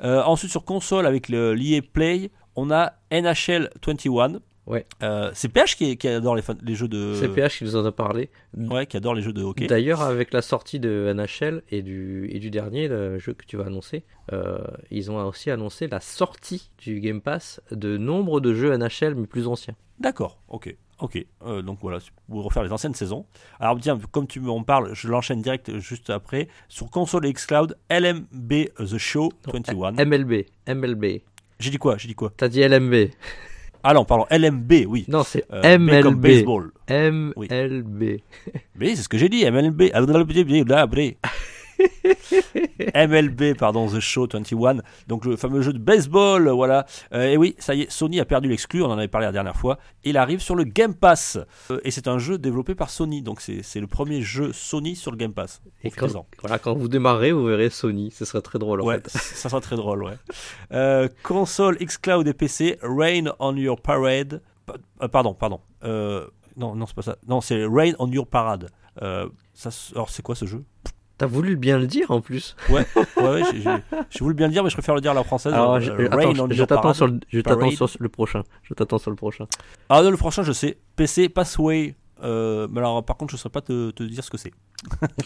Ensuite, 0.00 0.50
sur 0.50 0.64
console, 0.64 1.06
avec 1.06 1.28
le 1.28 1.54
l'EA 1.54 1.80
Play, 1.80 2.32
on 2.56 2.72
a 2.72 2.94
NHL 3.12 3.70
21. 3.86 4.40
Ouais. 4.66 4.86
Euh, 5.02 5.30
c'est 5.34 5.48
PH 5.48 5.76
qui, 5.76 5.96
qui 5.96 6.08
adore 6.08 6.36
les, 6.36 6.74
jeux 6.74 6.88
de. 6.88 7.14
C'est 7.20 7.28
PH 7.28 7.58
qui 7.58 7.64
nous 7.64 7.76
en 7.76 7.84
a 7.84 7.92
parlé. 7.92 8.30
Ouais, 8.56 8.86
qui 8.86 8.96
adore 8.96 9.14
les 9.14 9.22
jeux 9.22 9.32
de 9.32 9.42
hockey. 9.42 9.66
D'ailleurs, 9.66 10.02
avec 10.02 10.32
la 10.32 10.42
sortie 10.42 10.80
de 10.80 11.12
NHL 11.14 11.62
et 11.70 11.82
du, 11.82 12.28
et 12.30 12.38
du 12.38 12.50
dernier, 12.50 12.88
le 12.88 13.18
jeu 13.18 13.34
que 13.34 13.44
tu 13.44 13.56
vas 13.56 13.66
annoncer, 13.66 14.04
euh, 14.32 14.58
ils 14.90 15.10
ont 15.10 15.22
aussi 15.26 15.50
annoncé 15.50 15.86
la 15.86 16.00
sortie 16.00 16.70
du 16.78 17.00
Game 17.00 17.20
Pass 17.20 17.60
de 17.70 17.98
nombre 17.98 18.40
de 18.40 18.54
jeux 18.54 18.74
NHL 18.76 19.14
mais 19.14 19.26
plus 19.26 19.46
anciens. 19.46 19.76
D'accord, 19.98 20.38
ok. 20.48 20.74
Ok, 21.00 21.18
euh, 21.44 21.60
donc 21.60 21.78
voilà, 21.82 21.98
pour 22.28 22.44
refaire 22.44 22.62
les 22.62 22.70
anciennes 22.70 22.94
saisons. 22.94 23.26
Alors 23.58 23.76
tiens, 23.80 23.98
comme 24.12 24.28
tu 24.28 24.38
m'en 24.38 24.62
parles, 24.62 24.94
je 24.94 25.08
l'enchaîne 25.08 25.42
direct 25.42 25.78
juste 25.78 26.08
après. 26.08 26.48
Sur 26.68 26.88
console 26.88 27.26
et 27.26 27.32
xCloud, 27.32 27.76
LMB 27.90 28.52
The 28.78 28.96
Show 28.96 29.32
21. 29.52 29.92
MLB, 30.04 30.46
MLB. 30.68 31.22
J'ai 31.58 31.70
dit 31.70 31.78
quoi 31.78 31.96
J'ai 31.98 32.08
dit 32.08 32.14
quoi? 32.14 32.32
T'as 32.36 32.48
dit 32.48 32.62
LMB. 32.66 33.10
Ah 33.86 33.92
non, 33.92 34.04
pardon, 34.06 34.24
LMB, 34.30 34.72
oui. 34.88 35.04
Non, 35.08 35.22
c'est 35.22 35.44
Euh, 35.52 35.60
B 35.78 36.00
comme 36.02 36.14
MLB. 36.14 36.20
baseball. 36.22 36.70
MLB. 36.88 38.20
Mais 38.76 38.96
c'est 38.96 39.02
ce 39.02 39.08
que 39.10 39.18
j'ai 39.18 39.28
dit, 39.28 39.44
MLB. 39.44 39.90
MLB, 42.94 43.54
pardon, 43.56 43.88
The 43.88 44.00
Show 44.00 44.26
21, 44.32 44.76
donc 45.08 45.24
le 45.24 45.36
fameux 45.36 45.62
jeu 45.62 45.72
de 45.72 45.78
baseball, 45.78 46.48
voilà. 46.50 46.86
Euh, 47.12 47.24
et 47.28 47.36
oui, 47.36 47.54
ça 47.58 47.74
y 47.74 47.82
est, 47.82 47.90
Sony 47.90 48.20
a 48.20 48.24
perdu 48.24 48.48
l'exclu, 48.48 48.82
on 48.82 48.86
en 48.86 48.98
avait 48.98 49.08
parlé 49.08 49.26
la 49.26 49.32
dernière 49.32 49.56
fois. 49.56 49.78
Il 50.04 50.16
arrive 50.16 50.40
sur 50.40 50.54
le 50.54 50.64
Game 50.64 50.94
Pass. 50.94 51.38
Euh, 51.70 51.80
et 51.84 51.90
c'est 51.90 52.08
un 52.08 52.18
jeu 52.18 52.38
développé 52.38 52.74
par 52.74 52.90
Sony, 52.90 53.22
donc 53.22 53.40
c'est 53.40 53.80
le 53.80 53.86
premier 53.86 54.22
jeu 54.22 54.52
Sony 54.52 54.96
sur 54.96 55.10
le 55.10 55.16
Game 55.16 55.32
Pass. 55.32 55.62
Et 55.82 55.90
quand, 55.90 56.08
voilà, 56.40 56.58
quand 56.58 56.74
vous 56.74 56.88
démarrez, 56.88 57.32
vous 57.32 57.44
verrez 57.46 57.70
Sony. 57.70 58.10
Ce 58.10 58.24
serait 58.24 58.42
très 58.42 58.58
drôle 58.58 58.80
en 58.80 58.84
Ouais, 58.86 58.96
fait. 58.96 59.08
ça 59.10 59.48
sera 59.48 59.60
très 59.60 59.76
drôle, 59.76 60.04
ouais. 60.04 60.14
Euh, 60.72 61.08
console, 61.22 61.76
xCloud 61.78 62.26
et 62.28 62.34
PC, 62.34 62.78
Rain 62.82 63.32
on 63.38 63.56
Your 63.56 63.80
Parade. 63.80 64.42
Pa- 64.66 64.74
euh, 65.02 65.08
pardon, 65.08 65.34
pardon. 65.34 65.60
Non, 66.56 66.76
non, 66.76 66.86
c'est 66.86 66.94
pas 66.94 67.02
ça. 67.02 67.16
Non, 67.26 67.40
c'est 67.40 67.64
Rain 67.66 67.92
on 67.98 68.10
Your 68.10 68.26
Parade. 68.26 68.70
Ça, 69.00 69.70
alors, 69.94 70.10
c'est 70.10 70.22
quoi 70.22 70.34
ce 70.34 70.46
jeu? 70.46 70.64
T'as 71.24 71.32
voulu 71.32 71.56
bien 71.56 71.78
le 71.78 71.86
dire 71.86 72.10
en 72.10 72.20
plus. 72.20 72.54
Ouais, 72.68 72.84
ouais, 73.16 73.22
ouais, 73.22 73.42
j'ai- 74.10 74.20
voulu 74.20 74.34
bien 74.34 74.46
le 74.48 74.52
dire, 74.52 74.62
mais 74.62 74.68
je 74.68 74.74
préfère 74.74 74.94
le 74.94 75.00
dire 75.00 75.12
à 75.12 75.14
la 75.14 75.24
française. 75.24 75.54
Alors, 75.54 75.74
Euh, 75.76 75.80
je, 75.80 75.90
Rain 75.90 76.06
attends, 76.32 76.48
je, 76.50 76.64
t'attends 76.64 76.92
sur, 76.94 77.06
le- 77.06 77.18
je 77.30 77.40
t'attends 77.40 77.60
Parade. 77.60 77.74
sur 77.74 77.88
le 77.98 78.08
prochain. 78.10 78.42
Je 78.62 78.74
t'attends 78.74 78.98
sur 78.98 79.10
le 79.10 79.16
prochain. 79.16 79.46
Ah 79.88 80.02
non, 80.02 80.10
le 80.10 80.16
prochain, 80.18 80.42
je 80.42 80.52
sais. 80.52 80.76
PC, 80.96 81.28
Passway 81.28 81.94
Euh, 82.22 82.68
mais 82.70 82.78
alors, 82.80 83.04
par 83.04 83.16
contre, 83.16 83.32
je 83.32 83.36
ne 83.36 83.38
saurais 83.40 83.52
pas 83.52 83.60
te, 83.60 83.90
te 83.90 84.02
dire 84.02 84.22
ce 84.24 84.30
que 84.30 84.38
c'est. 84.38 84.52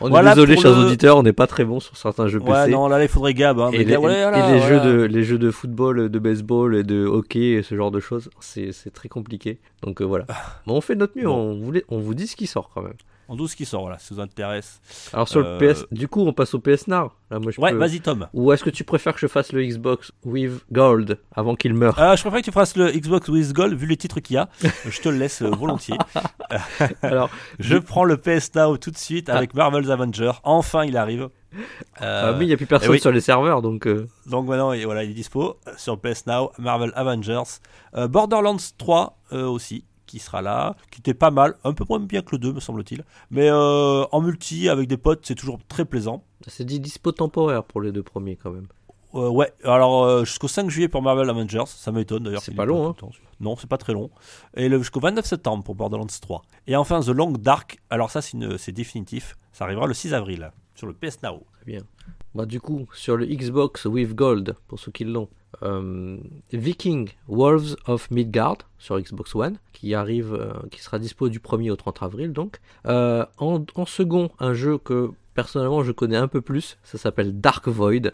On 0.00 0.08
Voilà 0.08 0.32
est 0.32 0.34
désolé, 0.34 0.56
chers 0.56 0.74
le- 0.74 0.86
auditeurs, 0.86 1.18
on 1.18 1.22
n'est 1.22 1.34
pas 1.34 1.46
très 1.46 1.64
bon 1.66 1.78
sur 1.78 1.96
certains 1.98 2.26
jeux 2.26 2.40
ouais, 2.40 2.50
PC. 2.64 2.70
non, 2.70 2.88
là, 2.88 3.02
il 3.02 3.08
faudrait 3.08 3.34
Gab. 3.34 3.60
Hein, 3.60 3.68
mais 3.72 3.76
et 3.78 3.84
les, 3.84 3.92
Gab, 3.92 4.02
ouais, 4.02 4.22
voilà, 4.22 4.38
et 4.48 4.52
les 4.54 4.58
voilà. 4.58 4.82
jeux 4.84 4.90
de 4.90 5.02
les 5.02 5.22
jeux 5.22 5.36
de 5.38 5.50
football, 5.50 6.08
de 6.08 6.18
baseball 6.18 6.74
et 6.76 6.82
de 6.82 7.04
hockey 7.04 7.50
et 7.52 7.62
ce 7.62 7.74
genre 7.76 7.90
de 7.90 8.00
choses, 8.00 8.30
c'est 8.40 8.72
très 8.94 9.08
compliqué. 9.10 9.60
Donc 9.82 10.00
euh, 10.00 10.04
voilà. 10.06 10.24
Mais 10.66 10.72
on 10.72 10.80
fait 10.80 10.94
de 10.94 11.00
notre 11.00 11.16
mieux, 11.18 11.24
Bon. 11.26 11.34
on, 11.36 11.58
voulait, 11.62 11.84
on 11.90 11.98
vous 11.98 12.14
dit 12.14 12.26
ce 12.26 12.36
qui 12.36 12.46
sort 12.46 12.70
quand 12.74 12.80
même. 12.82 12.94
En 13.32 13.36
12 13.36 13.54
qui 13.54 13.64
sort, 13.64 13.80
voilà, 13.80 13.98
si 13.98 14.08
ça 14.08 14.14
vous 14.14 14.20
intéresse. 14.20 14.78
Alors 15.14 15.26
sur 15.26 15.40
Euh, 15.40 15.58
le 15.58 15.72
PS, 15.72 15.86
du 15.90 16.06
coup 16.06 16.20
on 16.20 16.34
passe 16.34 16.52
au 16.52 16.58
PS 16.58 16.86
Now. 16.86 17.12
Là, 17.30 17.38
moi, 17.38 17.50
je 17.50 17.58
Ouais, 17.58 17.70
peux- 17.70 17.78
vas-y, 17.78 18.00
Tom. 18.02 18.28
Ou 18.34 18.52
est-ce 18.52 18.62
que 18.62 18.68
tu 18.68 18.84
préfères 18.84 19.14
que 19.14 19.20
je 19.20 19.26
fasse 19.26 19.52
le 19.54 19.64
Xbox 19.64 20.12
with 20.22 20.52
Gold 20.70 21.18
avant 21.34 21.54
qu'il 21.56 21.72
meure 21.72 21.98
Euh, 21.98 22.14
je 22.14 22.20
préfère 22.20 22.40
que 22.40 22.44
tu 22.44 22.52
fasses 22.52 22.76
le 22.76 22.90
Xbox 22.92 23.28
with 23.28 23.54
Gold, 23.54 23.72
vu 23.74 23.86
les 23.86 23.96
titres 23.96 24.20
qu'il 24.20 24.34
y 24.34 24.36
a. 24.36 24.50
Je 24.86 25.00
te 25.00 25.08
le 25.08 25.16
laisse 25.16 25.40
euh, 25.40 25.48
volontiers. 25.48 25.96
Alors, 27.02 27.30
Je 27.58 27.78
prends 27.78 28.04
le 28.04 28.18
PS 28.18 28.54
Now 28.54 28.76
tout 28.76 28.90
de 28.90 28.98
suite 28.98 29.30
Ah. 29.30 29.36
avec 29.38 29.54
Marvel's 29.54 29.88
Avenger. 29.88 30.32
Enfin, 30.44 30.84
il 30.84 30.98
arrive. 30.98 31.30
Euh, 32.02 32.32
ah 32.32 32.32
oui, 32.38 32.44
il 32.44 32.48
n'y 32.48 32.52
a 32.54 32.56
plus 32.58 32.66
personne 32.66 32.90
oui. 32.90 33.00
sur 33.00 33.12
les 33.12 33.20
serveurs, 33.22 33.62
donc 33.62 33.86
euh, 33.86 34.08
Donc 34.26 34.46
maintenant, 34.46 34.72
il- 34.72 34.84
voilà, 34.84 35.04
il 35.04 35.10
est 35.10 35.14
dispo 35.14 35.56
euh, 35.68 35.72
sur 35.78 35.98
PS 35.98 36.26
Now, 36.26 36.50
Marvel 36.58 36.92
Avengers. 36.94 37.42
Euh, 37.96 38.08
Borderlands 38.08 38.56
3 38.78 39.18
euh, 39.32 39.46
aussi, 39.46 39.84
qui 40.12 40.18
sera 40.18 40.42
là, 40.42 40.76
qui 40.90 41.00
était 41.00 41.14
pas 41.14 41.30
mal, 41.30 41.54
un 41.64 41.72
peu 41.72 41.86
moins 41.88 41.98
bien 41.98 42.20
que 42.20 42.32
le 42.32 42.38
2, 42.38 42.52
me 42.52 42.60
semble-t-il. 42.60 43.02
Mais 43.30 43.48
euh, 43.48 44.04
en 44.12 44.20
multi, 44.20 44.68
avec 44.68 44.86
des 44.86 44.98
potes, 44.98 45.20
c'est 45.24 45.34
toujours 45.34 45.58
très 45.68 45.86
plaisant. 45.86 46.22
c'est 46.46 46.64
dit 46.64 46.80
dispo 46.80 47.12
temporaire 47.12 47.64
pour 47.64 47.80
les 47.80 47.92
deux 47.92 48.02
premiers 48.02 48.36
quand 48.36 48.50
même. 48.50 48.66
Euh, 49.14 49.30
ouais, 49.30 49.54
alors 49.64 50.04
euh, 50.04 50.24
jusqu'au 50.24 50.48
5 50.48 50.68
juillet 50.68 50.88
pour 50.88 51.00
Marvel 51.00 51.30
Avengers, 51.30 51.64
ça 51.66 51.92
m'étonne 51.92 52.24
d'ailleurs. 52.24 52.42
C'est 52.42 52.54
pas 52.54 52.66
long, 52.66 52.90
hein. 52.90 52.94
Non, 53.40 53.56
c'est 53.56 53.68
pas 53.68 53.78
très 53.78 53.94
long. 53.94 54.10
Et 54.54 54.68
jusqu'au 54.70 55.00
29 55.00 55.24
septembre 55.24 55.64
pour 55.64 55.74
Borderlands 55.74 56.06
3. 56.06 56.42
Et 56.66 56.76
enfin 56.76 57.00
The 57.00 57.08
Long 57.08 57.32
Dark, 57.32 57.78
alors 57.88 58.10
ça 58.10 58.20
c'est 58.20 58.72
définitif, 58.72 59.38
ça 59.52 59.64
arrivera 59.64 59.86
le 59.86 59.94
6 59.94 60.12
avril 60.12 60.52
sur 60.74 60.86
le 60.86 60.92
PS 60.92 61.22
Now. 61.22 61.42
Très 61.54 61.64
bien. 61.64 61.82
Bah, 62.34 62.44
du 62.44 62.60
coup, 62.60 62.86
sur 62.92 63.16
le 63.16 63.26
Xbox 63.26 63.86
with 63.86 64.14
Gold, 64.14 64.56
pour 64.66 64.78
ceux 64.78 64.92
qui 64.92 65.04
l'ont, 65.04 65.28
euh, 65.62 66.16
Viking 66.52 67.10
Wolves 67.28 67.76
of 67.86 68.10
Midgard 68.10 68.58
sur 68.78 68.98
Xbox 68.98 69.34
One, 69.34 69.58
qui 69.72 69.94
arrive, 69.94 70.34
euh, 70.34 70.52
qui 70.70 70.80
sera 70.80 70.98
dispo 70.98 71.28
du 71.28 71.38
1er 71.38 71.70
au 71.70 71.76
30 71.76 72.02
avril 72.02 72.32
donc. 72.32 72.60
Euh, 72.86 73.24
en, 73.38 73.86
second, 73.86 74.30
un 74.38 74.54
jeu 74.54 74.78
que 74.78 75.10
personnellement 75.34 75.82
je 75.82 75.92
connais 75.92 76.16
un 76.16 76.28
peu 76.28 76.40
plus, 76.40 76.78
ça 76.82 76.98
s'appelle 76.98 77.40
Dark 77.40 77.68
Void 77.68 78.12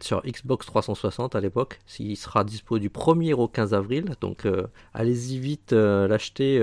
sur 0.00 0.22
Xbox 0.22 0.66
360 0.66 1.34
à 1.34 1.40
l'époque. 1.40 1.80
Il 1.98 2.16
sera 2.16 2.44
dispo 2.44 2.78
du 2.78 2.88
1er 2.88 3.34
au 3.34 3.48
15 3.48 3.74
avril, 3.74 4.14
donc 4.20 4.46
allez-y 4.94 5.38
vite 5.38 5.72
l'acheter. 5.72 6.62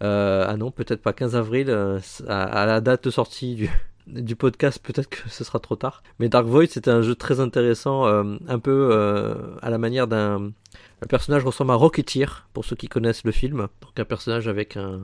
ah 0.00 0.56
non, 0.58 0.70
peut-être 0.70 1.02
pas 1.02 1.12
15 1.12 1.36
avril, 1.36 1.70
à, 1.70 2.42
à 2.42 2.66
la 2.66 2.80
date 2.80 3.04
de 3.04 3.10
sortie 3.10 3.54
du, 3.54 3.70
du 4.06 4.36
podcast, 4.36 4.80
peut-être 4.82 5.08
que 5.08 5.28
ce 5.28 5.44
sera 5.44 5.58
trop 5.58 5.76
tard. 5.76 6.02
Mais 6.18 6.28
Dark 6.28 6.46
Void, 6.46 6.66
c'était 6.66 6.90
un 6.90 7.02
jeu 7.02 7.14
très 7.14 7.40
intéressant, 7.40 8.06
euh, 8.06 8.36
un 8.48 8.58
peu 8.58 8.90
euh, 8.92 9.34
à 9.62 9.70
la 9.70 9.78
manière 9.78 10.06
d'un. 10.06 10.52
Un 11.02 11.06
personnage 11.06 11.44
ressemble 11.44 11.72
à 11.72 11.74
Rocketeer, 11.74 12.48
pour 12.54 12.64
ceux 12.64 12.74
qui 12.74 12.88
connaissent 12.88 13.24
le 13.24 13.32
film. 13.32 13.68
Donc 13.82 13.98
un 13.98 14.04
personnage 14.06 14.48
avec 14.48 14.78
un, 14.78 15.00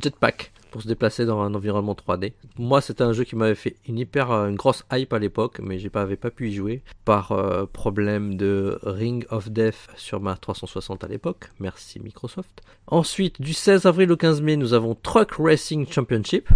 jetpack 0.00 0.52
pour 0.70 0.80
se 0.80 0.86
déplacer 0.86 1.24
dans 1.24 1.40
un 1.40 1.54
environnement 1.54 1.94
3D. 1.94 2.34
Moi, 2.56 2.80
c'était 2.80 3.02
un 3.02 3.12
jeu 3.12 3.24
qui 3.24 3.34
m'avait 3.34 3.56
fait 3.56 3.76
une 3.88 3.98
hyper 3.98 4.30
euh, 4.30 4.48
une 4.48 4.54
grosse 4.54 4.84
hype 4.92 5.12
à 5.12 5.18
l'époque, 5.18 5.58
mais 5.60 5.78
pas 5.88 6.02
avait 6.02 6.16
pas 6.16 6.30
pu 6.30 6.50
y 6.50 6.54
jouer 6.54 6.82
par 7.04 7.34
problème 7.72 8.36
de 8.36 8.78
Ring 8.82 9.26
of 9.30 9.50
Death 9.50 9.88
sur 9.96 10.20
ma 10.20 10.36
360 10.36 11.02
à 11.02 11.08
l'époque. 11.08 11.50
Merci 11.58 11.98
Microsoft. 11.98 12.62
Ensuite, 12.86 13.40
du 13.40 13.54
16 13.54 13.86
avril 13.86 14.12
au 14.12 14.16
15 14.16 14.40
mai, 14.40 14.56
nous 14.56 14.72
avons 14.72 14.94
Truck 14.94 15.32
Racing 15.38 15.86
Championship. 15.90 16.48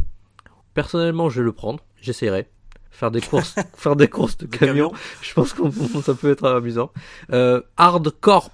Personnellement, 0.75 1.29
je 1.29 1.41
vais 1.41 1.45
le 1.45 1.53
prendre, 1.53 1.81
j'essaierai. 2.01 2.49
Faire 2.93 3.11
des 3.13 3.21
courses, 3.21 3.55
faire 3.77 3.95
des 3.97 4.09
courses 4.09 4.37
de 4.37 4.47
camions. 4.47 4.93
Je 5.23 5.33
pense 5.33 5.53
que 5.53 5.63
ça 6.03 6.13
peut 6.15 6.31
être 6.33 6.45
amusant. 6.47 6.91
Euh, 7.33 7.63
Hard 7.77 8.11
Corps 8.21 8.51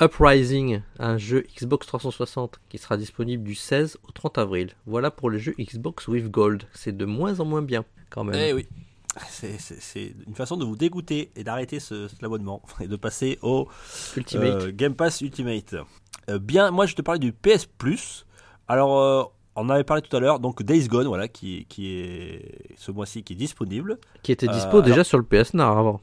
Uprising, 0.00 0.82
un 0.98 1.18
jeu 1.18 1.44
Xbox 1.56 1.86
360 1.86 2.60
qui 2.68 2.78
sera 2.78 2.96
disponible 2.96 3.44
du 3.44 3.54
16 3.54 3.98
au 4.06 4.10
30 4.12 4.38
avril. 4.38 4.70
Voilà 4.86 5.10
pour 5.10 5.30
le 5.30 5.38
jeu 5.38 5.54
Xbox 5.58 6.08
with 6.08 6.30
Gold. 6.30 6.64
C'est 6.74 6.96
de 6.96 7.04
moins 7.04 7.38
en 7.40 7.44
moins 7.44 7.62
bien 7.62 7.84
quand 8.10 8.24
même. 8.24 8.34
Eh 8.36 8.52
oui. 8.52 8.66
C'est- 9.30 10.12
une 10.26 10.34
façon 10.34 10.56
de 10.58 10.64
vous 10.66 10.76
dégoûter 10.76 11.30
et 11.36 11.44
d'arrêter 11.44 11.80
ce, 11.80 12.06
cet 12.08 12.22
abonnement 12.22 12.60
et 12.80 12.88
de 12.88 12.96
passer 12.96 13.38
au 13.40 13.68
Ultimate. 14.16 14.62
euh, 14.64 14.72
Game 14.74 14.94
Pass 14.94 15.20
Ultimate. 15.22 15.76
Euh, 16.28 16.38
bien, 16.38 16.70
moi 16.70 16.86
je 16.86 16.94
te 16.96 17.02
parlais 17.02 17.20
du 17.20 17.32
PS 17.32 17.66
Plus. 17.66 18.26
Alors, 18.68 19.32
on 19.56 19.68
avait 19.70 19.84
parlé 19.84 20.02
tout 20.02 20.14
à 20.16 20.20
l'heure, 20.20 20.38
donc 20.40 20.62
Days 20.62 20.88
Gone, 20.88 21.06
voilà, 21.06 21.28
qui, 21.28 21.66
qui 21.68 21.98
est 21.98 22.74
ce 22.76 22.90
mois-ci 22.90 23.22
qui 23.22 23.32
est 23.32 23.36
disponible. 23.36 23.98
qui 24.22 24.32
était 24.32 24.46
dispo 24.48 24.78
euh, 24.78 24.82
déjà 24.82 24.94
alors- 24.94 25.06
sur 25.06 25.18
le 25.18 25.24
PS 25.24 25.54
Now 25.54 25.64
avant. 25.78 26.00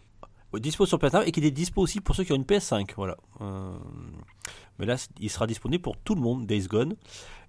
Dispo 0.55 0.85
sur 0.85 0.99
PS5 0.99 1.23
et 1.25 1.31
qui 1.31 1.43
est 1.43 1.49
dispo 1.49 1.81
aussi 1.81 1.99
pour 1.99 2.15
ceux 2.15 2.23
qui 2.23 2.31
ont 2.31 2.35
une 2.35 2.43
PS5. 2.43 2.93
Voilà. 2.95 3.17
Euh, 3.41 3.71
mais 4.77 4.85
là, 4.85 4.97
il 5.19 5.29
sera 5.31 5.47
disponible 5.47 5.81
pour 5.81 5.97
tout 5.97 6.13
le 6.13 6.21
monde, 6.21 6.45
Days 6.45 6.67
Gone. 6.67 6.93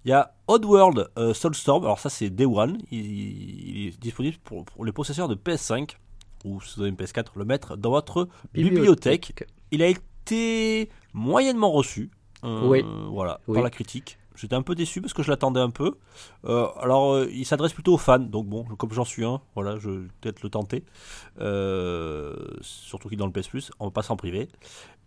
Il 0.05 0.09
y 0.09 0.11
a 0.11 0.33
Oddworld 0.47 1.09
euh, 1.19 1.33
Soulstorm. 1.35 1.83
Alors, 1.83 1.99
ça, 1.99 2.09
c'est 2.09 2.31
Day 2.31 2.45
One. 2.45 2.79
Il, 2.89 3.05
il 3.05 3.87
est 3.89 3.99
disponible 3.99 4.37
pour, 4.43 4.65
pour 4.65 4.85
les 4.85 4.91
possesseurs 4.91 5.27
de 5.27 5.35
PS5 5.35 5.97
ou 6.45 6.59
si 6.61 6.75
vous 6.77 6.81
avez 6.81 6.89
une 6.89 6.95
PS4, 6.95 7.25
le 7.35 7.45
mettre 7.45 7.77
dans 7.77 7.91
votre 7.91 8.27
bibliothèque. 8.53 9.45
Il 9.69 9.83
a 9.83 9.87
été 9.87 10.89
moyennement 11.13 11.71
reçu. 11.71 12.09
euh, 12.43 12.67
Oui. 12.67 12.83
Voilà, 13.11 13.39
Oui. 13.47 13.53
par 13.53 13.63
la 13.63 13.69
critique. 13.69 14.17
J'étais 14.35 14.55
un 14.55 14.61
peu 14.61 14.75
déçu 14.75 15.01
parce 15.01 15.13
que 15.13 15.23
je 15.23 15.29
l'attendais 15.29 15.59
un 15.59 15.69
peu. 15.69 15.97
Euh, 16.45 16.67
alors, 16.79 17.13
euh, 17.13 17.29
il 17.31 17.45
s'adresse 17.45 17.73
plutôt 17.73 17.93
aux 17.93 17.97
fans, 17.97 18.19
donc 18.19 18.47
bon, 18.47 18.63
comme 18.63 18.91
j'en 18.91 19.05
suis 19.05 19.23
un, 19.23 19.41
voilà, 19.55 19.77
je 19.77 19.89
vais 19.89 20.07
peut-être 20.21 20.43
le 20.43 20.49
tenter. 20.49 20.83
Euh, 21.39 22.35
surtout 22.61 23.07
qu'il 23.09 23.17
est 23.17 23.19
dans 23.19 23.27
le 23.27 23.31
PS 23.31 23.47
Plus, 23.47 23.71
on 23.79 23.85
va 23.85 23.91
pas 23.91 24.03
s'en 24.03 24.15
priver. 24.15 24.49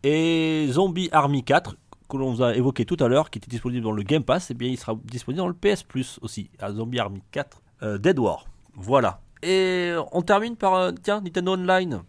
Et 0.03 0.67
Zombie 0.71 1.09
Army 1.13 1.45
4, 1.45 1.77
que 2.09 2.17
l'on 2.17 2.33
vous 2.33 2.43
a 2.43 2.55
évoqué 2.55 2.85
tout 2.85 2.97
à 3.01 3.09
l'heure, 3.09 3.31
qui 3.31 3.39
était 3.39 3.51
disponible 3.51 3.85
dans 3.85 3.93
le 3.93 4.03
Game 4.03 4.25
Pass, 4.25 4.51
et 4.51 4.55
bien 4.55 4.69
il 4.69 4.79
sera 4.79 4.95
disponible 5.05 5.39
dans 5.39 5.49
le 5.49 5.55
PS 5.55 5.83
Plus 5.83 6.19
aussi. 6.23 6.51
À 6.59 6.73
Zombie 6.73 6.99
Army 6.99 7.23
4, 7.33 7.63
euh, 7.83 7.99
Dead 7.99 8.19
War. 8.19 8.47
Voilà. 8.75 9.21
Et 9.43 9.95
on 10.13 10.23
termine 10.23 10.57
par, 10.57 10.93
tiens, 11.03 11.21
Nintendo 11.21 11.53
Online. 11.53 12.03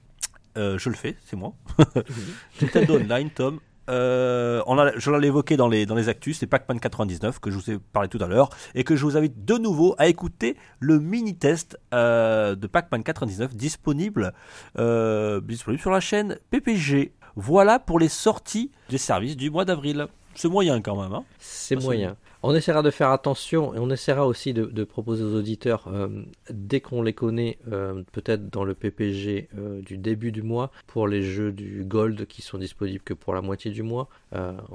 Je 0.56 0.90
le 0.90 0.96
fais, 0.96 1.16
c'est 1.26 1.38
moi. 1.38 1.54
Nintendo 2.62 2.98
Online, 2.98 3.30
Tom. 3.30 3.60
Euh, 3.90 4.62
on 4.68 4.78
a, 4.78 4.98
je 4.98 5.12
l'ai 5.12 5.28
évoqué 5.28 5.58
dans 5.58 5.68
les, 5.68 5.86
dans 5.86 5.96
les 5.96 6.10
actus, 6.10 6.38
c'est 6.38 6.48
Pac-Man 6.48 6.80
99 6.80 7.40
que 7.40 7.50
je 7.50 7.58
vous 7.58 7.72
ai 7.72 7.80
parlé 7.80 8.08
tout 8.08 8.20
à 8.22 8.28
l'heure 8.28 8.50
et 8.76 8.84
que 8.84 8.96
je 8.96 9.04
vous 9.04 9.18
invite 9.18 9.46
de 9.46 9.56
nouveau 9.56 9.96
à 9.98 10.08
écouter 10.08 10.58
le 10.80 11.00
mini-test 11.00 11.78
euh, 11.94 12.56
de 12.56 12.68
Pac-Man 12.68 13.04
99 13.04 13.56
disponible, 13.56 14.34
euh, 14.78 15.42
disponible 15.42 15.82
sur 15.82 15.92
la 15.92 16.00
chaîne 16.00 16.38
PPG. 16.52 17.14
Voilà 17.36 17.80
pour 17.80 18.00
les 18.00 18.10
sorties 18.10 18.72
des 18.90 18.98
services 18.98 19.38
du 19.38 19.50
mois 19.50 19.66
d'avril. 19.66 20.08
C'est 20.36 20.50
moyen 20.50 20.82
quand 20.82 21.02
même. 21.02 21.14
Hein 21.14 21.24
c'est 21.40 21.76
moyen. 21.76 22.16
On 22.42 22.56
essaiera 22.56 22.82
de 22.82 22.90
faire 22.90 23.10
attention 23.10 23.74
et 23.76 23.80
on 23.80 23.90
essaiera 23.90 24.26
aussi 24.26 24.54
de, 24.54 24.64
de 24.66 24.84
proposer 24.86 25.24
aux 25.26 25.36
auditeurs, 25.36 25.90
euh, 25.92 26.08
dès 26.50 26.80
qu'on 26.80 27.02
les 27.02 27.12
connaît, 27.12 27.58
euh, 27.72 28.02
peut-être 28.14 28.50
dans 28.50 28.64
le 28.64 28.74
PPG 28.76 29.50
euh, 29.58 29.82
du 29.82 29.98
début 29.98 30.32
du 30.32 30.42
mois, 30.42 30.72
pour 30.88 31.08
les 31.08 31.22
jeux 31.22 31.52
du 31.52 31.84
Gold 31.86 32.26
qui 32.28 32.42
sont 32.42 32.58
disponibles 32.58 33.04
que 33.04 33.14
pour 33.14 33.34
la 33.34 33.42
moitié 33.42 33.72
du 33.72 33.84
mois, 33.84 34.08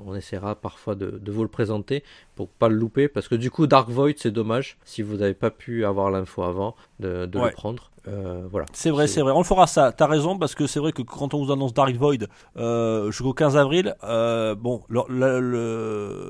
on 0.07 0.15
essaiera 0.15 0.57
parfois 0.57 0.95
de, 0.95 1.11
de 1.23 1.33
vous 1.33 1.43
le 1.43 1.49
présenter 1.49 2.03
pour 2.35 2.49
pas 2.49 2.69
le 2.69 2.75
louper, 2.75 3.07
parce 3.09 3.29
que 3.29 3.37
du 3.37 3.51
coup 3.51 3.67
Dark 3.69 3.89
Void 3.89 4.13
c'est 4.17 4.33
dommage 4.33 4.77
si 4.85 5.01
vous 5.03 5.17
n'avez 5.19 5.33
pas 5.35 5.51
pu 5.51 5.85
avoir 5.85 6.11
l'info 6.11 6.43
avant 6.43 6.75
de, 7.01 7.25
de 7.27 7.39
Ouais. 7.39 7.47
le 7.47 7.53
prendre. 7.53 7.91
Euh, 8.07 8.43
voilà. 8.51 8.67
C'est 8.75 8.91
vrai, 8.91 9.07
c'est 9.07 9.23
vrai. 9.23 9.33
On 9.33 9.39
le 9.39 9.45
fera 9.45 9.67
ça. 9.67 9.91
T'as 9.91 10.07
raison 10.07 10.37
parce 10.39 10.55
que 10.55 10.67
c'est 10.67 10.79
vrai 10.79 10.93
que 10.93 11.01
quand 11.01 11.33
on 11.33 11.43
vous 11.43 11.51
annonce 11.53 11.73
Dark 11.73 11.95
Void 11.95 12.27
euh, 12.59 13.11
jusqu'au 13.11 13.33
15 13.33 13.57
avril, 13.57 13.95
euh, 14.05 14.55
bon, 14.55 14.83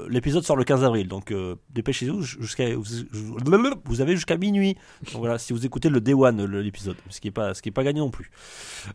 l'épisode 0.09 0.45
sort 0.45 0.57
le 0.57 0.63
15 0.65 0.85
avril, 0.85 1.09
donc 1.09 1.24
euh, 1.33 1.57
dépêchez-vous 1.71 2.23
jusqu'à 2.23 2.65
vous 2.77 4.01
avez 4.01 4.15
jusqu'à 4.15 4.37
minuit. 4.37 4.77
Donc 5.13 5.21
voilà, 5.21 5.39
si 5.39 5.53
vous 5.53 5.65
écoutez 5.67 5.89
le 5.89 6.01
Day 6.01 6.15
One 6.15 6.45
l'épisode, 6.45 6.97
ce 7.11 7.21
qui 7.21 7.29
est 7.29 7.33
pas 7.33 7.55
ce 7.55 7.63
qui 7.63 7.69
est 7.69 7.73
pas 7.73 7.85
gagné 7.85 8.01
non 8.01 8.11
plus. 8.11 8.31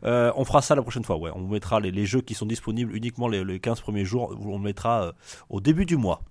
Euh, 0.04 0.32
on 0.36 0.46
fera 0.46 0.62
ça 0.62 0.76
la 0.76 0.82
prochaine 0.82 1.04
fois. 1.04 1.18
Ouais, 1.18 1.32
on 1.34 1.48
mettra 1.48 1.80
les, 1.80 1.92
les 1.92 2.06
jeux 2.06 2.22
qui 2.22 2.34
sont 2.34 2.46
disponibles 2.46 2.96
uniquement 2.96 3.28
les, 3.28 3.44
les 3.44 3.60
15 3.60 3.82
premiers 3.82 4.06
jours. 4.06 4.36
On 4.46 4.58
le 4.58 4.64
mettra 4.64 5.04
euh, 5.04 5.12
au 5.50 5.62
début 5.62 5.86
du 5.86 5.98
mois. 5.98 6.22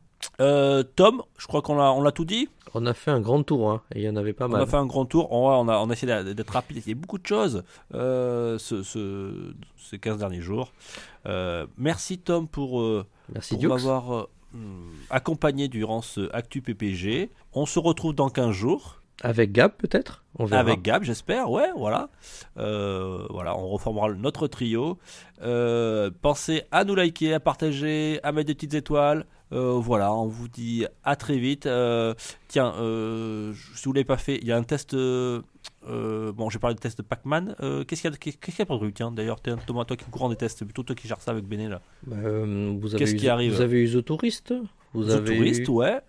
Euh, 0.41 0.83
Tom, 0.83 1.23
je 1.39 1.47
crois 1.47 1.63
qu'on 1.63 1.77
l'a 1.77 1.93
on 1.93 2.03
l'a 2.03 2.13
tout 2.13 2.25
dit. 2.25 2.49
On 2.75 2.85
a 2.87 2.93
fait 2.93 3.11
un 3.11 3.21
grand 3.21 3.43
tour, 3.43 3.71
hein, 3.71 3.83
et 3.95 4.01
il 4.01 4.05
y 4.05 4.09
en 4.09 4.17
avait 4.17 4.33
pas 4.35 4.45
On 4.47 4.51
mal. 4.51 4.63
a 4.63 4.67
fait 4.67 4.77
un 4.77 4.85
grand 4.85 5.07
tour. 5.07 5.33
On, 5.33 5.49
on 5.49 5.69
a, 5.69 5.79
on 5.79 5.89
a 5.89 5.93
essayé 5.93 6.35
d'être 6.35 6.51
rapide. 6.51 6.83
Il 6.85 6.89
y 6.89 6.93
a 6.93 6.95
beaucoup 6.97 7.19
de 7.19 7.27
choses 7.27 7.63
euh, 7.95 8.59
ce- 8.59 8.83
ce- 8.83 9.55
ces 9.77 9.99
15 9.99 10.19
derniers 10.19 10.41
jours. 10.43 10.73
Euh, 11.27 11.67
merci 11.79 12.19
Tom 12.19 12.47
pour, 12.47 12.83
Merci 13.33 13.57
pour 13.57 13.69
m'avoir 13.69 14.29
accompagné 15.11 15.69
durant 15.69 16.03
ce 16.03 16.31
Actu 16.35 16.63
PPG. 16.63 17.31
On 17.53 17.67
se 17.67 17.79
retrouve 17.79 18.15
dans 18.15 18.31
15 18.31 18.51
jours. 18.53 18.98
Avec 19.23 19.51
Gab 19.53 19.73
peut-être? 19.77 20.25
Avec 20.59 20.83
Gab, 20.83 21.03
j'espère, 21.03 21.51
ouais, 21.51 21.71
voilà. 21.77 22.09
Euh, 22.57 23.27
voilà, 23.31 23.57
on 23.59 23.67
reformera 23.69 24.13
notre 24.13 24.47
trio. 24.47 24.97
Euh, 25.43 26.11
pensez 26.23 26.63
à 26.71 26.85
nous 26.85 26.95
liker, 26.95 27.35
à 27.35 27.41
partager, 27.41 28.21
à 28.23 28.31
mettre 28.31 28.47
des 28.47 28.55
petites 28.55 28.75
étoiles. 28.75 29.27
Euh, 29.51 29.73
voilà, 29.81 30.13
on 30.13 30.27
vous 30.27 30.47
dit 30.47 30.87
à 31.03 31.17
très 31.17 31.39
vite. 31.39 31.69
Tiens, 32.49 32.73
si 33.75 33.85
vous 33.85 33.93
l'avez 33.93 34.05
pas 34.05 34.17
fait, 34.19 34.37
il 34.41 34.47
y 34.47 34.53
a 34.53 34.57
un 34.57 34.63
test. 34.63 34.95
bon, 34.95 36.51
j'ai 36.51 36.59
parlé 36.61 36.75
de 36.77 36.81
test 36.81 36.99
de 36.99 37.03
Pac-Man. 37.03 37.57
Qu'est-ce 37.89 38.03
qu'il 38.03 38.11
y 38.11 38.15
a, 38.15 38.17
qu'est-ce 38.17 38.37
qu'il 38.39 38.55
y 38.59 38.63
a 38.63 38.67
pour 38.67 38.79
truc 38.79 38.95
Tiens, 38.95 39.11
d'ailleurs, 39.11 39.41
t'es- 39.41 39.55
Thomas, 39.67 39.85
toi 39.85 39.97
qui 39.97 40.05
es 40.05 40.11
courant 40.11 40.29
des 40.29 40.37
tests, 40.37 40.65
plutôt 40.65 40.83
toi 40.85 40.95
qui 40.95 41.09
gères 41.09 41.21
ça 41.21 41.33
avec 41.33 41.45
Béné 41.45 41.69
là. 41.69 41.81
Bah, 42.07 42.17
vous 42.21 42.95
avez 42.95 42.99
Qu'est-ce 42.99 43.15
eu, 43.15 43.19
qui 43.19 43.29
arrive? 43.29 43.55
Vous 43.55 43.61
avez 43.63 43.83
eu 43.83 43.91
The 43.93 44.05
Tourist 44.05 44.55
Vous 44.95 45.07
The 45.07 45.11
avez 45.11 45.37
Tourist, 45.37 45.67
eu- 45.67 45.71
ouais. 45.71 46.01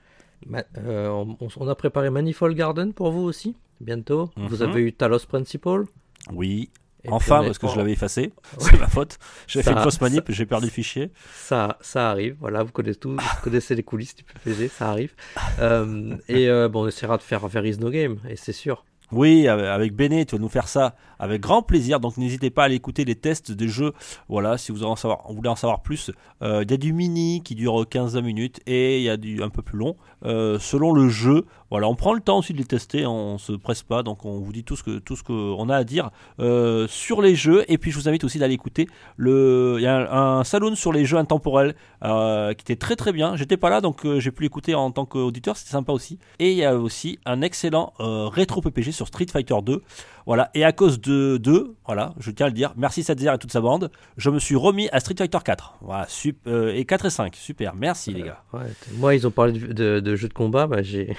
Euh, 0.78 1.08
on, 1.10 1.38
on 1.58 1.68
a 1.68 1.76
préparé 1.76 2.10
Manifold 2.10 2.56
Garden 2.56 2.94
pour 2.94 3.12
vous 3.12 3.22
aussi, 3.24 3.56
bientôt. 3.82 4.30
Vous 4.38 4.58
Mhm. 4.64 4.70
avez 4.70 4.82
eu 4.82 4.94
Talos 4.94 5.26
Principle. 5.28 5.86
Oui. 6.32 6.70
Et 7.06 7.10
enfin, 7.12 7.44
parce 7.46 7.58
que 7.58 7.68
je 7.70 7.78
l'avais 7.78 7.94
effacé. 7.94 8.34
C'est 8.60 8.78
ma 8.78 8.88
faute. 8.88 9.18
J'ai 9.48 9.64
fait 9.64 9.72
une 9.72 9.78
fausse 9.80 10.02
manip, 10.02 10.26
j'ai 10.32 10.46
perdu 10.46 10.66
le 10.66 10.72
fichier. 10.72 11.12
Ça, 11.34 11.78
ça 11.80 12.10
arrive, 12.10 12.36
voilà, 12.42 12.62
vous 12.64 12.72
connaissez 12.74 13.00
tout, 13.00 13.12
vous 13.12 13.42
connaissez 13.42 13.74
les 13.74 13.84
coulisses 13.84 14.16
du 14.16 14.24
PPG, 14.26 14.68
ça 14.68 14.90
arrive. 14.90 15.14
Euh, 15.60 16.18
et 16.28 16.50
euh, 16.50 16.68
bon, 16.68 16.84
on 16.84 16.88
essaiera 16.88 17.16
de 17.18 17.22
faire 17.22 17.48
There 17.50 17.66
is 17.68 17.78
no 17.78 17.90
game, 17.90 18.18
et 18.28 18.36
c'est 18.36 18.52
sûr. 18.52 18.84
Oui, 19.12 19.48
avec- 19.48 19.96
Béné, 19.96 20.26
tu 20.26 20.36
vas 20.36 20.42
nous 20.42 20.50
faire 20.50 20.68
ça 20.68 20.96
avec 21.18 21.42
grand 21.42 21.62
plaisir. 21.62 22.00
Donc 22.00 22.18
n'hésitez 22.18 22.50
pas 22.50 22.64
à 22.64 22.66
aller 22.66 22.76
écouter 22.76 23.06
les 23.06 23.16
tests 23.16 23.52
des 23.52 23.68
jeux. 23.68 23.94
Voilà, 24.28 24.58
si 24.58 24.72
vous 24.72 24.78
voulez 24.78 25.50
en 25.50 25.56
savoir 25.56 25.82
plus, 25.82 26.12
euh, 26.42 26.64
il 26.64 26.72
y 26.72 26.74
a 26.74 26.78
du 26.78 26.94
mini 26.94 27.42
qui 27.44 27.56
dure 27.56 27.88
15 27.90 28.16
minutes 28.22 28.60
et 28.68 28.98
il 29.00 29.04
y 29.04 29.10
a 29.10 29.18
du 29.18 29.42
un 29.42 29.50
peu 29.50 29.62
plus 29.62 29.78
long 29.78 29.96
euh, 30.26 30.60
selon 30.60 30.94
le 30.94 31.10
jeu. 31.10 31.46
Voilà, 31.72 31.88
on 31.88 31.96
prend 31.96 32.14
le 32.14 32.22
temps 32.22 32.40
aussi 32.40 32.54
de 32.54 32.58
les 32.58 32.66
tester, 32.66 33.06
on 33.06 33.38
se 33.38 33.52
presse 33.52 33.84
pas, 33.84 34.02
donc 34.02 34.26
on 34.26 34.40
vous 34.40 34.52
dit 34.52 34.64
tout 34.64 34.76
ce 34.76 34.82
que 34.82 34.98
tout 34.98 35.16
ce 35.16 35.22
qu'on 35.24 35.70
a 35.70 35.76
à 35.76 35.84
dire 35.84 36.10
euh, 36.40 36.88
sur 36.88 37.22
les 37.22 37.36
jeux. 37.36 37.64
Et 37.68 37.78
puis 37.78 37.92
je 37.92 37.98
vous 37.98 38.10
invite 38.10 38.24
aussi 38.24 38.40
d'aller 38.40 38.56
écouter 38.56 38.88
le, 39.18 39.76
il 39.78 39.84
y 39.84 39.88
a 39.88 40.12
un, 40.12 40.44
saloon 40.44 40.76
sur 40.76 40.92
les 40.92 41.06
jeux 41.06 41.18
intemporels 41.18 41.76
euh, 42.04 42.54
qui 42.54 42.62
était 42.64 42.76
très 42.76 42.96
très 42.96 43.12
bien. 43.12 43.36
J'étais 43.36 43.58
pas 43.58 43.70
là, 43.70 43.82
donc 43.82 44.06
euh, 44.06 44.20
j'ai 44.20 44.32
pu 44.32 44.44
l'écouter 44.44 44.74
en 44.74 44.90
tant 44.92 45.06
qu'auditeur, 45.06 45.58
c'était 45.58 45.72
sympa 45.72 45.92
aussi. 45.92 46.18
Et 46.40 46.52
il 46.52 46.58
y 46.58 46.66
a 46.66 46.76
aussi 46.76 47.20
un 47.26 47.42
excellent 47.42 47.94
euh, 48.00 48.28
rétro 48.28 48.62
PPG 48.62 48.92
sur 49.00 49.08
Street 49.08 49.28
Fighter 49.32 49.56
2. 49.64 49.82
Voilà, 50.26 50.52
et 50.54 50.64
à 50.64 50.72
cause 50.74 51.00
de 51.02 51.38
2, 51.38 51.74
voilà, 51.88 52.14
je 52.20 52.30
tiens 52.32 52.46
à 52.46 52.50
le 52.50 52.54
dire, 52.54 52.74
merci 52.78 53.02
Sadzer 53.02 53.34
et 53.34 53.38
toute 53.40 53.52
sa 53.52 53.62
bande, 53.62 53.90
je 54.18 54.30
me 54.30 54.38
suis 54.38 54.56
remis 54.56 54.88
à 54.92 55.00
Street 55.00 55.16
Fighter 55.18 55.40
4. 55.44 55.78
Voilà, 55.82 56.06
sup- 56.08 56.38
euh, 56.46 56.72
et 56.76 56.86
4 56.86 57.06
et 57.06 57.10
5, 57.10 57.36
super, 57.36 57.74
merci 57.76 58.14
les 58.14 58.22
gars. 58.24 58.44
Ouais, 58.54 58.66
t- 58.68 58.92
moi, 58.98 59.16
ils 59.16 59.26
ont 59.26 59.32
parlé 59.32 59.54
de, 59.54 59.68
de- 59.74 60.00
de 60.02 60.16
jeux 60.16 60.28
de 60.28 60.34
combat, 60.34 60.68
bah, 60.68 60.84
j'ai, 60.84 61.16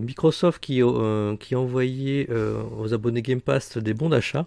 Microsoft 0.00 0.60
qui, 0.62 0.82
euh, 0.82 1.36
qui 1.36 1.54
a 1.54 1.60
envoyé 1.60 2.26
euh, 2.30 2.62
aux 2.78 2.94
abonnés 2.94 3.20
Game 3.20 3.42
Pass 3.42 3.76
des 3.76 3.92
bons 3.92 4.08
d'achat. 4.08 4.46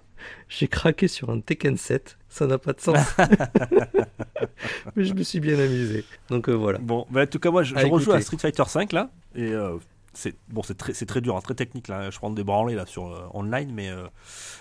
J'ai 0.49 0.67
craqué 0.67 1.07
sur 1.07 1.29
un 1.29 1.39
Tekken 1.41 1.77
7, 1.77 2.17
ça 2.29 2.47
n'a 2.47 2.57
pas 2.57 2.73
de 2.73 2.81
sens. 2.81 2.97
Mais 4.95 5.03
je 5.03 5.13
me 5.13 5.21
suis 5.23 5.39
bien 5.39 5.59
amusé. 5.59 6.05
Donc 6.29 6.49
euh, 6.49 6.53
voilà. 6.53 6.79
Bon, 6.79 7.05
bah, 7.11 7.23
en 7.23 7.27
tout 7.27 7.39
cas, 7.39 7.51
moi 7.51 7.61
je, 7.63 7.75
je 7.77 7.85
rejoue 7.85 8.11
à. 8.13 8.21
Street 8.21 8.37
Fighter 8.39 8.63
5 8.65 8.93
là, 8.93 9.09
et 9.35 9.51
euh, 9.51 9.77
c'est 10.17 10.35
bon, 10.49 10.63
c'est 10.63 10.75
très, 10.77 10.93
c'est 10.93 11.05
très 11.05 11.21
dur, 11.21 11.37
hein, 11.37 11.41
très 11.41 11.53
technique 11.53 11.87
là. 11.87 12.09
Je 12.09 12.17
prends 12.17 12.29
des 12.31 12.43
branlées 12.43 12.75
là 12.75 12.85
sur 12.85 13.07
euh, 13.07 13.27
online, 13.33 13.71
mais 13.73 13.89
euh, 13.89 14.07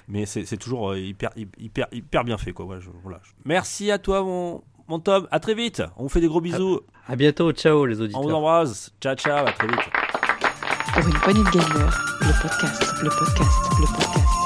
mais 0.09 0.27
c'est 0.27 0.57
toujours 0.59 0.91
euh, 0.93 0.99
hyper 0.99 1.31
hyper 1.57 1.87
hyper 1.93 2.25
bien 2.25 2.37
fait 2.39 2.53
quoi. 2.53 2.67
Ouais, 2.67 2.77
je- 2.81 2.91
voilà. 3.03 3.21
Merci 3.45 3.91
à 3.91 3.99
toi 3.99 4.23
mon 4.23 4.63
mon 4.89 5.01
Tom, 5.01 5.27
à 5.31 5.41
très 5.41 5.55
vite. 5.55 5.83
On 5.97 6.05
vous 6.05 6.09
fait 6.09 6.21
des 6.21 6.29
gros 6.29 6.41
bisous. 6.41 6.81
À 7.09 7.17
bientôt, 7.17 7.51
ciao 7.53 7.87
les 7.87 7.95
On 7.95 7.99
vous 7.99 8.05
auditeurs. 8.05 8.37
embrasse. 8.39 8.93
Ciao 9.01 9.15
ciao, 9.17 9.47
à 9.47 9.53
très 9.53 9.67
vite. 9.67 9.81
Pour 10.95 11.07
une 11.09 11.15
poignée 11.21 11.41
de 11.45 11.51
gamers, 11.51 12.17
le 12.21 12.43
podcast, 12.43 12.83
le 13.03 13.09
podcast, 13.11 13.59
le 13.81 13.87
podcast. 13.87 14.46